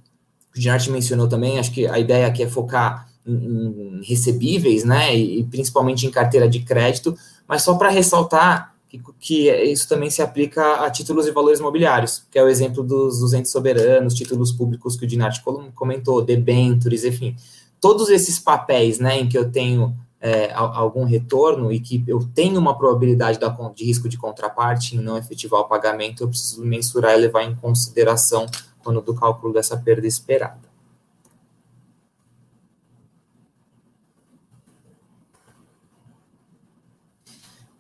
o 0.53 0.59
Ginarte 0.59 0.91
mencionou 0.91 1.29
também, 1.29 1.57
acho 1.57 1.71
que 1.71 1.87
a 1.87 1.97
ideia 1.97 2.27
aqui 2.27 2.43
é 2.43 2.47
focar 2.47 3.09
em, 3.25 3.33
em 3.33 4.01
recebíveis, 4.03 4.83
né, 4.83 5.15
e, 5.15 5.39
e 5.39 5.43
principalmente 5.45 6.05
em 6.05 6.11
carteira 6.11 6.49
de 6.49 6.59
crédito, 6.59 7.15
mas 7.51 7.63
só 7.63 7.75
para 7.75 7.89
ressaltar 7.89 8.73
que, 8.87 9.01
que, 9.19 9.51
isso 9.65 9.85
também 9.89 10.09
se 10.09 10.21
aplica 10.21 10.85
a 10.85 10.89
títulos 10.89 11.27
e 11.27 11.31
valores 11.31 11.59
imobiliários, 11.59 12.25
que 12.31 12.39
é 12.39 12.43
o 12.43 12.47
exemplo 12.47 12.81
dos, 12.81 13.19
dos 13.19 13.33
entes 13.33 13.51
soberanos, 13.51 14.13
títulos 14.13 14.53
públicos 14.53 14.95
que 14.95 15.03
o 15.03 15.07
Dinati 15.07 15.43
comentou, 15.75 16.21
debentures, 16.21 17.03
enfim. 17.03 17.35
Todos 17.81 18.07
esses 18.07 18.39
papéis 18.39 18.99
né, 18.99 19.19
em 19.19 19.27
que 19.27 19.37
eu 19.37 19.51
tenho 19.51 19.93
é, 20.21 20.53
algum 20.53 21.03
retorno 21.03 21.73
e 21.73 21.81
que 21.81 22.01
eu 22.07 22.25
tenho 22.33 22.57
uma 22.57 22.77
probabilidade 22.77 23.37
da, 23.37 23.49
de 23.75 23.83
risco 23.83 24.07
de 24.07 24.17
contraparte 24.17 24.95
em 24.95 25.01
não 25.01 25.17
efetivar 25.17 25.59
o 25.59 25.67
pagamento, 25.67 26.23
eu 26.23 26.29
preciso 26.29 26.63
mensurar 26.63 27.17
e 27.17 27.21
levar 27.21 27.43
em 27.43 27.53
consideração 27.53 28.45
quando 28.81 29.01
do 29.01 29.13
cálculo 29.13 29.51
dessa 29.51 29.75
perda 29.75 30.07
esperada. 30.07 30.70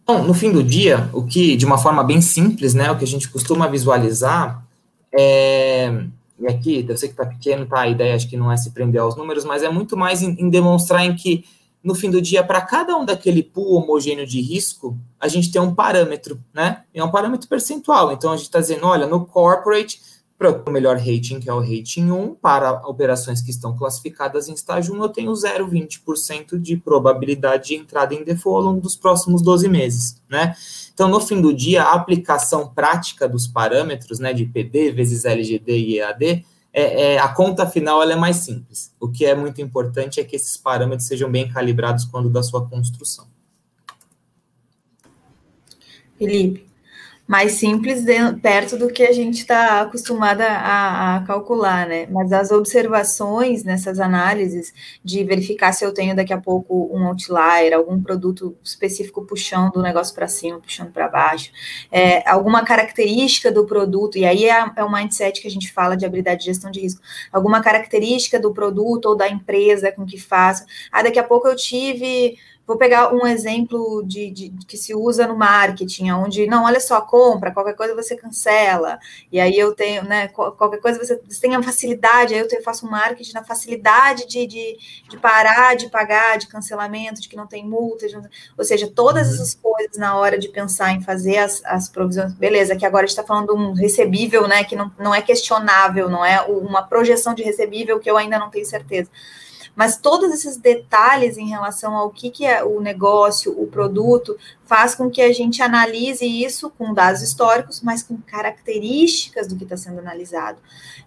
Então, 0.03 0.23
no 0.23 0.33
fim 0.33 0.51
do 0.51 0.63
dia, 0.63 1.09
o 1.13 1.23
que, 1.23 1.55
de 1.55 1.65
uma 1.65 1.77
forma 1.77 2.03
bem 2.03 2.21
simples, 2.21 2.73
né, 2.73 2.91
o 2.91 2.97
que 2.97 3.03
a 3.03 3.07
gente 3.07 3.29
costuma 3.29 3.67
visualizar 3.67 4.65
é, 5.13 6.05
e 6.41 6.47
aqui, 6.47 6.83
eu 6.89 6.97
sei 6.97 7.09
que 7.09 7.13
está 7.13 7.25
pequeno, 7.25 7.67
tá, 7.67 7.81
a 7.81 7.87
ideia 7.87 8.15
acho 8.15 8.27
que 8.27 8.35
não 8.35 8.51
é 8.51 8.57
se 8.57 8.71
prender 8.71 8.99
aos 8.99 9.15
números, 9.15 9.45
mas 9.45 9.61
é 9.61 9.69
muito 9.69 9.95
mais 9.95 10.23
em, 10.23 10.31
em 10.39 10.49
demonstrar 10.49 11.05
em 11.05 11.15
que, 11.15 11.45
no 11.83 11.93
fim 11.93 12.09
do 12.09 12.19
dia, 12.19 12.43
para 12.43 12.61
cada 12.61 12.97
um 12.97 13.05
daquele 13.05 13.43
pool 13.43 13.75
homogêneo 13.75 14.25
de 14.25 14.41
risco, 14.41 14.97
a 15.19 15.27
gente 15.27 15.51
tem 15.51 15.61
um 15.61 15.75
parâmetro, 15.75 16.39
né, 16.51 16.83
é 16.93 17.03
um 17.03 17.11
parâmetro 17.11 17.47
percentual, 17.47 18.11
então 18.11 18.31
a 18.31 18.37
gente 18.37 18.45
está 18.45 18.59
dizendo, 18.59 18.87
olha, 18.87 19.05
no 19.05 19.23
corporate, 19.25 20.01
para 20.49 20.69
o 20.69 20.73
melhor 20.73 20.97
rating, 20.97 21.39
que 21.39 21.47
é 21.47 21.53
o 21.53 21.59
rating 21.59 22.09
1, 22.09 22.35
para 22.35 22.87
operações 22.87 23.41
que 23.41 23.51
estão 23.51 23.77
classificadas 23.77 24.47
em 24.47 24.53
estágio 24.53 24.95
1, 24.95 25.03
eu 25.03 25.09
tenho 25.09 25.31
0,20% 25.31 26.57
de 26.57 26.75
probabilidade 26.77 27.67
de 27.67 27.75
entrada 27.75 28.15
em 28.15 28.23
default 28.23 28.57
ao 28.57 28.71
longo 28.71 28.81
dos 28.81 28.95
próximos 28.95 29.41
12 29.43 29.69
meses, 29.69 30.21
né? 30.27 30.55
Então, 30.93 31.07
no 31.07 31.19
fim 31.19 31.39
do 31.39 31.53
dia, 31.53 31.83
a 31.83 31.93
aplicação 31.93 32.67
prática 32.67 33.29
dos 33.29 33.45
parâmetros, 33.45 34.19
né, 34.19 34.33
de 34.33 34.45
PD 34.45 34.91
vezes 34.91 35.25
LGD 35.25 35.77
e 35.77 35.99
EAD, 35.99 36.45
é, 36.73 37.13
é, 37.13 37.19
a 37.19 37.27
conta 37.27 37.67
final 37.67 38.01
ela 38.01 38.13
é 38.13 38.15
mais 38.15 38.37
simples. 38.37 38.95
O 38.99 39.09
que 39.09 39.25
é 39.25 39.35
muito 39.35 39.61
importante 39.61 40.19
é 40.19 40.23
que 40.23 40.35
esses 40.35 40.57
parâmetros 40.57 41.07
sejam 41.07 41.29
bem 41.29 41.47
calibrados 41.49 42.05
quando 42.05 42.29
da 42.29 42.41
sua 42.41 42.67
construção. 42.67 43.27
Felipe, 46.17 46.70
mais 47.31 47.53
simples 47.53 48.03
de, 48.03 48.33
perto 48.41 48.77
do 48.77 48.89
que 48.89 49.03
a 49.03 49.13
gente 49.13 49.37
está 49.37 49.79
acostumada 49.79 50.45
a, 50.45 51.15
a, 51.15 51.21
calcular, 51.21 51.87
né? 51.87 52.05
Mas 52.11 52.33
as 52.33 52.51
observações 52.51 53.63
nessas 53.63 54.01
análises 54.01 54.73
de 55.01 55.23
verificar 55.23 55.71
se 55.71 55.85
eu 55.85 55.93
tenho 55.93 56.13
daqui 56.13 56.33
a 56.33 56.37
pouco 56.37 56.89
um 56.93 57.07
outlier, 57.07 57.73
algum 57.73 58.03
produto 58.03 58.53
específico 58.61 59.21
puxando 59.21 59.77
o 59.77 59.81
negócio 59.81 60.13
para 60.13 60.27
cima, 60.27 60.59
puxando 60.59 60.91
para 60.91 61.07
baixo, 61.07 61.53
é, 61.89 62.29
alguma 62.29 62.65
característica 62.65 63.49
do 63.49 63.65
produto, 63.65 64.17
e 64.17 64.25
aí 64.25 64.49
é, 64.49 64.65
é 64.75 64.83
o 64.83 64.91
mindset 64.91 65.41
que 65.41 65.47
a 65.47 65.51
gente 65.51 65.71
fala 65.71 65.95
de 65.95 66.05
habilidade 66.05 66.41
de 66.41 66.47
gestão 66.47 66.69
de 66.69 66.81
risco, 66.81 67.01
alguma 67.31 67.61
característica 67.61 68.41
do 68.41 68.53
produto 68.53 69.05
ou 69.05 69.15
da 69.15 69.29
empresa 69.29 69.89
com 69.89 70.05
que 70.05 70.19
faço. 70.19 70.65
Ah, 70.91 71.01
daqui 71.01 71.17
a 71.17 71.23
pouco 71.23 71.47
eu 71.47 71.55
tive 71.55 72.37
Vou 72.65 72.77
pegar 72.77 73.13
um 73.13 73.25
exemplo 73.25 74.03
de, 74.05 74.29
de, 74.31 74.49
que 74.67 74.77
se 74.77 74.93
usa 74.93 75.27
no 75.27 75.35
marketing, 75.35 76.11
onde, 76.11 76.45
não, 76.47 76.65
olha 76.65 76.79
só, 76.79 77.01
compra, 77.01 77.51
qualquer 77.51 77.75
coisa 77.75 77.95
você 77.95 78.15
cancela, 78.15 78.99
e 79.31 79.39
aí 79.39 79.57
eu 79.57 79.73
tenho, 79.73 80.03
né, 80.03 80.27
qualquer 80.27 80.79
coisa 80.79 80.99
você, 80.99 81.19
você 81.27 81.41
tem 81.41 81.55
a 81.55 81.63
facilidade, 81.63 82.33
aí 82.33 82.39
eu 82.39 82.63
faço 82.63 82.85
um 82.85 82.91
marketing 82.91 83.33
na 83.33 83.43
facilidade 83.43 84.27
de, 84.27 84.45
de, 84.45 84.77
de, 85.09 85.17
parar 85.17 85.75
de 85.75 85.89
pagar, 85.89 86.37
de 86.37 86.47
cancelamento, 86.47 87.19
de 87.19 87.27
que 87.27 87.35
não 87.35 87.47
tem 87.47 87.67
multa, 87.67 88.05
ou 88.57 88.63
seja, 88.63 88.87
todas 88.87 89.27
uhum. 89.27 89.33
essas 89.33 89.55
coisas 89.55 89.97
na 89.97 90.15
hora 90.15 90.37
de 90.37 90.47
pensar 90.47 90.91
em 90.93 91.01
fazer 91.01 91.37
as, 91.37 91.61
as 91.65 91.89
provisões, 91.89 92.33
beleza, 92.33 92.75
que 92.75 92.85
agora 92.85 93.05
a 93.05 93.07
gente 93.07 93.17
está 93.17 93.27
falando 93.27 93.47
de 93.47 93.59
um 93.59 93.73
recebível, 93.73 94.47
né, 94.47 94.63
que 94.63 94.75
não, 94.75 94.91
não 94.99 95.13
é 95.13 95.21
questionável, 95.21 96.09
não 96.09 96.23
é 96.23 96.41
uma 96.41 96.83
projeção 96.83 97.33
de 97.33 97.43
recebível 97.43 97.99
que 97.99 98.09
eu 98.09 98.17
ainda 98.17 98.37
não 98.37 98.49
tenho 98.49 98.65
certeza. 98.65 99.09
Mas 99.81 99.97
todos 99.97 100.31
esses 100.31 100.57
detalhes 100.57 101.39
em 101.39 101.49
relação 101.49 101.95
ao 101.95 102.11
que, 102.11 102.29
que 102.29 102.45
é 102.45 102.63
o 102.63 102.79
negócio, 102.79 103.51
o 103.59 103.65
produto, 103.65 104.37
faz 104.63 104.93
com 104.93 105.09
que 105.09 105.23
a 105.23 105.33
gente 105.33 105.59
analise 105.63 106.23
isso 106.23 106.69
com 106.77 106.93
dados 106.93 107.23
históricos, 107.23 107.81
mas 107.81 108.03
com 108.03 108.15
características 108.21 109.47
do 109.47 109.55
que 109.55 109.63
está 109.63 109.75
sendo 109.75 109.97
analisado, 109.97 110.59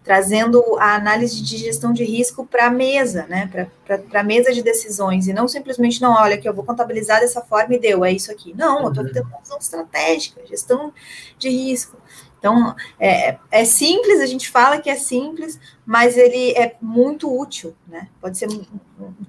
trazendo 0.03 0.61
a 0.81 0.97
análise 0.97 1.41
de 1.41 1.57
gestão 1.57 1.93
de 1.93 2.03
risco 2.03 2.45
para 2.45 2.67
a 2.67 2.71
mesa, 2.71 3.27
né? 3.29 3.49
Para 3.87 4.21
a 4.21 4.25
mesa 4.25 4.53
de 4.53 4.61
decisões, 4.61 5.29
e 5.29 5.33
não 5.33 5.47
simplesmente, 5.47 6.03
não, 6.03 6.13
olha, 6.13 6.37
que 6.37 6.49
eu 6.49 6.53
vou 6.53 6.65
contabilizar 6.65 7.21
dessa 7.21 7.43
forma 7.43 7.77
e 7.77 7.79
deu, 7.79 8.05
é 8.05 8.11
isso 8.11 8.33
aqui. 8.33 8.53
Não, 8.57 8.83
eu 8.83 8.89
estou 8.89 9.05
uhum. 9.05 9.13
tendo 9.13 9.29
uma 9.29 9.39
visão 9.39 9.59
estratégica, 9.59 10.41
gestão 10.49 10.93
de 11.39 11.49
risco. 11.49 11.97
Então, 12.45 12.77
é, 13.01 13.39
é, 13.51 13.65
simples, 13.65 14.21
a 14.21 14.27
gente 14.27 14.51
fala 14.51 14.79
que 14.79 14.91
é 14.91 14.97
simples, 14.97 15.59
mas 15.87 16.19
ele 16.19 16.51
é 16.51 16.77
muito 16.79 17.35
útil, 17.35 17.75
né? 17.89 18.11
Pode 18.21 18.37
ser 18.37 18.49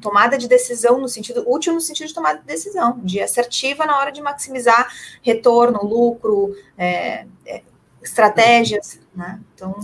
tomada 0.02 0.38
de 0.38 0.50
decisão 0.50 1.00
no 1.00 1.08
sentido 1.08 1.50
útil 1.50 1.74
no 1.74 1.80
sentido 1.80 2.08
de 2.08 2.14
tomada 2.14 2.40
de 2.40 2.46
decisão, 2.46 3.00
de 3.02 3.22
assertiva 3.22 3.86
na 3.86 3.98
hora 3.98 4.12
de 4.12 4.22
maximizar 4.22 4.94
retorno, 5.22 5.82
lucro, 5.82 6.54
é, 6.78 7.26
é, 7.46 7.64
estratégias, 8.04 9.00
né? 9.16 9.40
Então. 9.54 9.80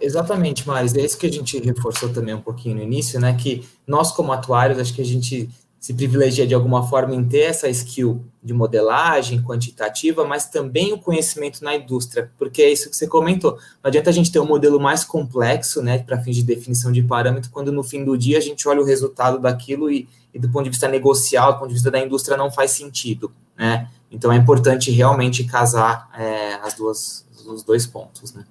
Exatamente, 0.00 0.66
Maris. 0.66 0.96
É 0.96 1.00
isso 1.02 1.16
que 1.16 1.28
a 1.28 1.32
gente 1.32 1.60
reforçou 1.60 2.12
também 2.12 2.34
um 2.34 2.42
pouquinho 2.42 2.74
no 2.74 2.82
início, 2.82 3.20
né? 3.20 3.36
Que 3.40 3.68
nós, 3.86 4.10
como 4.10 4.32
atuários, 4.32 4.80
acho 4.80 4.92
que 4.92 5.02
a 5.02 5.06
gente 5.06 5.48
se 5.78 5.94
privilegia 5.94 6.46
de 6.46 6.54
alguma 6.54 6.86
forma 6.86 7.14
em 7.14 7.24
ter 7.24 7.42
essa 7.42 7.68
skill 7.68 8.24
de 8.42 8.52
modelagem 8.52 9.42
quantitativa, 9.42 10.26
mas 10.26 10.46
também 10.46 10.92
o 10.92 10.98
conhecimento 10.98 11.62
na 11.62 11.76
indústria, 11.76 12.32
porque 12.36 12.62
é 12.62 12.72
isso 12.72 12.90
que 12.90 12.96
você 12.96 13.06
comentou. 13.06 13.52
Não 13.52 13.88
adianta 13.88 14.10
a 14.10 14.12
gente 14.12 14.32
ter 14.32 14.40
um 14.40 14.46
modelo 14.46 14.80
mais 14.80 15.04
complexo, 15.04 15.80
né, 15.80 15.98
para 15.98 16.20
fins 16.20 16.34
de 16.34 16.42
definição 16.42 16.90
de 16.90 17.02
parâmetro, 17.02 17.50
quando 17.50 17.70
no 17.70 17.84
fim 17.84 18.04
do 18.04 18.18
dia 18.18 18.38
a 18.38 18.40
gente 18.40 18.66
olha 18.66 18.80
o 18.80 18.84
resultado 18.84 19.38
daquilo 19.38 19.90
e, 19.90 20.08
e 20.34 20.38
do 20.38 20.48
ponto 20.48 20.64
de 20.64 20.70
vista 20.70 20.88
negocial, 20.88 21.52
do 21.52 21.58
ponto 21.60 21.68
de 21.68 21.74
vista 21.74 21.90
da 21.90 22.00
indústria, 22.00 22.36
não 22.36 22.50
faz 22.50 22.72
sentido, 22.72 23.32
né? 23.56 23.88
Então 24.10 24.32
é 24.32 24.36
importante 24.36 24.90
realmente 24.90 25.44
casar 25.44 26.10
é, 26.18 26.54
as 26.54 26.74
duas, 26.74 27.26
os 27.46 27.62
dois 27.62 27.86
pontos, 27.86 28.34
né? 28.34 28.44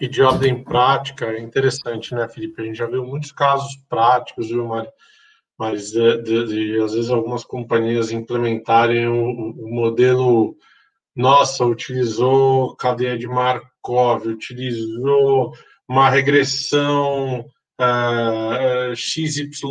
E 0.00 0.08
de 0.08 0.20
ordem 0.22 0.62
prática, 0.62 1.26
é 1.26 1.40
interessante, 1.40 2.14
né, 2.14 2.28
Felipe? 2.28 2.60
A 2.60 2.64
gente 2.64 2.76
já 2.76 2.86
viu 2.86 3.04
muitos 3.06 3.30
casos 3.30 3.80
práticos, 3.88 4.48
viu, 4.48 4.66
Mário? 4.66 4.90
Mas 5.58 5.90
de, 5.90 6.22
de, 6.22 6.46
de, 6.46 6.80
às 6.80 6.94
vezes 6.94 7.10
algumas 7.10 7.44
companhias 7.44 8.12
implementarem 8.12 9.08
o, 9.08 9.50
o, 9.50 9.68
modelo, 9.68 10.56
nossa, 11.14 11.64
utilizou 11.64 12.76
cadeia 12.76 13.18
de 13.18 13.26
Markov, 13.26 14.26
utilizou 14.26 15.52
uma 15.88 16.08
regressão 16.08 17.40
uh, 17.80 18.92
uh, 18.92 18.96
XYZ, 18.96 19.62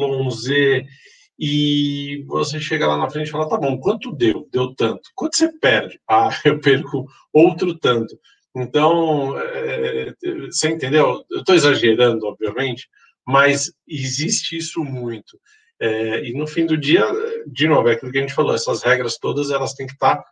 e 1.40 2.24
você 2.26 2.60
chega 2.60 2.88
lá 2.88 2.98
na 2.98 3.10
frente 3.10 3.28
e 3.28 3.32
fala, 3.32 3.48
tá 3.48 3.58
bom, 3.58 3.80
quanto 3.80 4.12
deu? 4.12 4.48
Deu 4.52 4.74
tanto. 4.74 5.10
Quanto 5.16 5.38
você 5.38 5.52
perde? 5.60 6.00
Ah, 6.10 6.30
eu 6.44 6.60
perco 6.60 7.06
outro 7.32 7.78
tanto. 7.78 8.18
Então, 8.56 9.38
é, 9.40 10.16
você 10.50 10.70
entendeu? 10.70 11.24
Eu 11.30 11.40
estou 11.42 11.54
exagerando, 11.54 12.26
obviamente, 12.26 12.90
mas 13.26 13.72
existe 13.88 14.58
isso 14.58 14.84
muito. 14.84 15.40
É, 15.80 16.24
e 16.24 16.34
no 16.34 16.48
fim 16.48 16.66
do 16.66 16.78
dia, 16.78 17.06
de 17.46 17.68
novo, 17.68 17.90
é 17.90 17.94
aquilo 17.94 18.12
que 18.12 18.18
a 18.18 18.22
gente 18.22 18.34
falou, 18.34 18.56
essas 18.56 18.82
regras 18.84 19.18
todas 19.18 19.52
elas 19.52 19.74
têm 19.74 19.86
que 19.86 19.94
estar 19.94 20.24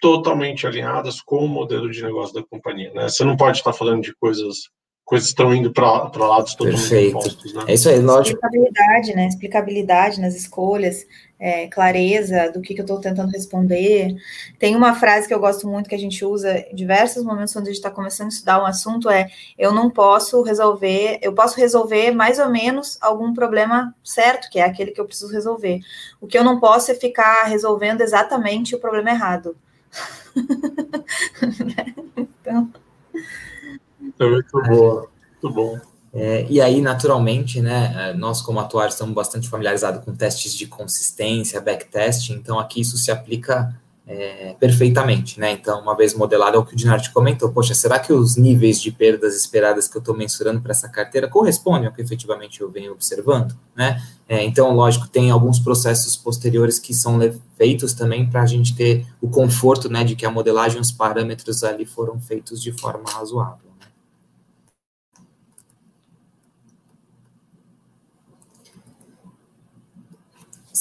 totalmente 0.00 0.66
alinhadas 0.66 1.20
com 1.20 1.44
o 1.44 1.48
modelo 1.48 1.90
de 1.90 2.02
negócio 2.02 2.34
da 2.34 2.46
companhia. 2.46 2.92
Né? 2.92 3.08
Você 3.08 3.24
não 3.24 3.36
pode 3.36 3.58
estar 3.58 3.72
falando 3.72 4.02
de 4.02 4.14
coisas 4.14 4.68
coisas 5.06 5.28
estão 5.28 5.54
indo 5.54 5.72
para 5.72 6.10
lados 6.16 6.56
totalmente 6.56 6.80
Perfeito. 6.80 7.16
opostos. 7.16 7.54
Né? 7.54 7.64
É 7.68 7.74
isso 7.74 7.88
aí, 7.88 8.00
lógico. 8.00 8.44
Explicabilidade, 8.44 9.14
né? 9.14 9.28
Explicabilidade 9.28 10.20
nas 10.20 10.34
escolhas, 10.34 11.06
é, 11.38 11.68
clareza 11.68 12.50
do 12.50 12.60
que, 12.60 12.74
que 12.74 12.80
eu 12.80 12.84
estou 12.84 13.00
tentando 13.00 13.30
responder. 13.30 14.16
Tem 14.58 14.74
uma 14.74 14.96
frase 14.96 15.28
que 15.28 15.32
eu 15.32 15.38
gosto 15.38 15.68
muito 15.68 15.88
que 15.88 15.94
a 15.94 15.98
gente 15.98 16.24
usa 16.24 16.58
em 16.58 16.74
diversos 16.74 17.22
momentos 17.22 17.52
quando 17.52 17.66
a 17.66 17.68
gente 17.68 17.76
está 17.76 17.90
começando 17.90 18.26
a 18.26 18.30
estudar 18.30 18.60
um 18.60 18.66
assunto, 18.66 19.08
é 19.08 19.28
eu 19.56 19.72
não 19.72 19.88
posso 19.88 20.42
resolver, 20.42 21.20
eu 21.22 21.32
posso 21.32 21.56
resolver 21.56 22.10
mais 22.10 22.40
ou 22.40 22.48
menos 22.48 22.98
algum 23.00 23.32
problema 23.32 23.94
certo, 24.02 24.50
que 24.50 24.58
é 24.58 24.64
aquele 24.64 24.90
que 24.90 25.00
eu 25.00 25.06
preciso 25.06 25.32
resolver. 25.32 25.82
O 26.20 26.26
que 26.26 26.36
eu 26.36 26.42
não 26.42 26.58
posso 26.58 26.90
é 26.90 26.94
ficar 26.94 27.44
resolvendo 27.44 28.00
exatamente 28.00 28.74
o 28.74 28.80
problema 28.80 29.10
errado. 29.10 29.56
então... 32.16 32.72
É 34.18 34.26
muito 34.28 34.62
boa, 34.62 35.08
muito 35.32 35.54
bom. 35.54 35.80
É, 36.12 36.46
e 36.48 36.60
aí, 36.60 36.80
naturalmente, 36.80 37.60
né, 37.60 37.94
é, 37.94 38.14
nós 38.14 38.40
como 38.40 38.58
atuários 38.58 38.94
estamos 38.94 39.14
bastante 39.14 39.48
familiarizados 39.48 40.02
com 40.02 40.14
testes 40.14 40.54
de 40.54 40.66
consistência, 40.66 41.60
backtesting, 41.60 42.32
então 42.32 42.58
aqui 42.58 42.80
isso 42.80 42.96
se 42.96 43.10
aplica 43.10 43.74
é, 44.06 44.54
perfeitamente, 44.60 45.40
né? 45.40 45.50
Então, 45.50 45.80
uma 45.80 45.96
vez 45.96 46.14
modelado, 46.14 46.56
é 46.56 46.60
o 46.60 46.64
que 46.64 46.74
o 46.74 46.76
Dinarte 46.76 47.12
comentou, 47.12 47.50
poxa, 47.50 47.74
será 47.74 47.98
que 47.98 48.12
os 48.12 48.36
níveis 48.36 48.80
de 48.80 48.92
perdas 48.92 49.34
esperadas 49.34 49.88
que 49.88 49.96
eu 49.96 49.98
estou 49.98 50.16
mensurando 50.16 50.60
para 50.60 50.70
essa 50.70 50.88
carteira 50.88 51.28
correspondem 51.28 51.88
ao 51.88 51.92
que 51.92 52.00
efetivamente 52.00 52.60
eu 52.60 52.70
venho 52.70 52.92
observando, 52.92 53.54
né? 53.74 54.00
É, 54.28 54.44
então, 54.44 54.72
lógico, 54.72 55.08
tem 55.08 55.30
alguns 55.30 55.58
processos 55.58 56.16
posteriores 56.16 56.78
que 56.78 56.94
são 56.94 57.18
feitos 57.56 57.92
também 57.94 58.30
para 58.30 58.42
a 58.42 58.46
gente 58.46 58.76
ter 58.76 59.04
o 59.20 59.28
conforto, 59.28 59.88
né, 59.88 60.04
de 60.04 60.14
que 60.14 60.24
a 60.24 60.30
modelagem, 60.30 60.80
os 60.80 60.92
parâmetros 60.92 61.64
ali 61.64 61.84
foram 61.84 62.20
feitos 62.20 62.62
de 62.62 62.72
forma 62.72 63.10
razoável. 63.10 63.65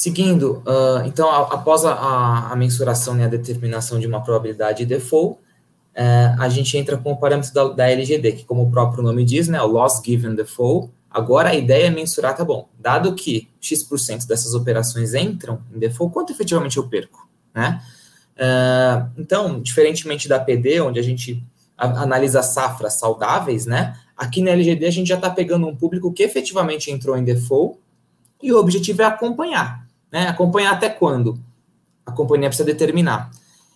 Seguindo, 0.05 0.61
uh, 0.67 1.03
então, 1.07 1.27
após 1.31 1.83
a, 1.83 2.51
a, 2.51 2.55
mensuração 2.55 3.15
e 3.15 3.17
né, 3.17 3.25
a 3.25 3.27
determinação 3.27 3.99
de 3.99 4.05
uma 4.05 4.21
probabilidade 4.21 4.77
de 4.77 4.85
default, 4.85 5.39
uh, 5.39 6.39
a 6.39 6.47
gente 6.47 6.77
entra 6.77 6.95
com 6.95 7.13
o 7.13 7.17
parâmetro 7.17 7.51
da, 7.51 7.69
da, 7.69 7.89
LGD, 7.89 8.33
que 8.33 8.45
como 8.45 8.61
o 8.61 8.69
próprio 8.69 9.01
nome 9.01 9.25
diz, 9.25 9.47
né, 9.47 9.59
o 9.63 9.65
Loss 9.65 10.03
Given 10.05 10.35
Default. 10.35 10.91
Agora 11.09 11.49
a 11.49 11.55
ideia 11.55 11.87
é 11.87 11.89
mensurar, 11.89 12.37
tá 12.37 12.45
bom, 12.45 12.69
dado 12.77 13.15
que 13.15 13.49
X% 13.59 14.27
dessas 14.27 14.53
operações 14.53 15.15
entram 15.15 15.63
em 15.73 15.79
default, 15.79 16.13
quanto 16.13 16.31
efetivamente 16.31 16.77
eu 16.77 16.87
perco, 16.87 17.27
né? 17.51 17.81
Uh, 18.37 19.09
então, 19.17 19.59
diferentemente 19.59 20.29
da 20.29 20.39
PD, 20.39 20.81
onde 20.81 20.99
a 20.99 21.03
gente 21.03 21.43
analisa 21.75 22.43
safras 22.43 22.93
saudáveis, 22.93 23.65
né? 23.65 23.99
Aqui 24.15 24.43
na 24.43 24.51
LGD 24.51 24.85
a 24.85 24.91
gente 24.91 25.07
já 25.07 25.15
está 25.15 25.31
pegando 25.31 25.65
um 25.65 25.75
público 25.75 26.13
que 26.13 26.21
efetivamente 26.21 26.91
entrou 26.91 27.17
em 27.17 27.23
default 27.23 27.79
e 28.39 28.53
o 28.53 28.59
objetivo 28.59 29.01
é 29.01 29.05
acompanhar. 29.05 29.84
Né? 30.15 30.29
Acompanhar 30.29 30.71
até 30.71 30.87
quando? 30.87 31.37
A 32.05 32.11
companhia 32.13 32.47
precisa 32.47 32.65
determinar. 32.65 33.31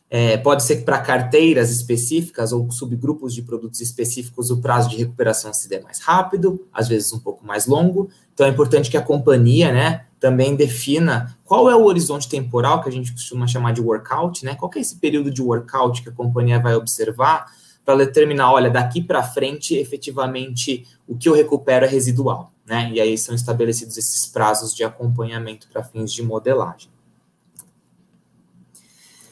É, 0.10 0.38
pode 0.38 0.64
ser 0.64 0.78
que 0.78 0.84
para 0.84 0.98
carteiras 1.00 1.70
específicas 1.70 2.54
ou 2.54 2.72
subgrupos 2.72 3.34
de 3.34 3.42
produtos 3.42 3.82
específicos 3.82 4.50
o 4.50 4.62
prazo 4.62 4.90
de 4.90 4.96
recuperação 4.96 5.54
se 5.54 5.68
dê 5.68 5.82
mais 5.82 6.00
rápido, 6.00 6.66
às 6.72 6.88
vezes 6.88 7.12
um 7.12 7.20
pouco 7.20 7.46
mais 7.46 7.68
longo. 7.68 8.10
Então 8.34 8.46
é 8.46 8.50
importante 8.50 8.90
que 8.90 8.96
a 8.96 9.02
companhia, 9.02 9.74
né, 9.74 10.06
também 10.18 10.56
defina 10.56 11.38
qual 11.44 11.70
é 11.70 11.76
o 11.76 11.84
horizonte 11.84 12.30
temporal 12.30 12.82
que 12.82 12.88
a 12.88 12.92
gente 12.92 13.12
costuma 13.12 13.46
chamar 13.46 13.74
de 13.74 13.82
workout, 13.82 14.46
né? 14.46 14.56
Qual 14.56 14.72
é 14.74 14.80
esse 14.80 14.96
período 14.96 15.30
de 15.30 15.42
workout 15.42 16.02
que 16.02 16.08
a 16.08 16.14
companhia 16.14 16.58
vai 16.58 16.74
observar 16.74 17.48
para 17.84 17.98
determinar, 17.98 18.54
olha, 18.54 18.70
daqui 18.70 19.02
para 19.02 19.22
frente, 19.24 19.76
efetivamente, 19.76 20.88
o 21.06 21.18
que 21.18 21.28
eu 21.28 21.34
recupero 21.34 21.86
é 21.86 21.90
residual 21.90 22.54
né? 22.70 22.92
E 22.94 23.02
aí 23.02 23.18
são 23.18 23.34
estabelecidos 23.34 23.98
esses 23.98 24.28
prazos 24.28 24.76
de 24.76 24.84
acompanhamento 24.84 25.68
para 25.74 25.84
fins 25.84 26.14
de 26.14 26.22
modelagem. 26.22 26.88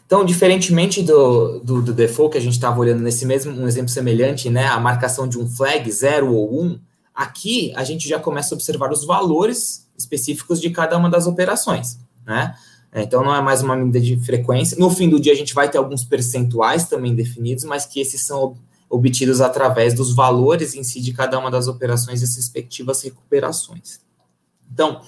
Então, 0.07 0.25
diferentemente 0.25 1.03
do, 1.03 1.59
do, 1.59 1.81
do 1.83 1.93
default 1.93 2.31
que 2.31 2.37
a 2.39 2.41
gente 2.41 2.53
estava 2.53 2.79
olhando 2.79 3.03
nesse 3.03 3.25
mesmo 3.25 3.51
um 3.51 3.67
exemplo 3.67 3.89
semelhante, 3.89 4.49
né, 4.49 4.65
a 4.65 4.79
marcação 4.79 5.27
de 5.27 5.37
um 5.37 5.47
flag 5.47 5.91
0 5.91 6.33
ou 6.33 6.63
1, 6.63 6.65
um, 6.65 6.79
aqui 7.13 7.71
a 7.75 7.83
gente 7.83 8.09
já 8.09 8.17
começa 8.17 8.55
a 8.55 8.55
observar 8.55 8.91
os 8.91 9.05
valores 9.05 9.87
específicos 9.95 10.59
de 10.59 10.71
cada 10.71 10.97
uma 10.97 11.09
das 11.09 11.27
operações, 11.27 11.99
né? 12.25 12.55
Então, 12.95 13.23
não 13.23 13.35
é 13.35 13.41
mais 13.41 13.61
uma 13.61 13.75
medida 13.75 13.99
de 13.99 14.17
frequência. 14.17 14.77
No 14.79 14.89
fim 14.89 15.09
do 15.09 15.19
dia, 15.19 15.33
a 15.33 15.35
gente 15.35 15.53
vai 15.53 15.69
ter 15.69 15.77
alguns 15.77 16.03
percentuais 16.03 16.85
também 16.85 17.13
definidos, 17.13 17.65
mas 17.65 17.85
que 17.85 17.99
esses 17.99 18.21
são 18.21 18.55
obtidos 18.89 19.41
através 19.41 19.93
dos 19.93 20.13
valores 20.13 20.73
em 20.73 20.83
si 20.83 21.01
de 21.01 21.13
cada 21.13 21.37
uma 21.37 21.51
das 21.51 21.67
operações 21.67 22.21
e 22.21 22.23
as 22.23 22.35
respectivas 22.35 23.01
recuperações. 23.01 23.99
Então, 24.71 25.01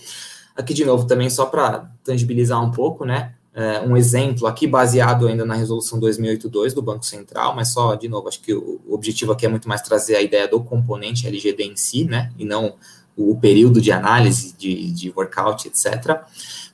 aqui 0.56 0.74
de 0.74 0.84
novo 0.86 1.06
também 1.06 1.30
só 1.30 1.46
para 1.46 1.90
tangibilizar 2.04 2.64
um 2.64 2.72
pouco, 2.72 3.06
né? 3.06 3.36
É, 3.54 3.82
um 3.82 3.98
exemplo 3.98 4.46
aqui 4.46 4.68
baseado 4.68 5.28
ainda 5.28 5.44
na 5.44 5.56
resolução 5.56 6.00
2082 6.00 6.74
do 6.74 6.82
Banco 6.82 7.06
Central, 7.06 7.56
mas 7.56 7.74
só 7.74 7.96
de 7.96 8.08
novo, 8.08 8.28
acho 8.28 8.40
que 8.42 8.54
o, 8.54 8.80
objetivo 8.90 9.32
aqui 9.32 9.46
é 9.46 9.50
muito 9.50 9.68
mais 9.68 9.82
trazer 9.82 10.16
a 10.16 10.22
ideia 10.22 10.48
do 10.48 10.64
componente 10.64 11.28
LGD 11.28 11.64
em 11.64 11.76
si, 11.76 12.06
né? 12.06 12.32
E 12.38 12.46
não 12.46 12.76
o, 13.18 13.32
o 13.32 13.40
período 13.40 13.82
de 13.82 13.92
análise 13.92 14.56
de, 14.58 14.92
de 14.92 15.12
workout, 15.16 15.68
etc. 15.68 16.22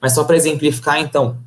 Mas 0.02 0.14
só 0.14 0.23
para 0.23 0.36
exemplificar, 0.36 0.99
então, 0.99 1.38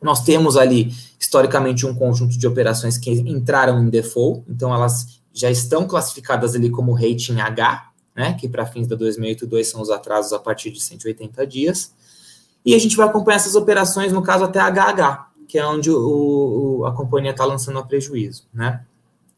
nós 0.00 0.24
temos 0.24 0.56
ali 0.56 0.92
historicamente 1.18 1.84
um 1.86 1.94
conjunto 1.94 2.38
de 2.38 2.46
operações 2.46 2.96
que 2.96 3.10
entraram 3.10 3.82
em 3.82 3.90
default, 3.90 4.44
então 4.48 4.72
elas 4.72 5.20
já 5.32 5.50
estão 5.50 5.86
classificadas 5.86 6.54
ali 6.54 6.70
como 6.70 6.92
rating 6.92 7.40
H, 7.40 7.90
né, 8.14 8.34
que 8.34 8.48
para 8.48 8.66
fins 8.66 8.86
da 8.86 8.96
2082 8.96 9.68
são 9.68 9.80
os 9.80 9.90
atrasos 9.90 10.32
a 10.32 10.38
partir 10.38 10.70
de 10.70 10.80
180 10.80 11.46
dias. 11.46 11.92
E 12.64 12.74
a 12.74 12.78
gente 12.78 12.96
vai 12.96 13.06
acompanhar 13.06 13.36
essas 13.36 13.54
operações, 13.54 14.12
no 14.12 14.22
caso 14.22 14.44
até 14.44 14.58
HH, 14.58 15.28
que 15.46 15.58
é 15.58 15.66
onde 15.66 15.90
o, 15.90 16.80
o 16.80 16.86
a 16.86 16.92
companhia 16.92 17.30
está 17.30 17.44
lançando 17.44 17.78
a 17.78 17.82
prejuízo, 17.82 18.46
né? 18.52 18.84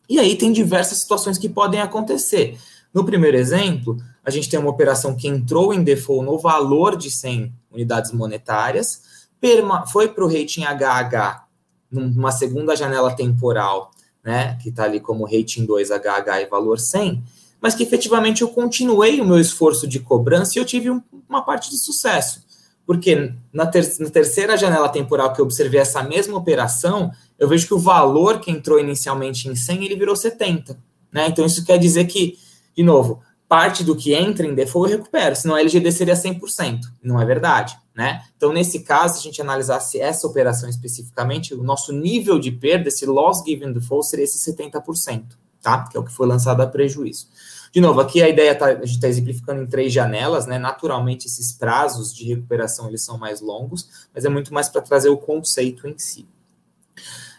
E 0.08 0.18
aí 0.18 0.36
tem 0.36 0.50
diversas 0.52 0.98
situações 0.98 1.38
que 1.38 1.48
podem 1.48 1.80
acontecer. 1.80 2.58
No 2.92 3.04
primeiro 3.04 3.36
exemplo, 3.36 3.96
a 4.24 4.30
gente 4.30 4.48
tem 4.48 4.58
uma 4.58 4.70
operação 4.70 5.14
que 5.14 5.28
entrou 5.28 5.72
em 5.72 5.84
default 5.84 6.26
no 6.26 6.36
valor 6.36 6.96
de 6.96 7.10
100 7.10 7.52
unidades 7.70 8.10
monetárias, 8.10 9.02
foi 9.86 10.08
para 10.08 10.24
o 10.24 10.28
rating 10.28 10.64
HH 10.64 11.49
numa 11.90 12.30
segunda 12.30 12.76
janela 12.76 13.14
temporal, 13.14 13.90
né, 14.24 14.56
que 14.62 14.68
está 14.68 14.84
ali 14.84 15.00
como 15.00 15.24
rating 15.24 15.64
2 15.64 15.90
HH 15.90 16.42
e 16.42 16.46
valor 16.46 16.78
100, 16.78 17.22
mas 17.60 17.74
que 17.74 17.82
efetivamente 17.82 18.42
eu 18.42 18.48
continuei 18.48 19.20
o 19.20 19.24
meu 19.24 19.38
esforço 19.38 19.86
de 19.86 20.00
cobrança 20.00 20.52
e 20.56 20.60
eu 20.60 20.64
tive 20.64 20.90
um, 20.90 21.02
uma 21.28 21.42
parte 21.42 21.70
de 21.70 21.78
sucesso. 21.78 22.42
Porque 22.86 23.32
na, 23.52 23.66
ter 23.66 23.88
na 24.00 24.10
terceira 24.10 24.56
janela 24.56 24.88
temporal 24.88 25.32
que 25.32 25.40
eu 25.40 25.44
observei 25.44 25.80
essa 25.80 26.02
mesma 26.02 26.36
operação, 26.36 27.12
eu 27.38 27.48
vejo 27.48 27.66
que 27.66 27.74
o 27.74 27.78
valor 27.78 28.40
que 28.40 28.50
entrou 28.50 28.80
inicialmente 28.80 29.48
em 29.48 29.54
100, 29.54 29.84
ele 29.84 29.96
virou 29.96 30.16
70. 30.16 30.78
Né? 31.12 31.28
Então, 31.28 31.44
isso 31.44 31.64
quer 31.64 31.78
dizer 31.78 32.06
que, 32.06 32.38
de 32.76 32.82
novo, 32.82 33.20
parte 33.50 33.82
do 33.82 33.96
que 33.96 34.14
entra 34.14 34.46
em 34.46 34.54
default 34.54 34.92
eu 34.92 34.98
recupero, 34.98 35.34
senão 35.34 35.56
a 35.56 35.60
LGD 35.60 35.90
seria 35.90 36.14
100%. 36.14 36.82
Não 37.02 37.20
é 37.20 37.26
verdade. 37.26 37.76
Né? 37.92 38.22
Então, 38.36 38.52
nesse 38.52 38.84
caso, 38.84 39.14
se 39.14 39.20
a 39.20 39.22
gente 39.24 39.42
analisasse 39.42 40.00
essa 40.00 40.24
operação 40.24 40.70
especificamente, 40.70 41.52
o 41.52 41.64
nosso 41.64 41.92
nível 41.92 42.38
de 42.38 42.52
perda, 42.52 42.86
esse 42.86 43.04
loss 43.04 43.42
given 43.44 43.72
default, 43.72 44.06
seria 44.06 44.24
esse 44.24 44.38
70%, 44.38 45.24
tá? 45.60 45.84
Que 45.88 45.96
é 45.96 46.00
o 46.00 46.04
que 46.04 46.12
foi 46.12 46.28
lançado 46.28 46.60
a 46.60 46.66
prejuízo. 46.68 47.26
De 47.72 47.80
novo, 47.80 48.00
aqui 48.00 48.22
a 48.22 48.28
ideia 48.28 48.54
tá, 48.54 48.66
a 48.66 48.74
gente 48.86 48.94
está 48.94 49.08
exemplificando 49.08 49.60
em 49.62 49.66
três 49.66 49.92
janelas, 49.92 50.46
né? 50.46 50.56
Naturalmente, 50.56 51.26
esses 51.26 51.50
prazos 51.50 52.14
de 52.14 52.28
recuperação 52.28 52.86
eles 52.86 53.02
são 53.02 53.18
mais 53.18 53.40
longos, 53.40 54.08
mas 54.14 54.24
é 54.24 54.28
muito 54.28 54.54
mais 54.54 54.68
para 54.68 54.80
trazer 54.80 55.08
o 55.08 55.18
conceito 55.18 55.88
em 55.88 55.98
si. 55.98 56.28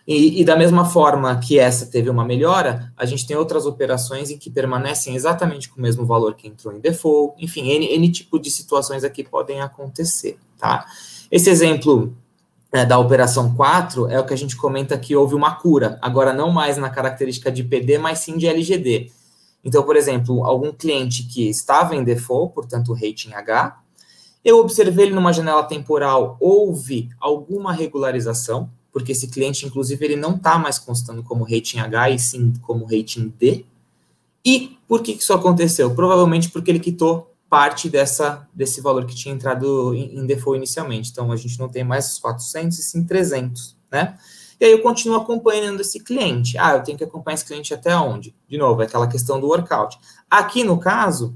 E, 0.07 0.41
e, 0.41 0.43
da 0.43 0.55
mesma 0.55 0.83
forma 0.83 1.39
que 1.39 1.59
essa 1.59 1.85
teve 1.85 2.09
uma 2.09 2.25
melhora, 2.25 2.91
a 2.97 3.05
gente 3.05 3.25
tem 3.25 3.37
outras 3.37 3.65
operações 3.65 4.31
em 4.31 4.37
que 4.37 4.49
permanecem 4.49 5.15
exatamente 5.15 5.69
com 5.69 5.79
o 5.79 5.81
mesmo 5.81 6.05
valor 6.05 6.33
que 6.35 6.47
entrou 6.47 6.73
em 6.73 6.79
default. 6.79 7.35
Enfim, 7.43 7.69
N, 7.69 7.85
N 7.85 8.11
tipo 8.11 8.39
de 8.39 8.49
situações 8.49 9.03
aqui 9.03 9.23
podem 9.23 9.61
acontecer, 9.61 10.39
tá? 10.57 10.85
Esse 11.31 11.49
exemplo 11.49 12.15
é, 12.71 12.85
da 12.85 12.97
operação 12.97 13.53
4 13.53 14.09
é 14.09 14.19
o 14.19 14.25
que 14.25 14.33
a 14.33 14.37
gente 14.37 14.55
comenta 14.55 14.97
que 14.97 15.15
houve 15.15 15.35
uma 15.35 15.55
cura, 15.55 15.99
agora 16.01 16.33
não 16.33 16.51
mais 16.51 16.77
na 16.77 16.89
característica 16.89 17.51
de 17.51 17.63
PD, 17.63 17.97
mas 17.97 18.19
sim 18.19 18.37
de 18.37 18.47
LGD. 18.47 19.11
Então, 19.63 19.83
por 19.83 19.95
exemplo, 19.95 20.43
algum 20.45 20.71
cliente 20.71 21.23
que 21.23 21.47
estava 21.47 21.95
em 21.95 22.03
default, 22.03 22.53
portanto, 22.53 22.93
rating 22.93 23.33
H, 23.33 23.77
eu 24.43 24.57
observei 24.57 25.05
ele 25.05 25.13
numa 25.13 25.31
janela 25.31 25.63
temporal, 25.63 26.35
houve 26.39 27.09
alguma 27.19 27.71
regularização, 27.71 28.69
porque 28.91 29.11
esse 29.11 29.27
cliente, 29.27 29.65
inclusive, 29.65 30.03
ele 30.03 30.15
não 30.15 30.35
está 30.35 30.57
mais 30.57 30.77
constando 30.77 31.23
como 31.23 31.43
rating 31.43 31.79
H 31.79 32.09
e 32.09 32.19
sim 32.19 32.53
como 32.61 32.85
rating 32.85 33.33
D. 33.39 33.65
E 34.43 34.77
por 34.87 35.01
que 35.01 35.13
isso 35.13 35.33
aconteceu? 35.33 35.93
Provavelmente 35.93 36.49
porque 36.49 36.71
ele 36.71 36.79
quitou 36.79 37.31
parte 37.49 37.89
dessa, 37.89 38.47
desse 38.53 38.79
valor 38.79 39.05
que 39.05 39.13
tinha 39.13 39.33
entrado 39.33 39.93
em, 39.93 40.19
em 40.19 40.25
default 40.25 40.57
inicialmente. 40.57 41.11
Então, 41.11 41.31
a 41.31 41.35
gente 41.35 41.59
não 41.59 41.67
tem 41.67 41.83
mais 41.83 42.13
os 42.13 42.19
400 42.19 42.79
e 42.79 42.81
sim 42.81 43.03
300, 43.03 43.75
né? 43.91 44.17
E 44.59 44.65
aí 44.65 44.71
eu 44.71 44.81
continuo 44.81 45.17
acompanhando 45.17 45.81
esse 45.81 45.99
cliente. 45.99 46.57
Ah, 46.57 46.75
eu 46.75 46.83
tenho 46.83 46.97
que 46.97 47.03
acompanhar 47.03 47.35
esse 47.35 47.45
cliente 47.45 47.73
até 47.73 47.95
onde? 47.97 48.35
De 48.47 48.57
novo, 48.57 48.81
é 48.81 48.85
aquela 48.85 49.07
questão 49.07 49.39
do 49.39 49.47
workout. 49.47 49.97
Aqui, 50.29 50.63
no 50.63 50.79
caso, 50.79 51.35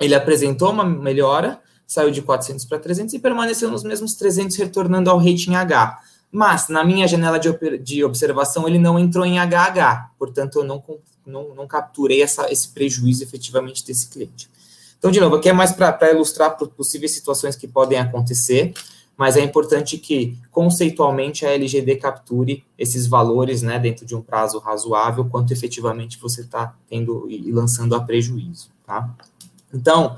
ele 0.00 0.14
apresentou 0.14 0.70
uma 0.70 0.84
melhora, 0.84 1.60
saiu 1.86 2.10
de 2.10 2.22
400 2.22 2.64
para 2.64 2.78
300 2.78 3.14
e 3.14 3.18
permaneceu 3.18 3.70
nos 3.70 3.84
mesmos 3.84 4.14
300, 4.14 4.56
retornando 4.56 5.10
ao 5.10 5.18
rating 5.18 5.54
H. 5.54 6.00
Mas, 6.34 6.68
na 6.68 6.82
minha 6.82 7.06
janela 7.06 7.38
de, 7.38 7.78
de 7.78 8.04
observação, 8.04 8.66
ele 8.66 8.78
não 8.78 8.98
entrou 8.98 9.24
em 9.24 9.38
HH. 9.38 10.10
Portanto, 10.18 10.58
eu 10.58 10.64
não, 10.64 10.82
não, 11.24 11.54
não 11.54 11.66
capturei 11.66 12.22
essa, 12.22 12.50
esse 12.50 12.68
prejuízo 12.70 13.22
efetivamente 13.22 13.86
desse 13.86 14.08
cliente. 14.08 14.50
Então, 14.98 15.10
de 15.10 15.20
novo, 15.20 15.36
aqui 15.36 15.48
é 15.48 15.52
mais 15.52 15.72
para 15.72 16.10
ilustrar 16.10 16.56
possíveis 16.56 17.12
situações 17.12 17.54
que 17.54 17.68
podem 17.68 17.98
acontecer 17.98 18.74
mas 19.16 19.36
é 19.36 19.42
importante 19.42 19.96
que, 19.96 20.36
conceitualmente, 20.50 21.46
a 21.46 21.50
LGD 21.50 21.96
capture 21.96 22.64
esses 22.76 23.06
valores 23.06 23.62
né, 23.62 23.78
dentro 23.78 24.04
de 24.04 24.14
um 24.14 24.20
prazo 24.20 24.58
razoável, 24.58 25.24
quanto 25.26 25.52
efetivamente 25.52 26.18
você 26.18 26.40
está 26.40 26.74
tendo 26.88 27.26
e 27.30 27.52
lançando 27.52 27.94
a 27.94 28.00
prejuízo. 28.00 28.70
Tá? 28.84 29.08
Então, 29.72 30.16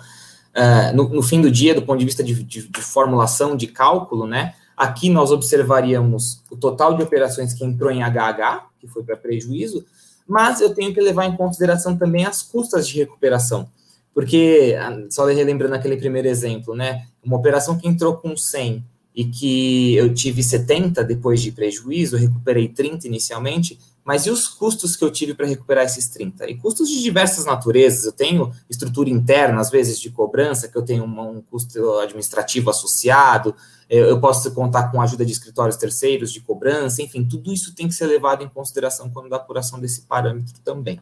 uh, 0.57 0.97
no, 0.97 1.09
no, 1.11 1.23
fim 1.23 1.43
do 1.43 1.51
dia, 1.51 1.75
do 1.75 1.83
ponto 1.83 1.99
de 1.99 2.07
vista 2.07 2.25
de, 2.25 2.43
de, 2.43 2.69
de, 2.69 2.81
formulação, 2.81 3.55
de 3.55 3.67
cálculo, 3.67 4.27
né, 4.27 4.55
aqui 4.77 5.09
nós 5.09 5.31
observaríamos 5.31 6.43
o 6.51 6.57
total 6.57 6.97
de 6.97 7.03
operações 7.03 7.55
que 7.55 7.65
entrou 7.65 7.91
em 7.91 8.03
HH, 8.03 8.69
que 8.79 8.87
foi 8.87 9.03
para 9.03 9.17
prejuízo, 9.17 9.85
mas 10.27 10.61
eu 10.61 10.75
tenho 10.75 10.93
que 10.93 11.01
levar 11.01 11.25
em 11.25 11.37
consideração 11.37 11.97
também 11.97 12.27
as 12.27 12.43
custas 12.43 12.87
de 12.87 12.99
recuperação. 12.99 13.69
Porque, 14.13 14.77
ah, 14.79 15.07
só 15.11 15.25
relembrando 15.27 15.75
aquele 15.75 15.97
primeiro 15.97 16.27
exemplo, 16.27 16.75
né? 16.75 17.07
Uma 17.23 17.37
operação 17.37 17.79
que 17.79 17.87
entrou 17.87 18.17
com 18.17 18.37
100 18.37 18.85
e 19.15 19.25
que 19.25 19.95
eu 19.95 20.13
tive 20.13 20.43
70 20.43 21.05
depois 21.05 21.41
de 21.41 21.53
prejuízo, 21.53 22.17
recuperei 22.17 22.69
30 22.69 23.07
inicialmente, 23.07 23.79
mas 24.07 24.25
e 24.25 24.31
os 24.31 24.47
custos 24.47 24.95
que 24.95 25.03
eu 25.03 25.11
tive 25.11 25.35
para 25.35 25.49
recuperar 25.49 25.85
esses 25.85 26.07
30? 26.11 26.49
E 26.49 26.57
custos 26.57 26.89
de 26.89 27.03
diversas 27.03 27.45
naturezas. 27.45 28.05
Eu 28.05 28.13
tenho 28.13 28.53
estrutura 28.71 29.11
interna, 29.11 29.61
às 29.61 29.69
vezes, 29.69 29.99
de 29.99 30.11
cobrança, 30.11 30.69
que 30.69 30.79
eu 30.79 30.83
tenho 30.83 31.05
um, 31.05 31.43
custo 31.43 31.99
administrativo 31.99 32.71
associado, 32.71 33.53
eu 33.91 34.21
posso 34.21 34.53
contar 34.53 34.93
com 34.93 35.01
a 35.01 35.05
ajuda 35.05 35.27
de 35.27 35.33
escritórios 35.33 35.77
terceiros 35.77 36.33
de 36.33 36.41
cobrança, 36.41 37.03
enfim, 37.03 37.25
tudo 37.25 37.53
isso 37.53 37.75
tem 37.75 37.89
que 37.89 37.95
ser 37.95 38.07
levado 38.07 38.45
em 38.45 38.49
consideração 38.49 39.11
quando 39.11 39.29
da 39.29 39.37
apuração 39.37 39.81
desse 39.81 40.03
parâmetro 40.03 40.55
também. 40.65 41.01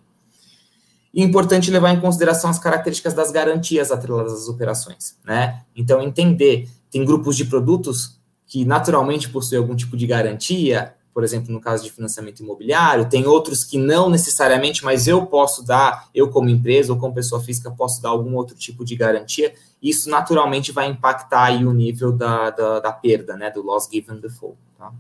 E 1.13 1.21
é 1.21 1.25
importante 1.25 1.71
levar 1.71 1.93
em 1.93 2.01
consideração 2.01 2.49
as 2.49 2.59
características 2.59 3.13
das 3.13 3.31
garantias 3.31 3.93
atreladas 3.93 4.33
às 4.33 4.49
operações, 4.49 5.17
né? 5.23 5.63
Então, 5.77 6.01
entender, 6.01 6.71
tem 6.91 7.05
grupos 7.05 7.37
de 7.37 7.45
produtos 7.45 8.19
que 8.47 8.65
naturalmente 8.65 9.29
possuem 9.29 9.61
algum 9.61 9.77
tipo 9.77 9.95
de 9.95 10.07
garantia, 10.07 10.95
por 11.15 11.23
exemplo, 11.23 11.53
no 11.53 11.61
caso 11.61 11.85
de 11.85 11.93
financiamento 11.93 12.41
imobiliário, 12.41 13.09
tem 13.09 13.25
outros 13.25 13.63
que 13.63 13.79
não 13.79 14.11
necessariamente, 14.11 14.85
mas 14.85 15.07
eu 15.07 15.25
posso 15.27 15.65
dar, 15.65 16.09
eu 16.13 16.29
como 16.29 16.49
empresa 16.49 16.93
ou 16.93 16.99
como 16.99 17.15
pessoa 17.15 17.41
física, 17.41 17.71
posso 17.71 18.03
dar 18.03 18.09
algum 18.09 18.35
outro 18.35 18.57
tipo 18.57 18.85
de 18.85 18.97
garantia, 18.97 19.55
isso 19.81 20.11
naturalmente 20.11 20.73
vai 20.73 20.89
impactar 20.89 21.45
aí 21.45 21.65
o 21.65 21.73
nível 21.73 22.11
da, 22.11 22.51
da, 22.51 22.81
da 22.81 22.93
perda, 22.93 23.37
né, 23.37 23.49
do 23.49 23.63
loss 23.63 23.89
given 23.91 24.19
default, 24.19 24.59
tá? 24.77 24.93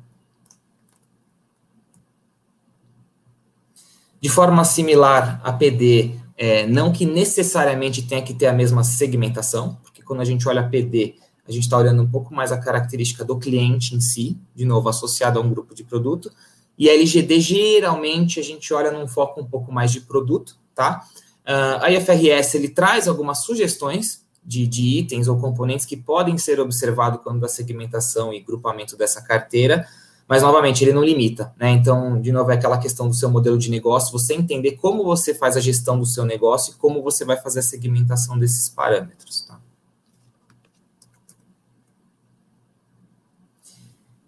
De 4.20 4.28
forma 4.28 4.64
similar 4.64 5.40
a 5.42 5.52
PD, 5.52 6.14
é, 6.36 6.64
não 6.66 6.92
que 6.92 7.04
necessariamente 7.04 8.02
tenha 8.06 8.22
que 8.22 8.32
ter 8.32 8.46
a 8.46 8.52
mesma 8.52 8.84
segmentação, 8.84 9.78
porque 9.82 10.02
quando 10.02 10.20
a 10.20 10.24
gente 10.24 10.48
olha 10.48 10.60
a 10.60 10.68
PD, 10.68 11.16
a 11.46 11.52
gente 11.52 11.64
está 11.64 11.76
olhando 11.76 12.02
um 12.02 12.10
pouco 12.10 12.34
mais 12.34 12.50
a 12.50 12.58
característica 12.58 13.24
do 13.24 13.38
cliente 13.38 13.94
em 13.94 14.00
si, 14.00 14.38
de 14.54 14.64
novo, 14.64 14.88
associado 14.88 15.38
a 15.38 15.42
um 15.42 15.48
grupo 15.48 15.74
de 15.74 15.84
produto, 15.84 16.30
e 16.76 16.88
a 16.88 16.94
LGD, 16.94 17.40
geralmente, 17.40 18.40
a 18.40 18.42
gente 18.42 18.72
olha 18.72 18.90
num 18.90 19.06
foco 19.06 19.40
um 19.40 19.44
pouco 19.46 19.70
mais 19.70 19.92
de 19.92 20.00
produto, 20.00 20.56
tá? 20.74 21.04
Uh, 21.46 21.82
a 21.82 21.90
IFRS, 21.90 22.56
ele 22.56 22.68
traz 22.68 23.06
algumas 23.06 23.44
sugestões 23.44 24.24
de, 24.44 24.66
de 24.66 24.98
itens 24.98 25.28
ou 25.28 25.38
componentes 25.38 25.86
que 25.86 25.96
podem 25.96 26.36
ser 26.36 26.58
observados 26.58 27.20
quando 27.22 27.40
da 27.40 27.48
segmentação 27.48 28.32
e 28.32 28.40
grupamento 28.40 28.96
dessa 28.96 29.22
carteira, 29.22 29.86
mas, 30.26 30.42
novamente, 30.42 30.82
ele 30.82 30.94
não 30.94 31.04
limita, 31.04 31.54
né? 31.58 31.70
Então, 31.70 32.18
de 32.18 32.32
novo, 32.32 32.50
é 32.50 32.54
aquela 32.54 32.78
questão 32.78 33.06
do 33.06 33.14
seu 33.14 33.30
modelo 33.30 33.58
de 33.58 33.70
negócio, 33.70 34.10
você 34.10 34.34
entender 34.34 34.72
como 34.72 35.04
você 35.04 35.34
faz 35.34 35.54
a 35.56 35.60
gestão 35.60 35.98
do 35.98 36.06
seu 36.06 36.24
negócio 36.24 36.72
e 36.72 36.76
como 36.76 37.02
você 37.02 37.26
vai 37.26 37.36
fazer 37.36 37.58
a 37.60 37.62
segmentação 37.62 38.38
desses 38.38 38.70
parâmetros, 38.70 39.42
tá? 39.42 39.60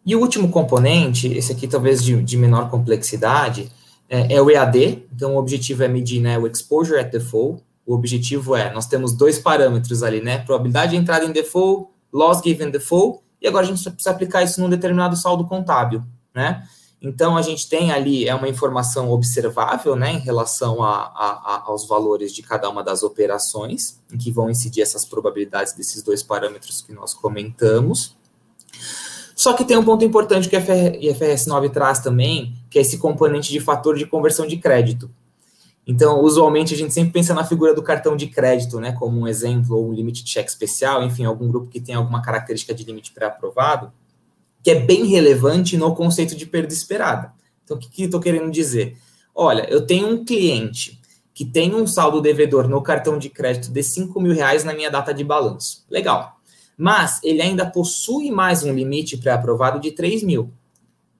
E 0.07 0.15
o 0.15 0.20
último 0.20 0.49
componente, 0.49 1.27
esse 1.27 1.51
aqui 1.51 1.66
talvez 1.66 2.03
de, 2.03 2.23
de 2.23 2.37
menor 2.37 2.70
complexidade, 2.70 3.73
é, 4.09 4.35
é, 4.35 4.41
o 4.41 4.49
EAD. 4.49 5.05
Então, 5.12 5.35
o 5.35 5.39
objetivo 5.39 5.83
é 5.83 5.89
medir 5.89 6.20
né, 6.20 6.39
o 6.39 6.47
exposure 6.47 7.01
at 7.01 7.11
default. 7.11 7.61
O 7.85 7.93
objetivo 7.93 8.55
é, 8.55 8.73
nós 8.73 8.87
temos 8.87 9.12
dois 9.12 9.39
parâmetros 9.39 10.05
ali, 10.05 10.20
né? 10.20 10.39
Probabilidade 10.39 10.93
de 10.93 10.97
entrada 10.97 11.24
em 11.24 11.33
default, 11.33 11.89
loss 12.12 12.41
given 12.43 12.70
default, 12.70 13.20
e 13.41 13.47
agora 13.47 13.65
a 13.65 13.69
gente 13.69 13.83
precisa 13.91 14.11
aplicar 14.11 14.43
isso 14.43 14.61
num 14.61 14.69
determinado 14.69 15.16
saldo 15.16 15.45
contábil, 15.47 16.03
né? 16.35 16.66
Então, 17.01 17.37
a 17.37 17.43
gente 17.43 17.69
tem 17.69 17.93
ali 17.93 18.27
é 18.27 18.35
uma 18.35 18.49
informação 18.49 19.11
observável, 19.11 19.95
né, 19.95 20.12
em 20.12 20.19
relação 20.19 20.83
a, 20.83 20.95
a, 20.95 21.55
a, 21.55 21.62
aos 21.66 21.87
valores 21.87 22.33
de 22.33 22.43
cada 22.43 22.69
uma 22.70 22.83
das 22.83 23.03
operações, 23.03 24.01
em 24.11 24.16
que 24.16 24.33
vão 24.33 24.51
incidir 24.51 24.81
essas 24.81 25.05
probabilidades 25.05 25.74
desses 25.74 26.03
dois 26.03 26.23
parâmetros 26.23 26.81
que 26.81 26.93
nós 26.93 27.12
comentamos. 27.12 28.15
Só 29.36 29.52
que 29.52 29.66
tem 29.66 29.76
um 29.76 29.84
ponto 29.84 30.02
importante 30.02 30.48
que 30.48 30.56
a 30.56 30.60
IFRS 30.60 31.46
9 31.46 31.68
traz 31.68 31.98
também, 31.98 32.54
que 32.70 32.78
é 32.78 32.80
esse 32.80 32.96
componente 32.96 33.52
de 33.52 33.60
fator 33.60 33.94
de 33.94 34.06
conversão 34.06 34.46
de 34.46 34.56
crédito. 34.56 35.10
Então, 35.86 36.22
usualmente, 36.22 36.72
a 36.72 36.76
gente 36.76 36.94
sempre 36.94 37.12
pensa 37.12 37.34
na 37.34 37.44
figura 37.44 37.74
do 37.74 37.82
cartão 37.82 38.16
de 38.16 38.28
crédito, 38.28 38.80
né, 38.80 38.92
como 38.92 39.20
um 39.20 39.28
exemplo, 39.28 39.76
ou 39.76 39.90
um 39.90 39.92
limite 39.92 40.24
de 40.24 40.30
cheque 40.30 40.48
especial, 40.48 41.04
enfim, 41.04 41.26
algum 41.26 41.48
grupo 41.48 41.68
que 41.68 41.80
tem 41.80 41.94
alguma 41.94 42.22
característica 42.22 42.74
de 42.74 42.82
limite 42.82 43.12
pré-aprovado, 43.12 43.92
que 44.62 44.70
é 44.70 44.80
bem 44.80 45.04
relevante 45.04 45.76
no 45.76 45.94
conceito 45.94 46.34
de 46.34 46.46
perda 46.46 46.72
esperada. 46.72 47.30
Então, 47.62 47.76
o 47.76 47.80
que, 47.80 47.90
que 47.90 48.04
estou 48.04 48.18
querendo 48.18 48.50
dizer? 48.50 48.96
Olha, 49.34 49.68
eu 49.70 49.86
tenho 49.86 50.08
um 50.08 50.24
cliente 50.24 50.98
que 51.34 51.44
tem 51.44 51.74
um 51.74 51.86
saldo 51.86 52.22
devedor 52.22 52.66
no 52.66 52.80
cartão 52.80 53.18
de 53.18 53.28
crédito 53.28 53.70
de 53.70 53.82
5 53.82 54.18
mil 54.18 54.32
reais 54.32 54.64
na 54.64 54.72
minha 54.72 54.90
data 54.90 55.12
de 55.12 55.22
balanço. 55.22 55.84
Legal. 55.90 56.35
Mas 56.77 57.20
ele 57.23 57.40
ainda 57.40 57.65
possui 57.65 58.31
mais 58.31 58.62
um 58.62 58.73
limite 58.73 59.16
pré-aprovado 59.16 59.81
de 59.81 59.93
3 59.93 60.23
mil. 60.23 60.53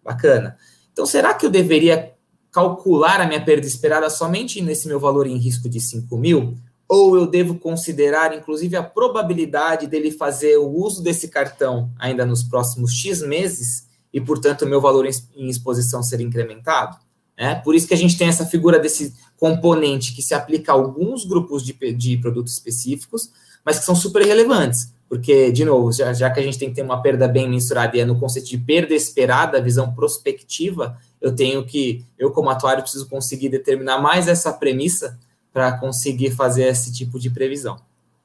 Bacana. 0.05 0.57
Então, 0.93 1.07
será 1.07 1.35
que 1.35 1.45
eu 1.47 1.51
deveria 1.51 2.12
calcular 2.53 3.20
a 3.20 3.27
minha 3.27 3.45
perda 3.45 3.66
esperada 3.66 4.09
somente 4.09 4.61
nesse 4.61 4.89
meu 4.89 4.99
valor 4.99 5.27
em 5.27 5.37
risco 5.37 5.69
de 5.69 5.81
5 5.81 6.16
mil? 6.16 6.57
Ou 6.89 7.16
eu 7.16 7.27
devo 7.27 7.59
considerar, 7.59 8.35
inclusive, 8.35 8.77
a 8.77 8.83
probabilidade 8.83 9.87
dele 9.87 10.11
fazer 10.11 10.57
o 10.57 10.69
uso 10.69 11.03
desse 11.03 11.28
cartão 11.28 11.91
ainda 11.99 12.24
nos 12.24 12.43
próximos 12.43 12.93
X 12.93 13.20
meses 13.20 13.87
e, 14.12 14.20
portanto, 14.20 14.62
o 14.62 14.69
meu 14.69 14.81
valor 14.81 15.07
em 15.07 15.49
exposição 15.49 16.03
ser 16.03 16.20
incrementado? 16.20 16.97
É, 17.37 17.55
por 17.55 17.74
isso 17.74 17.87
que 17.87 17.93
a 17.93 17.99
gente 17.99 18.16
tem 18.16 18.28
essa 18.28 18.47
figura 18.47 18.78
desse 18.78 19.15
componente 19.37 20.15
que 20.15 20.23
se 20.23 20.33
aplica 20.33 20.73
a 20.73 20.74
alguns 20.74 21.24
grupos 21.27 21.62
de, 21.62 21.74
de 21.93 22.16
produtos 22.16 22.55
específicos, 22.55 23.31
mas 23.65 23.78
que 23.78 23.85
são 23.85 23.95
super 23.95 24.24
relevantes. 24.24 24.95
Porque, 25.09 25.53
de 25.53 25.65
novo, 25.65 25.93
já, 25.93 26.12
já 26.12 26.31
que 26.31 26.41
a 26.41 26.43
gente 26.43 26.59
tem 26.59 26.69
que 26.69 26.74
ter 26.74 26.83
uma 26.83 27.01
perda 27.01 27.28
bem 27.28 27.49
mensurada 27.49 27.97
e 27.97 28.01
é 28.01 28.05
no 28.05 28.19
conceito 28.19 28.49
de 28.49 28.59
perda 28.59 28.93
esperada, 28.93 29.62
visão 29.62 29.95
prospectiva, 29.95 30.99
eu 31.20 31.35
tenho 31.35 31.65
que, 31.65 32.05
eu 32.19 32.33
como 32.33 32.51
atuário, 32.51 32.83
preciso 32.83 33.09
conseguir 33.09 33.49
determinar 33.49 33.99
mais 34.01 34.27
essa 34.27 34.53
premissa 34.53 35.19
para 35.53 35.78
conseguir 35.78 36.33
fazer 36.33 36.65
esse 36.65 36.93
tipo 36.93 37.19
de 37.19 37.31
previsão. 37.31 37.81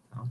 Tá? 0.09 0.25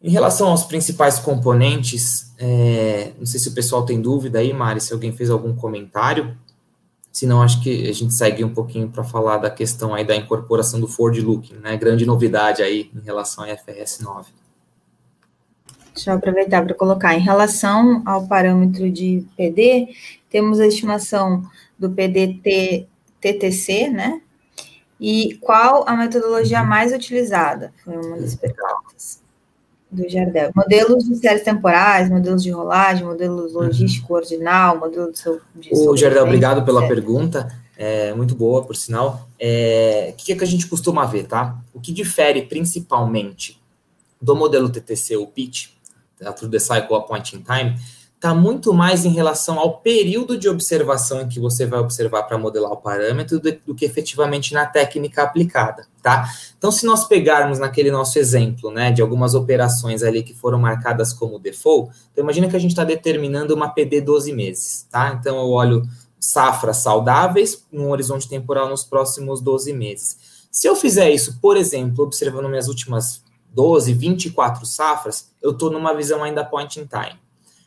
Em 0.00 0.10
relação 0.10 0.48
aos 0.48 0.62
principais 0.62 1.18
componentes, 1.18 2.32
é, 2.38 3.12
não 3.18 3.26
sei 3.26 3.40
se 3.40 3.48
o 3.48 3.52
pessoal 3.52 3.84
tem 3.84 4.00
dúvida 4.00 4.38
aí, 4.38 4.52
Mari, 4.52 4.80
se 4.80 4.92
alguém 4.92 5.12
fez 5.12 5.28
algum 5.28 5.54
comentário. 5.54 6.36
Senão, 7.14 7.40
acho 7.40 7.62
que 7.62 7.88
a 7.88 7.92
gente 7.92 8.12
segue 8.12 8.42
um 8.42 8.52
pouquinho 8.52 8.90
para 8.90 9.04
falar 9.04 9.38
da 9.38 9.48
questão 9.48 9.94
aí 9.94 10.04
da 10.04 10.16
incorporação 10.16 10.80
do 10.80 10.88
Ford 10.88 11.16
Looking, 11.16 11.58
né? 11.58 11.76
Grande 11.76 12.04
novidade 12.04 12.60
aí 12.60 12.90
em 12.92 13.00
relação 13.00 13.44
à 13.44 13.52
IFRS 13.52 14.02
9. 14.02 14.32
Deixa 15.94 16.10
eu 16.10 16.16
aproveitar 16.16 16.64
para 16.64 16.74
colocar. 16.74 17.14
Em 17.14 17.20
relação 17.20 18.02
ao 18.04 18.26
parâmetro 18.26 18.90
de 18.90 19.24
PD, 19.36 19.94
temos 20.28 20.58
a 20.58 20.66
estimação 20.66 21.48
do 21.78 21.88
PDT 21.88 22.88
TTC, 23.20 23.90
né? 23.90 24.20
E 25.00 25.38
qual 25.40 25.88
a 25.88 25.96
metodologia 25.96 26.62
uhum. 26.62 26.66
mais 26.66 26.92
utilizada? 26.92 27.72
Foi 27.84 27.96
uma 27.96 28.16
das 28.16 28.34
perguntas. 28.34 29.22
Do 29.94 30.08
Jardel. 30.08 30.50
Modelos 30.54 31.04
de 31.04 31.16
séries 31.16 31.42
temporais, 31.42 32.10
modelos 32.10 32.42
de 32.42 32.50
rolagem, 32.50 33.04
modelos 33.04 33.54
uhum. 33.54 33.62
logístico 33.62 34.12
uhum. 34.12 34.18
ordinal, 34.18 34.78
modelo 34.78 35.12
de, 35.12 35.18
seu, 35.18 35.40
de 35.54 35.70
O 35.72 35.96
Jardel, 35.96 36.24
obrigado 36.24 36.64
pela 36.64 36.86
pergunta. 36.86 37.48
É, 37.76 38.14
muito 38.14 38.34
boa, 38.34 38.64
por 38.64 38.76
sinal. 38.76 39.28
É, 39.38 40.12
o 40.12 40.16
que, 40.16 40.32
é 40.32 40.36
que 40.36 40.44
a 40.44 40.46
gente 40.46 40.66
costuma 40.66 41.04
ver, 41.06 41.26
tá? 41.26 41.58
O 41.72 41.80
que 41.80 41.92
difere 41.92 42.42
principalmente 42.42 43.60
do 44.20 44.36
modelo 44.36 44.68
TTC, 44.68 45.16
o 45.16 45.26
PIT, 45.26 45.76
tá? 46.18 46.32
Through 46.32 46.50
the 46.50 46.58
Cycle 46.58 46.96
a 46.96 47.00
Point 47.00 47.36
in 47.36 47.42
Time, 47.42 47.76
está 48.24 48.34
muito 48.34 48.72
mais 48.72 49.04
em 49.04 49.10
relação 49.10 49.58
ao 49.58 49.80
período 49.80 50.38
de 50.38 50.48
observação 50.48 51.20
em 51.20 51.28
que 51.28 51.38
você 51.38 51.66
vai 51.66 51.78
observar 51.78 52.22
para 52.22 52.38
modelar 52.38 52.72
o 52.72 52.78
parâmetro 52.78 53.38
do, 53.38 53.52
do, 53.66 53.74
que 53.74 53.84
efetivamente 53.84 54.54
na 54.54 54.64
técnica 54.64 55.24
aplicada, 55.24 55.86
tá? 56.02 56.26
Então, 56.56 56.72
se 56.72 56.86
nós 56.86 57.04
pegarmos 57.06 57.58
naquele 57.58 57.90
nosso 57.90 58.18
exemplo, 58.18 58.70
né, 58.70 58.90
de 58.90 59.02
algumas 59.02 59.34
operações 59.34 60.02
ali 60.02 60.22
que 60.22 60.32
foram 60.32 60.58
marcadas 60.58 61.12
como 61.12 61.38
default, 61.38 61.94
então 62.12 62.24
imagina 62.24 62.48
que 62.48 62.56
a 62.56 62.58
gente 62.58 62.70
está 62.70 62.82
determinando 62.82 63.54
uma 63.54 63.68
PD 63.68 64.00
12 64.00 64.32
meses, 64.32 64.86
tá? 64.90 65.14
Então, 65.20 65.36
eu 65.36 65.50
olho 65.50 65.82
safras 66.18 66.78
saudáveis 66.78 67.66
num 67.70 67.90
horizonte 67.90 68.26
temporal 68.26 68.70
nos 68.70 68.82
próximos 68.82 69.42
12 69.42 69.70
meses. 69.74 70.16
Se 70.50 70.66
eu 70.66 70.74
fizer 70.74 71.10
isso, 71.10 71.38
por 71.42 71.58
exemplo, 71.58 72.02
observando 72.02 72.48
minhas 72.48 72.68
últimas 72.68 73.22
12, 73.52 73.92
24 73.92 74.64
safras, 74.64 75.30
eu 75.42 75.50
estou 75.50 75.70
numa 75.70 75.92
visão 75.94 76.24
ainda 76.24 76.42
point 76.42 76.80
in 76.80 76.86
time. 76.86 77.22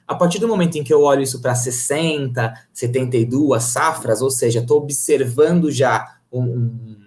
A 0.08 0.16
partir 0.16 0.40
do 0.40 0.48
momento 0.48 0.78
em 0.78 0.84
que 0.84 0.94
eu 0.94 1.02
olho 1.02 1.22
isso 1.22 1.42
para 1.42 1.54
60, 1.54 2.54
72 2.74 3.62
safras, 3.62 4.22
ou 4.22 4.32
seja, 4.32 4.60
estou 4.60 4.78
observando 4.78 5.70
já, 5.70 6.18
um, 6.32 6.42
um, 6.42 6.98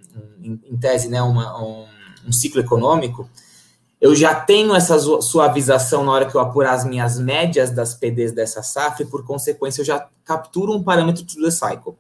um, 0.44 0.59
em 0.66 0.77
tese, 0.77 1.09
né, 1.09 1.22
uma, 1.22 1.62
um, 1.62 2.32
ciclo 2.32 2.60
econômico, 2.60 3.28
eu 3.98 4.14
já 4.14 4.35
tenho 4.35 4.74
essa 4.74 4.98
suavização 5.20 6.05
na 6.05 6.12
hora 6.12 6.27
que 6.27 6.35
eu 6.35 6.40
apurar 6.40 6.74
as 6.74 6.85
minhas 6.85 7.18
médias 7.18 7.70
das 7.70 7.94
PDs 7.94 8.32
dessa 8.32 8.62
safra 8.62 9.02
e, 9.02 9.06
por 9.06 9.24
consequência, 9.24 9.81
eu 9.81 9.86
já 9.86 10.06
capturo 10.24 10.74
um 10.74 10.82
parâmetro 10.82 11.24
to 11.24 11.40
the 11.40 11.51
cycle. 11.51 11.97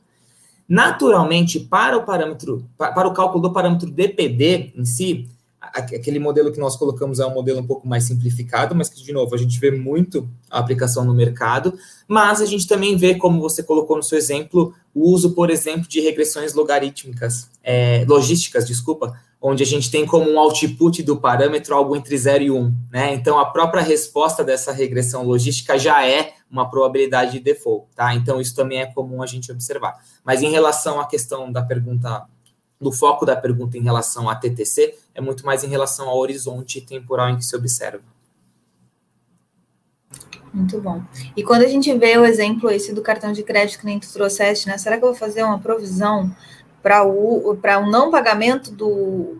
Naturalmente, 0.68 1.58
para 1.58 1.96
o 1.96 2.04
parâmetro, 2.04 2.64
para 2.76 3.08
o 3.08 3.12
cálculo 3.12 3.42
do 3.42 3.52
parâmetro 3.52 3.90
DPD 3.90 4.72
em 4.76 4.84
si, 4.84 5.28
aquele 5.74 6.18
modelo 6.18 6.52
que 6.52 6.60
nós 6.60 6.76
colocamos 6.76 7.20
é 7.20 7.26
um 7.26 7.34
modelo 7.34 7.60
um 7.60 7.66
pouco 7.66 7.86
mais 7.86 8.04
simplificado, 8.04 8.74
mas 8.74 8.88
que, 8.88 9.02
de 9.02 9.12
novo, 9.12 9.34
a 9.34 9.38
gente 9.38 9.58
vê 9.58 9.70
muito 9.70 10.28
a 10.50 10.58
aplicação 10.58 11.04
no 11.04 11.14
mercado, 11.14 11.78
mas 12.06 12.40
a 12.40 12.46
gente 12.46 12.66
também 12.66 12.96
vê, 12.96 13.14
como 13.14 13.40
você 13.40 13.62
colocou 13.62 13.96
no 13.96 14.02
seu 14.02 14.18
exemplo, 14.18 14.74
o 14.94 15.10
uso, 15.10 15.34
por 15.34 15.50
exemplo, 15.50 15.88
de 15.88 16.00
regressões 16.00 16.54
logarítmicas, 16.54 17.50
é, 17.62 18.04
logísticas, 18.08 18.66
desculpa, 18.66 19.14
onde 19.40 19.62
a 19.62 19.66
gente 19.66 19.90
tem 19.90 20.04
como 20.04 20.30
um 20.30 20.38
output 20.38 21.02
do 21.02 21.16
parâmetro 21.16 21.74
algo 21.74 21.96
entre 21.96 22.16
0 22.16 22.44
e 22.44 22.50
1, 22.50 22.56
um, 22.56 22.74
né? 22.92 23.14
Então, 23.14 23.38
a 23.38 23.46
própria 23.46 23.82
resposta 23.82 24.44
dessa 24.44 24.70
regressão 24.70 25.24
logística 25.24 25.78
já 25.78 26.06
é 26.06 26.34
uma 26.50 26.68
probabilidade 26.68 27.32
de 27.32 27.40
default, 27.40 27.86
tá? 27.94 28.14
Então, 28.14 28.40
isso 28.40 28.54
também 28.54 28.80
é 28.80 28.86
comum 28.86 29.22
a 29.22 29.26
gente 29.26 29.50
observar. 29.50 29.98
Mas 30.22 30.42
em 30.42 30.50
relação 30.50 31.00
à 31.00 31.06
questão 31.06 31.50
da 31.50 31.62
pergunta 31.62 32.26
do 32.80 32.90
foco 32.90 33.26
da 33.26 33.36
pergunta 33.36 33.76
em 33.76 33.82
relação 33.82 34.28
a 34.28 34.34
TTC 34.34 34.96
é 35.14 35.20
muito 35.20 35.44
mais 35.44 35.62
em 35.62 35.68
relação 35.68 36.08
ao 36.08 36.18
horizonte 36.18 36.80
temporal 36.80 37.28
em 37.28 37.36
que 37.36 37.44
se 37.44 37.54
observa. 37.54 38.02
Muito 40.52 40.80
bom. 40.80 41.02
E 41.36 41.44
quando 41.44 41.62
a 41.62 41.68
gente 41.68 41.96
vê 41.96 42.16
o 42.18 42.24
exemplo 42.24 42.70
esse 42.70 42.92
do 42.92 43.02
cartão 43.02 43.32
de 43.32 43.42
crédito 43.42 43.78
que 43.78 43.86
nem 43.86 44.00
tu 44.00 44.12
trouxeste, 44.12 44.66
né? 44.66 44.76
Será 44.78 44.98
que 44.98 45.04
eu 45.04 45.10
vou 45.10 45.18
fazer 45.18 45.44
uma 45.44 45.58
provisão 45.58 46.34
para 46.82 47.04
o 47.04 47.56
para 47.56 47.78
o 47.78 47.88
não 47.88 48.10
pagamento 48.10 48.72
do 48.72 49.38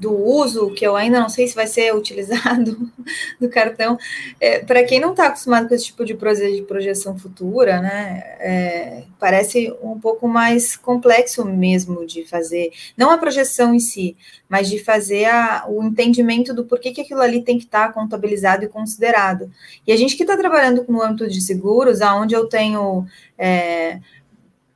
do 0.00 0.16
uso, 0.16 0.70
que 0.70 0.84
eu 0.84 0.96
ainda 0.96 1.20
não 1.20 1.28
sei 1.28 1.46
se 1.46 1.54
vai 1.54 1.66
ser 1.66 1.92
utilizado 1.94 2.90
do 3.38 3.48
cartão, 3.50 3.98
é, 4.40 4.60
para 4.60 4.82
quem 4.82 4.98
não 4.98 5.10
está 5.10 5.26
acostumado 5.26 5.68
com 5.68 5.74
esse 5.74 5.84
tipo 5.84 6.04
de 6.04 6.14
projeção 6.14 7.18
futura, 7.18 7.80
né, 7.82 8.22
é, 8.40 9.02
parece 9.18 9.72
um 9.82 10.00
pouco 10.00 10.26
mais 10.26 10.74
complexo 10.74 11.44
mesmo 11.44 12.06
de 12.06 12.24
fazer, 12.24 12.72
não 12.96 13.10
a 13.10 13.18
projeção 13.18 13.74
em 13.74 13.78
si, 13.78 14.16
mas 14.48 14.70
de 14.70 14.78
fazer 14.82 15.26
a, 15.26 15.66
o 15.68 15.84
entendimento 15.84 16.54
do 16.54 16.64
porquê 16.64 16.92
que 16.92 17.02
aquilo 17.02 17.20
ali 17.20 17.42
tem 17.42 17.58
que 17.58 17.64
estar 17.64 17.88
tá 17.88 17.92
contabilizado 17.92 18.64
e 18.64 18.68
considerado. 18.68 19.50
E 19.86 19.92
a 19.92 19.96
gente 19.96 20.16
que 20.16 20.22
está 20.22 20.36
trabalhando 20.36 20.84
no 20.88 21.02
âmbito 21.02 21.28
de 21.28 21.40
seguros, 21.42 22.00
aonde 22.00 22.34
eu 22.34 22.46
tenho 22.46 23.06
é, 23.38 24.00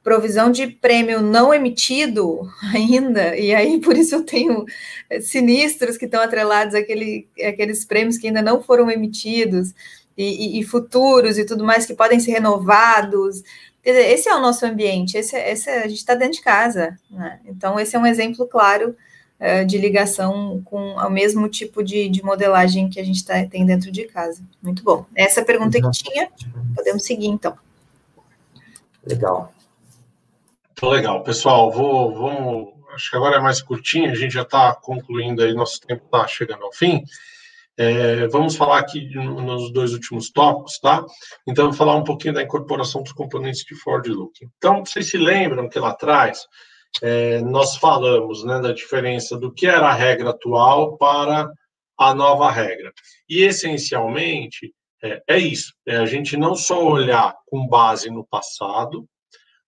provisão 0.05 0.53
de 0.53 0.67
prêmio 0.67 1.21
não 1.23 1.53
emitido 1.53 2.49
ainda, 2.73 3.35
e 3.37 3.55
aí 3.55 3.81
por 3.83 3.97
isso 3.97 4.15
eu 4.15 4.23
tenho 4.23 4.65
eh, 5.11 5.21
sinistros 5.21 5.97
que 5.97 6.05
estão 6.05 6.23
atrelados 6.23 6.75
àquele, 6.75 7.27
àqueles 7.43 7.85
prêmios 7.85 8.19
que 8.19 8.27
ainda 8.29 8.43
não 8.43 8.63
foram 8.63 8.91
emitidos, 8.91 9.73
e, 10.17 10.59
e, 10.59 10.61
e 10.61 10.65
futuros 10.65 11.39
e 11.39 11.45
tudo 11.45 11.65
mais 11.65 11.87
que 11.87 11.95
podem 11.95 12.21
ser 12.21 12.33
renovados. 12.33 13.43
Dizer, 13.85 14.13
esse 14.13 14.29
é 14.29 14.35
o 14.35 14.41
nosso 14.41 14.65
ambiente, 14.65 15.17
esse, 15.17 15.37
esse 15.37 15.69
a 15.69 15.89
gente 15.89 15.99
está 15.99 16.15
dentro 16.15 16.35
de 16.35 16.43
casa. 16.43 16.99
Né? 17.11 17.41
Então, 17.47 17.79
esse 17.79 17.97
é 17.97 17.99
um 17.99 18.07
exemplo 18.07 18.47
claro 18.47 18.97
uh, 19.41 19.67
de 19.67 19.77
ligação 19.77 20.63
com 20.65 20.95
o 20.95 21.11
mesmo 21.11 21.49
tipo 21.49 21.83
de, 21.83 22.09
de 22.09 22.23
modelagem 22.23 22.89
que 22.89 22.99
a 22.99 23.05
gente 23.05 23.25
tá, 23.25 23.45
tem 23.47 23.67
dentro 23.67 23.91
de 23.91 24.05
casa. 24.05 24.43
Muito 24.63 24.83
bom. 24.83 25.05
Essa 25.15 25.41
é 25.41 25.45
pergunta 25.45 25.81
que 25.81 25.91
tinha, 25.91 26.31
podemos 26.75 27.05
seguir 27.05 27.27
então. 27.27 27.57
Legal. 29.05 29.54
Legal. 30.89 31.23
Pessoal, 31.23 31.71
vou, 31.71 32.13
vamos. 32.13 32.75
Acho 32.95 33.11
que 33.11 33.17
agora 33.17 33.37
é 33.37 33.41
mais 33.41 33.61
curtinho, 33.61 34.11
a 34.11 34.15
gente 34.15 34.35
já 34.35 34.43
está 34.43 34.75
concluindo 34.75 35.43
aí, 35.43 35.53
nosso 35.53 35.81
tempo 35.81 36.05
está 36.05 36.27
chegando 36.29 36.65
ao 36.65 36.73
fim. 36.73 37.03
É, 37.77 38.29
vamos 38.29 38.55
falar 38.55 38.79
aqui 38.79 39.05
nos 39.17 39.73
dois 39.73 39.93
últimos 39.93 40.31
tópicos, 40.31 40.79
tá? 40.79 41.05
Então, 41.47 41.73
falar 41.73 41.97
um 41.97 42.05
pouquinho 42.05 42.35
da 42.35 42.43
incorporação 42.43 43.03
dos 43.03 43.13
componentes 43.13 43.65
de 43.65 43.75
Ford 43.75 44.07
Look. 44.07 44.33
Então, 44.57 44.85
vocês 44.85 45.11
se 45.11 45.19
lembram 45.19 45.69
que 45.69 45.79
lá 45.79 45.91
atrás 45.91 46.47
é, 47.03 47.41
nós 47.41 47.77
falamos 47.77 48.45
né, 48.45 48.61
da 48.61 48.73
diferença 48.73 49.37
do 49.37 49.53
que 49.53 49.67
era 49.67 49.89
a 49.89 49.95
regra 49.95 50.31
atual 50.31 50.97
para 50.97 51.51
a 51.99 52.15
nova 52.15 52.49
regra. 52.49 52.93
E, 53.29 53.43
essencialmente, 53.43 54.73
é, 55.03 55.21
é 55.29 55.39
isso: 55.39 55.75
é 55.85 55.97
a 55.97 56.07
gente 56.07 56.37
não 56.37 56.55
só 56.55 56.81
olhar 56.85 57.35
com 57.47 57.67
base 57.67 58.09
no 58.09 58.25
passado, 58.25 59.05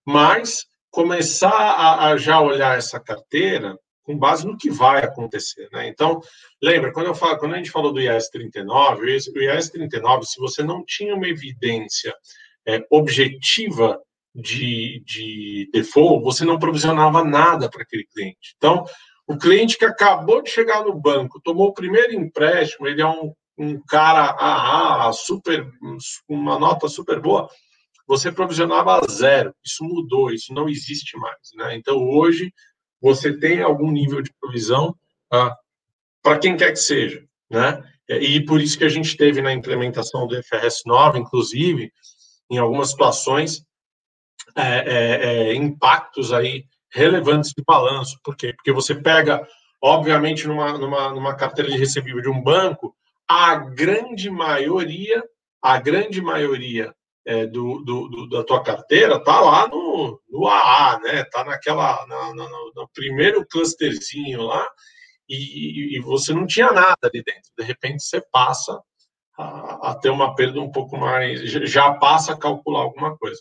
mas 0.06 0.64
começar 0.90 1.50
a, 1.50 2.08
a, 2.08 2.16
já 2.16 2.40
olhar 2.40 2.76
essa 2.76 2.98
carteira 3.00 3.78
com 4.02 4.16
base 4.16 4.46
no 4.46 4.56
que 4.56 4.70
vai 4.70 5.02
acontecer, 5.02 5.68
né? 5.72 5.88
Então, 5.88 6.20
lembra, 6.62 6.92
quando 6.92 7.06
eu 7.06 7.14
falo, 7.14 7.38
quando 7.38 7.54
a 7.54 7.56
gente 7.56 7.72
falou 7.72 7.92
do 7.92 8.00
IAS 8.00 8.28
39, 8.28 9.04
o 9.04 9.42
IAS 9.42 9.68
39, 9.68 10.24
se 10.24 10.38
você 10.38 10.62
não 10.62 10.84
tinha 10.84 11.14
uma 11.14 11.26
evidência 11.26 12.14
é, 12.66 12.84
objetiva 12.90 14.00
de, 14.34 15.02
de 15.04 15.68
default, 15.72 16.22
você 16.22 16.44
não 16.44 16.58
provisionava 16.58 17.24
nada 17.24 17.68
para 17.68 17.82
aquele 17.82 18.04
cliente. 18.04 18.54
Então, 18.56 18.84
o 19.26 19.36
cliente 19.36 19.76
que 19.76 19.84
acabou 19.84 20.40
de 20.42 20.50
chegar 20.50 20.84
no 20.84 20.94
banco, 20.94 21.40
tomou 21.42 21.68
o 21.68 21.74
primeiro 21.74 22.14
empréstimo, 22.14 22.86
ele 22.86 23.02
é 23.02 23.06
um, 23.06 23.32
um 23.58 23.80
cara 23.88 24.36
ah, 24.38 25.08
ah, 25.08 25.12
super, 25.12 25.68
uma 26.28 26.58
nota 26.58 26.86
super 26.86 27.20
boa, 27.20 27.48
você 28.06 28.30
provisionava 28.30 29.00
zero. 29.10 29.54
Isso 29.64 29.84
mudou, 29.84 30.30
isso 30.30 30.54
não 30.54 30.68
existe 30.68 31.16
mais. 31.18 31.50
Né? 31.54 31.76
Então, 31.76 31.96
hoje, 31.98 32.52
você 33.00 33.36
tem 33.36 33.62
algum 33.62 33.90
nível 33.90 34.22
de 34.22 34.32
provisão 34.40 34.94
ah, 35.32 35.54
para 36.22 36.38
quem 36.38 36.56
quer 36.56 36.72
que 36.72 36.78
seja. 36.78 37.24
Né? 37.50 37.82
E 38.08 38.40
por 38.44 38.60
isso 38.60 38.78
que 38.78 38.84
a 38.84 38.88
gente 38.88 39.16
teve 39.16 39.42
na 39.42 39.52
implementação 39.52 40.26
do 40.26 40.40
FRS 40.42 40.82
9, 40.86 41.18
inclusive, 41.18 41.92
em 42.50 42.58
algumas 42.58 42.90
situações, 42.90 43.64
é, 44.54 44.62
é, 44.62 45.50
é, 45.50 45.54
impactos 45.54 46.32
aí 46.32 46.64
relevantes 46.92 47.50
de 47.50 47.62
balanço. 47.64 48.18
Por 48.22 48.36
quê? 48.36 48.52
Porque 48.54 48.72
você 48.72 48.94
pega, 48.94 49.46
obviamente, 49.82 50.46
numa, 50.46 50.78
numa, 50.78 51.12
numa 51.12 51.34
carteira 51.34 51.70
de 51.70 51.76
recebível 51.76 52.22
de 52.22 52.28
um 52.28 52.40
banco, 52.40 52.94
a 53.28 53.56
grande 53.56 54.30
maioria, 54.30 55.22
a 55.60 55.78
grande 55.78 56.22
maioria 56.22 56.94
é, 57.26 57.44
do, 57.44 57.82
do, 57.84 58.08
do, 58.08 58.28
da 58.28 58.44
tua 58.44 58.62
carteira 58.62 59.22
tá 59.22 59.40
lá 59.40 59.66
no, 59.66 60.22
no 60.30 60.46
AA, 60.46 61.00
né? 61.00 61.24
Tá 61.24 61.44
naquela 61.44 62.06
na, 62.06 62.34
na, 62.34 62.48
no 62.48 62.88
primeiro 62.94 63.44
clusterzinho 63.46 64.42
lá 64.42 64.66
e, 65.28 65.96
e, 65.96 66.00
você 66.00 66.32
não 66.32 66.46
tinha 66.46 66.70
nada 66.70 66.96
ali 67.02 67.22
dentro. 67.24 67.50
De 67.58 67.64
repente 67.64 68.04
você 68.04 68.22
passa 68.30 68.80
a, 69.36 69.90
a, 69.90 69.98
ter 70.00 70.10
uma 70.10 70.36
perda 70.36 70.60
um 70.60 70.70
pouco 70.70 70.96
mais, 70.96 71.50
já 71.50 71.92
passa 71.94 72.32
a 72.32 72.38
calcular 72.38 72.82
alguma 72.82 73.16
coisa. 73.18 73.40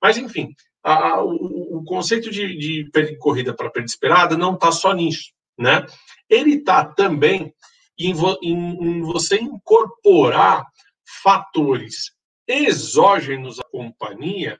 Mas 0.00 0.16
enfim, 0.16 0.48
a, 0.82 1.22
o, 1.22 1.78
o, 1.78 1.84
conceito 1.84 2.30
de, 2.30 2.56
de 2.56 3.18
corrida 3.18 3.54
para 3.54 3.70
perda 3.70 3.86
esperada 3.86 4.34
não 4.34 4.54
está 4.54 4.72
só 4.72 4.94
nisso, 4.94 5.30
né? 5.58 5.84
Ele 6.28 6.54
está 6.54 6.86
também 6.86 7.52
em, 7.98 8.14
em, 8.42 8.54
em 8.82 9.02
você 9.02 9.36
incorporar 9.36 10.66
fatores 11.22 12.15
exógenos 12.46 13.58
à 13.60 13.64
companhia 13.64 14.58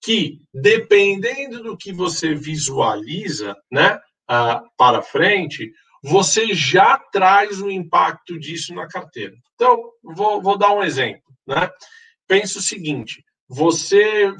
que, 0.00 0.40
dependendo 0.52 1.62
do 1.62 1.76
que 1.76 1.92
você 1.92 2.34
visualiza, 2.34 3.56
né, 3.70 3.96
uh, 4.30 4.68
para 4.76 5.02
frente, 5.02 5.72
você 6.02 6.54
já 6.54 6.98
traz 6.98 7.60
o 7.60 7.70
impacto 7.70 8.38
disso 8.38 8.74
na 8.74 8.86
carteira. 8.86 9.34
Então, 9.54 9.90
vou, 10.02 10.40
vou 10.40 10.56
dar 10.56 10.72
um 10.72 10.82
exemplo. 10.82 11.22
Né? 11.46 11.68
Pensa 12.26 12.58
o 12.58 12.62
seguinte: 12.62 13.24
você, 13.48 14.30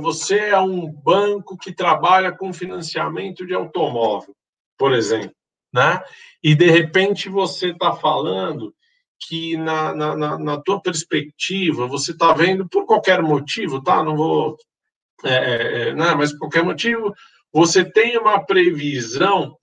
você 0.00 0.38
é 0.38 0.60
um 0.60 0.92
banco 0.92 1.56
que 1.56 1.72
trabalha 1.72 2.30
com 2.30 2.52
financiamento 2.52 3.46
de 3.46 3.54
automóvel, 3.54 4.34
por 4.76 4.92
exemplo, 4.92 5.34
né? 5.72 6.00
E 6.42 6.54
de 6.54 6.70
repente 6.70 7.28
você 7.28 7.70
está 7.70 7.94
falando 7.94 8.74
que 9.20 9.56
na, 9.56 9.94
na, 9.94 10.38
na, 10.38 10.60
tua 10.60 10.80
perspectiva 10.80 11.86
você 11.86 12.12
está 12.12 12.32
vendo 12.32 12.68
por 12.68 12.86
qualquer 12.86 13.22
motivo, 13.22 13.82
tá? 13.82 14.02
Não 14.02 14.16
vou, 14.16 14.56
é, 15.24 15.34
é, 15.34 15.88
é, 15.88 15.94
né? 15.94 16.14
Mas 16.14 16.32
por 16.32 16.40
qualquer 16.40 16.64
motivo 16.64 17.12
você 17.52 17.84
tem 17.84 18.16
uma 18.18 18.44
previsão 18.44 19.56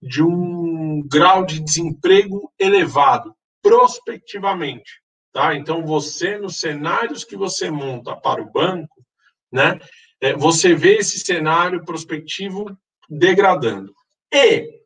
de 0.00 0.22
um 0.22 1.02
grau 1.06 1.44
de 1.44 1.60
desemprego 1.60 2.52
elevado, 2.58 3.34
prospectivamente. 3.62 5.00
Tá? 5.32 5.54
Então, 5.54 5.84
você, 5.84 6.38
nos 6.38 6.58
cenários 6.58 7.24
que 7.24 7.36
você 7.36 7.70
monta 7.70 8.16
para 8.16 8.42
o 8.42 8.50
banco, 8.50 9.04
né, 9.52 9.78
é, 10.20 10.34
você 10.34 10.74
vê 10.74 10.96
esse 10.96 11.20
cenário 11.20 11.84
prospectivo 11.84 12.76
degradando. 13.08 13.92
E, 14.32 14.80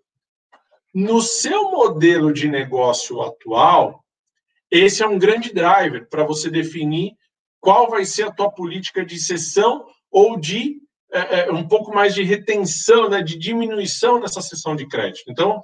no 0.94 1.22
seu 1.22 1.70
modelo 1.70 2.32
de 2.32 2.48
negócio 2.48 3.22
atual, 3.22 4.04
esse 4.70 5.02
é 5.02 5.06
um 5.06 5.18
grande 5.18 5.52
driver 5.52 6.08
para 6.08 6.24
você 6.24 6.50
definir 6.50 7.14
qual 7.60 7.90
vai 7.90 8.04
ser 8.04 8.24
a 8.24 8.32
tua 8.32 8.50
política 8.50 9.04
de 9.04 9.18
cessão 9.18 9.86
ou 10.10 10.38
de 10.38 10.80
é, 11.12 11.40
é, 11.40 11.52
um 11.52 11.66
pouco 11.66 11.92
mais 11.92 12.14
de 12.14 12.22
retenção, 12.22 13.08
né, 13.08 13.20
de 13.20 13.36
diminuição 13.36 14.20
nessa 14.20 14.40
sessão 14.40 14.76
de 14.76 14.86
crédito. 14.86 15.24
Então, 15.28 15.60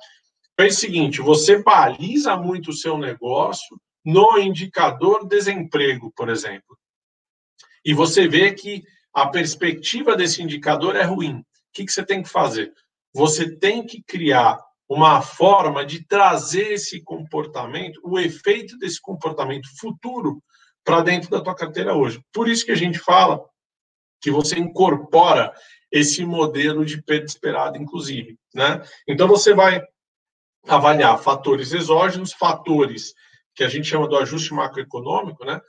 é 0.59 0.67
o 0.67 0.73
seguinte: 0.73 1.21
você 1.21 1.63
baliza 1.63 2.37
muito 2.37 2.71
o 2.71 2.77
seu 2.77 2.99
negócio 2.99 3.81
no 4.05 4.39
indicador 4.39 5.27
desemprego, 5.27 6.13
por 6.17 6.29
exemplo. 6.29 6.77
E 7.85 7.95
você 7.95 8.27
vê 8.27 8.53
que 8.53 8.83
a 9.15 9.29
perspectiva 9.29 10.17
desse 10.17 10.43
indicador 10.43 10.97
é 10.97 11.03
ruim. 11.03 11.39
O 11.39 11.45
que, 11.73 11.85
que 11.85 11.93
você 11.93 12.05
tem 12.05 12.23
que 12.23 12.29
fazer? 12.29 12.73
Você 13.15 13.57
tem 13.57 13.87
que 13.87 14.03
criar 14.03 14.61
uma 14.89 15.21
forma 15.21 15.85
de 15.85 16.07
trazer 16.07 16.73
esse 16.73 17.03
comportamento, 17.03 18.01
o 18.05 18.19
efeito 18.19 18.79
desse 18.79 19.01
comportamento 19.01 19.69
futuro 19.79 20.43
para 20.85 21.03
dentro 21.03 21.29
da 21.29 21.41
tua 21.41 21.55
carteira 21.55 21.95
hoje. 21.95 22.21
Por 22.33 22.49
isso 22.49 22.65
que 22.65 22.73
a 22.73 22.77
gente 22.77 22.99
fala 22.99 23.45
que 24.21 24.31
você 24.31 24.59
incorpora 24.59 25.53
esse 25.91 26.25
modelo 26.25 26.85
de 26.85 27.03
perda 27.03 27.27
esperada, 27.27 27.77
inclusive. 27.77 28.39
Né? 28.55 28.83
Então, 29.09 29.27
você 29.27 29.53
vai 29.55 29.83
avaliar 30.67 31.21
fatores 31.23 31.73
exógenos, 31.73 32.33
fatores 32.33 33.13
que 33.55 33.65
a 33.65 33.69
gente 33.69 33.89
chama 33.89 34.09
do 34.09 34.17
ajuste 34.17 34.53
macroeconômico, 34.53 35.45
né? 35.45 35.61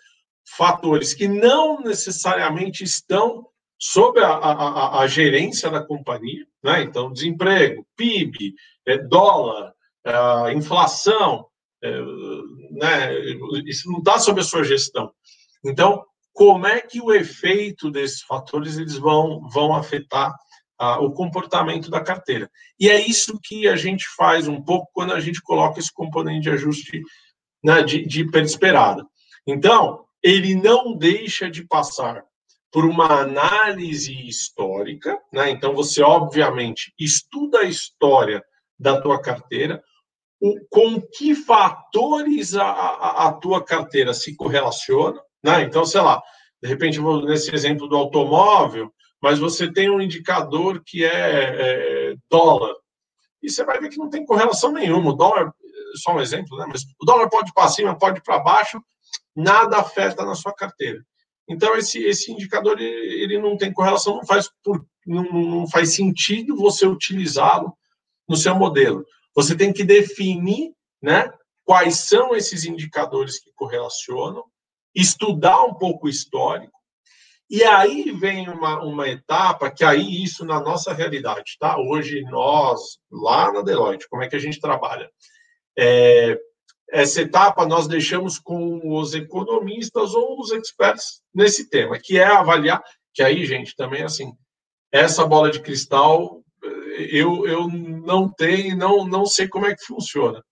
fatores 0.56 1.14
que 1.14 1.28
não 1.28 1.82
necessariamente 1.82 2.84
estão 2.84 3.48
sob 3.80 4.20
a, 4.20 4.30
a, 4.30 5.00
a 5.02 5.08
gerência 5.08 5.70
da 5.70 5.84
companhia, 5.84 6.46
né? 6.64 6.84
então, 6.84 7.12
desemprego, 7.12 7.86
PIB, 7.96 8.54
é, 8.86 8.98
dólar, 8.98 9.74
é, 10.06 10.54
inflação, 10.54 11.46
é, 11.84 12.02
né? 12.72 13.14
isso 13.66 13.90
não 13.92 14.00
está 14.00 14.18
sob 14.20 14.42
a 14.42 14.44
sua 14.44 14.64
gestão. 14.64 15.12
Então, 15.64 16.04
como 16.34 16.68
é 16.68 16.82
que 16.82 17.02
o 17.02 17.12
efeito 17.14 17.90
desses 17.90 18.22
fatores 18.22 18.78
eles 18.78 18.98
vão, 18.98 19.48
vão 19.50 19.76
afetar 19.76 20.34
o 21.00 21.12
comportamento 21.12 21.90
da 21.90 22.00
carteira. 22.00 22.50
E 22.80 22.88
é 22.88 23.00
isso 23.00 23.40
que 23.42 23.68
a 23.68 23.76
gente 23.76 24.06
faz 24.16 24.48
um 24.48 24.62
pouco 24.62 24.88
quando 24.94 25.12
a 25.12 25.20
gente 25.20 25.42
coloca 25.42 25.80
esse 25.80 25.92
componente 25.92 26.42
de 26.42 26.50
ajuste 26.52 27.02
né, 27.64 27.82
de, 27.82 28.06
de 28.06 28.28
esperada. 28.42 29.04
Então, 29.46 30.06
ele 30.22 30.54
não 30.56 30.96
deixa 30.96 31.50
de 31.50 31.66
passar 31.66 32.24
por 32.72 32.86
uma 32.86 33.22
análise 33.22 34.14
histórica, 34.28 35.18
né? 35.32 35.50
Então 35.50 35.74
você 35.74 36.02
obviamente 36.02 36.94
estuda 37.00 37.60
a 37.60 37.66
história 37.66 38.44
da 38.80 39.02
tua 39.02 39.22
carteira, 39.22 39.82
o, 40.40 40.56
com 40.70 41.02
que 41.02 41.34
fatores 41.34 42.56
a, 42.56 42.66
a, 42.66 43.28
a 43.28 43.34
tua 43.34 43.64
carteira 43.64 44.14
se 44.14 44.36
correlaciona, 44.36 45.20
né? 45.44 45.64
Então, 45.64 45.86
sei 45.86 46.02
lá, 46.02 46.22
de 46.62 46.68
repente, 46.68 47.00
vou 47.00 47.24
nesse 47.24 47.54
exemplo 47.54 47.88
do 47.88 47.96
automóvel, 47.96 48.92
mas 49.22 49.40
você 49.40 49.72
tem 49.72 49.90
um 49.90 50.02
indicador 50.02 50.84
que 50.86 51.04
é, 51.04 51.10
é 51.10 52.16
dólar. 52.30 52.76
E 53.42 53.50
você 53.50 53.64
vai 53.64 53.80
ver 53.80 53.90
que 53.90 53.98
não 53.98 54.10
tem 54.10 54.26
correlação 54.26 54.72
nenhuma. 54.72 55.12
O 55.12 55.16
dólar, 55.16 55.54
só 55.96 56.14
um 56.14 56.20
exemplo, 56.20 56.58
né? 56.58 56.66
Mas 56.68 56.84
o 57.00 57.06
dólar 57.06 57.30
pode 57.30 57.54
para 57.54 57.70
cima, 57.70 57.98
pode 57.98 58.22
para 58.22 58.40
baixo, 58.40 58.82
nada 59.36 59.78
afeta 59.78 60.26
na 60.26 60.36
sua 60.36 60.54
carteira. 60.54 61.00
Então, 61.48 61.76
esse, 61.76 62.04
esse 62.04 62.32
indicador 62.32 62.80
ele, 62.80 63.24
ele 63.24 63.38
não 63.40 63.58
tem 63.58 63.72
correlação, 63.72 64.18
não 64.18 64.26
faz, 64.26 64.50
por, 64.64 64.86
não, 65.06 65.24
não 65.24 65.68
faz 65.68 65.94
sentido 65.96 66.56
você 66.56 66.86
utilizá-lo 66.86 67.74
no 68.28 68.36
seu 68.36 68.56
modelo. 68.56 69.06
Você 69.36 69.56
tem 69.56 69.72
que 69.72 69.84
definir 69.84 70.74
né, 71.02 71.32
quais 71.64 72.08
são 72.08 72.36
esses 72.36 72.66
indicadores 72.66 73.40
que 73.40 73.52
correlacionam 73.56 74.44
estudar 74.94 75.64
um 75.64 75.76
pouco 75.76 76.08
o 76.08 76.10
histórico, 76.10 76.78
e 77.50 77.64
aí 77.64 78.12
vem 78.12 78.50
uma, 78.50 78.84
uma 78.84 79.08
etapa 79.08 79.72
que 79.72 79.84
aí 79.84 80.24
isso 80.24 80.44
na 80.44 80.60
nossa 80.60 80.92
realidade, 80.92 81.56
tá? 81.58 81.78
Hoje 81.78 82.22
nós, 82.24 83.00
lá 83.10 83.54
na 83.54 83.62
Deloitte, 83.62 84.10
como 84.10 84.22
é 84.22 84.28
que 84.28 84.36
a 84.36 84.40
gente 84.40 84.60
trabalha? 84.60 85.10
É, 85.78 86.38
essa 86.90 87.22
etapa 87.22 87.66
nós 87.66 87.88
deixamos 87.88 88.40
com 88.40 88.98
os 88.98 89.14
economistas 89.14 90.14
ou 90.14 90.40
os 90.40 90.52
experts 90.52 91.22
nesse 91.34 91.70
tema, 91.70 92.00
que 92.02 92.18
é 92.18 92.26
avaliar, 92.26 92.82
que 93.14 93.22
aí, 93.22 93.46
gente, 93.46 93.76
também 93.76 94.04
assim, 94.04 94.32
essa 94.92 95.26
bola 95.26 95.52
de 95.52 95.62
cristal 95.62 96.42
eu, 96.98 97.46
eu 97.48 97.68
não 97.68 98.30
tenho, 98.30 98.76
não, 98.76 99.06
não 99.06 99.26
sei 99.26 99.48
como 99.48 99.66
é 99.66 99.76
que 99.76 99.86
funciona, 99.86 100.44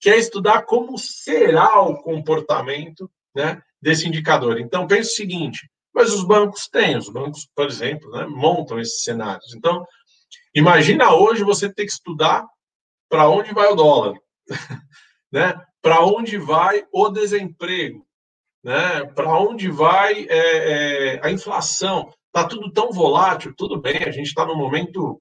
que 0.00 0.10
é 0.10 0.18
estudar 0.18 0.62
como 0.62 0.98
será 0.98 1.80
o 1.80 2.02
comportamento 2.02 3.10
né, 3.34 3.60
desse 3.80 4.08
indicador. 4.08 4.58
Então, 4.58 4.86
pense 4.86 5.12
o 5.12 5.16
seguinte: 5.16 5.70
mas 5.94 6.12
os 6.12 6.24
bancos 6.24 6.68
têm, 6.68 6.96
os 6.96 7.08
bancos, 7.08 7.48
por 7.54 7.66
exemplo, 7.66 8.10
né, 8.10 8.26
montam 8.26 8.80
esses 8.80 9.02
cenários. 9.02 9.54
Então, 9.54 9.86
imagina 10.54 11.14
hoje 11.14 11.44
você 11.44 11.72
ter 11.72 11.84
que 11.84 11.92
estudar 11.92 12.44
para 13.08 13.28
onde 13.28 13.54
vai 13.54 13.68
o 13.68 13.76
dólar, 13.76 14.14
né? 15.36 15.62
para 15.82 16.02
onde 16.02 16.38
vai 16.38 16.86
o 16.90 17.10
desemprego, 17.10 18.06
né? 18.64 19.04
para 19.14 19.38
onde 19.38 19.70
vai 19.70 20.26
é, 20.30 21.16
é, 21.16 21.20
a 21.22 21.30
inflação. 21.30 22.10
Está 22.28 22.48
tudo 22.48 22.72
tão 22.72 22.90
volátil, 22.90 23.54
tudo 23.54 23.78
bem, 23.78 23.98
a 23.98 24.10
gente 24.10 24.28
está 24.28 24.46
num 24.46 24.56
momento 24.56 25.20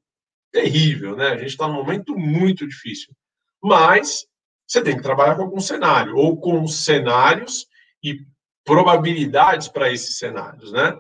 terrível, 0.54 1.18
né? 1.18 1.28
a 1.28 1.38
gente 1.38 1.50
está 1.50 1.68
num 1.68 1.74
momento 1.74 2.18
muito 2.18 2.66
difícil. 2.66 3.14
Mas 3.62 4.26
você 4.66 4.82
tem 4.82 4.96
que 4.96 5.04
trabalhar 5.04 5.36
com 5.36 5.42
algum 5.42 5.60
cenário, 5.60 6.16
ou 6.16 6.40
com 6.40 6.66
cenários 6.66 7.68
e 8.02 8.18
probabilidades 8.64 9.68
para 9.68 9.92
esses 9.92 10.18
cenários, 10.18 10.72
né? 10.72 10.98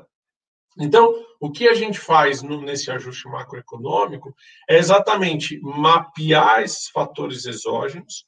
Então, 0.77 1.15
o 1.39 1.49
que 1.49 1.69
a 1.69 1.73
gente 1.73 1.97
faz 1.97 2.41
no, 2.41 2.61
nesse 2.61 2.91
ajuste 2.91 3.29
macroeconômico 3.29 4.35
é 4.69 4.77
exatamente 4.77 5.57
mapear 5.61 6.63
esses 6.63 6.89
fatores 6.89 7.45
exógenos, 7.45 8.25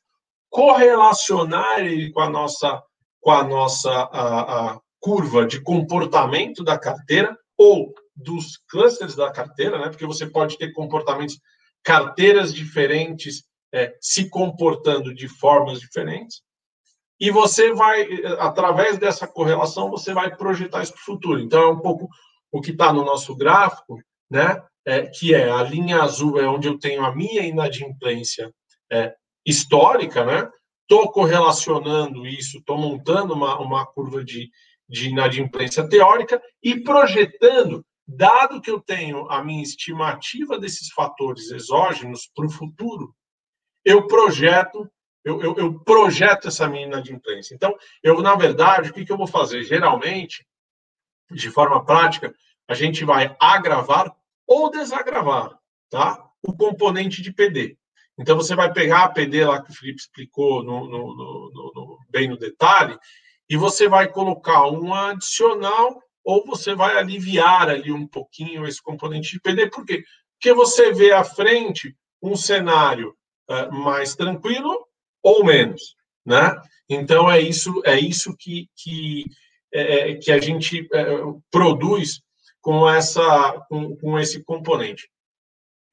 correlacionar 0.50 1.80
ele 1.80 2.12
com 2.12 2.22
a 2.22 2.30
nossa, 2.30 2.82
com 3.22 3.32
a 3.32 3.44
nossa 3.44 3.92
a, 3.92 4.72
a 4.72 4.80
curva 5.00 5.46
de 5.46 5.62
comportamento 5.62 6.64
da 6.64 6.78
carteira 6.78 7.38
ou 7.58 7.94
dos 8.16 8.58
clusters 8.70 9.16
da 9.16 9.32
carteira, 9.32 9.78
né? 9.78 9.90
Porque 9.90 10.06
você 10.06 10.26
pode 10.26 10.58
ter 10.58 10.74
comportamentos, 10.74 11.40
carteiras 11.84 12.54
diferentes 12.54 13.44
é, 13.74 13.96
se 14.02 14.30
comportando 14.30 15.14
de 15.14 15.28
formas 15.28 15.80
diferentes 15.80 16.42
e 17.20 17.32
você 17.32 17.74
vai, 17.74 18.08
através 18.40 18.98
dessa 18.98 19.28
correlação, 19.28 19.90
você 19.90 20.14
vai 20.14 20.36
projetar 20.36 20.84
isso 20.84 20.94
para 20.94 21.02
o 21.02 21.06
futuro. 21.06 21.40
Então, 21.40 21.62
é 21.62 21.68
um 21.68 21.80
pouco 21.80 22.08
o 22.52 22.62
que 22.62 22.72
está 22.72 22.94
no 22.94 23.04
nosso 23.04 23.36
gráfico, 23.36 24.00
né? 24.30 24.62
É, 24.86 25.06
que 25.06 25.34
é 25.34 25.50
a 25.50 25.62
linha 25.64 26.02
azul 26.02 26.40
é 26.40 26.48
onde 26.48 26.68
eu 26.68 26.80
tenho 26.80 27.04
a 27.04 27.14
minha 27.14 27.42
inadimplência 27.42 28.50
é, 28.90 29.14
histórica, 29.48 30.26
né? 30.26 30.50
Estou 30.82 31.10
correlacionando 31.12 32.28
isso, 32.28 32.60
estou 32.60 32.78
montando 32.78 33.34
uma, 33.34 33.60
uma 33.60 33.86
curva 33.86 34.24
de, 34.24 34.50
de 34.88 35.10
inadimplência 35.10 35.88
teórica 35.88 36.42
e 36.62 36.82
projetando, 36.82 37.86
dado 38.06 38.62
que 38.62 38.70
eu 38.70 38.80
tenho 38.80 39.30
a 39.30 39.44
minha 39.44 39.64
estimativa 39.64 40.60
desses 40.60 40.90
fatores 40.92 41.50
exógenos 41.52 42.30
para 42.36 42.46
o 42.46 42.52
futuro, 42.52 43.14
eu 43.84 44.06
projeto 44.08 44.90
eu, 45.26 45.42
eu, 45.42 45.56
eu 45.58 45.80
projeto 45.82 46.48
essa 46.48 46.70
minha 46.70 46.86
inadimplência. 46.86 47.54
Então, 47.54 47.76
eu, 48.02 48.22
na 48.22 48.34
verdade, 48.36 48.90
o 48.90 48.94
que, 48.94 49.04
que 49.04 49.12
eu 49.12 49.18
vou 49.18 49.28
fazer? 49.28 49.62
Geralmente, 49.64 50.48
de 51.30 51.52
forma 51.52 51.84
prática, 51.84 52.34
a 52.66 52.74
gente 52.74 53.04
vai 53.04 53.36
agravar 53.38 54.16
ou 54.48 54.72
desagravar 54.72 55.60
tá? 55.90 56.26
o 56.42 56.56
componente 56.56 57.22
de 57.22 57.34
PD. 57.34 57.78
Então, 58.20 58.36
você 58.36 58.56
vai 58.56 58.72
pegar 58.72 59.04
a 59.04 59.10
PD 59.10 59.46
lá 59.46 59.62
que 59.62 59.72
o 59.72 59.74
Felipe 59.74 60.02
explicou 60.02 60.64
no, 60.64 60.88
no, 60.88 61.16
no, 61.16 62.00
bem 62.10 62.28
no 62.28 62.38
detalhe, 62.38 62.98
e 63.50 63.56
você 63.56 63.88
vai 63.88 64.08
colocar 64.08 64.68
um 64.68 64.94
adicional 64.94 66.02
ou 66.24 66.46
você 66.46 66.76
vai 66.76 66.98
aliviar 66.98 67.70
ali 67.70 67.92
um 67.92 68.06
pouquinho 68.06 68.68
esse 68.68 68.82
componente 68.82 69.32
de 69.32 69.40
PD. 69.40 69.70
Por 69.70 69.86
quê? 69.86 70.04
Porque 70.34 70.54
você 70.54 70.92
vê 70.92 71.14
à 71.14 71.24
frente 71.24 71.96
um 72.22 72.36
cenário 72.36 73.16
uh, 73.50 73.74
mais 73.74 74.14
tranquilo 74.14 74.86
ou 75.24 75.46
menos, 75.46 75.96
né? 76.26 76.54
Então 76.90 77.32
é 77.32 77.40
isso 77.40 77.82
é 77.86 77.98
isso 77.98 78.36
que 78.38 78.68
que, 78.76 79.26
é, 79.74 80.12
é 80.12 80.16
que 80.16 80.32
a 80.32 80.40
gente 80.40 80.88
é, 80.94 81.06
produz 81.50 82.22
com 82.60 82.90
essa 82.90 83.66
com, 83.70 83.96
com 83.96 84.20
esse 84.20 84.44
componente. 84.44 85.10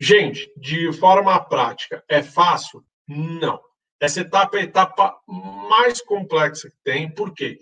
Gente, 0.05 0.53
de 0.55 0.93
forma 0.93 1.41
prática, 1.41 2.05
é 2.07 2.23
fácil? 2.23 2.85
Não. 3.09 3.59
Essa 3.99 4.21
etapa 4.21 4.59
é 4.59 4.61
a 4.61 4.65
etapa 4.65 5.17
mais 5.27 6.03
complexa 6.03 6.69
que 6.69 6.77
tem, 6.85 7.11
por 7.11 7.33
quê? 7.33 7.59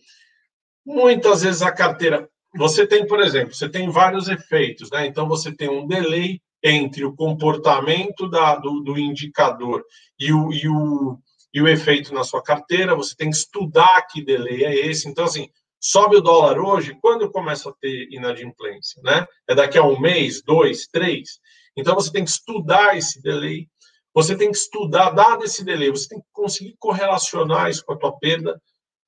Muitas 0.84 1.42
vezes 1.42 1.62
a 1.62 1.70
carteira. 1.70 2.28
Você 2.56 2.84
tem, 2.84 3.06
por 3.06 3.20
exemplo, 3.20 3.54
você 3.54 3.68
tem 3.68 3.88
vários 3.88 4.26
efeitos, 4.26 4.90
né? 4.90 5.06
Então 5.06 5.28
você 5.28 5.52
tem 5.52 5.68
um 5.68 5.86
delay 5.86 6.40
entre 6.60 7.04
o 7.04 7.14
comportamento 7.14 8.28
da, 8.28 8.56
do, 8.56 8.80
do 8.80 8.98
indicador 8.98 9.84
e 10.18 10.32
o, 10.32 10.52
e, 10.52 10.68
o, 10.68 11.18
e 11.54 11.62
o 11.62 11.68
efeito 11.68 12.12
na 12.12 12.24
sua 12.24 12.42
carteira, 12.42 12.96
você 12.96 13.14
tem 13.14 13.30
que 13.30 13.36
estudar 13.36 14.02
que 14.10 14.20
delay 14.20 14.64
é 14.64 14.86
esse. 14.88 15.08
Então, 15.08 15.26
assim, 15.26 15.48
sobe 15.80 16.16
o 16.16 16.20
dólar 16.20 16.58
hoje, 16.58 16.98
quando 17.00 17.30
começa 17.30 17.70
a 17.70 17.74
ter 17.80 18.08
inadimplência, 18.10 19.00
né? 19.04 19.28
É 19.46 19.54
daqui 19.54 19.78
a 19.78 19.84
um 19.84 20.00
mês, 20.00 20.42
dois, 20.42 20.88
três. 20.88 21.40
Então, 21.76 21.94
você 21.94 22.12
tem 22.12 22.24
que 22.24 22.30
estudar 22.30 22.96
esse 22.96 23.20
delay, 23.22 23.68
você 24.14 24.36
tem 24.36 24.50
que 24.50 24.56
estudar, 24.56 25.10
dado 25.10 25.44
esse 25.44 25.64
delay, 25.64 25.90
você 25.90 26.08
tem 26.08 26.20
que 26.20 26.26
conseguir 26.32 26.76
correlacionar 26.78 27.70
isso 27.70 27.84
com 27.84 27.94
a 27.94 27.98
tua 27.98 28.12
perda. 28.18 28.60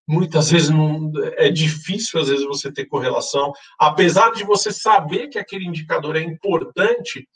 Muitas 0.08 0.50
vezes 0.50 0.70
não, 0.70 1.10
é 1.36 1.50
difícil, 1.50 2.20
às 2.20 2.28
vezes, 2.28 2.44
você 2.44 2.72
ter 2.72 2.86
correlação. 2.86 3.52
Apesar 3.78 4.32
de 4.32 4.44
você 4.44 4.72
saber 4.72 5.28
que 5.28 5.38
aquele 5.38 5.66
indicador 5.66 6.16
é 6.16 6.22
importante 6.22 7.28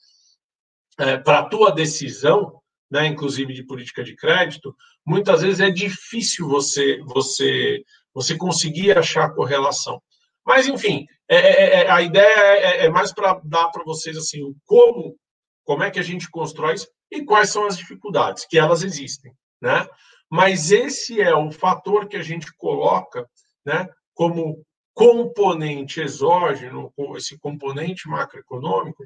é, 0.99 1.17
para 1.17 1.41
a 1.41 1.49
tua 1.49 1.71
decisão, 1.71 2.61
né, 2.91 3.07
inclusive 3.07 3.53
de 3.53 3.65
política 3.65 4.03
de 4.03 4.17
crédito, 4.17 4.75
muitas 5.07 5.43
vezes 5.43 5.61
é 5.61 5.71
difícil 5.71 6.49
você, 6.49 6.99
você, 7.05 7.83
você 8.15 8.37
conseguir 8.37 8.97
achar 8.97 9.35
correlação. 9.35 10.03
Mas, 10.49 10.67
enfim, 10.67 11.07
é, 11.29 11.37
é, 11.37 11.83
é 11.83 11.91
a 11.91 12.01
ideia 12.01 12.25
é, 12.25 12.87
é 12.87 12.89
mais 12.89 13.13
para 13.13 13.39
dar 13.45 13.69
para 13.69 13.85
vocês 13.85 14.17
assim 14.17 14.41
como, 14.65 15.15
como 15.63 15.83
é 15.83 15.91
que 15.91 15.99
a 15.99 16.03
gente 16.03 16.31
constrói 16.31 16.73
isso 16.73 16.89
e 17.13 17.23
quais 17.23 17.51
são 17.51 17.67
as 17.67 17.77
dificuldades, 17.77 18.47
que 18.47 18.59
elas 18.59 18.83
existem. 18.83 19.31
Né? 19.61 19.87
Mas 20.31 20.71
esse 20.71 21.21
é 21.21 21.35
o 21.35 21.53
fator 21.53 22.09
que 22.09 22.17
a 22.17 22.23
gente 22.23 22.51
coloca 22.57 23.29
né, 23.63 23.87
como 24.15 24.65
componente 24.95 26.01
exógeno, 26.01 26.91
esse 27.17 27.39
componente 27.39 28.09
macroeconômico, 28.09 29.05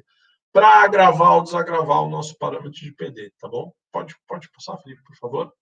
para 0.53 0.81
agravar 0.81 1.33
ou 1.33 1.43
desagravar 1.43 2.03
o 2.03 2.09
nosso 2.09 2.37
parâmetro 2.37 2.71
de 2.71 2.93
PD, 2.93 3.33
tá 3.37 3.49
bom? 3.49 3.73
Pode, 3.91 4.15
pode 4.25 4.49
passar, 4.49 4.77
Felipe, 4.77 5.03
por 5.03 5.17
favor. 5.17 5.53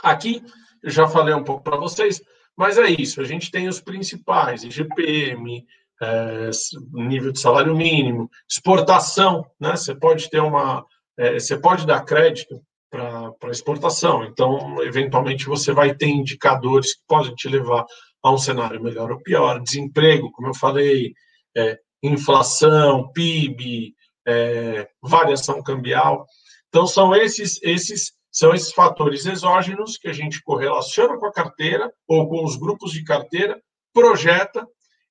Aqui, 0.00 0.44
eu 0.80 0.90
já 0.90 1.08
falei 1.08 1.34
um 1.34 1.42
pouco 1.42 1.64
para 1.64 1.76
vocês, 1.76 2.22
mas 2.60 2.76
é 2.76 2.90
isso, 2.90 3.22
a 3.22 3.24
gente 3.24 3.50
tem 3.50 3.68
os 3.68 3.80
principais, 3.80 4.64
IGPM, 4.64 5.64
é, 6.02 6.50
nível 6.92 7.32
de 7.32 7.40
salário 7.40 7.74
mínimo, 7.74 8.30
exportação, 8.46 9.46
né? 9.58 9.70
Você 9.70 9.94
pode 9.94 10.28
ter 10.28 10.40
uma. 10.40 10.84
É, 11.18 11.38
você 11.38 11.56
pode 11.58 11.86
dar 11.86 12.04
crédito 12.04 12.60
para 12.90 13.50
exportação, 13.50 14.24
então, 14.24 14.82
eventualmente, 14.82 15.46
você 15.46 15.72
vai 15.72 15.94
ter 15.94 16.08
indicadores 16.08 16.92
que 16.92 17.00
podem 17.08 17.34
te 17.34 17.48
levar 17.48 17.86
a 18.22 18.30
um 18.30 18.36
cenário 18.36 18.82
melhor 18.82 19.10
ou 19.10 19.22
pior. 19.22 19.58
Desemprego, 19.62 20.30
como 20.30 20.48
eu 20.48 20.54
falei, 20.54 21.14
é, 21.56 21.78
inflação, 22.02 23.10
PIB, 23.10 23.94
é, 24.28 24.86
variação 25.02 25.62
cambial. 25.62 26.26
Então, 26.68 26.86
são 26.86 27.16
esses, 27.16 27.58
esses 27.62 28.12
são 28.30 28.54
esses 28.54 28.72
fatores 28.72 29.26
exógenos 29.26 29.96
que 29.96 30.08
a 30.08 30.12
gente 30.12 30.42
correlaciona 30.42 31.18
com 31.18 31.26
a 31.26 31.32
carteira 31.32 31.92
ou 32.06 32.28
com 32.28 32.44
os 32.44 32.56
grupos 32.56 32.92
de 32.92 33.02
carteira, 33.02 33.60
projeta. 33.92 34.66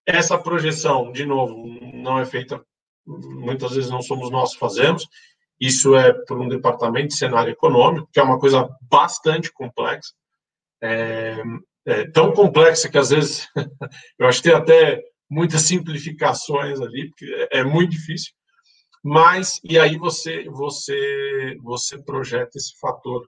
Essa 0.06 0.38
projeção, 0.38 1.12
de 1.12 1.26
novo, 1.26 1.68
não 1.94 2.18
é 2.18 2.26
feita, 2.26 2.64
muitas 3.06 3.72
vezes 3.72 3.92
não 3.92 4.02
somos 4.02 4.32
nós 4.32 4.54
que 4.54 4.60
fazemos, 4.60 5.08
isso 5.60 5.96
é 5.96 6.14
por 6.26 6.40
um 6.40 6.48
departamento 6.48 7.10
de 7.10 7.16
cenário 7.16 7.52
econômico, 7.52 8.10
que 8.12 8.20
é 8.20 8.24
uma 8.24 8.40
coisa 8.40 8.70
bastante 8.90 9.52
complexa. 9.52 10.14
É, 10.82 11.44
é 11.86 12.10
tão 12.12 12.32
complexa 12.32 12.90
que 12.90 12.98
às 12.98 13.10
vezes 13.10 13.48
eu 14.18 14.28
acho 14.28 14.42
que 14.42 14.50
tem 14.50 14.58
até 14.58 15.02
muitas 15.30 15.64
simplificações 15.64 16.80
ali, 16.80 17.10
porque 17.10 17.26
é, 17.52 17.60
é 17.60 17.64
muito 17.64 17.92
difícil 17.92 18.32
mas 19.04 19.60
e 19.64 19.80
aí 19.80 19.98
você 19.98 20.44
você 20.50 21.58
você 21.62 21.98
projeta 21.98 22.58
esse 22.58 22.78
fator 22.80 23.28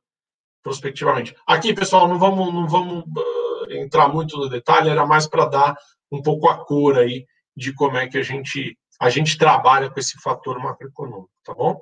prospectivamente. 0.63 1.35
Aqui, 1.47 1.73
pessoal, 1.73 2.07
não 2.07 2.19
vamos 2.19 2.53
não 2.53 2.67
vamos 2.67 3.03
uh, 3.03 3.71
entrar 3.71 4.07
muito 4.07 4.37
no 4.37 4.49
detalhe, 4.49 4.89
era 4.89 5.05
mais 5.05 5.27
para 5.27 5.45
dar 5.45 5.75
um 6.11 6.21
pouco 6.21 6.47
a 6.47 6.65
cor 6.65 6.97
aí 6.97 7.25
de 7.55 7.73
como 7.73 7.97
é 7.97 8.07
que 8.07 8.17
a 8.17 8.23
gente 8.23 8.77
a 8.99 9.09
gente 9.09 9.37
trabalha 9.37 9.89
com 9.89 9.99
esse 9.99 10.19
fator 10.21 10.59
macroeconômico, 10.59 11.31
tá 11.43 11.53
bom? 11.53 11.81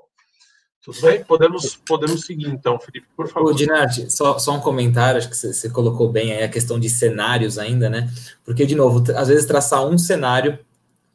Tudo 0.81 1.01
bem? 1.01 1.21
Podemos, 1.25 1.75
podemos 1.75 2.21
seguir 2.21 2.47
então, 2.47 2.79
Felipe, 2.79 3.05
por 3.13 3.27
favor. 3.27 3.51
O 3.51 3.53
Dinarte, 3.53 4.09
só, 4.09 4.39
só 4.39 4.53
um 4.53 4.61
comentário, 4.61 5.17
acho 5.17 5.29
que 5.29 5.35
você 5.35 5.69
colocou 5.69 6.09
bem 6.09 6.31
aí 6.31 6.43
a 6.43 6.49
questão 6.49 6.79
de 6.79 6.89
cenários 6.89 7.59
ainda, 7.59 7.89
né? 7.89 8.09
Porque, 8.45 8.65
de 8.65 8.75
novo, 8.75 9.03
às 9.13 9.27
vezes 9.27 9.45
traçar 9.45 9.85
um 9.85 9.97
cenário 9.97 10.57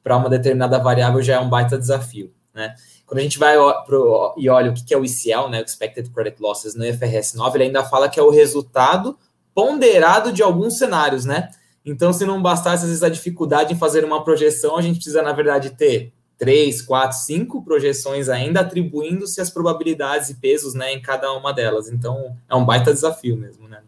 para 0.02 0.18
uma 0.18 0.28
determinada 0.28 0.78
variável 0.78 1.22
já 1.22 1.36
é 1.36 1.40
um 1.40 1.48
baita 1.48 1.78
desafio 1.78 2.30
né? 2.54 2.74
Quando 3.06 3.18
a 3.18 3.22
gente 3.22 3.38
vai 3.38 3.56
pro, 3.84 4.34
e 4.36 4.48
olha 4.48 4.70
o 4.70 4.74
que 4.74 4.94
é 4.94 4.96
o 4.96 5.04
ICL, 5.04 5.48
né, 5.50 5.62
Expected 5.62 6.08
Credit 6.10 6.40
Losses 6.40 6.74
no 6.74 6.86
IFRS 6.86 7.36
9, 7.36 7.58
ele 7.58 7.64
ainda 7.64 7.84
fala 7.84 8.08
que 8.08 8.18
é 8.18 8.22
o 8.22 8.30
resultado 8.30 9.18
ponderado 9.54 10.32
de 10.32 10.42
alguns 10.42 10.78
cenários, 10.78 11.24
né? 11.24 11.50
Então, 11.84 12.12
se 12.12 12.24
não 12.24 12.40
bastasse 12.40 12.84
às 12.84 12.88
vezes 12.88 13.02
a 13.02 13.10
dificuldade 13.10 13.74
em 13.74 13.78
fazer 13.78 14.04
uma 14.04 14.24
projeção, 14.24 14.76
a 14.76 14.82
gente 14.82 14.96
precisa, 14.96 15.20
na 15.20 15.32
verdade, 15.32 15.70
ter 15.70 16.12
três, 16.38 16.80
quatro, 16.80 17.16
cinco 17.18 17.62
projeções 17.62 18.28
ainda, 18.28 18.60
atribuindo-se 18.60 19.40
as 19.40 19.50
probabilidades 19.50 20.30
e 20.30 20.34
pesos 20.34 20.74
né, 20.74 20.92
em 20.92 21.00
cada 21.00 21.30
uma 21.32 21.52
delas. 21.52 21.88
Então, 21.88 22.36
é 22.48 22.54
um 22.54 22.64
baita 22.64 22.92
desafio 22.92 23.36
mesmo, 23.36 23.68
né? 23.68 23.80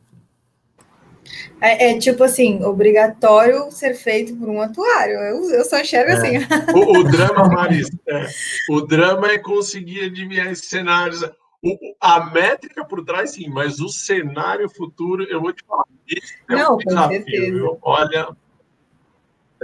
É, 1.61 1.91
é, 1.91 1.99
tipo 1.99 2.23
assim, 2.23 2.63
obrigatório 2.65 3.71
ser 3.71 3.95
feito 3.95 4.37
por 4.37 4.49
um 4.49 4.61
atuário. 4.61 5.15
Eu, 5.15 5.51
eu 5.51 5.65
só 5.65 5.79
enxergo 5.79 6.11
é. 6.11 6.15
assim. 6.15 6.37
O, 6.75 6.99
o 6.99 7.05
drama, 7.05 7.49
Marisa, 7.49 7.91
é, 8.09 8.27
o 8.71 8.81
drama 8.81 9.31
é 9.31 9.39
conseguir 9.39 10.05
adivinhar 10.05 10.49
esses 10.49 10.69
cenários. 10.69 11.23
O, 11.63 11.77
a 12.01 12.31
métrica 12.31 12.85
por 12.85 13.05
trás, 13.05 13.33
sim, 13.33 13.49
mas 13.49 13.81
o 13.81 13.89
cenário 13.89 14.69
futuro, 14.69 15.25
eu 15.25 15.41
vou 15.41 15.53
te 15.53 15.65
falar. 15.67 15.85
é 16.51 16.55
Não, 16.55 16.75
um 16.75 16.79
desafio. 16.79 17.79
Olha, 17.83 18.29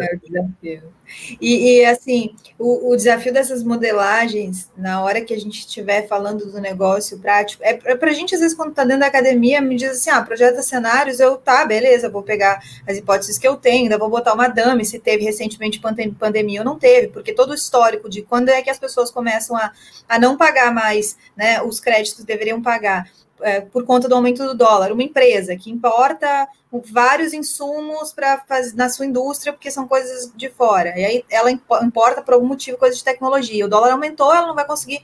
é 0.01 0.15
o 0.15 0.19
desafio. 0.19 0.93
E, 1.41 1.81
e 1.81 1.85
assim, 1.85 2.35
o, 2.59 2.91
o, 2.91 2.97
desafio 2.97 3.33
dessas 3.33 3.63
modelagens, 3.63 4.71
na 4.77 5.03
hora 5.03 5.21
que 5.21 5.35
a 5.35 5.39
gente 5.39 5.61
estiver 5.61 6.07
falando 6.07 6.51
do 6.51 6.61
negócio 6.61 7.19
prático, 7.19 7.63
é, 7.63 7.79
é 7.85 7.95
para 7.95 8.11
a 8.11 8.15
gente, 8.15 8.35
às 8.35 8.41
vezes, 8.41 8.57
quando 8.57 8.71
está 8.71 8.85
dentro 8.85 9.01
da 9.01 9.09
academia, 9.09 9.61
me 9.61 9.77
diz 9.77 9.91
assim: 9.91 10.11
ah, 10.11 10.23
projeta 10.23 10.63
cenários, 10.63 11.21
eu, 11.21 11.37
tá, 11.37 11.67
beleza, 11.67 12.09
vou 12.09 12.23
pegar 12.23 12.63
as 12.87 12.97
hipóteses 12.97 13.37
que 13.37 13.47
eu 13.47 13.57
tenho, 13.57 13.85
ainda 13.85 13.99
vou 13.99 14.09
botar 14.09 14.33
uma 14.33 14.49
dame, 14.49 14.85
se 14.85 14.99
teve 14.99 15.25
recentemente 15.25 15.81
pandemia 16.19 16.61
ou 16.61 16.65
não 16.65 16.79
teve, 16.79 17.09
porque 17.09 17.35
todo 17.35 17.51
o 17.51 17.55
histórico 17.55 18.09
de 18.09 18.23
quando 18.23 18.49
é 18.49 18.63
que 18.63 18.71
as 18.71 18.79
pessoas 18.79 19.11
começam 19.11 19.57
a, 19.57 19.73
a 20.09 20.19
não 20.19 20.37
pagar 20.37 20.73
mais 20.73 21.17
né, 21.37 21.63
os 21.63 21.81
créditos 21.81 22.21
que 22.21 22.27
deveriam 22.27 22.63
pagar 22.63 23.07
é, 23.43 23.61
por 23.61 23.85
conta 23.85 24.09
do 24.09 24.15
aumento 24.15 24.45
do 24.45 24.55
dólar, 24.55 24.93
uma 24.93 25.03
empresa 25.03 25.57
que 25.57 25.71
importa 25.71 26.49
vários 26.91 27.33
insumos 27.33 28.13
para 28.13 28.43
na 28.75 28.89
sua 28.89 29.05
indústria, 29.05 29.53
porque 29.53 29.71
são 29.71 29.87
coisas 29.87 30.33
de 30.35 30.49
fora, 30.49 30.99
e 30.99 31.05
aí 31.05 31.25
ela 31.31 31.51
importa 31.51 32.23
por 32.23 32.35
algum 32.35 32.47
motivo 32.47 32.79
coisas 32.79 32.99
de 32.99 33.05
tecnologia. 33.05 33.67
O 33.67 33.69
dólar 33.69 33.93
aumentou, 33.93 34.35
ela 34.35 34.47
não 34.47 34.55
vai 34.55 34.67
conseguir 34.67 35.03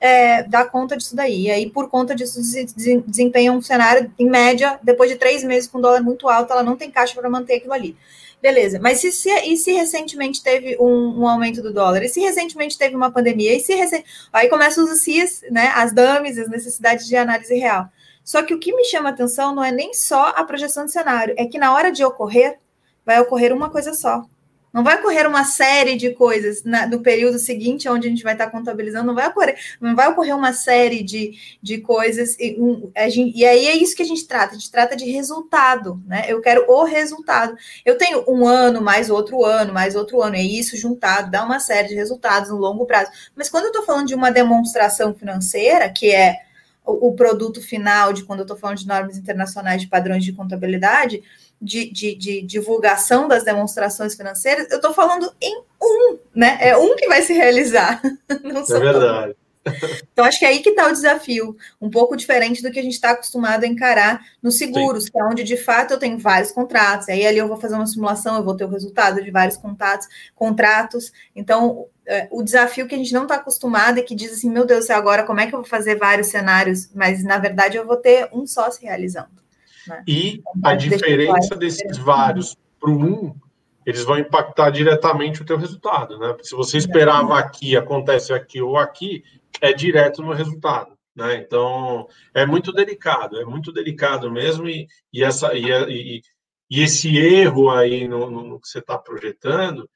é, 0.00 0.42
dar 0.44 0.66
conta 0.66 0.96
disso 0.96 1.16
daí. 1.16 1.46
E 1.46 1.50
aí, 1.50 1.70
por 1.70 1.88
conta 1.88 2.14
disso, 2.14 2.40
desempenha 3.06 3.52
um 3.52 3.60
cenário, 3.60 4.12
em 4.18 4.28
média, 4.28 4.78
depois 4.82 5.10
de 5.10 5.16
três 5.16 5.42
meses 5.42 5.68
com 5.68 5.80
dólar 5.80 6.02
muito 6.02 6.28
alto, 6.28 6.52
ela 6.52 6.62
não 6.62 6.76
tem 6.76 6.90
caixa 6.90 7.14
para 7.14 7.28
manter 7.28 7.54
aquilo 7.54 7.72
ali. 7.72 7.96
Beleza, 8.40 8.78
mas 8.80 9.00
se, 9.00 9.10
se, 9.10 9.30
e 9.30 9.56
se 9.56 9.72
recentemente 9.72 10.42
teve 10.42 10.76
um, 10.78 11.20
um, 11.20 11.26
aumento 11.26 11.60
do 11.60 11.72
dólar? 11.72 12.04
E 12.04 12.08
se 12.08 12.20
recentemente 12.20 12.78
teve 12.78 12.94
uma 12.94 13.10
pandemia? 13.10 13.54
E 13.54 13.60
se 13.60 13.74
recen... 13.74 14.04
Aí 14.32 14.48
começam 14.48 14.84
os 14.84 15.00
CIS, 15.00 15.42
né, 15.50 15.72
as 15.74 15.92
dummies, 15.92 16.38
as 16.38 16.48
necessidades 16.48 17.06
de 17.06 17.16
análise 17.16 17.52
real. 17.54 17.88
Só 18.22 18.42
que 18.42 18.54
o 18.54 18.58
que 18.60 18.74
me 18.74 18.84
chama 18.84 19.08
atenção 19.08 19.52
não 19.54 19.64
é 19.64 19.72
nem 19.72 19.92
só 19.92 20.28
a 20.36 20.44
projeção 20.44 20.84
de 20.84 20.92
cenário, 20.92 21.34
é 21.36 21.46
que 21.46 21.58
na 21.58 21.74
hora 21.74 21.90
de 21.90 22.04
ocorrer, 22.04 22.58
vai 23.04 23.18
ocorrer 23.20 23.52
uma 23.52 23.70
coisa 23.70 23.92
só, 23.92 24.22
Não 24.72 24.84
vai 24.84 24.98
ocorrer 24.98 25.26
uma 25.26 25.44
série 25.44 25.96
de 25.96 26.10
coisas 26.10 26.62
na, 26.62 26.86
no 26.86 27.00
período 27.00 27.38
seguinte, 27.38 27.88
onde 27.88 28.06
a 28.06 28.10
gente 28.10 28.22
vai 28.22 28.34
estar 28.34 28.50
contabilizando, 28.50 29.06
não 29.06 29.14
vai 29.14 29.28
ocorrer, 29.28 29.56
não 29.80 29.96
vai 29.96 30.08
ocorrer 30.08 30.36
uma 30.36 30.52
série 30.52 31.02
de, 31.02 31.32
de 31.62 31.78
coisas. 31.78 32.36
E, 32.38 32.56
um, 32.60 32.90
gente, 33.08 33.36
e 33.36 33.44
aí 33.44 33.66
é 33.66 33.76
isso 33.76 33.96
que 33.96 34.02
a 34.02 34.06
gente 34.06 34.26
trata, 34.26 34.52
a 34.52 34.58
gente 34.58 34.70
trata 34.70 34.94
de 34.94 35.10
resultado, 35.10 36.02
né? 36.06 36.24
Eu 36.28 36.40
quero 36.40 36.64
o 36.70 36.84
resultado. 36.84 37.56
Eu 37.84 37.96
tenho 37.96 38.24
um 38.28 38.46
ano, 38.46 38.80
mais 38.80 39.10
outro 39.10 39.44
ano, 39.44 39.72
mais 39.72 39.94
outro 39.96 40.22
ano, 40.22 40.36
é 40.36 40.42
isso 40.42 40.76
juntado, 40.76 41.30
dá 41.30 41.44
uma 41.44 41.60
série 41.60 41.88
de 41.88 41.94
resultados 41.94 42.50
no 42.50 42.56
longo 42.56 42.84
prazo. 42.86 43.10
Mas 43.34 43.48
quando 43.48 43.64
eu 43.64 43.70
estou 43.70 43.84
falando 43.84 44.06
de 44.06 44.14
uma 44.14 44.30
demonstração 44.30 45.14
financeira, 45.14 45.88
que 45.88 46.10
é 46.10 46.36
o, 46.84 47.08
o 47.08 47.14
produto 47.14 47.60
final 47.60 48.12
de 48.12 48.24
quando 48.24 48.40
eu 48.40 48.44
estou 48.44 48.56
falando 48.56 48.78
de 48.78 48.86
normas 48.86 49.16
internacionais 49.16 49.82
de 49.82 49.88
padrões 49.88 50.24
de 50.24 50.32
contabilidade, 50.32 51.22
de, 51.60 51.90
de, 51.90 52.14
de, 52.14 52.42
divulgação 52.42 53.26
das 53.26 53.44
demonstrações 53.44 54.14
financeiras, 54.14 54.70
eu 54.70 54.76
estou 54.76 54.92
falando 54.92 55.32
em 55.40 55.62
um, 55.82 56.18
né? 56.34 56.58
É 56.60 56.76
um 56.76 56.94
que 56.96 57.08
vai 57.08 57.22
se 57.22 57.32
realizar. 57.32 58.00
Não 58.42 58.62
é 58.62 58.80
verdade. 58.80 59.36
Então, 60.12 60.24
acho 60.24 60.38
que 60.38 60.44
é 60.44 60.48
aí 60.48 60.60
que 60.60 60.70
está 60.70 60.86
o 60.88 60.92
desafio, 60.92 61.56
um 61.80 61.90
pouco 61.90 62.16
diferente 62.16 62.62
do 62.62 62.70
que 62.70 62.78
a 62.78 62.82
gente 62.82 62.94
está 62.94 63.10
acostumado 63.10 63.64
a 63.64 63.66
encarar 63.66 64.24
nos 64.42 64.56
seguros, 64.56 65.04
Sim. 65.04 65.10
que 65.12 65.20
é 65.20 65.24
onde 65.24 65.44
de 65.44 65.56
fato 65.56 65.92
eu 65.92 65.98
tenho 65.98 66.18
vários 66.18 66.50
contratos, 66.50 67.08
aí 67.08 67.26
ali 67.26 67.38
eu 67.38 67.48
vou 67.48 67.58
fazer 67.58 67.74
uma 67.74 67.86
simulação, 67.86 68.36
eu 68.36 68.44
vou 68.44 68.56
ter 68.56 68.64
o 68.64 68.68
resultado 68.68 69.22
de 69.22 69.30
vários 69.30 69.56
contatos, 69.56 70.08
contratos. 70.34 71.12
Então, 71.34 71.86
é, 72.06 72.28
o 72.30 72.42
desafio 72.42 72.86
que 72.86 72.94
a 72.94 72.98
gente 72.98 73.12
não 73.12 73.22
está 73.22 73.36
acostumado 73.36 73.98
é 73.98 74.02
que 74.02 74.14
diz 74.14 74.32
assim, 74.32 74.50
meu 74.50 74.64
Deus, 74.64 74.88
agora 74.90 75.24
como 75.24 75.40
é 75.40 75.46
que 75.46 75.54
eu 75.54 75.60
vou 75.60 75.68
fazer 75.68 75.96
vários 75.96 76.28
cenários? 76.28 76.88
Mas 76.94 77.22
na 77.22 77.38
verdade 77.38 77.76
eu 77.76 77.86
vou 77.86 77.96
ter 77.96 78.28
um 78.32 78.46
só 78.46 78.70
se 78.70 78.82
realizando. 78.82 79.47
Né? 79.88 80.04
E 80.06 80.28
então, 80.34 80.52
a 80.62 80.74
diferença 80.74 81.56
desses 81.56 81.96
vários 81.98 82.56
para 82.78 82.90
um, 82.90 83.34
eles 83.84 84.04
vão 84.04 84.18
impactar 84.18 84.70
diretamente 84.70 85.42
o 85.42 85.44
teu 85.44 85.56
resultado, 85.56 86.18
né? 86.18 86.36
Se 86.42 86.54
você 86.54 86.76
esperava 86.76 87.38
aqui, 87.38 87.76
acontece 87.76 88.32
aqui 88.32 88.60
ou 88.60 88.76
aqui, 88.76 89.24
é 89.60 89.72
direto 89.72 90.22
no 90.22 90.32
resultado, 90.32 90.92
né? 91.16 91.36
Então, 91.36 92.06
é 92.34 92.44
muito 92.44 92.72
delicado, 92.72 93.40
é 93.40 93.44
muito 93.44 93.72
delicado 93.72 94.30
mesmo, 94.30 94.68
e, 94.68 94.86
e 95.12 95.24
essa, 95.24 95.54
e, 95.54 95.70
e, 95.70 96.22
e 96.70 96.82
esse 96.82 97.16
erro 97.16 97.70
aí 97.70 98.06
no, 98.06 98.30
no 98.30 98.60
que 98.60 98.68
você 98.68 98.78
está 98.78 98.98
projetando 98.98 99.88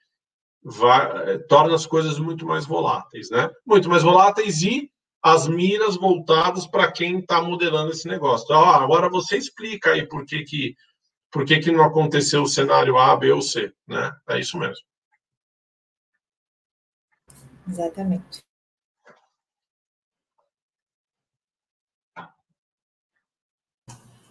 vai, 0.64 1.38
torna 1.40 1.74
as 1.74 1.86
coisas 1.86 2.18
muito 2.18 2.46
mais 2.46 2.64
voláteis, 2.64 3.30
né? 3.30 3.50
Muito 3.66 3.88
mais 3.88 4.02
voláteis 4.02 4.62
e 4.62 4.91
as 5.22 5.46
miras 5.46 5.96
voltadas 5.96 6.66
para 6.66 6.90
quem 6.90 7.20
está 7.20 7.40
modelando 7.40 7.92
esse 7.92 8.08
negócio. 8.08 8.44
Então, 8.44 8.64
agora 8.64 9.08
você 9.08 9.36
explica 9.36 9.92
aí 9.92 10.06
por 10.06 10.26
que, 10.26 10.42
que, 10.42 10.74
por 11.30 11.44
que, 11.44 11.60
que 11.60 11.70
não 11.70 11.84
aconteceu 11.84 12.42
o 12.42 12.48
cenário 12.48 12.98
A, 12.98 13.16
B 13.16 13.30
ou 13.30 13.40
C, 13.40 13.72
né? 13.86 14.12
É 14.28 14.40
isso 14.40 14.58
mesmo. 14.58 14.84
Exatamente. 17.68 18.42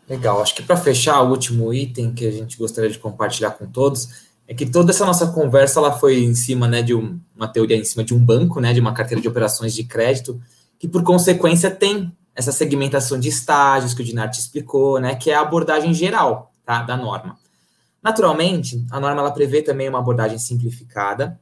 Legal, 0.09 0.41
acho 0.41 0.55
que 0.55 0.63
para 0.63 0.75
fechar, 0.75 1.21
o 1.21 1.29
último 1.29 1.73
item 1.73 2.13
que 2.13 2.25
a 2.27 2.31
gente 2.31 2.57
gostaria 2.57 2.89
de 2.89 2.99
compartilhar 2.99 3.51
com 3.51 3.65
todos 3.65 4.29
é 4.45 4.53
que 4.53 4.65
toda 4.65 4.91
essa 4.91 5.05
nossa 5.05 5.31
conversa 5.31 5.79
ela 5.79 5.97
foi 5.97 6.21
em 6.21 6.35
cima 6.35 6.67
né, 6.67 6.81
de 6.81 6.93
um, 6.93 7.17
uma 7.33 7.47
teoria 7.47 7.77
em 7.77 7.85
cima 7.85 8.03
de 8.03 8.13
um 8.13 8.19
banco, 8.19 8.59
né, 8.59 8.73
de 8.73 8.81
uma 8.81 8.93
carteira 8.93 9.21
de 9.21 9.27
operações 9.29 9.73
de 9.73 9.85
crédito, 9.85 10.41
que 10.81 10.87
por 10.87 11.03
consequência 11.03 11.69
tem 11.69 12.11
essa 12.35 12.51
segmentação 12.51 13.19
de 13.19 13.29
estágios 13.29 13.93
que 13.93 14.01
o 14.01 14.03
Dinarte 14.03 14.39
explicou, 14.39 14.99
né, 14.99 15.13
que 15.13 15.29
é 15.29 15.35
a 15.35 15.41
abordagem 15.41 15.93
geral 15.93 16.51
tá, 16.65 16.81
da 16.81 16.97
norma. 16.97 17.37
Naturalmente, 18.01 18.83
a 18.89 18.99
norma 18.99 19.21
ela 19.21 19.29
prevê 19.29 19.61
também 19.61 19.87
uma 19.87 19.99
abordagem 19.99 20.39
simplificada, 20.39 21.39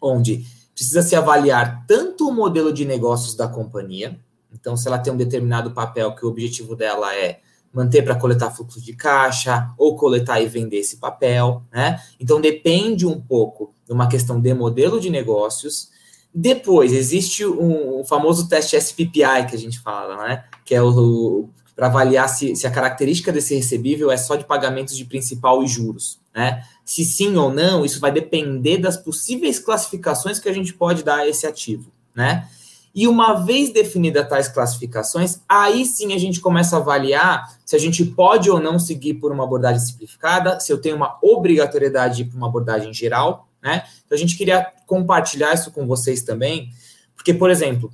onde 0.00 0.46
precisa 0.72 1.02
se 1.02 1.16
avaliar 1.16 1.84
tanto 1.88 2.28
o 2.28 2.32
modelo 2.32 2.72
de 2.72 2.84
negócios 2.84 3.34
da 3.34 3.48
companhia, 3.48 4.20
então 4.52 4.76
se 4.76 4.86
ela 4.86 5.00
tem 5.00 5.12
um 5.12 5.16
determinado 5.16 5.72
papel 5.72 6.14
que 6.14 6.24
o 6.24 6.28
objetivo 6.28 6.76
dela 6.76 7.12
é 7.12 7.40
manter 7.72 8.02
para 8.02 8.14
coletar 8.14 8.52
fluxo 8.52 8.80
de 8.80 8.92
caixa 8.92 9.68
ou 9.76 9.96
coletar 9.96 10.40
e 10.40 10.46
vender 10.46 10.78
esse 10.78 10.98
papel, 10.98 11.60
né? 11.72 12.00
Então 12.20 12.40
depende 12.40 13.04
um 13.04 13.20
pouco 13.20 13.74
de 13.84 13.92
uma 13.92 14.06
questão 14.06 14.40
de 14.40 14.54
modelo 14.54 15.00
de 15.00 15.10
negócios 15.10 15.90
depois, 16.38 16.92
existe 16.92 17.46
um, 17.46 18.00
um, 18.00 18.04
famoso 18.04 18.46
teste 18.46 18.76
SPPI 18.76 19.46
que 19.48 19.56
a 19.56 19.58
gente 19.58 19.80
fala, 19.80 20.28
né? 20.28 20.44
Que 20.66 20.74
é 20.74 20.82
o, 20.82 20.90
o 20.90 21.50
para 21.74 21.86
avaliar 21.86 22.28
se, 22.28 22.54
se, 22.54 22.66
a 22.66 22.70
característica 22.70 23.32
desse 23.32 23.54
recebível 23.54 24.10
é 24.10 24.16
só 24.18 24.36
de 24.36 24.44
pagamentos 24.44 24.96
de 24.96 25.04
principal 25.06 25.62
e 25.62 25.66
juros, 25.66 26.20
né? 26.34 26.62
Se 26.84 27.06
sim 27.06 27.36
ou 27.36 27.50
não, 27.52 27.86
isso 27.86 28.00
vai 28.00 28.12
depender 28.12 28.76
das 28.76 28.98
possíveis 28.98 29.58
classificações 29.58 30.38
que 30.38 30.48
a 30.48 30.52
gente 30.52 30.74
pode 30.74 31.02
dar 31.02 31.20
a 31.20 31.28
esse 31.28 31.46
ativo, 31.46 31.90
né? 32.14 32.46
E 32.94 33.08
uma 33.08 33.34
vez 33.34 33.72
definidas 33.72 34.28
tais 34.28 34.48
classificações, 34.48 35.40
aí 35.48 35.86
sim 35.86 36.12
a 36.12 36.18
gente 36.18 36.40
começa 36.40 36.76
a 36.76 36.80
avaliar 36.80 37.46
se 37.64 37.74
a 37.74 37.78
gente 37.78 38.04
pode 38.04 38.50
ou 38.50 38.60
não 38.60 38.78
seguir 38.78 39.14
por 39.14 39.32
uma 39.32 39.44
abordagem 39.44 39.80
simplificada, 39.80 40.60
se 40.60 40.70
eu 40.70 40.78
tenho 40.78 40.96
uma 40.96 41.18
obrigatoriedade 41.22 42.16
de 42.16 42.22
ir 42.22 42.24
para 42.26 42.36
uma 42.36 42.48
abordagem 42.48 42.92
geral, 42.92 43.48
né? 43.66 43.82
Então 44.04 44.16
a 44.16 44.18
gente 44.18 44.36
queria 44.36 44.64
compartilhar 44.86 45.52
isso 45.52 45.72
com 45.72 45.86
vocês 45.86 46.22
também, 46.22 46.70
porque, 47.16 47.34
por 47.34 47.50
exemplo, 47.50 47.92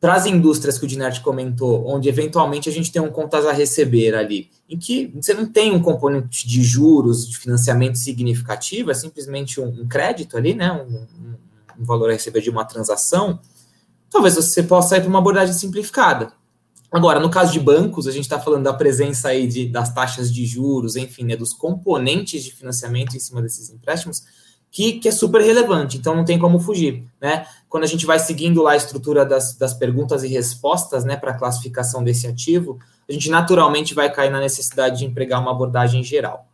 para 0.00 0.14
as 0.14 0.24
indústrias 0.26 0.78
que 0.78 0.84
o 0.84 0.88
Dinert 0.88 1.20
comentou, 1.20 1.86
onde 1.86 2.08
eventualmente 2.08 2.68
a 2.68 2.72
gente 2.72 2.90
tem 2.90 3.00
um 3.00 3.10
contas 3.10 3.46
a 3.46 3.52
receber 3.52 4.14
ali, 4.14 4.50
em 4.68 4.78
que 4.78 5.12
você 5.14 5.34
não 5.34 5.46
tem 5.46 5.72
um 5.72 5.82
componente 5.82 6.48
de 6.48 6.62
juros, 6.62 7.28
de 7.28 7.38
financiamento 7.38 7.98
significativo, 7.98 8.90
é 8.90 8.94
simplesmente 8.94 9.60
um, 9.60 9.68
um 9.68 9.86
crédito 9.86 10.36
ali, 10.36 10.54
né? 10.54 10.72
Um, 10.72 10.96
um, 10.96 11.36
um, 11.78 11.84
valor 11.84 12.08
a 12.08 12.14
receber 12.14 12.40
de 12.40 12.50
uma 12.50 12.64
transação, 12.64 13.38
talvez 14.10 14.34
você 14.34 14.62
possa 14.62 14.96
ir 14.96 15.00
para 15.00 15.10
uma 15.10 15.18
abordagem 15.18 15.54
simplificada. 15.54 16.32
Agora, 16.90 17.20
no 17.20 17.30
caso 17.30 17.52
de 17.52 17.60
bancos, 17.60 18.06
a 18.06 18.10
gente 18.10 18.24
está 18.24 18.40
falando 18.40 18.64
da 18.64 18.74
presença 18.74 19.28
aí 19.28 19.46
de, 19.46 19.68
das 19.68 19.94
taxas 19.94 20.32
de 20.32 20.44
juros, 20.44 20.96
enfim, 20.96 21.24
né, 21.24 21.36
dos 21.36 21.52
componentes 21.52 22.42
de 22.42 22.52
financiamento 22.52 23.16
em 23.16 23.20
cima 23.20 23.40
desses 23.40 23.70
empréstimos, 23.70 24.24
que, 24.72 24.94
que, 24.94 25.08
é 25.08 25.12
super 25.12 25.42
relevante, 25.42 25.98
então 25.98 26.16
não 26.16 26.24
tem 26.24 26.38
como 26.38 26.58
fugir, 26.58 27.04
né? 27.20 27.46
Quando 27.68 27.84
a 27.84 27.86
gente 27.86 28.06
vai 28.06 28.18
seguindo 28.18 28.62
lá 28.62 28.72
a 28.72 28.76
estrutura 28.76 29.22
das, 29.22 29.54
das 29.54 29.74
perguntas 29.74 30.24
e 30.24 30.28
respostas, 30.28 31.04
né, 31.04 31.14
para 31.14 31.32
a 31.32 31.38
classificação 31.38 32.02
desse 32.02 32.26
ativo, 32.26 32.78
a 33.06 33.12
gente 33.12 33.28
naturalmente 33.30 33.92
vai 33.92 34.10
cair 34.10 34.30
na 34.30 34.40
necessidade 34.40 34.98
de 34.98 35.04
empregar 35.04 35.42
uma 35.42 35.50
abordagem 35.50 36.02
geral. 36.02 36.48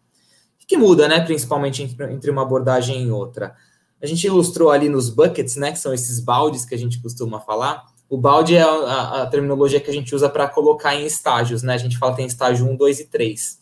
O 0.61 0.67
que 0.67 0.77
muda, 0.77 1.07
né, 1.07 1.21
principalmente 1.21 1.81
entre, 1.83 2.31
uma 2.31 2.43
abordagem 2.43 3.05
e 3.05 3.11
outra? 3.11 3.55
A 4.03 4.07
gente 4.07 4.27
ilustrou 4.27 4.71
ali 4.71 4.89
nos 4.89 5.11
buckets, 5.11 5.55
né, 5.55 5.71
que 5.71 5.79
são 5.79 5.95
esses 5.95 6.19
baldes 6.19 6.65
que 6.65 6.75
a 6.75 6.79
gente 6.79 7.01
costuma 7.01 7.39
falar. 7.39 7.85
O 8.09 8.19
balde 8.19 8.57
é 8.57 8.63
a, 8.63 9.23
a 9.23 9.27
terminologia 9.27 9.81
que 9.81 9.91
a 9.91 9.95
gente 9.95 10.13
usa 10.13 10.29
para 10.29 10.49
colocar 10.49 10.95
em 10.95 11.07
estágios, 11.07 11.63
né? 11.63 11.75
A 11.75 11.79
gente 11.79 11.99
fala 11.99 12.17
tem 12.17 12.27
estágio 12.27 12.67
1, 12.67 12.77
2 12.77 13.01
e 13.01 13.05
3. 13.07 13.59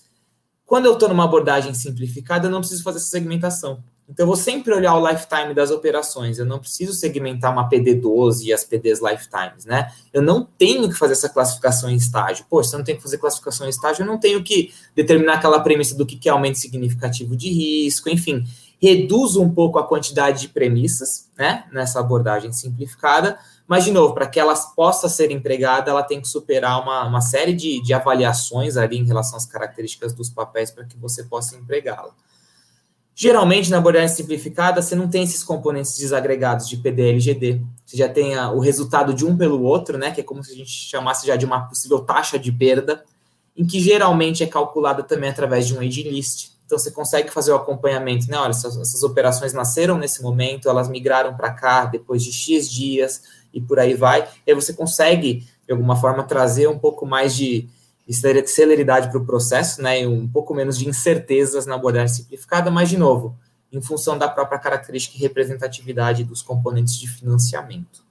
Quando 0.65 0.87
eu 0.87 0.95
estou 0.95 1.09
numa 1.09 1.25
abordagem 1.25 1.75
simplificada, 1.75 2.47
eu 2.47 2.51
não 2.51 2.61
preciso 2.61 2.83
fazer 2.83 2.99
essa 2.99 3.09
segmentação 3.09 3.83
então, 4.09 4.23
eu 4.23 4.27
vou 4.29 4.37
sempre 4.37 4.73
olhar 4.73 4.95
o 4.95 5.09
lifetime 5.09 5.53
das 5.53 5.73
operações. 5.73 6.39
Eu 6.39 6.47
não 6.47 6.61
preciso 6.61 6.93
segmentar 6.93 7.53
uma 7.53 7.69
PD12 7.69 8.45
e 8.45 8.53
as 8.53 8.63
PDs 8.63 9.01
lifetimes, 9.01 9.65
né? 9.65 9.93
Eu 10.13 10.23
não 10.23 10.45
tenho 10.45 10.89
que 10.89 10.95
fazer 10.95 11.15
essa 11.15 11.29
classificação 11.29 11.91
em 11.91 11.97
estágio. 11.97 12.47
Poxa, 12.49 12.71
se 12.71 12.75
eu 12.77 12.79
não 12.79 12.85
tenho 12.85 12.99
que 12.99 13.03
fazer 13.03 13.19
classificação 13.19 13.67
em 13.67 13.71
estágio, 13.71 14.03
eu 14.03 14.07
não 14.07 14.19
tenho 14.19 14.45
que 14.45 14.73
determinar 14.95 15.35
aquela 15.35 15.59
premissa 15.59 15.97
do 15.97 16.07
que 16.07 16.29
é 16.29 16.33
aumento 16.33 16.59
significativo 16.59 17.37
de 17.37 17.51
risco, 17.51 18.09
enfim. 18.09 18.45
Reduzo 18.81 19.43
um 19.43 19.53
pouco 19.53 19.79
a 19.79 19.87
quantidade 19.87 20.43
de 20.43 20.49
premissas, 20.49 21.29
né? 21.37 21.65
Nessa 21.73 21.99
abordagem 21.99 22.53
simplificada. 22.53 23.37
Mas, 23.67 23.85
de 23.85 23.91
novo, 23.91 24.15
para 24.15 24.29
que 24.29 24.39
ela 24.39 24.55
possa 24.77 25.09
ser 25.09 25.33
empregada, 25.33 25.91
ela 25.91 26.05
tem 26.05 26.21
que 26.21 26.29
superar 26.29 26.81
uma, 26.81 27.05
uma 27.09 27.21
série 27.21 27.53
de, 27.53 27.83
de 27.83 27.93
avaliações 27.93 28.77
ali 28.77 28.99
em 28.99 29.05
relação 29.05 29.37
às 29.37 29.47
características 29.47 30.13
dos 30.13 30.31
papéis 30.31 30.71
para 30.71 30.85
que 30.85 30.97
você 30.97 31.25
possa 31.25 31.57
empregá-la. 31.57 32.13
Geralmente, 33.19 33.71
na 33.71 33.79
abordagem 33.79 34.15
simplificada, 34.15 34.83
você 34.83 34.95
não 34.95 35.09
tem 35.09 35.23
esses 35.23 35.43
componentes 35.43 35.97
desagregados 35.97 36.69
de 36.69 36.77
PDL 36.77 37.17
e 37.17 37.21
GD. 37.21 37.63
Você 37.83 37.97
já 37.97 38.11
tem 38.11 38.35
a, 38.35 38.51
o 38.51 38.59
resultado 38.59 39.15
de 39.15 39.25
um 39.25 39.35
pelo 39.35 39.63
outro, 39.63 39.97
né? 39.97 40.11
Que 40.11 40.21
é 40.21 40.23
como 40.23 40.45
se 40.45 40.53
a 40.53 40.55
gente 40.55 40.71
chamasse 40.71 41.27
já 41.27 41.35
de 41.35 41.47
uma 41.47 41.67
possível 41.67 42.01
taxa 42.01 42.39
de 42.39 42.53
perda, 42.53 43.03
em 43.57 43.65
que 43.65 43.81
geralmente 43.81 44.43
é 44.43 44.47
calculada 44.47 45.03
também 45.03 45.31
através 45.31 45.67
de 45.67 45.75
um 45.75 45.81
age 45.81 46.03
list. 46.03 46.51
Então, 46.67 46.77
você 46.79 46.91
consegue 46.91 47.31
fazer 47.31 47.53
o 47.53 47.57
acompanhamento, 47.57 48.31
né? 48.31 48.37
Olha, 48.37 48.51
essas, 48.51 48.77
essas 48.77 49.03
operações 49.03 49.55
nasceram 49.55 49.97
nesse 49.97 50.23
momento, 50.23 50.69
elas 50.69 50.87
migraram 50.87 51.35
para 51.35 51.51
cá 51.53 51.87
depois 51.87 52.23
de 52.23 52.31
X 52.31 52.71
dias 52.71 53.23
e 53.51 53.63
por 53.63 53.79
aí 53.79 53.95
vai. 53.95 54.29
E 54.47 54.51
aí 54.51 54.55
você 54.55 54.75
consegue, 54.75 55.47
de 55.67 55.73
alguma 55.73 55.97
forma, 55.97 56.23
trazer 56.23 56.69
um 56.69 56.79
pouco 56.79 57.07
mais 57.07 57.35
de, 57.35 57.67
celeridade 58.13 59.09
para 59.09 59.19
o 59.19 59.27
processo, 59.27 59.83
né, 59.83 60.03
e 60.03 60.07
um 60.07 60.29
pouco 60.29 60.55
menos 60.55 60.79
de 60.79 60.89
incertezas 60.89 61.67
na 61.67 61.75
abordagem 61.75 62.15
simplificada, 62.15 62.71
mas, 62.71 62.89
de 62.89 62.97
novo, 62.97 63.37
em 63.73 63.81
função 63.81 64.17
da 64.17 64.29
própria 64.29 64.59
característica 64.59 65.17
e 65.17 65.21
representatividade 65.21 66.25
dos 66.25 66.41
componentes 66.43 66.97
de 66.97 67.09
financiamento. 67.09 68.05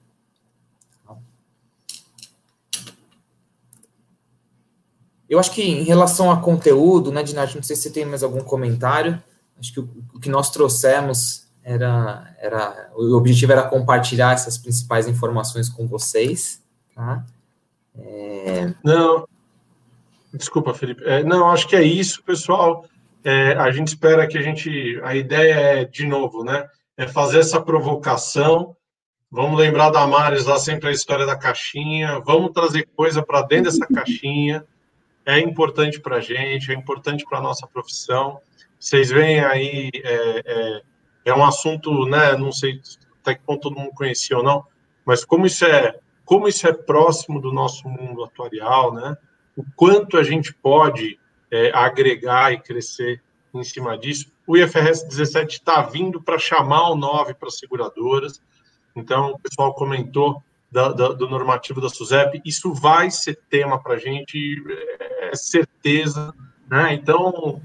Eu 5.27 5.39
acho 5.39 5.51
que 5.51 5.63
em 5.63 5.84
relação 5.84 6.30
a 6.30 6.39
conteúdo, 6.39 7.11
né, 7.11 7.23
Dinati, 7.23 7.55
não 7.55 7.63
sei 7.63 7.76
se 7.76 7.84
você 7.84 7.89
tem 7.89 8.05
mais 8.05 8.22
algum 8.22 8.41
comentário, 8.41 9.22
acho 9.59 9.73
que 9.73 9.80
o, 9.80 9.89
o 10.13 10.19
que 10.19 10.30
nós 10.30 10.51
trouxemos 10.51 11.47
era, 11.63 12.35
era, 12.39 12.91
o 12.95 13.15
objetivo 13.15 13.51
era 13.51 13.63
compartilhar 13.63 14.34
essas 14.34 14.57
principais 14.57 15.07
informações 15.07 15.67
com 15.67 15.88
vocês, 15.88 16.61
tá? 16.93 17.26
É... 17.97 18.72
Não, 18.84 19.27
desculpa, 20.36 20.74
Felipe. 20.74 21.03
É, 21.06 21.24
não, 21.24 21.49
acho 21.49 21.68
que 21.68 21.76
é 21.76 21.84
isso, 21.84 22.24
pessoal. 22.24 22.86
É, 23.24 23.53
a 23.53 23.72
gente 23.72 23.88
espera 23.88 24.28
que 24.28 24.38
a 24.38 24.41
gente, 24.41 24.99
a 25.03 25.16
ideia 25.16 25.53
é, 25.53 25.86
de 25.86 26.06
novo, 26.06 26.44
né, 26.44 26.68
é 26.98 27.07
fazer 27.07 27.40
essa 27.40 27.62
provocação. 27.62 28.76
Vamos 29.32 29.60
lembrar 29.60 29.90
da 29.90 30.06
Maris 30.06 30.45
lá 30.45 30.60
sempre 30.60 30.90
a 30.90 30.91
história 30.91 31.26
da 31.26 31.36
caixinha. 31.36 32.20
Vamos 32.20 32.52
trazer 32.52 32.88
coisa 32.95 33.24
para 33.24 33.41
dentro 33.41 33.66
dessa 33.66 33.88
caixinha. 33.88 34.64
É 35.26 35.40
importante 35.40 35.99
para 35.99 36.18
a 36.18 36.22
gente, 36.22 36.72
é 36.72 36.76
importante 36.76 37.26
para 37.28 37.40
a 37.40 37.41
nossa 37.41 37.66
profissão. 37.66 38.40
Vocês 38.80 39.10
veem 39.10 39.40
aí, 39.40 39.90
é, 40.03 40.41
é, 40.45 40.82
é, 41.26 41.34
um 41.34 41.44
assunto, 41.44 42.06
né? 42.06 42.38
Não 42.38 42.52
sei 42.52 42.80
até 43.22 43.34
que 43.34 43.41
ponto 43.41 43.62
todo 43.62 43.80
mundo 43.80 43.91
conhecia 43.95 44.38
ou 44.38 44.44
não, 44.44 44.64
mas 45.03 45.26
como 45.26 45.48
isso 45.48 45.66
é, 45.66 45.98
como 46.24 46.48
isso 46.48 46.68
é 46.68 46.74
próximo 46.74 47.41
do 47.41 47.52
nosso 47.52 47.90
mundo 47.90 48.24
atuarial, 48.24 48.94
né? 48.94 49.18
O 49.56 49.64
quanto 49.76 50.18
a 50.18 50.23
gente 50.23 50.53
pode 50.53 51.19
é, 51.52 51.72
agregar 51.73 52.52
e 52.53 52.60
crescer 52.60 53.22
em 53.53 53.64
cima 53.64 53.98
disso. 53.98 54.32
O 54.45 54.57
IFRS 54.57 55.07
17 55.07 55.60
está 55.60 55.82
vindo 55.82 56.22
para 56.22 56.38
chamar 56.38 56.90
o 56.90 56.95
9 56.95 57.34
para 57.36 57.48
as 57.48 57.57
seguradoras. 57.57 58.41
Então, 58.95 59.32
o 59.32 59.40
pessoal 59.40 59.73
comentou 59.73 60.44
da, 60.72 60.90
da, 60.90 61.10
do 61.10 61.30
normativo 61.30 61.80
da 61.80 61.90
SUSEP. 61.90 62.41
Isso 62.45 62.73
vai 62.73 63.10
ser 63.10 63.40
tema 63.49 63.82
para 63.82 63.95
a 63.95 63.98
gente, 63.98 64.61
é 65.22 65.36
certeza. 65.36 66.34
Né? 66.69 66.94
Então, 66.94 67.61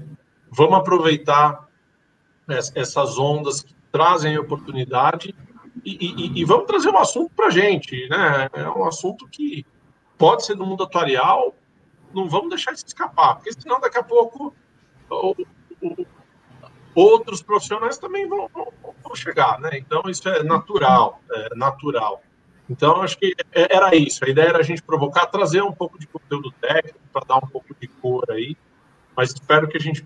vamos 0.49 0.77
aproveitar 0.77 1.67
essas 2.75 3.17
ondas 3.17 3.61
que 3.61 3.73
trazem 3.91 4.37
oportunidade 4.37 5.35
e, 5.85 5.97
e, 6.35 6.41
e 6.41 6.45
vamos 6.45 6.65
trazer 6.65 6.89
um 6.89 6.97
assunto 6.97 7.31
para 7.35 7.47
a 7.47 7.51
gente. 7.51 8.07
Né? 8.09 8.49
É 8.53 8.69
um 8.69 8.85
assunto 8.85 9.27
que 9.27 9.65
pode 10.17 10.45
ser 10.45 10.55
do 10.55 10.65
mundo 10.65 10.83
atuarial, 10.83 11.55
não 12.13 12.29
vamos 12.29 12.49
deixar 12.49 12.73
isso 12.73 12.85
escapar, 12.85 13.35
porque 13.35 13.53
senão 13.53 13.79
daqui 13.79 13.97
a 13.97 14.03
pouco 14.03 14.53
outros 16.93 17.41
profissionais 17.41 17.97
também 17.97 18.27
vão, 18.27 18.49
vão, 18.53 18.73
vão, 19.03 19.15
chegar, 19.15 19.59
né? 19.59 19.71
Então 19.73 20.03
isso 20.07 20.27
é 20.27 20.43
natural, 20.43 21.21
é 21.31 21.55
natural. 21.55 22.21
Então 22.69 23.01
acho 23.01 23.17
que 23.17 23.33
é, 23.51 23.75
era 23.75 23.95
isso. 23.95 24.23
A 24.23 24.29
ideia 24.29 24.49
era 24.49 24.59
a 24.59 24.63
gente 24.63 24.81
provocar, 24.81 25.25
trazer 25.27 25.61
um 25.61 25.71
pouco 25.71 25.99
de 25.99 26.07
conteúdo 26.07 26.51
técnico 26.61 26.99
para 27.11 27.25
dar 27.25 27.37
um 27.37 27.47
pouco 27.47 27.75
de 27.79 27.87
cor 27.87 28.25
aí, 28.29 28.55
mas 29.15 29.31
espero 29.31 29.67
que 29.67 29.77
a 29.77 29.81
gente 29.81 30.05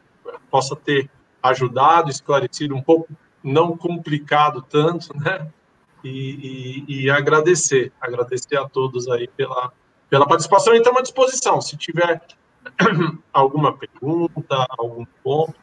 possa 0.49 0.75
ter 0.75 1.09
ajudado, 1.41 2.09
esclarecido 2.09 2.75
um 2.75 2.81
pouco, 2.81 3.07
não 3.43 3.77
complicado 3.77 4.61
tanto, 4.61 5.15
né? 5.17 5.47
E, 6.03 6.83
e, 6.87 7.03
e 7.03 7.09
agradecer, 7.09 7.91
agradecer 7.99 8.57
a 8.57 8.67
todos 8.67 9.07
aí 9.07 9.27
pela 9.27 9.71
pela 10.09 10.27
participação 10.27 10.73
e 10.73 10.77
estamos 10.77 10.99
à 10.99 11.03
disposição. 11.03 11.61
Se 11.61 11.77
tiver 11.77 12.21
alguma 13.33 13.77
pergunta, 13.77 14.65
algum 14.77 15.05
ponto, 15.23 15.55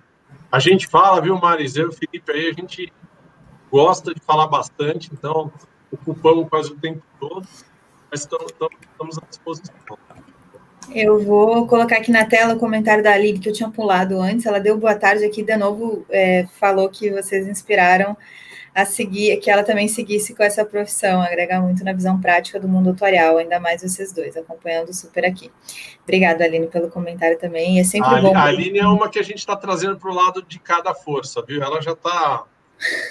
a 0.50 0.58
gente 0.58 0.86
fala, 0.86 1.20
viu, 1.20 1.38
Mariseu 1.38 1.92
Felipe, 1.92 2.30
aí 2.30 2.48
a 2.48 2.52
gente 2.52 2.92
gosta 3.70 4.14
de 4.14 4.20
falar 4.20 4.46
bastante, 4.46 5.10
então 5.12 5.50
ocupamos 5.90 6.48
quase 6.48 6.72
o 6.72 6.76
tempo 6.76 7.02
todo, 7.18 7.46
mas 8.10 8.20
estamos, 8.20 8.52
estamos, 8.52 8.76
estamos 8.80 9.18
à 9.18 9.22
disposição. 9.28 9.74
Eu 10.94 11.22
vou 11.22 11.66
colocar 11.66 11.96
aqui 11.96 12.10
na 12.10 12.26
tela 12.26 12.54
o 12.54 12.58
comentário 12.58 13.02
da 13.02 13.12
Aline, 13.12 13.38
que 13.38 13.48
eu 13.48 13.52
tinha 13.52 13.70
pulado 13.70 14.20
antes. 14.20 14.44
Ela 14.44 14.58
deu 14.58 14.76
boa 14.76 14.94
tarde 14.94 15.24
aqui 15.24 15.42
de 15.42 15.56
novo, 15.56 16.04
é, 16.10 16.46
falou 16.58 16.88
que 16.90 17.10
vocês 17.10 17.46
inspiraram 17.46 18.16
a 18.74 18.86
seguir, 18.86 19.36
que 19.36 19.50
ela 19.50 19.62
também 19.62 19.86
seguisse 19.86 20.34
com 20.34 20.42
essa 20.42 20.64
profissão, 20.64 21.20
agregar 21.20 21.60
muito 21.60 21.84
na 21.84 21.92
visão 21.92 22.18
prática 22.18 22.58
do 22.58 22.66
mundo 22.66 22.90
atuarial, 22.90 23.36
ainda 23.36 23.60
mais 23.60 23.82
vocês 23.82 24.12
dois, 24.12 24.36
acompanhando 24.36 24.94
super 24.94 25.24
aqui. 25.26 25.50
Obrigada, 26.02 26.44
Aline, 26.44 26.66
pelo 26.66 26.88
comentário 26.88 27.38
também. 27.38 27.78
É 27.78 27.84
sempre 27.84 28.14
a, 28.14 28.20
bom. 28.20 28.34
A 28.34 28.44
Aline 28.44 28.78
é 28.78 28.86
uma 28.86 29.10
que 29.10 29.18
a 29.18 29.22
gente 29.22 29.38
está 29.38 29.54
trazendo 29.56 29.98
para 29.98 30.10
o 30.10 30.14
lado 30.14 30.42
de 30.42 30.58
cada 30.58 30.94
força, 30.94 31.42
viu? 31.46 31.62
Ela 31.62 31.82
já 31.82 31.92
está. 31.92 32.44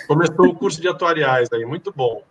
Começou 0.07 0.47
o 0.47 0.55
curso 0.55 0.81
de 0.81 0.87
atuariais 0.87 1.47
aí, 1.53 1.63
muito 1.63 1.93
bom. 1.95 2.23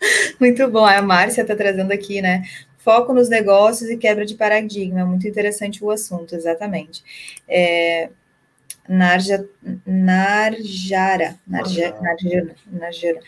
Muito 0.38 0.68
bom. 0.70 0.86
A 0.86 1.02
Márcia 1.02 1.42
está 1.42 1.56
trazendo 1.56 1.90
aqui, 1.90 2.22
né? 2.22 2.44
Foco 2.78 3.12
nos 3.12 3.28
negócios 3.28 3.90
e 3.90 3.96
quebra 3.96 4.24
de 4.24 4.36
paradigma. 4.36 5.04
Muito 5.04 5.26
interessante 5.26 5.84
o 5.84 5.90
assunto, 5.90 6.36
exatamente. 6.36 7.02
É, 7.48 8.08
Narja, 8.88 9.46
Narjara, 9.86 11.38
Narja, 11.46 11.94
Narjara, 12.00 12.54
Narjara. 12.66 13.20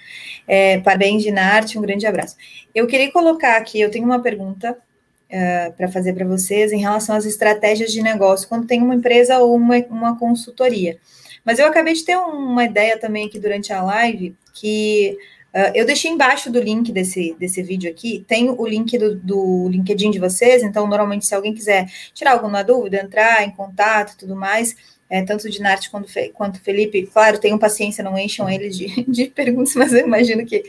É, 0.49 0.81
parabéns, 0.81 1.23
Dinarte, 1.23 1.79
um 1.79 1.83
grande 1.83 2.07
abraço. 2.07 2.37
Eu 2.75 2.87
queria 2.87 3.13
colocar 3.13 3.57
aqui, 3.57 3.79
eu 3.79 3.91
tenho 3.91 4.07
uma 4.07 4.23
pergunta 4.23 4.73
uh, 4.73 5.73
para 5.75 5.89
fazer 5.89 6.15
para 6.15 6.27
vocês 6.27 6.73
em 6.73 6.81
relação 6.81 7.15
às 7.15 7.27
estratégias 7.27 7.93
de 7.93 8.03
negócio, 8.03 8.49
quando 8.49 8.67
tem 8.67 8.83
uma 8.83 8.95
empresa 8.95 9.39
ou 9.39 9.55
uma, 9.55 9.77
uma 9.91 10.19
consultoria. 10.19 10.99
Mas 11.45 11.59
eu 11.59 11.67
acabei 11.67 11.93
de 11.93 12.05
ter 12.05 12.17
uma 12.17 12.65
ideia 12.65 12.99
também 12.99 13.27
aqui 13.27 13.39
durante 13.39 13.73
a 13.73 13.83
live, 13.83 14.35
que 14.55 15.17
uh, 15.55 15.73
eu 15.75 15.85
deixei 15.85 16.11
embaixo 16.11 16.51
do 16.51 16.61
link 16.61 16.91
desse, 16.91 17.37
desse 17.39 17.63
vídeo 17.63 17.91
aqui, 17.91 18.25
tem 18.27 18.51
o 18.51 18.67
link 18.67 18.97
do, 18.97 19.15
do 19.15 19.69
LinkedIn 19.69 20.11
de 20.11 20.19
vocês, 20.19 20.63
então, 20.63 20.87
normalmente, 20.87 21.27
se 21.27 21.35
alguém 21.35 21.53
quiser 21.53 21.87
tirar 22.15 22.33
alguma 22.33 22.63
dúvida, 22.63 23.01
entrar 23.01 23.43
em 23.45 23.51
contato 23.51 24.15
e 24.15 24.17
tudo 24.17 24.35
mais, 24.35 24.75
é, 25.11 25.23
tanto 25.23 25.51
de 25.51 25.61
Narte 25.61 25.91
quanto, 25.91 26.09
quanto 26.33 26.61
Felipe, 26.61 27.05
claro, 27.13 27.39
tenham 27.39 27.59
paciência, 27.59 28.05
não 28.05 28.17
encham 28.17 28.49
eles 28.49 28.77
de, 28.77 29.03
de 29.11 29.27
perguntas, 29.27 29.75
mas 29.75 29.93
eu 29.93 30.07
imagino 30.07 30.47
que 30.47 30.63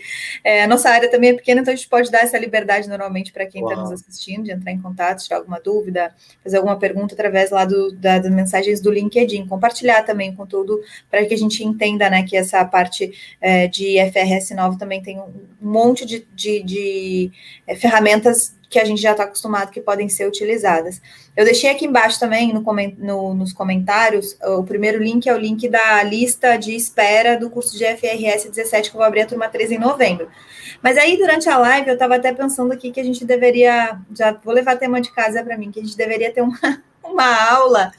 é, 0.44 0.64
a 0.64 0.68
nossa 0.68 0.90
área 0.90 1.10
também 1.10 1.30
é 1.30 1.34
pequena, 1.34 1.62
então 1.62 1.72
a 1.72 1.76
gente 1.76 1.88
pode 1.88 2.10
dar 2.10 2.24
essa 2.24 2.40
liberdade 2.40 2.90
normalmente 2.90 3.32
para 3.32 3.46
quem 3.46 3.62
está 3.62 3.76
nos 3.76 3.92
assistindo, 3.92 4.46
de 4.46 4.52
entrar 4.52 4.72
em 4.72 4.82
contato, 4.82 5.24
tirar 5.24 5.38
alguma 5.38 5.60
dúvida, 5.60 6.14
fazer 6.44 6.58
alguma 6.58 6.78
pergunta 6.80 7.14
através 7.14 7.52
lá 7.52 7.66
do, 7.66 7.92
da, 7.92 8.18
das 8.18 8.32
mensagens 8.32 8.82
do 8.82 8.90
LinkedIn, 8.90 9.46
compartilhar 9.46 10.02
também 10.04 10.32
o 10.32 10.36
conteúdo 10.36 10.82
para 11.10 11.24
que 11.24 11.36
a 11.36 11.38
gente 11.38 11.64
entenda 11.64 12.10
né, 12.10 12.24
que 12.24 12.36
essa 12.36 12.66
parte 12.66 13.14
é, 13.40 13.68
de 13.68 13.98
FRS 14.12 14.56
9 14.56 14.80
também 14.80 15.04
tem 15.04 15.20
um 15.20 15.32
monte 15.62 16.04
de, 16.04 16.26
de, 16.34 16.64
de 16.64 17.32
é, 17.68 17.76
ferramentas 17.76 18.56
que 18.72 18.80
a 18.80 18.86
gente 18.86 19.02
já 19.02 19.12
está 19.12 19.26
acostumado 19.26 19.70
que 19.70 19.82
podem 19.82 20.08
ser 20.08 20.26
utilizadas. 20.26 21.02
Eu 21.36 21.44
deixei 21.44 21.70
aqui 21.70 21.86
embaixo 21.86 22.18
também 22.18 22.54
no, 22.54 22.64
no, 22.98 23.34
nos 23.34 23.52
comentários, 23.52 24.38
o 24.42 24.64
primeiro 24.64 25.04
link 25.04 25.28
é 25.28 25.34
o 25.34 25.38
link 25.38 25.68
da 25.68 26.02
lista 26.04 26.56
de 26.56 26.74
espera 26.74 27.38
do 27.38 27.50
curso 27.50 27.78
de 27.78 27.84
FRS 27.84 28.50
17, 28.50 28.90
que 28.90 28.96
eu 28.96 29.00
vou 29.00 29.06
abrir 29.06 29.22
a 29.22 29.26
turma 29.26 29.50
3 29.50 29.74
em 29.74 29.78
novembro. 29.78 30.30
Mas 30.82 30.98
aí, 30.98 31.18
durante 31.18 31.50
a 31.50 31.58
live, 31.58 31.90
eu 31.90 31.96
estava 31.96 32.16
até 32.16 32.34
pensando 32.34 32.72
aqui 32.72 32.92
que 32.92 33.02
a 33.02 33.04
gente 33.04 33.26
deveria, 33.26 34.00
já 34.18 34.32
vou 34.32 34.54
levar 34.54 34.78
tema 34.78 35.02
de 35.02 35.12
casa 35.12 35.44
para 35.44 35.58
mim, 35.58 35.70
que 35.70 35.82
a 35.82 35.84
gente 35.84 35.98
deveria 35.98 36.32
ter 36.32 36.42
uma, 36.42 36.58
uma 37.04 37.52
aula 37.52 37.92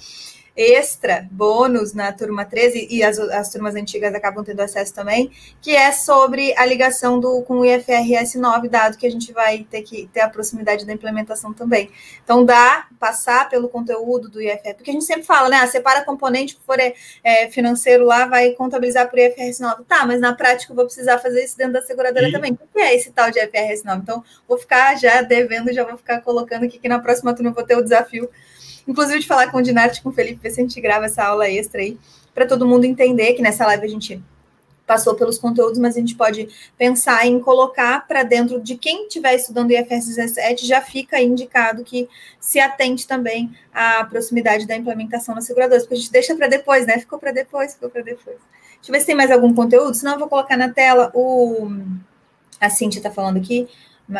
extra, 0.56 1.26
bônus 1.30 1.94
na 1.94 2.12
turma 2.12 2.44
13, 2.44 2.88
e 2.90 3.02
as, 3.02 3.18
as 3.18 3.50
turmas 3.50 3.74
antigas 3.74 4.14
acabam 4.14 4.44
tendo 4.44 4.60
acesso 4.60 4.94
também, 4.94 5.30
que 5.60 5.74
é 5.74 5.90
sobre 5.92 6.54
a 6.56 6.66
ligação 6.66 7.18
do, 7.18 7.42
com 7.42 7.58
o 7.58 7.64
IFRS 7.64 8.38
9, 8.38 8.68
dado 8.68 8.98
que 8.98 9.06
a 9.06 9.10
gente 9.10 9.32
vai 9.32 9.66
ter 9.70 9.82
que 9.82 10.08
ter 10.12 10.20
a 10.20 10.28
proximidade 10.28 10.84
da 10.84 10.92
implementação 10.92 11.52
também. 11.52 11.90
Então, 12.22 12.44
dá, 12.44 12.86
passar 12.98 13.48
pelo 13.48 13.68
conteúdo 13.68 14.28
do 14.28 14.40
IFRS, 14.40 14.74
porque 14.74 14.90
a 14.90 14.94
gente 14.94 15.04
sempre 15.04 15.22
fala, 15.22 15.48
né, 15.48 15.56
ah, 15.56 15.66
separa 15.66 16.04
componente 16.04 16.56
que 16.56 16.62
for 16.64 16.78
é, 16.78 16.94
é 17.24 17.50
financeiro 17.50 18.04
lá, 18.04 18.26
vai 18.26 18.50
contabilizar 18.50 19.08
por 19.08 19.18
IFRS 19.18 19.60
9. 19.60 19.84
Tá, 19.84 20.04
mas 20.06 20.20
na 20.20 20.34
prática 20.34 20.72
eu 20.72 20.76
vou 20.76 20.84
precisar 20.84 21.18
fazer 21.18 21.42
isso 21.44 21.56
dentro 21.56 21.74
da 21.74 21.82
seguradora 21.82 22.28
e... 22.28 22.32
também. 22.32 22.52
O 22.52 22.56
que 22.56 22.80
é 22.80 22.94
esse 22.94 23.10
tal 23.10 23.30
de 23.30 23.38
IFRS 23.38 23.84
9? 23.84 24.02
Então, 24.02 24.22
vou 24.46 24.58
ficar 24.58 24.96
já 24.96 25.22
devendo, 25.22 25.72
já 25.72 25.84
vou 25.84 25.96
ficar 25.96 26.20
colocando 26.20 26.64
aqui 26.64 26.78
que 26.78 26.88
na 26.88 26.98
próxima 26.98 27.34
turma 27.34 27.50
eu 27.50 27.54
vou 27.54 27.64
ter 27.64 27.76
o 27.76 27.82
desafio 27.82 28.28
inclusive 28.86 29.20
de 29.20 29.26
falar 29.26 29.50
com 29.50 29.59
o 29.59 29.62
Dinarte 29.62 30.02
com 30.02 30.09
o 30.09 30.12
Felipe, 30.12 30.42
ver 30.42 30.50
se 30.50 30.60
a 30.60 30.64
gente 30.64 30.80
grava 30.80 31.06
essa 31.06 31.24
aula 31.24 31.48
extra 31.48 31.80
aí, 31.80 31.98
para 32.34 32.46
todo 32.46 32.66
mundo 32.66 32.84
entender 32.84 33.34
que 33.34 33.42
nessa 33.42 33.66
live 33.66 33.84
a 33.84 33.88
gente 33.88 34.22
passou 34.86 35.14
pelos 35.14 35.38
conteúdos, 35.38 35.78
mas 35.78 35.96
a 35.96 36.00
gente 36.00 36.14
pode 36.14 36.48
pensar 36.76 37.26
em 37.26 37.40
colocar 37.40 38.06
para 38.06 38.22
dentro 38.22 38.60
de 38.60 38.76
quem 38.76 39.06
estiver 39.06 39.34
estudando 39.34 39.70
IFRS 39.70 40.09
17, 40.09 40.66
já 40.66 40.80
fica 40.80 41.20
indicado 41.20 41.84
que 41.84 42.09
se 42.40 42.59
atente 42.59 43.06
também 43.06 43.56
à 43.72 44.04
proximidade 44.04 44.66
da 44.66 44.76
implementação 44.76 45.34
nas 45.34 45.44
seguradoras, 45.44 45.84
porque 45.84 45.94
a 45.94 45.98
gente 45.98 46.12
deixa 46.12 46.34
para 46.34 46.48
depois, 46.48 46.86
né? 46.86 46.98
Ficou 46.98 47.18
para 47.18 47.32
depois, 47.32 47.74
ficou 47.74 47.88
para 47.88 48.02
depois. 48.02 48.36
Deixa 48.36 48.90
eu 48.90 48.92
ver 48.92 49.00
se 49.00 49.06
tem 49.06 49.14
mais 49.14 49.30
algum 49.30 49.54
conteúdo, 49.54 49.94
senão 49.94 50.14
eu 50.14 50.18
vou 50.18 50.28
colocar 50.28 50.56
na 50.56 50.68
tela 50.68 51.10
o. 51.14 51.70
A 52.60 52.68
Cintia 52.68 52.98
está 52.98 53.10
falando 53.10 53.38
aqui. 53.38 53.68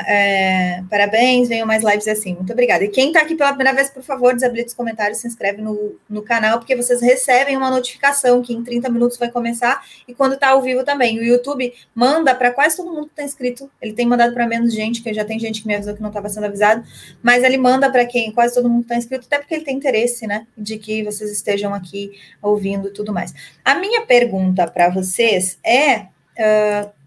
É, 0.06 0.82
parabéns, 0.88 1.48
venham 1.48 1.66
mais 1.66 1.82
lives 1.82 2.09
assim. 2.09 2.34
Muito 2.34 2.52
obrigada. 2.52 2.84
E 2.84 2.88
quem 2.88 3.09
está 3.09 3.20
aqui 3.20 3.34
pela 3.34 3.50
primeira 3.50 3.74
vez, 3.74 3.90
por 3.90 4.02
favor, 4.02 4.34
desabilite 4.34 4.68
os 4.68 4.74
comentários, 4.74 5.18
se 5.18 5.26
inscreve 5.26 5.60
no, 5.60 5.96
no 6.09 6.22
canal, 6.22 6.59
porque 6.59 6.74
vocês 6.76 7.00
recebem 7.00 7.56
uma 7.56 7.70
notificação 7.70 8.42
que 8.42 8.54
em 8.54 8.62
30 8.62 8.88
minutos 8.88 9.18
vai 9.18 9.30
começar 9.30 9.84
e 10.06 10.14
quando 10.14 10.34
está 10.34 10.50
ao 10.50 10.62
vivo 10.62 10.84
também. 10.84 11.18
O 11.18 11.24
YouTube 11.24 11.72
manda 11.94 12.34
para 12.34 12.50
quase 12.50 12.76
todo 12.76 12.92
mundo 12.92 13.06
que 13.06 13.12
está 13.12 13.24
inscrito. 13.24 13.70
Ele 13.80 13.92
tem 13.92 14.06
mandado 14.06 14.32
para 14.32 14.46
menos 14.46 14.72
gente, 14.72 15.02
que 15.02 15.12
já 15.12 15.24
tem 15.24 15.38
gente 15.38 15.62
que 15.62 15.68
me 15.68 15.74
avisou 15.74 15.94
que 15.94 16.00
não 16.02 16.09
estava 16.09 16.28
sendo 16.28 16.44
avisado, 16.44 16.84
mas 17.22 17.42
ele 17.42 17.59
manda 17.59 17.90
para 17.90 18.06
quem 18.06 18.32
quase 18.32 18.54
todo 18.54 18.70
mundo 18.70 18.82
está 18.82 18.96
inscrito, 18.96 19.26
até 19.26 19.38
porque 19.38 19.54
ele 19.54 19.64
tem 19.64 19.76
interesse, 19.76 20.26
né, 20.26 20.46
de 20.56 20.78
que 20.78 21.02
vocês 21.02 21.30
estejam 21.30 21.74
aqui 21.74 22.12
ouvindo 22.40 22.88
e 22.88 22.92
tudo 22.92 23.12
mais. 23.12 23.34
A 23.64 23.74
minha 23.74 24.06
pergunta 24.06 24.66
para 24.66 24.88
vocês 24.88 25.59
é 25.64 26.00
uh, 26.00 27.02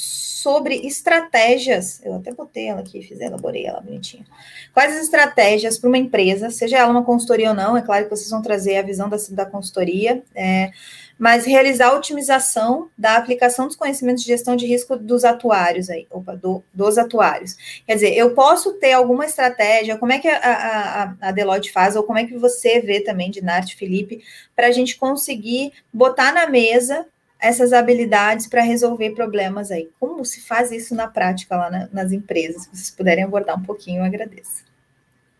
sobre 0.00 0.86
estratégias. 0.86 2.00
Eu 2.02 2.14
até 2.14 2.32
botei 2.32 2.68
ela 2.68 2.80
aqui, 2.80 3.02
fiz, 3.02 3.20
elaborei 3.20 3.66
ela 3.66 3.80
bonitinha. 3.80 4.24
Quais 4.72 4.96
as 4.96 5.02
estratégias 5.02 5.78
para 5.78 5.88
uma 5.88 5.98
empresa, 5.98 6.48
seja 6.50 6.78
ela 6.78 6.90
uma 6.90 7.04
consultoria 7.04 7.50
ou 7.50 7.54
não, 7.54 7.76
é 7.76 7.82
claro 7.82 8.04
que 8.04 8.10
vocês 8.10 8.30
vão 8.30 8.40
trazer 8.40 8.78
a 8.78 8.82
visão 8.82 9.08
da, 9.08 9.18
da 9.32 9.44
consultoria, 9.44 10.22
é, 10.34 10.70
mas 11.18 11.44
realizar 11.44 11.88
a 11.88 11.94
otimização 11.94 12.88
da 12.96 13.16
aplicação 13.16 13.66
dos 13.66 13.76
conhecimentos 13.76 14.22
de 14.22 14.28
gestão 14.28 14.56
de 14.56 14.66
risco 14.66 14.96
dos 14.96 15.22
atuários 15.22 15.90
aí, 15.90 16.06
opa, 16.10 16.34
do, 16.34 16.64
dos 16.72 16.96
atuários. 16.96 17.82
Quer 17.86 17.94
dizer, 17.94 18.14
eu 18.14 18.34
posso 18.34 18.72
ter 18.74 18.92
alguma 18.92 19.26
estratégia, 19.26 19.98
como 19.98 20.12
é 20.12 20.18
que 20.18 20.28
a, 20.28 20.38
a, 20.38 21.28
a 21.28 21.30
Deloitte 21.30 21.70
faz, 21.70 21.96
ou 21.96 22.04
como 22.04 22.18
é 22.18 22.24
que 22.24 22.38
você 22.38 22.80
vê 22.80 23.00
também, 23.00 23.30
de 23.30 23.42
Nart 23.42 23.74
Felipe, 23.74 24.24
para 24.56 24.68
a 24.68 24.72
gente 24.72 24.96
conseguir 24.96 25.74
botar 25.92 26.32
na 26.32 26.46
mesa 26.46 27.06
essas 27.40 27.72
habilidades 27.72 28.46
para 28.46 28.62
resolver 28.62 29.10
problemas 29.10 29.70
aí. 29.70 29.90
Como 29.98 30.24
se 30.24 30.46
faz 30.46 30.70
isso 30.70 30.94
na 30.94 31.08
prática 31.08 31.56
lá 31.56 31.70
na, 31.70 31.88
nas 31.92 32.12
empresas? 32.12 32.62
Se 32.62 32.68
vocês 32.68 32.90
puderem 32.90 33.24
abordar 33.24 33.58
um 33.58 33.62
pouquinho, 33.62 34.00
eu 34.00 34.04
agradeço. 34.04 34.64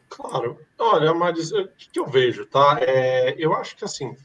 Claro. 0.09 0.59
Olha, 0.79 1.15
Maris, 1.15 1.53
o 1.53 1.69
que 1.77 2.01
eu 2.01 2.07
vejo, 2.07 2.47
tá? 2.47 2.79
É, 2.81 3.35
eu 3.39 3.55
acho 3.55 3.77
que, 3.77 3.85
assim, 3.85 4.17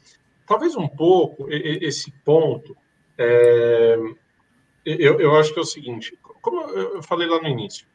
talvez 0.46 0.74
um 0.74 0.88
pouco 0.88 1.46
esse 1.50 2.10
ponto, 2.24 2.76
é, 3.16 3.96
eu, 4.84 5.20
eu 5.20 5.36
acho 5.36 5.52
que 5.52 5.58
é 5.58 5.62
o 5.62 5.66
seguinte, 5.66 6.18
como 6.40 6.60
eu 6.70 7.02
falei 7.02 7.28
lá 7.28 7.40
no 7.40 7.48
início, 7.48 7.86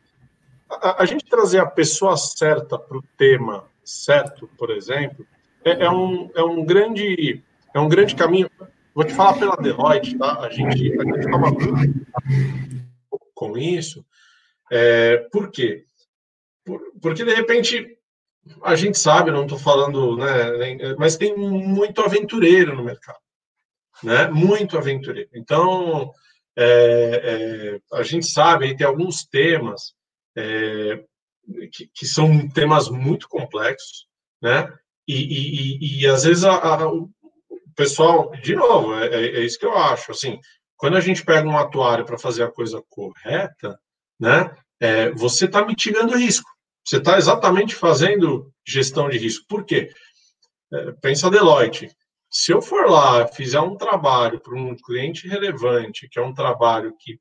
a, 0.70 1.04
a 1.04 1.06
gente 1.06 1.26
trazer 1.26 1.60
a 1.60 1.66
pessoa 1.66 2.16
certa 2.16 2.78
para 2.78 2.98
o 2.98 3.04
tema 3.18 3.66
certo, 3.84 4.50
por 4.58 4.70
exemplo, 4.70 5.26
é, 5.66 5.86
é, 5.86 5.90
um, 5.90 6.30
é 6.36 6.44
um 6.44 6.64
grande 6.64 7.44
é 7.74 7.80
um 7.80 7.88
grande 7.88 8.16
caminho 8.16 8.50
Vou 8.94 9.06
te 9.06 9.14
falar 9.14 9.38
pela 9.40 9.56
Deloitte, 9.56 10.18
tá? 10.18 10.40
A 10.40 10.50
gente 10.50 10.88
estava 10.88 11.52
com 13.34 13.58
isso. 13.58 14.06
É, 14.72 15.18
por 15.32 15.50
quê? 15.50 15.86
Por, 16.66 16.82
porque 17.02 17.24
de 17.24 17.34
repente 17.34 17.98
a 18.64 18.76
gente 18.76 18.98
sabe, 18.98 19.32
não 19.32 19.44
estou 19.44 19.58
falando, 19.58 20.18
né? 20.18 20.96
Mas 20.98 21.16
tem 21.16 21.36
muito 21.36 22.02
aventureiro 22.02 22.76
no 22.76 22.84
mercado, 22.84 23.20
né? 24.04 24.28
Muito 24.30 24.78
aventureiro. 24.78 25.30
Então 25.34 26.12
é, 26.58 27.80
é, 27.94 27.98
a 27.98 28.04
gente 28.04 28.28
sabe, 28.28 28.76
tem 28.76 28.86
alguns 28.86 29.24
temas 29.26 29.94
é, 30.36 31.04
que, 31.72 31.90
que, 31.94 32.06
são 32.06 32.48
temas 32.50 32.90
muito 32.90 33.28
complexos, 33.28 34.08
né? 34.42 34.68
E, 35.08 35.16
e, 35.16 35.78
e, 35.78 36.02
e 36.02 36.08
às 36.08 36.24
vezes 36.24 36.44
a, 36.44 36.56
a, 36.56 36.78
pessoal, 37.76 38.32
de 38.42 38.56
novo, 38.56 38.96
é, 38.96 39.08
é, 39.08 39.26
é, 39.38 39.44
isso 39.44 39.60
que 39.60 39.66
eu 39.66 39.78
acho. 39.78 40.12
Assim, 40.12 40.40
quando 40.78 40.98
a 40.98 41.02
gente 41.02 41.24
pega 41.24 41.48
um 41.48 41.58
atuário 41.58 42.06
para 42.06 42.18
fazer 42.18 42.44
a 42.44 42.52
coisa 42.52 42.84
correta, 42.90 43.80
né, 44.20 44.56
é, 44.80 45.12
você 45.12 45.46
está 45.46 45.66
mitigando 45.66 46.18
risco. 46.18 46.50
Você 46.84 46.98
está 46.98 47.18
exatamente 47.18 47.76
fazendo 47.76 48.52
gestão 48.66 49.10
de 49.10 49.18
risco. 49.18 49.46
Por 49.48 49.64
quê? 49.64 49.90
É, 50.74 50.92
pensa 50.94 51.30
Deloitte. 51.30 51.90
Se 52.30 52.52
eu 52.52 52.62
for 52.62 52.90
lá, 52.90 53.28
fizer 53.28 53.60
um 53.60 53.76
trabalho 53.76 54.40
para 54.40 54.56
um 54.56 54.76
cliente 54.76 55.28
relevante, 55.28 56.08
que 56.10 56.18
é 56.18 56.22
um 56.22 56.34
trabalho 56.34 56.96
que 57.00 57.20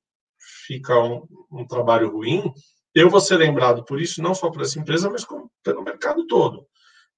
fica 0.67 0.99
um, 0.99 1.27
um 1.51 1.67
trabalho 1.67 2.11
ruim, 2.11 2.53
eu 2.95 3.11
vou 3.11 3.21
ser 3.21 3.37
lembrado 3.37 3.85
por 3.85 4.01
isso, 4.01 4.23
não 4.23 4.35
só 4.35 4.51
por 4.51 4.63
essa 4.63 4.79
empresa, 4.79 5.11
mas 5.11 5.25
como 5.25 5.51
pelo 5.63 5.83
mercado 5.83 6.27
todo. 6.27 6.67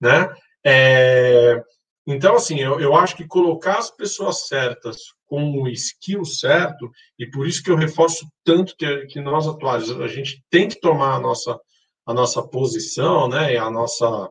Né? 0.01 0.29
É, 0.65 1.63
então, 2.07 2.35
assim, 2.35 2.59
eu, 2.59 2.81
eu 2.81 2.97
acho 2.97 3.17
que 3.17 3.27
colocar 3.27 3.79
as 3.79 3.91
pessoas 3.91 4.49
certas 4.49 4.99
com 5.27 5.63
o 5.63 5.69
skill 5.69 6.25
certo, 6.25 6.91
e 7.19 7.27
por 7.27 7.47
isso 7.47 7.63
que 7.63 7.71
eu 7.71 7.77
reforço 7.77 8.27
tanto 8.45 8.77
que, 8.77 9.07
que 9.07 9.21
nós 9.21 9.47
atuais, 9.47 9.91
a 9.91 10.09
gente 10.09 10.45
tem 10.51 10.69
que 10.69 10.81
tomar 10.81 11.15
a 11.15 11.21
nossa, 11.21 11.59
a 12.05 12.13
nossa 12.13 12.43
posição, 12.43 13.29
né, 13.29 13.55
e 13.55 13.57
a 13.57 13.71
nossa, 13.71 14.31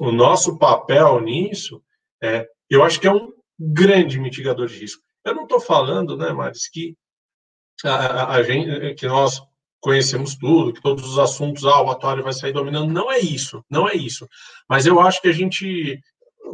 o 0.00 0.10
nosso 0.10 0.58
papel 0.58 1.20
nisso, 1.20 1.82
é, 2.22 2.46
eu 2.68 2.82
acho 2.82 3.00
que 3.00 3.06
é 3.06 3.12
um 3.12 3.32
grande 3.58 4.18
mitigador 4.18 4.66
de 4.66 4.78
risco. 4.78 5.02
Eu 5.24 5.34
não 5.34 5.44
estou 5.44 5.60
falando, 5.60 6.16
né, 6.16 6.32
Maris, 6.32 6.68
que 6.68 6.96
a, 7.84 8.34
a, 8.34 8.42
gente, 8.42 8.94
que 8.94 9.06
nós 9.06 9.40
conhecemos 9.80 10.34
tudo, 10.34 10.72
que 10.72 10.80
todos 10.80 11.04
os 11.04 11.18
assuntos, 11.18 11.64
ah, 11.64 11.82
o 11.82 11.90
atuário 11.90 12.22
vai 12.22 12.32
sair 12.32 12.52
dominando. 12.52 12.92
Não 12.92 13.10
é 13.10 13.18
isso, 13.18 13.64
não 13.70 13.88
é 13.88 13.94
isso. 13.94 14.26
Mas 14.68 14.86
eu 14.86 15.00
acho 15.00 15.20
que 15.20 15.28
a 15.28 15.32
gente 15.32 16.00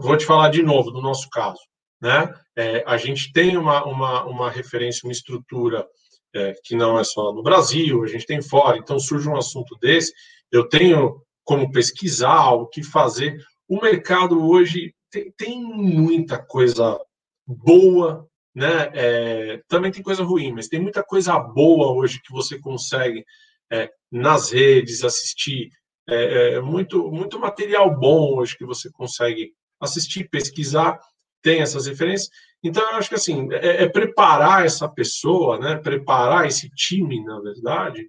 vou 0.01 0.17
te 0.17 0.25
falar 0.25 0.49
de 0.51 0.63
novo 0.63 0.91
do 0.91 1.01
nosso 1.01 1.29
caso. 1.31 1.61
Né? 2.01 2.33
É, 2.57 2.83
a 2.87 2.97
gente 2.97 3.33
tem 3.33 3.57
uma, 3.57 3.85
uma, 3.85 4.25
uma 4.25 4.51
referência, 4.51 5.07
uma 5.07 5.13
estrutura 5.13 5.87
é, 6.35 6.55
que 6.65 6.75
não 6.75 6.99
é 6.99 7.05
só 7.05 7.33
no 7.33 7.43
Brasil, 7.43 8.03
a 8.03 8.07
gente 8.07 8.27
tem 8.27 8.41
fora. 8.41 8.79
Então, 8.79 8.99
surge 8.99 9.29
um 9.29 9.37
assunto 9.37 9.77
desse, 9.79 10.13
eu 10.51 10.69
tenho 10.69 11.23
como 11.45 11.71
pesquisar, 11.71 12.53
o 12.53 12.67
que 12.67 12.83
fazer. 12.83 13.39
O 13.69 13.81
mercado 13.81 14.41
hoje 14.49 14.95
tem, 15.11 15.33
tem 15.37 15.63
muita 15.63 16.39
coisa 16.39 16.99
boa, 17.47 18.27
né? 18.55 18.91
É, 18.95 19.63
também 19.69 19.91
tem 19.91 20.03
coisa 20.03 20.23
ruim, 20.23 20.53
mas 20.53 20.69
tem 20.69 20.81
muita 20.81 21.03
coisa 21.03 21.39
boa 21.39 21.93
hoje 21.93 22.21
que 22.23 22.33
você 22.33 22.59
consegue 22.59 23.25
é, 23.71 23.91
nas 24.11 24.51
redes 24.51 25.05
assistir. 25.05 25.71
É, 26.09 26.55
é, 26.55 26.61
muito, 26.61 27.11
muito 27.11 27.39
material 27.39 27.97
bom 27.99 28.37
hoje 28.37 28.57
que 28.57 28.65
você 28.65 28.91
consegue 28.91 29.53
assistir, 29.81 30.29
pesquisar, 30.29 30.99
tem 31.43 31.61
essas 31.61 31.87
referências. 31.87 32.31
Então, 32.63 32.83
eu 32.91 32.97
acho 32.97 33.09
que 33.09 33.15
assim, 33.15 33.49
é, 33.53 33.85
é, 33.85 33.89
preparar 33.89 34.67
essa 34.67 34.89
pessoa, 34.89 35.59
né? 35.59 35.77
Preparar 35.77 36.47
esse 36.47 36.69
time, 36.71 37.25
na 37.25 37.41
verdade. 37.41 38.09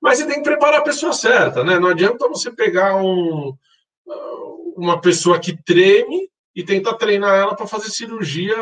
Mas 0.00 0.18
você 0.18 0.26
tem 0.26 0.36
que 0.36 0.48
preparar 0.48 0.80
a 0.80 0.84
pessoa 0.84 1.12
certa, 1.12 1.64
né? 1.64 1.78
Não 1.78 1.88
adianta 1.88 2.28
você 2.28 2.50
pegar 2.52 2.96
um, 2.96 3.56
uma 4.76 5.00
pessoa 5.00 5.38
que 5.38 5.56
treme 5.64 6.28
e 6.54 6.62
tentar 6.62 6.94
treinar 6.94 7.34
ela 7.34 7.56
para 7.56 7.66
fazer 7.66 7.90
cirurgia 7.90 8.56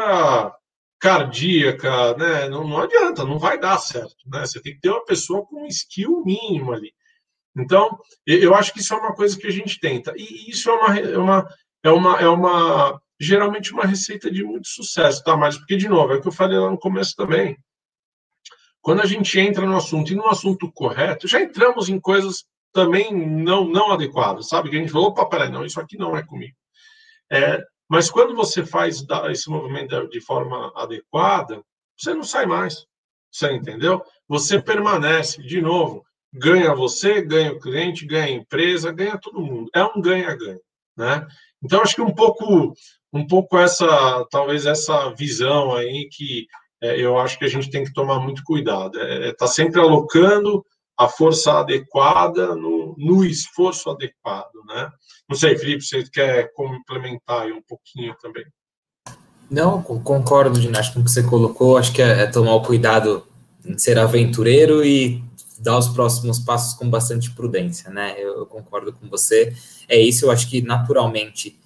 cardíaca, 0.98 2.14
né? 2.16 2.48
Não, 2.48 2.66
não 2.66 2.80
adianta, 2.80 3.24
não 3.24 3.38
vai 3.38 3.58
dar 3.58 3.78
certo, 3.78 4.16
né? 4.26 4.40
Você 4.44 4.60
tem 4.60 4.74
que 4.74 4.80
ter 4.80 4.90
uma 4.90 5.04
pessoa 5.04 5.44
com 5.46 5.64
um 5.64 5.66
skill 5.66 6.22
mínimo 6.24 6.72
ali. 6.72 6.92
Então, 7.56 7.98
eu 8.26 8.54
acho 8.54 8.72
que 8.72 8.80
isso 8.80 8.94
é 8.94 8.96
uma 8.96 9.14
coisa 9.14 9.36
que 9.36 9.46
a 9.46 9.50
gente 9.50 9.80
tenta. 9.80 10.14
E 10.16 10.50
isso 10.50 10.70
é 10.70 10.72
uma, 10.72 10.98
é 10.98 11.18
uma, 11.18 11.48
é 11.82 11.90
uma, 11.90 12.20
é 12.20 12.28
uma 12.28 13.00
geralmente 13.20 13.72
uma 13.72 13.84
receita 13.84 14.30
de 14.30 14.42
muito 14.42 14.68
sucesso, 14.68 15.22
tá? 15.22 15.36
Mas 15.36 15.58
porque, 15.58 15.76
de 15.76 15.88
novo, 15.88 16.12
é 16.12 16.16
o 16.16 16.22
que 16.22 16.28
eu 16.28 16.32
falei 16.32 16.58
lá 16.58 16.70
no 16.70 16.78
começo 16.78 17.14
também. 17.14 17.58
Quando 18.80 19.02
a 19.02 19.06
gente 19.06 19.38
entra 19.38 19.66
no 19.66 19.76
assunto 19.76 20.10
e 20.10 20.16
no 20.16 20.26
assunto 20.26 20.72
correto, 20.72 21.28
já 21.28 21.40
entramos 21.40 21.90
em 21.90 22.00
coisas 22.00 22.46
também 22.72 23.14
não, 23.14 23.66
não 23.66 23.92
adequadas, 23.92 24.48
sabe? 24.48 24.70
Que 24.70 24.76
a 24.76 24.80
gente 24.80 24.92
falou, 24.92 25.08
opa, 25.08 25.26
peraí, 25.26 25.50
não, 25.50 25.64
isso 25.64 25.78
aqui 25.78 25.98
não 25.98 26.16
é 26.16 26.22
comigo. 26.24 26.56
É, 27.30 27.62
mas 27.88 28.08
quando 28.08 28.34
você 28.34 28.64
faz 28.64 29.04
esse 29.30 29.50
movimento 29.50 30.08
de 30.08 30.20
forma 30.20 30.72
adequada, 30.74 31.62
você 31.98 32.14
não 32.14 32.22
sai 32.22 32.46
mais. 32.46 32.86
Você 33.30 33.52
entendeu? 33.52 34.02
Você 34.28 34.60
permanece, 34.60 35.42
de 35.42 35.60
novo, 35.60 36.04
ganha 36.32 36.74
você, 36.74 37.20
ganha 37.20 37.52
o 37.52 37.60
cliente, 37.60 38.06
ganha 38.06 38.26
a 38.26 38.30
empresa, 38.30 38.92
ganha 38.92 39.18
todo 39.18 39.40
mundo. 39.40 39.70
É 39.74 39.84
um 39.84 40.00
ganha-ganha, 40.00 40.60
né? 40.96 41.26
Então, 41.62 41.82
acho 41.82 41.94
que 41.94 42.02
um 42.02 42.14
pouco, 42.14 42.72
um 43.12 43.26
pouco 43.26 43.58
essa, 43.58 44.26
talvez 44.30 44.66
essa 44.66 45.10
visão 45.10 45.74
aí 45.74 46.08
que 46.10 46.46
é, 46.82 46.98
eu 46.98 47.18
acho 47.18 47.38
que 47.38 47.44
a 47.44 47.48
gente 47.48 47.70
tem 47.70 47.84
que 47.84 47.92
tomar 47.92 48.20
muito 48.20 48.42
cuidado. 48.44 48.98
É 48.98 49.28
é, 49.28 49.32
tá 49.34 49.46
sempre 49.46 49.80
alocando 49.80 50.64
a 50.98 51.08
força 51.08 51.60
adequada 51.60 52.54
no, 52.54 52.94
no, 52.98 53.24
esforço 53.24 53.90
adequado, 53.90 54.52
né? 54.66 54.90
Não 55.28 55.36
sei, 55.36 55.56
Felipe, 55.56 55.82
você 55.82 56.02
quer 56.10 56.52
complementar 56.52 57.42
aí 57.42 57.52
um 57.52 57.62
pouquinho 57.62 58.14
também? 58.20 58.44
Não, 59.50 59.82
concordo, 59.82 60.60
Acho 60.78 60.94
com 60.94 61.00
o 61.00 61.04
que 61.04 61.10
você 61.10 61.22
colocou. 61.22 61.76
Acho 61.76 61.92
que 61.92 62.02
é, 62.02 62.22
é 62.22 62.26
tomar 62.26 62.54
o 62.54 62.62
cuidado 62.62 63.26
em 63.64 63.76
ser 63.78 63.98
aventureiro 63.98 64.84
e 64.84 65.22
dar 65.60 65.78
os 65.78 65.88
próximos 65.88 66.38
passos 66.38 66.74
com 66.74 66.88
bastante 66.88 67.30
prudência, 67.30 67.90
né? 67.90 68.14
Eu, 68.18 68.38
eu 68.38 68.46
concordo 68.46 68.92
com 68.92 69.08
você. 69.08 69.54
É 69.88 70.00
isso, 70.00 70.24
eu 70.24 70.30
acho 70.30 70.48
que 70.48 70.62
naturalmente, 70.62 71.58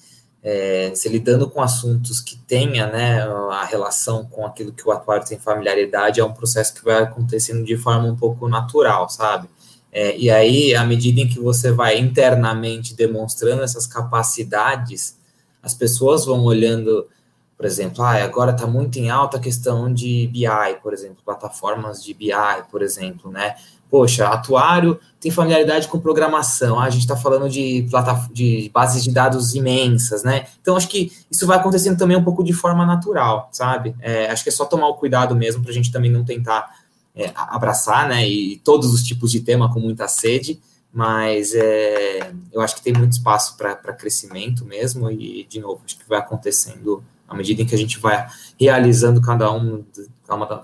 é, 0.43 0.93
se 0.95 1.09
lidando 1.09 1.49
com 1.49 1.63
assuntos 1.63 2.21
que 2.21 2.37
tenha 2.37 2.87
né, 2.89 3.23
a 3.23 3.65
relação 3.65 4.25
com 4.27 4.45
aquilo 4.45 4.73
que 4.73 4.87
o 4.87 4.91
atuário 4.91 5.27
tem 5.27 5.39
familiaridade, 5.39 6.21
é 6.21 6.25
um 6.25 6.33
processo 6.33 6.75
que 6.75 6.85
vai 6.85 7.03
acontecendo 7.03 7.65
de 7.65 7.77
forma 7.77 8.07
um 8.07 8.17
pouco 8.17 8.49
natural, 8.49 9.09
sabe? 9.09 9.49
É, 9.93 10.17
e 10.19 10.29
aí, 10.29 10.75
à 10.75 10.85
medida 10.85 11.21
em 11.21 11.29
que 11.29 11.39
você 11.39 11.71
vai 11.71 11.99
internamente 11.99 12.95
demonstrando 12.95 13.63
essas 13.63 13.87
capacidades, 13.87 15.17
as 15.63 15.73
pessoas 15.73 16.27
vão 16.27 16.43
olhando 16.43 17.09
por 17.57 17.67
exemplo, 17.67 18.03
ah, 18.03 18.23
agora 18.23 18.51
está 18.51 18.67
muito 18.67 18.99
em 18.99 19.11
alta 19.11 19.37
a 19.37 19.41
questão 19.41 19.93
de 19.93 20.27
BI, 20.27 20.81
por 20.83 20.93
exemplo, 20.93 21.23
plataformas 21.25 22.03
de 22.03 22.13
BI, 22.13 22.33
por 22.71 22.83
exemplo, 22.83 23.31
né? 23.31 23.57
Poxa, 23.95 24.27
atuário 24.27 24.99
tem 25.21 25.31
familiaridade 25.31 25.87
com 25.87 26.01
programação, 26.01 26.81
ah, 26.81 26.83
a 26.83 26.91
gente 26.91 27.03
está 27.03 27.17
falando 27.17 27.49
de, 27.49 27.87
de 28.33 28.69
bases 28.75 29.05
de 29.05 29.13
dados 29.13 29.55
imensas, 29.55 30.25
né? 30.25 30.49
Então, 30.61 30.77
acho 30.77 30.89
que 30.89 31.13
isso 31.31 31.47
vai 31.47 31.59
acontecendo 31.59 31.97
também 31.97 32.17
um 32.17 32.25
pouco 32.25 32.43
de 32.43 32.53
forma 32.53 32.85
natural, 32.85 33.49
sabe? 33.53 33.95
É, 34.01 34.29
acho 34.33 34.43
que 34.43 34.49
é 34.49 34.53
só 34.53 34.65
tomar 34.65 34.89
o 34.89 34.95
cuidado 34.95 35.37
mesmo 35.37 35.63
para 35.63 35.71
a 35.71 35.73
gente 35.73 35.93
também 35.93 36.11
não 36.11 36.25
tentar 36.25 36.75
é, 37.15 37.31
abraçar, 37.37 38.09
né? 38.09 38.29
E 38.29 38.57
todos 38.65 38.93
os 38.93 39.05
tipos 39.05 39.31
de 39.31 39.39
tema 39.39 39.73
com 39.73 39.79
muita 39.79 40.09
sede, 40.09 40.61
mas 40.93 41.55
é, 41.55 42.33
eu 42.53 42.61
acho 42.61 42.75
que 42.75 42.83
tem 42.83 42.95
muito 42.95 43.13
espaço 43.13 43.57
para 43.57 43.77
crescimento 43.93 44.65
mesmo, 44.65 45.09
e, 45.09 45.47
de 45.49 45.61
novo, 45.61 45.83
acho 45.85 45.97
que 45.97 46.09
vai 46.09 46.19
acontecendo 46.19 47.01
à 47.29 47.35
medida 47.37 47.63
em 47.63 47.65
que 47.65 47.77
a 47.77 47.79
gente 47.79 48.01
vai 48.01 48.27
realizando 48.59 49.21
cada, 49.21 49.53
um, 49.53 49.85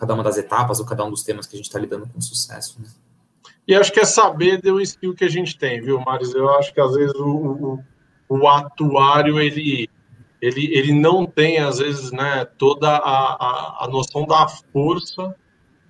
cada 0.01 0.15
uma 0.15 0.25
das 0.25 0.37
etapas 0.37 0.81
ou 0.81 0.85
cada 0.85 1.05
um 1.05 1.11
dos 1.11 1.23
temas 1.23 1.47
que 1.47 1.55
a 1.55 1.59
gente 1.59 1.67
está 1.67 1.79
lidando 1.79 2.09
com 2.13 2.21
sucesso. 2.21 2.77
Né? 2.81 2.89
E 3.71 3.75
acho 3.77 3.93
que 3.93 4.01
é 4.01 4.05
saber 4.05 4.61
do 4.61 4.81
skill 4.81 5.15
que 5.15 5.25
a 5.25 5.29
gente 5.29 5.57
tem, 5.57 5.81
viu, 5.81 6.01
Maris? 6.01 6.35
Eu 6.35 6.51
acho 6.57 6.75
que 6.75 6.81
às 6.81 6.93
vezes 6.93 7.15
o, 7.15 7.79
o, 8.29 8.37
o 8.37 8.49
atuário 8.49 9.39
ele, 9.39 9.89
ele, 10.43 10.77
ele 10.77 10.93
não 10.93 11.25
tem, 11.25 11.59
às 11.59 11.79
vezes, 11.79 12.11
né, 12.11 12.45
toda 12.59 12.89
a, 12.89 12.97
a, 12.99 13.85
a 13.85 13.89
noção 13.89 14.27
da 14.27 14.49
força 14.49 15.37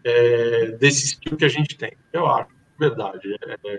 é, 0.04 0.76
desse 0.78 1.06
skill 1.06 1.38
que 1.38 1.44
a 1.46 1.48
gente 1.48 1.74
tem. 1.74 1.92
Eu 2.12 2.26
acho, 2.26 2.50
verdade. 2.78 3.34
É, 3.46 3.76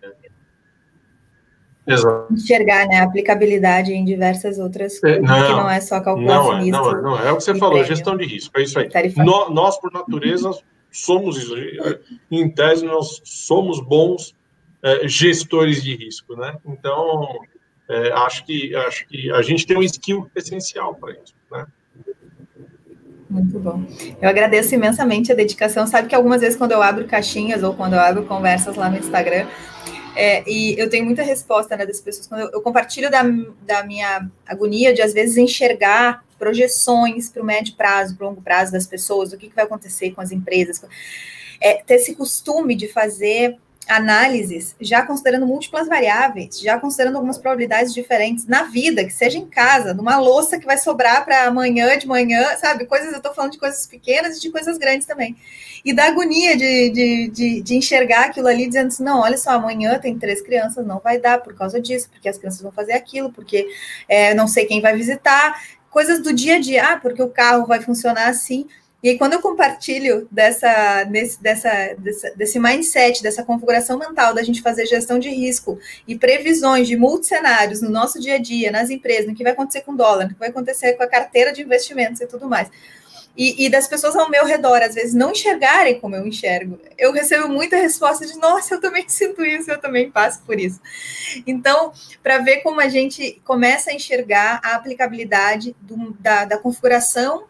é 1.88 1.94
Exato. 1.94 2.34
enxergar 2.34 2.88
né, 2.88 3.02
a 3.02 3.04
aplicabilidade 3.04 3.94
em 3.94 4.04
diversas 4.04 4.58
outras 4.58 5.00
coisas, 5.00 5.20
é, 5.20 5.22
não, 5.22 5.46
que 5.46 5.54
não 5.54 5.70
é 5.70 5.80
só 5.80 6.02
calculacionista. 6.02 6.80
Não 6.80 6.90
é, 6.90 6.94
não 6.94 7.00
é, 7.00 7.02
não 7.04 7.20
é, 7.20 7.28
é 7.28 7.32
o 7.34 7.38
que 7.38 7.44
você 7.44 7.54
falou, 7.54 7.76
prêmio. 7.76 7.96
gestão 7.96 8.18
de 8.18 8.26
risco, 8.26 8.58
é 8.58 8.64
isso 8.64 8.80
aí. 8.80 8.90
Nós, 9.52 9.80
por 9.80 9.94
natureza, 9.94 10.50
somos. 10.92 11.38
Em 12.30 12.50
tese, 12.50 12.86
nós 12.86 13.22
somos 13.24 13.80
bons 13.80 14.36
é, 14.84 15.08
gestores 15.08 15.82
de 15.82 15.96
risco, 15.96 16.36
né? 16.36 16.58
Então, 16.66 17.28
é, 17.90 18.12
acho, 18.12 18.46
que, 18.46 18.76
acho 18.76 19.08
que 19.08 19.32
a 19.32 19.42
gente 19.42 19.66
tem 19.66 19.78
um 19.78 19.84
skill 19.84 20.30
essencial 20.36 20.96
para 20.96 21.12
isso, 21.14 21.36
né? 21.52 21.66
Muito 23.30 23.58
bom. 23.60 23.86
Eu 24.22 24.28
agradeço 24.28 24.76
imensamente 24.76 25.32
a 25.32 25.36
dedicação. 25.36 25.88
Sabe 25.88 26.10
que 26.10 26.16
algumas 26.16 26.42
vezes, 26.42 26.58
quando 26.58 26.74
eu 26.74 26.82
abro 26.82 27.06
caixinhas 27.06 27.64
ou 27.64 27.74
quando 27.74 27.94
eu 27.94 28.00
abro 28.00 28.26
conversas 28.26 28.76
lá 28.76 28.90
no 28.90 28.98
Instagram, 28.98 29.48
é, 30.16 30.44
e 30.50 30.78
eu 30.78 30.90
tenho 30.90 31.06
muita 31.06 31.24
resposta 31.24 31.78
né, 31.78 31.86
das 31.86 32.02
pessoas. 32.02 32.28
Quando 32.28 32.42
eu, 32.42 32.50
eu, 32.52 32.62
compartilho 32.62 33.10
da, 33.10 33.24
da 33.62 33.86
minha 33.86 34.30
agonia 34.46 34.94
de, 34.94 35.02
às 35.02 35.14
vezes, 35.14 35.38
enxergar 35.38 36.26
projeções 36.42 37.30
para 37.30 37.44
o 37.44 37.46
médio 37.46 37.76
prazo, 37.76 38.18
para 38.18 38.26
o 38.26 38.30
longo 38.30 38.42
prazo 38.42 38.72
das 38.72 38.88
pessoas, 38.88 39.32
o 39.32 39.38
que, 39.38 39.48
que 39.48 39.56
vai 39.56 39.64
acontecer 39.64 40.10
com 40.10 40.22
as 40.22 40.32
empresas. 40.32 40.82
É, 41.62 41.76
ter 41.76 41.96
esse 41.96 42.16
costume 42.16 42.74
de 42.76 42.88
fazer 42.88 43.60
análises, 43.88 44.76
já 44.80 45.06
considerando 45.06 45.46
múltiplas 45.46 45.88
variáveis, 45.88 46.60
já 46.60 46.80
considerando 46.80 47.16
algumas 47.16 47.38
probabilidades 47.38 47.94
diferentes 47.94 48.48
na 48.48 48.64
vida, 48.64 49.04
que 49.04 49.12
seja 49.12 49.38
em 49.38 49.46
casa, 49.46 49.94
numa 49.94 50.18
louça 50.18 50.58
que 50.58 50.66
vai 50.66 50.80
sobrar 50.80 51.24
para 51.26 51.46
amanhã 51.46 51.96
de 51.96 52.08
manhã, 52.08 52.58
sabe? 52.58 52.86
Coisas, 52.86 53.12
eu 53.12 53.18
estou 53.18 53.34
falando 53.36 53.52
de 53.52 53.60
coisas 53.60 53.86
pequenas 53.86 54.38
e 54.38 54.42
de 54.42 54.50
coisas 54.50 54.78
grandes 54.80 55.06
também. 55.06 55.36
E 55.84 55.94
da 55.94 56.06
agonia 56.06 56.56
de, 56.56 56.90
de, 56.90 57.30
de, 57.30 57.62
de, 57.62 57.76
enxergar 57.76 58.26
aquilo 58.26 58.48
ali, 58.48 58.68
dizendo 58.68 58.88
assim: 58.88 59.04
não, 59.04 59.20
olha 59.20 59.38
só, 59.38 59.52
amanhã 59.52 60.00
tem 60.00 60.18
três 60.18 60.42
crianças, 60.42 60.86
não 60.86 61.00
vai 61.00 61.20
dar 61.20 61.40
por 61.40 61.56
causa 61.56 61.82
disso, 61.82 62.10
porque 62.10 62.30
as 62.30 62.38
crianças 62.38 62.62
vão 62.62 62.72
fazer 62.72 62.94
aquilo, 62.94 63.32
porque 63.32 63.68
é, 64.08 64.34
não 64.34 64.48
sei 64.48 64.66
quem 64.66 64.80
vai 64.80 64.96
visitar, 64.96 65.60
coisas 65.92 66.24
do 66.24 66.34
dia 66.34 66.56
a 66.56 66.60
dia, 66.60 66.94
ah, 66.94 66.98
porque 66.98 67.22
o 67.22 67.30
carro 67.30 67.68
vai 67.68 67.82
funcionar 67.82 68.30
assim. 68.30 68.66
E 69.04 69.10
aí, 69.10 69.18
quando 69.18 69.34
eu 69.34 69.42
compartilho 69.42 70.28
dessa, 70.32 71.04
desse, 71.06 71.42
dessa, 71.42 71.96
desse 72.36 72.60
mindset, 72.60 73.24
dessa 73.24 73.44
configuração 73.44 73.98
mental 73.98 74.34
da 74.34 74.44
gente 74.44 74.62
fazer 74.62 74.86
gestão 74.86 75.18
de 75.18 75.28
risco 75.30 75.80
e 76.08 76.16
previsões 76.16 76.88
de 76.88 76.96
multicenários 76.96 77.82
no 77.82 77.90
nosso 77.90 78.20
dia 78.20 78.36
a 78.36 78.38
dia, 78.38 78.72
nas 78.72 78.92
empresas, 78.92 79.28
no 79.28 79.34
que 79.34 79.44
vai 79.44 79.54
acontecer 79.54 79.82
com 79.82 79.94
o 79.94 79.98
dólar, 79.98 80.26
no 80.26 80.34
que 80.34 80.40
vai 80.40 80.50
acontecer 80.50 80.94
com 80.94 81.04
a 81.04 81.08
carteira 81.08 81.52
de 81.52 81.64
investimentos 81.64 82.22
e 82.22 82.28
tudo 82.28 82.48
mais. 82.48 82.70
E, 83.36 83.66
e, 83.66 83.70
das 83.70 83.88
pessoas 83.88 84.16
ao 84.16 84.30
meu 84.30 84.46
redor, 84.46 84.82
às 84.82 84.94
vezes, 84.94 85.14
não 85.14 85.32
enxergarem 85.32 86.00
como 86.00 86.16
eu 86.16 86.28
enxergo. 86.28 86.80
Eu 86.98 87.14
recebo 87.14 87.48
muita 87.48 87.78
resposta 87.78 88.26
de, 88.26 88.38
nossa, 88.38 88.76
eu 88.76 88.82
também 88.82 89.06
sinto 89.10 89.46
isso, 89.46 89.72
eu 89.72 89.80
também 89.80 90.12
passo 90.12 90.42
por 90.44 90.60
isso. 90.60 90.80
Então, 91.48 91.94
para 92.22 92.40
ver 92.40 92.58
como 92.58 92.82
a 92.82 92.90
gente 92.90 93.42
começa 93.46 93.90
a 93.90 93.94
enxergar 93.94 94.60
a 94.64 94.76
aplicabilidade 94.76 95.76
do, 95.82 96.16
da, 96.20 96.46
da 96.46 96.58
configuração 96.58 97.46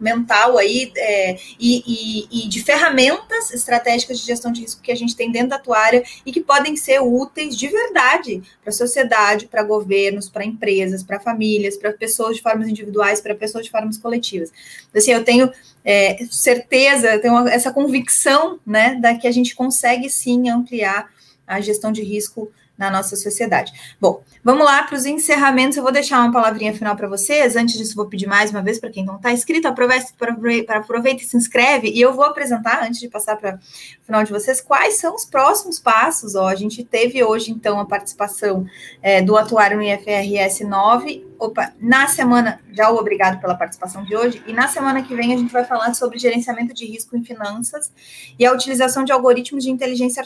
mental 0.00 0.58
aí 0.58 0.90
é, 0.96 1.38
e, 1.60 1.82
e, 1.86 2.28
e, 2.30 2.48
de 2.48 2.62
ferramentas 2.62 3.52
estratégicas 3.52 4.18
de 4.18 4.26
gestão 4.26 4.50
de 4.50 4.62
risco 4.62 4.82
que 4.82 4.90
a 4.90 4.96
gente 4.96 5.14
tem 5.14 5.30
dentro 5.30 5.50
da 5.50 5.56
atuária 5.56 6.02
e 6.26 6.32
que 6.32 6.40
podem 6.40 6.76
ser 6.76 7.00
úteis 7.00 7.56
de 7.56 7.68
verdade 7.68 8.42
para 8.60 8.70
a 8.70 8.72
sociedade, 8.72 9.46
para 9.46 9.62
governos, 9.62 10.28
para 10.28 10.44
empresas, 10.44 11.04
para 11.04 11.20
famílias, 11.20 11.76
para 11.76 11.92
pessoas 11.92 12.36
de 12.36 12.42
formas 12.42 12.66
individuais, 12.66 13.20
para 13.20 13.34
pessoas 13.34 13.64
de 13.64 13.70
formas 13.70 13.96
coletivas. 13.96 14.52
Assim, 14.94 15.12
eu 15.12 15.22
tenho 15.22 15.52
é, 15.84 16.18
certeza, 16.30 17.14
eu 17.14 17.20
tenho 17.20 17.48
essa 17.48 17.72
convicção, 17.72 18.58
né, 18.66 18.96
da 18.96 19.14
que 19.14 19.28
a 19.28 19.32
gente 19.32 19.54
consegue 19.54 20.10
sim 20.10 20.48
ampliar 20.48 21.10
a 21.46 21.60
gestão 21.60 21.92
de 21.92 22.02
risco 22.02 22.50
na 22.78 22.90
nossa 22.90 23.16
sociedade. 23.16 23.72
Bom, 24.00 24.22
vamos 24.44 24.64
lá 24.64 24.84
para 24.84 24.96
os 24.96 25.04
encerramentos. 25.04 25.76
Eu 25.76 25.82
vou 25.82 25.92
deixar 25.92 26.20
uma 26.20 26.32
palavrinha 26.32 26.72
final 26.72 26.94
para 26.94 27.08
vocês. 27.08 27.56
Antes 27.56 27.76
disso, 27.76 27.96
vou 27.96 28.06
pedir 28.06 28.26
mais 28.26 28.50
uma 28.50 28.62
vez 28.62 28.78
para 28.78 28.88
quem 28.88 29.04
não 29.04 29.16
está 29.16 29.32
inscrito, 29.32 29.66
aproveita, 29.66 30.76
aproveita 30.76 31.22
e 31.22 31.26
se 31.26 31.36
inscreve. 31.36 31.90
E 31.90 32.00
eu 32.00 32.14
vou 32.14 32.24
apresentar, 32.24 32.84
antes 32.84 33.00
de 33.00 33.08
passar 33.08 33.36
para 33.36 33.56
o 33.56 34.06
final 34.06 34.22
de 34.22 34.30
vocês, 34.30 34.60
quais 34.60 34.94
são 34.94 35.14
os 35.14 35.24
próximos 35.24 35.80
passos. 35.80 36.36
Ó, 36.36 36.46
a 36.46 36.54
gente 36.54 36.84
teve 36.84 37.22
hoje, 37.24 37.50
então, 37.50 37.80
a 37.80 37.84
participação 37.84 38.64
é, 39.02 39.20
do 39.20 39.36
atuário 39.36 39.76
no 39.76 39.82
IFRS 39.82 40.64
9 40.64 41.27
opa, 41.38 41.72
na 41.78 42.06
semana, 42.08 42.60
já 42.72 42.90
o 42.90 42.96
obrigado 42.96 43.40
pela 43.40 43.54
participação 43.54 44.04
de 44.04 44.16
hoje, 44.16 44.42
e 44.46 44.52
na 44.52 44.68
semana 44.68 45.02
que 45.02 45.14
vem 45.14 45.32
a 45.32 45.36
gente 45.36 45.52
vai 45.52 45.64
falar 45.64 45.94
sobre 45.94 46.18
gerenciamento 46.18 46.74
de 46.74 46.84
risco 46.84 47.16
em 47.16 47.24
finanças 47.24 47.92
e 48.38 48.44
a 48.44 48.52
utilização 48.52 49.04
de 49.04 49.12
algoritmos 49.12 49.64
de 49.64 49.70
inteligência 49.70 50.22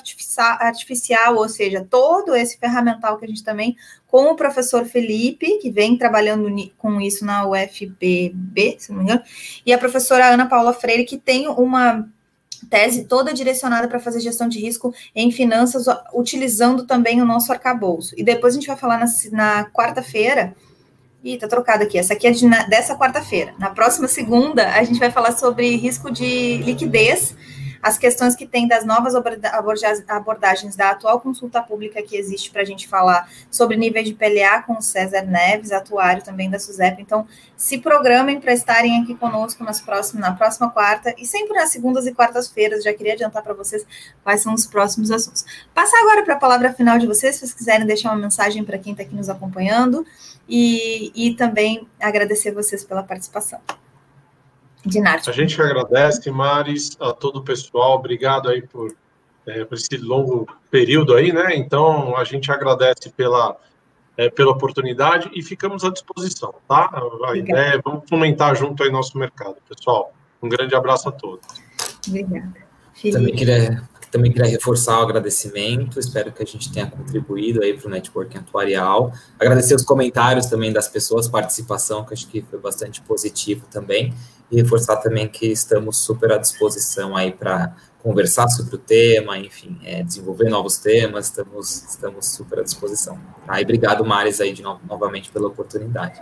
artificial, 0.60 1.36
ou 1.36 1.48
seja, 1.48 1.86
todo 1.88 2.34
esse 2.34 2.58
ferramental 2.58 3.18
que 3.18 3.24
a 3.24 3.28
gente 3.28 3.44
também, 3.44 3.76
com 4.06 4.30
o 4.30 4.36
professor 4.36 4.84
Felipe, 4.84 5.58
que 5.58 5.70
vem 5.70 5.96
trabalhando 5.96 6.48
com 6.78 7.00
isso 7.00 7.24
na 7.24 7.46
UFBB, 7.46 8.76
se 8.78 8.90
não 8.90 8.98
me 8.98 9.04
engano, 9.04 9.22
e 9.64 9.72
a 9.72 9.78
professora 9.78 10.26
Ana 10.26 10.46
Paula 10.46 10.72
Freire, 10.72 11.04
que 11.04 11.18
tem 11.18 11.48
uma 11.48 12.08
tese 12.68 13.04
toda 13.04 13.34
direcionada 13.34 13.88
para 13.88 14.00
fazer 14.00 14.20
gestão 14.20 14.48
de 14.48 14.60
risco 14.60 14.94
em 15.14 15.30
finanças, 15.30 15.86
utilizando 16.14 16.86
também 16.86 17.20
o 17.20 17.24
nosso 17.24 17.52
arcabouço. 17.52 18.14
E 18.16 18.22
depois 18.22 18.54
a 18.54 18.58
gente 18.58 18.66
vai 18.66 18.76
falar 18.76 18.98
na, 18.98 19.06
na 19.32 19.70
quarta-feira, 19.70 20.54
Ih, 21.24 21.38
tá 21.38 21.46
trocado 21.46 21.84
aqui. 21.84 21.96
Essa 21.96 22.14
aqui 22.14 22.26
é 22.26 22.32
de, 22.32 22.44
na, 22.46 22.64
dessa 22.64 22.96
quarta-feira. 22.96 23.54
Na 23.56 23.70
próxima 23.70 24.08
segunda, 24.08 24.68
a 24.72 24.82
gente 24.82 24.98
vai 24.98 25.10
falar 25.10 25.32
sobre 25.32 25.76
risco 25.76 26.10
de 26.10 26.56
liquidez, 26.58 27.36
as 27.80 27.98
questões 27.98 28.36
que 28.36 28.46
tem 28.46 28.68
das 28.68 28.84
novas 28.84 29.14
abordagens 30.08 30.76
da 30.76 30.90
atual 30.90 31.20
consulta 31.20 31.60
pública 31.60 32.00
que 32.00 32.16
existe 32.16 32.48
para 32.48 32.62
a 32.62 32.64
gente 32.64 32.86
falar 32.86 33.28
sobre 33.50 33.76
níveis 33.76 34.06
de 34.06 34.14
PLA 34.14 34.62
com 34.62 34.74
o 34.74 34.82
César 34.82 35.22
Neves, 35.22 35.72
atuário 35.72 36.22
também 36.22 36.48
da 36.48 36.60
SUSEP. 36.60 37.02
Então, 37.02 37.26
se 37.56 37.78
programem 37.78 38.40
para 38.40 38.52
estarem 38.52 39.02
aqui 39.02 39.16
conosco 39.16 39.64
nas 39.64 39.80
próximas, 39.80 40.22
na 40.22 40.32
próxima 40.32 40.70
quarta 40.70 41.12
e 41.18 41.26
sempre 41.26 41.54
nas 41.54 41.70
segundas 41.70 42.06
e 42.06 42.14
quartas-feiras. 42.14 42.84
Já 42.84 42.92
queria 42.94 43.14
adiantar 43.14 43.42
para 43.42 43.54
vocês 43.54 43.84
quais 44.22 44.40
são 44.40 44.54
os 44.54 44.64
próximos 44.64 45.10
assuntos. 45.10 45.44
Passar 45.74 45.98
agora 46.02 46.22
para 46.22 46.34
a 46.34 46.38
palavra 46.38 46.72
final 46.72 46.98
de 46.98 47.06
vocês, 47.06 47.34
se 47.34 47.40
vocês 47.40 47.52
quiserem 47.52 47.84
deixar 47.84 48.10
uma 48.10 48.20
mensagem 48.20 48.64
para 48.64 48.78
quem 48.78 48.92
está 48.92 49.02
aqui 49.02 49.14
nos 49.14 49.28
acompanhando 49.28 50.06
e, 50.48 51.12
e 51.14 51.34
também 51.34 51.86
agradecer 52.00 52.52
vocês 52.52 52.84
pela 52.84 53.02
participação. 53.02 53.60
Dinarte. 54.84 55.30
A 55.30 55.32
gente 55.32 55.60
agradece, 55.60 56.30
Maris, 56.30 56.96
a 57.00 57.12
todo 57.12 57.38
o 57.38 57.42
pessoal, 57.42 57.94
obrigado 57.94 58.48
aí 58.48 58.62
por, 58.62 58.94
é, 59.46 59.64
por 59.64 59.76
esse 59.76 59.96
longo 59.96 60.46
período 60.70 61.14
aí, 61.14 61.32
né? 61.32 61.54
Então, 61.54 62.16
a 62.16 62.24
gente 62.24 62.50
agradece 62.50 63.10
pela, 63.10 63.56
é, 64.16 64.28
pela 64.28 64.50
oportunidade 64.50 65.30
e 65.32 65.42
ficamos 65.42 65.84
à 65.84 65.90
disposição, 65.90 66.54
tá? 66.68 66.90
A 67.26 67.36
ideia 67.36 67.76
é 67.76 67.80
vamos 67.80 68.08
fomentar 68.08 68.56
junto 68.56 68.82
aí 68.82 68.90
nosso 68.90 69.16
mercado, 69.16 69.56
pessoal. 69.68 70.12
Um 70.42 70.48
grande 70.48 70.74
abraço 70.74 71.08
a 71.08 71.12
todos. 71.12 71.46
Obrigada. 72.08 72.52
Também 73.12 73.34
queria 73.34 73.88
também 74.12 74.30
queria 74.30 74.48
reforçar 74.48 75.00
o 75.00 75.02
agradecimento, 75.02 75.98
espero 75.98 76.30
que 76.30 76.42
a 76.42 76.46
gente 76.46 76.70
tenha 76.70 76.86
contribuído 76.86 77.62
aí 77.62 77.72
para 77.72 77.88
o 77.88 77.90
networking 77.90 78.38
atuarial. 78.38 79.10
Agradecer 79.40 79.74
os 79.74 79.82
comentários 79.82 80.46
também 80.46 80.70
das 80.70 80.86
pessoas, 80.86 81.26
participação, 81.26 82.04
que 82.04 82.12
acho 82.12 82.28
que 82.28 82.42
foi 82.42 82.58
bastante 82.58 83.00
positivo 83.00 83.66
também. 83.70 84.12
E 84.50 84.56
reforçar 84.56 84.98
também 84.98 85.26
que 85.26 85.46
estamos 85.46 85.96
super 85.96 86.30
à 86.30 86.36
disposição 86.36 87.16
aí 87.16 87.32
para 87.32 87.74
conversar 88.02 88.48
sobre 88.48 88.74
o 88.74 88.78
tema, 88.78 89.38
enfim, 89.38 89.80
é, 89.82 90.02
desenvolver 90.02 90.50
novos 90.50 90.76
temas, 90.76 91.26
estamos, 91.26 91.84
estamos 91.88 92.26
super 92.26 92.58
à 92.58 92.62
disposição. 92.62 93.18
Tá? 93.46 93.60
E 93.60 93.64
obrigado, 93.64 94.04
Maris, 94.04 94.42
aí 94.42 94.52
de 94.52 94.60
no, 94.60 94.78
novamente 94.86 95.32
pela 95.32 95.48
oportunidade. 95.48 96.20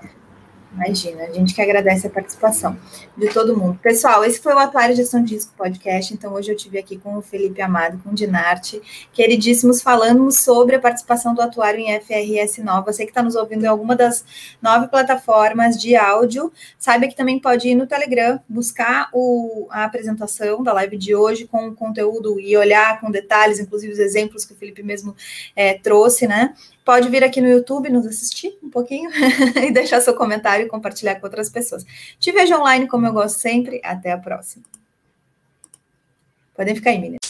Imagina, 0.72 1.24
a 1.24 1.32
gente 1.32 1.52
que 1.52 1.60
agradece 1.60 2.06
a 2.06 2.10
participação 2.10 2.78
de 3.16 3.28
todo 3.28 3.56
mundo. 3.56 3.76
Pessoal, 3.82 4.24
esse 4.24 4.40
foi 4.40 4.54
o 4.54 4.58
Atuário 4.58 4.94
Gestão 4.94 5.22
de 5.22 5.34
Risco 5.34 5.52
Podcast. 5.56 6.14
Então, 6.14 6.32
hoje 6.32 6.52
eu 6.52 6.56
tive 6.56 6.78
aqui 6.78 6.96
com 6.96 7.16
o 7.16 7.22
Felipe 7.22 7.60
Amado, 7.60 8.00
com 8.04 8.10
o 8.10 8.14
Dinarte, 8.14 8.80
queridíssimos, 9.12 9.82
falando 9.82 10.30
sobre 10.30 10.76
a 10.76 10.80
participação 10.80 11.34
do 11.34 11.42
Atuário 11.42 11.80
em 11.80 12.00
FRS 12.00 12.62
Nova. 12.62 12.92
Você 12.92 13.04
que 13.04 13.10
está 13.10 13.20
nos 13.20 13.34
ouvindo 13.34 13.64
em 13.64 13.66
alguma 13.66 13.96
das 13.96 14.24
nove 14.62 14.86
plataformas 14.86 15.76
de 15.76 15.96
áudio, 15.96 16.52
saiba 16.78 17.08
que 17.08 17.16
também 17.16 17.40
pode 17.40 17.68
ir 17.68 17.74
no 17.74 17.88
Telegram, 17.88 18.40
buscar 18.48 19.08
o, 19.12 19.66
a 19.70 19.84
apresentação 19.84 20.62
da 20.62 20.72
live 20.72 20.96
de 20.96 21.16
hoje 21.16 21.48
com 21.48 21.66
o 21.66 21.74
conteúdo 21.74 22.38
e 22.38 22.56
olhar 22.56 23.00
com 23.00 23.10
detalhes, 23.10 23.58
inclusive 23.58 23.92
os 23.92 23.98
exemplos 23.98 24.44
que 24.44 24.52
o 24.52 24.56
Felipe 24.56 24.84
mesmo 24.84 25.16
é, 25.56 25.74
trouxe, 25.74 26.28
né? 26.28 26.54
pode 26.84 27.08
vir 27.08 27.22
aqui 27.22 27.40
no 27.40 27.48
YouTube 27.48 27.90
nos 27.90 28.06
assistir 28.06 28.58
um 28.62 28.70
pouquinho 28.70 29.10
e 29.62 29.70
deixar 29.70 30.00
seu 30.00 30.14
comentário 30.14 30.66
e 30.66 30.68
compartilhar 30.68 31.16
com 31.16 31.26
outras 31.26 31.48
pessoas. 31.48 31.84
Te 32.18 32.32
vejo 32.32 32.54
online, 32.54 32.86
como 32.86 33.06
eu 33.06 33.12
gosto 33.12 33.38
sempre. 33.38 33.80
Até 33.84 34.12
a 34.12 34.18
próxima. 34.18 34.64
Podem 36.54 36.74
ficar 36.74 36.90
aí, 36.90 36.98
meninas. 36.98 37.20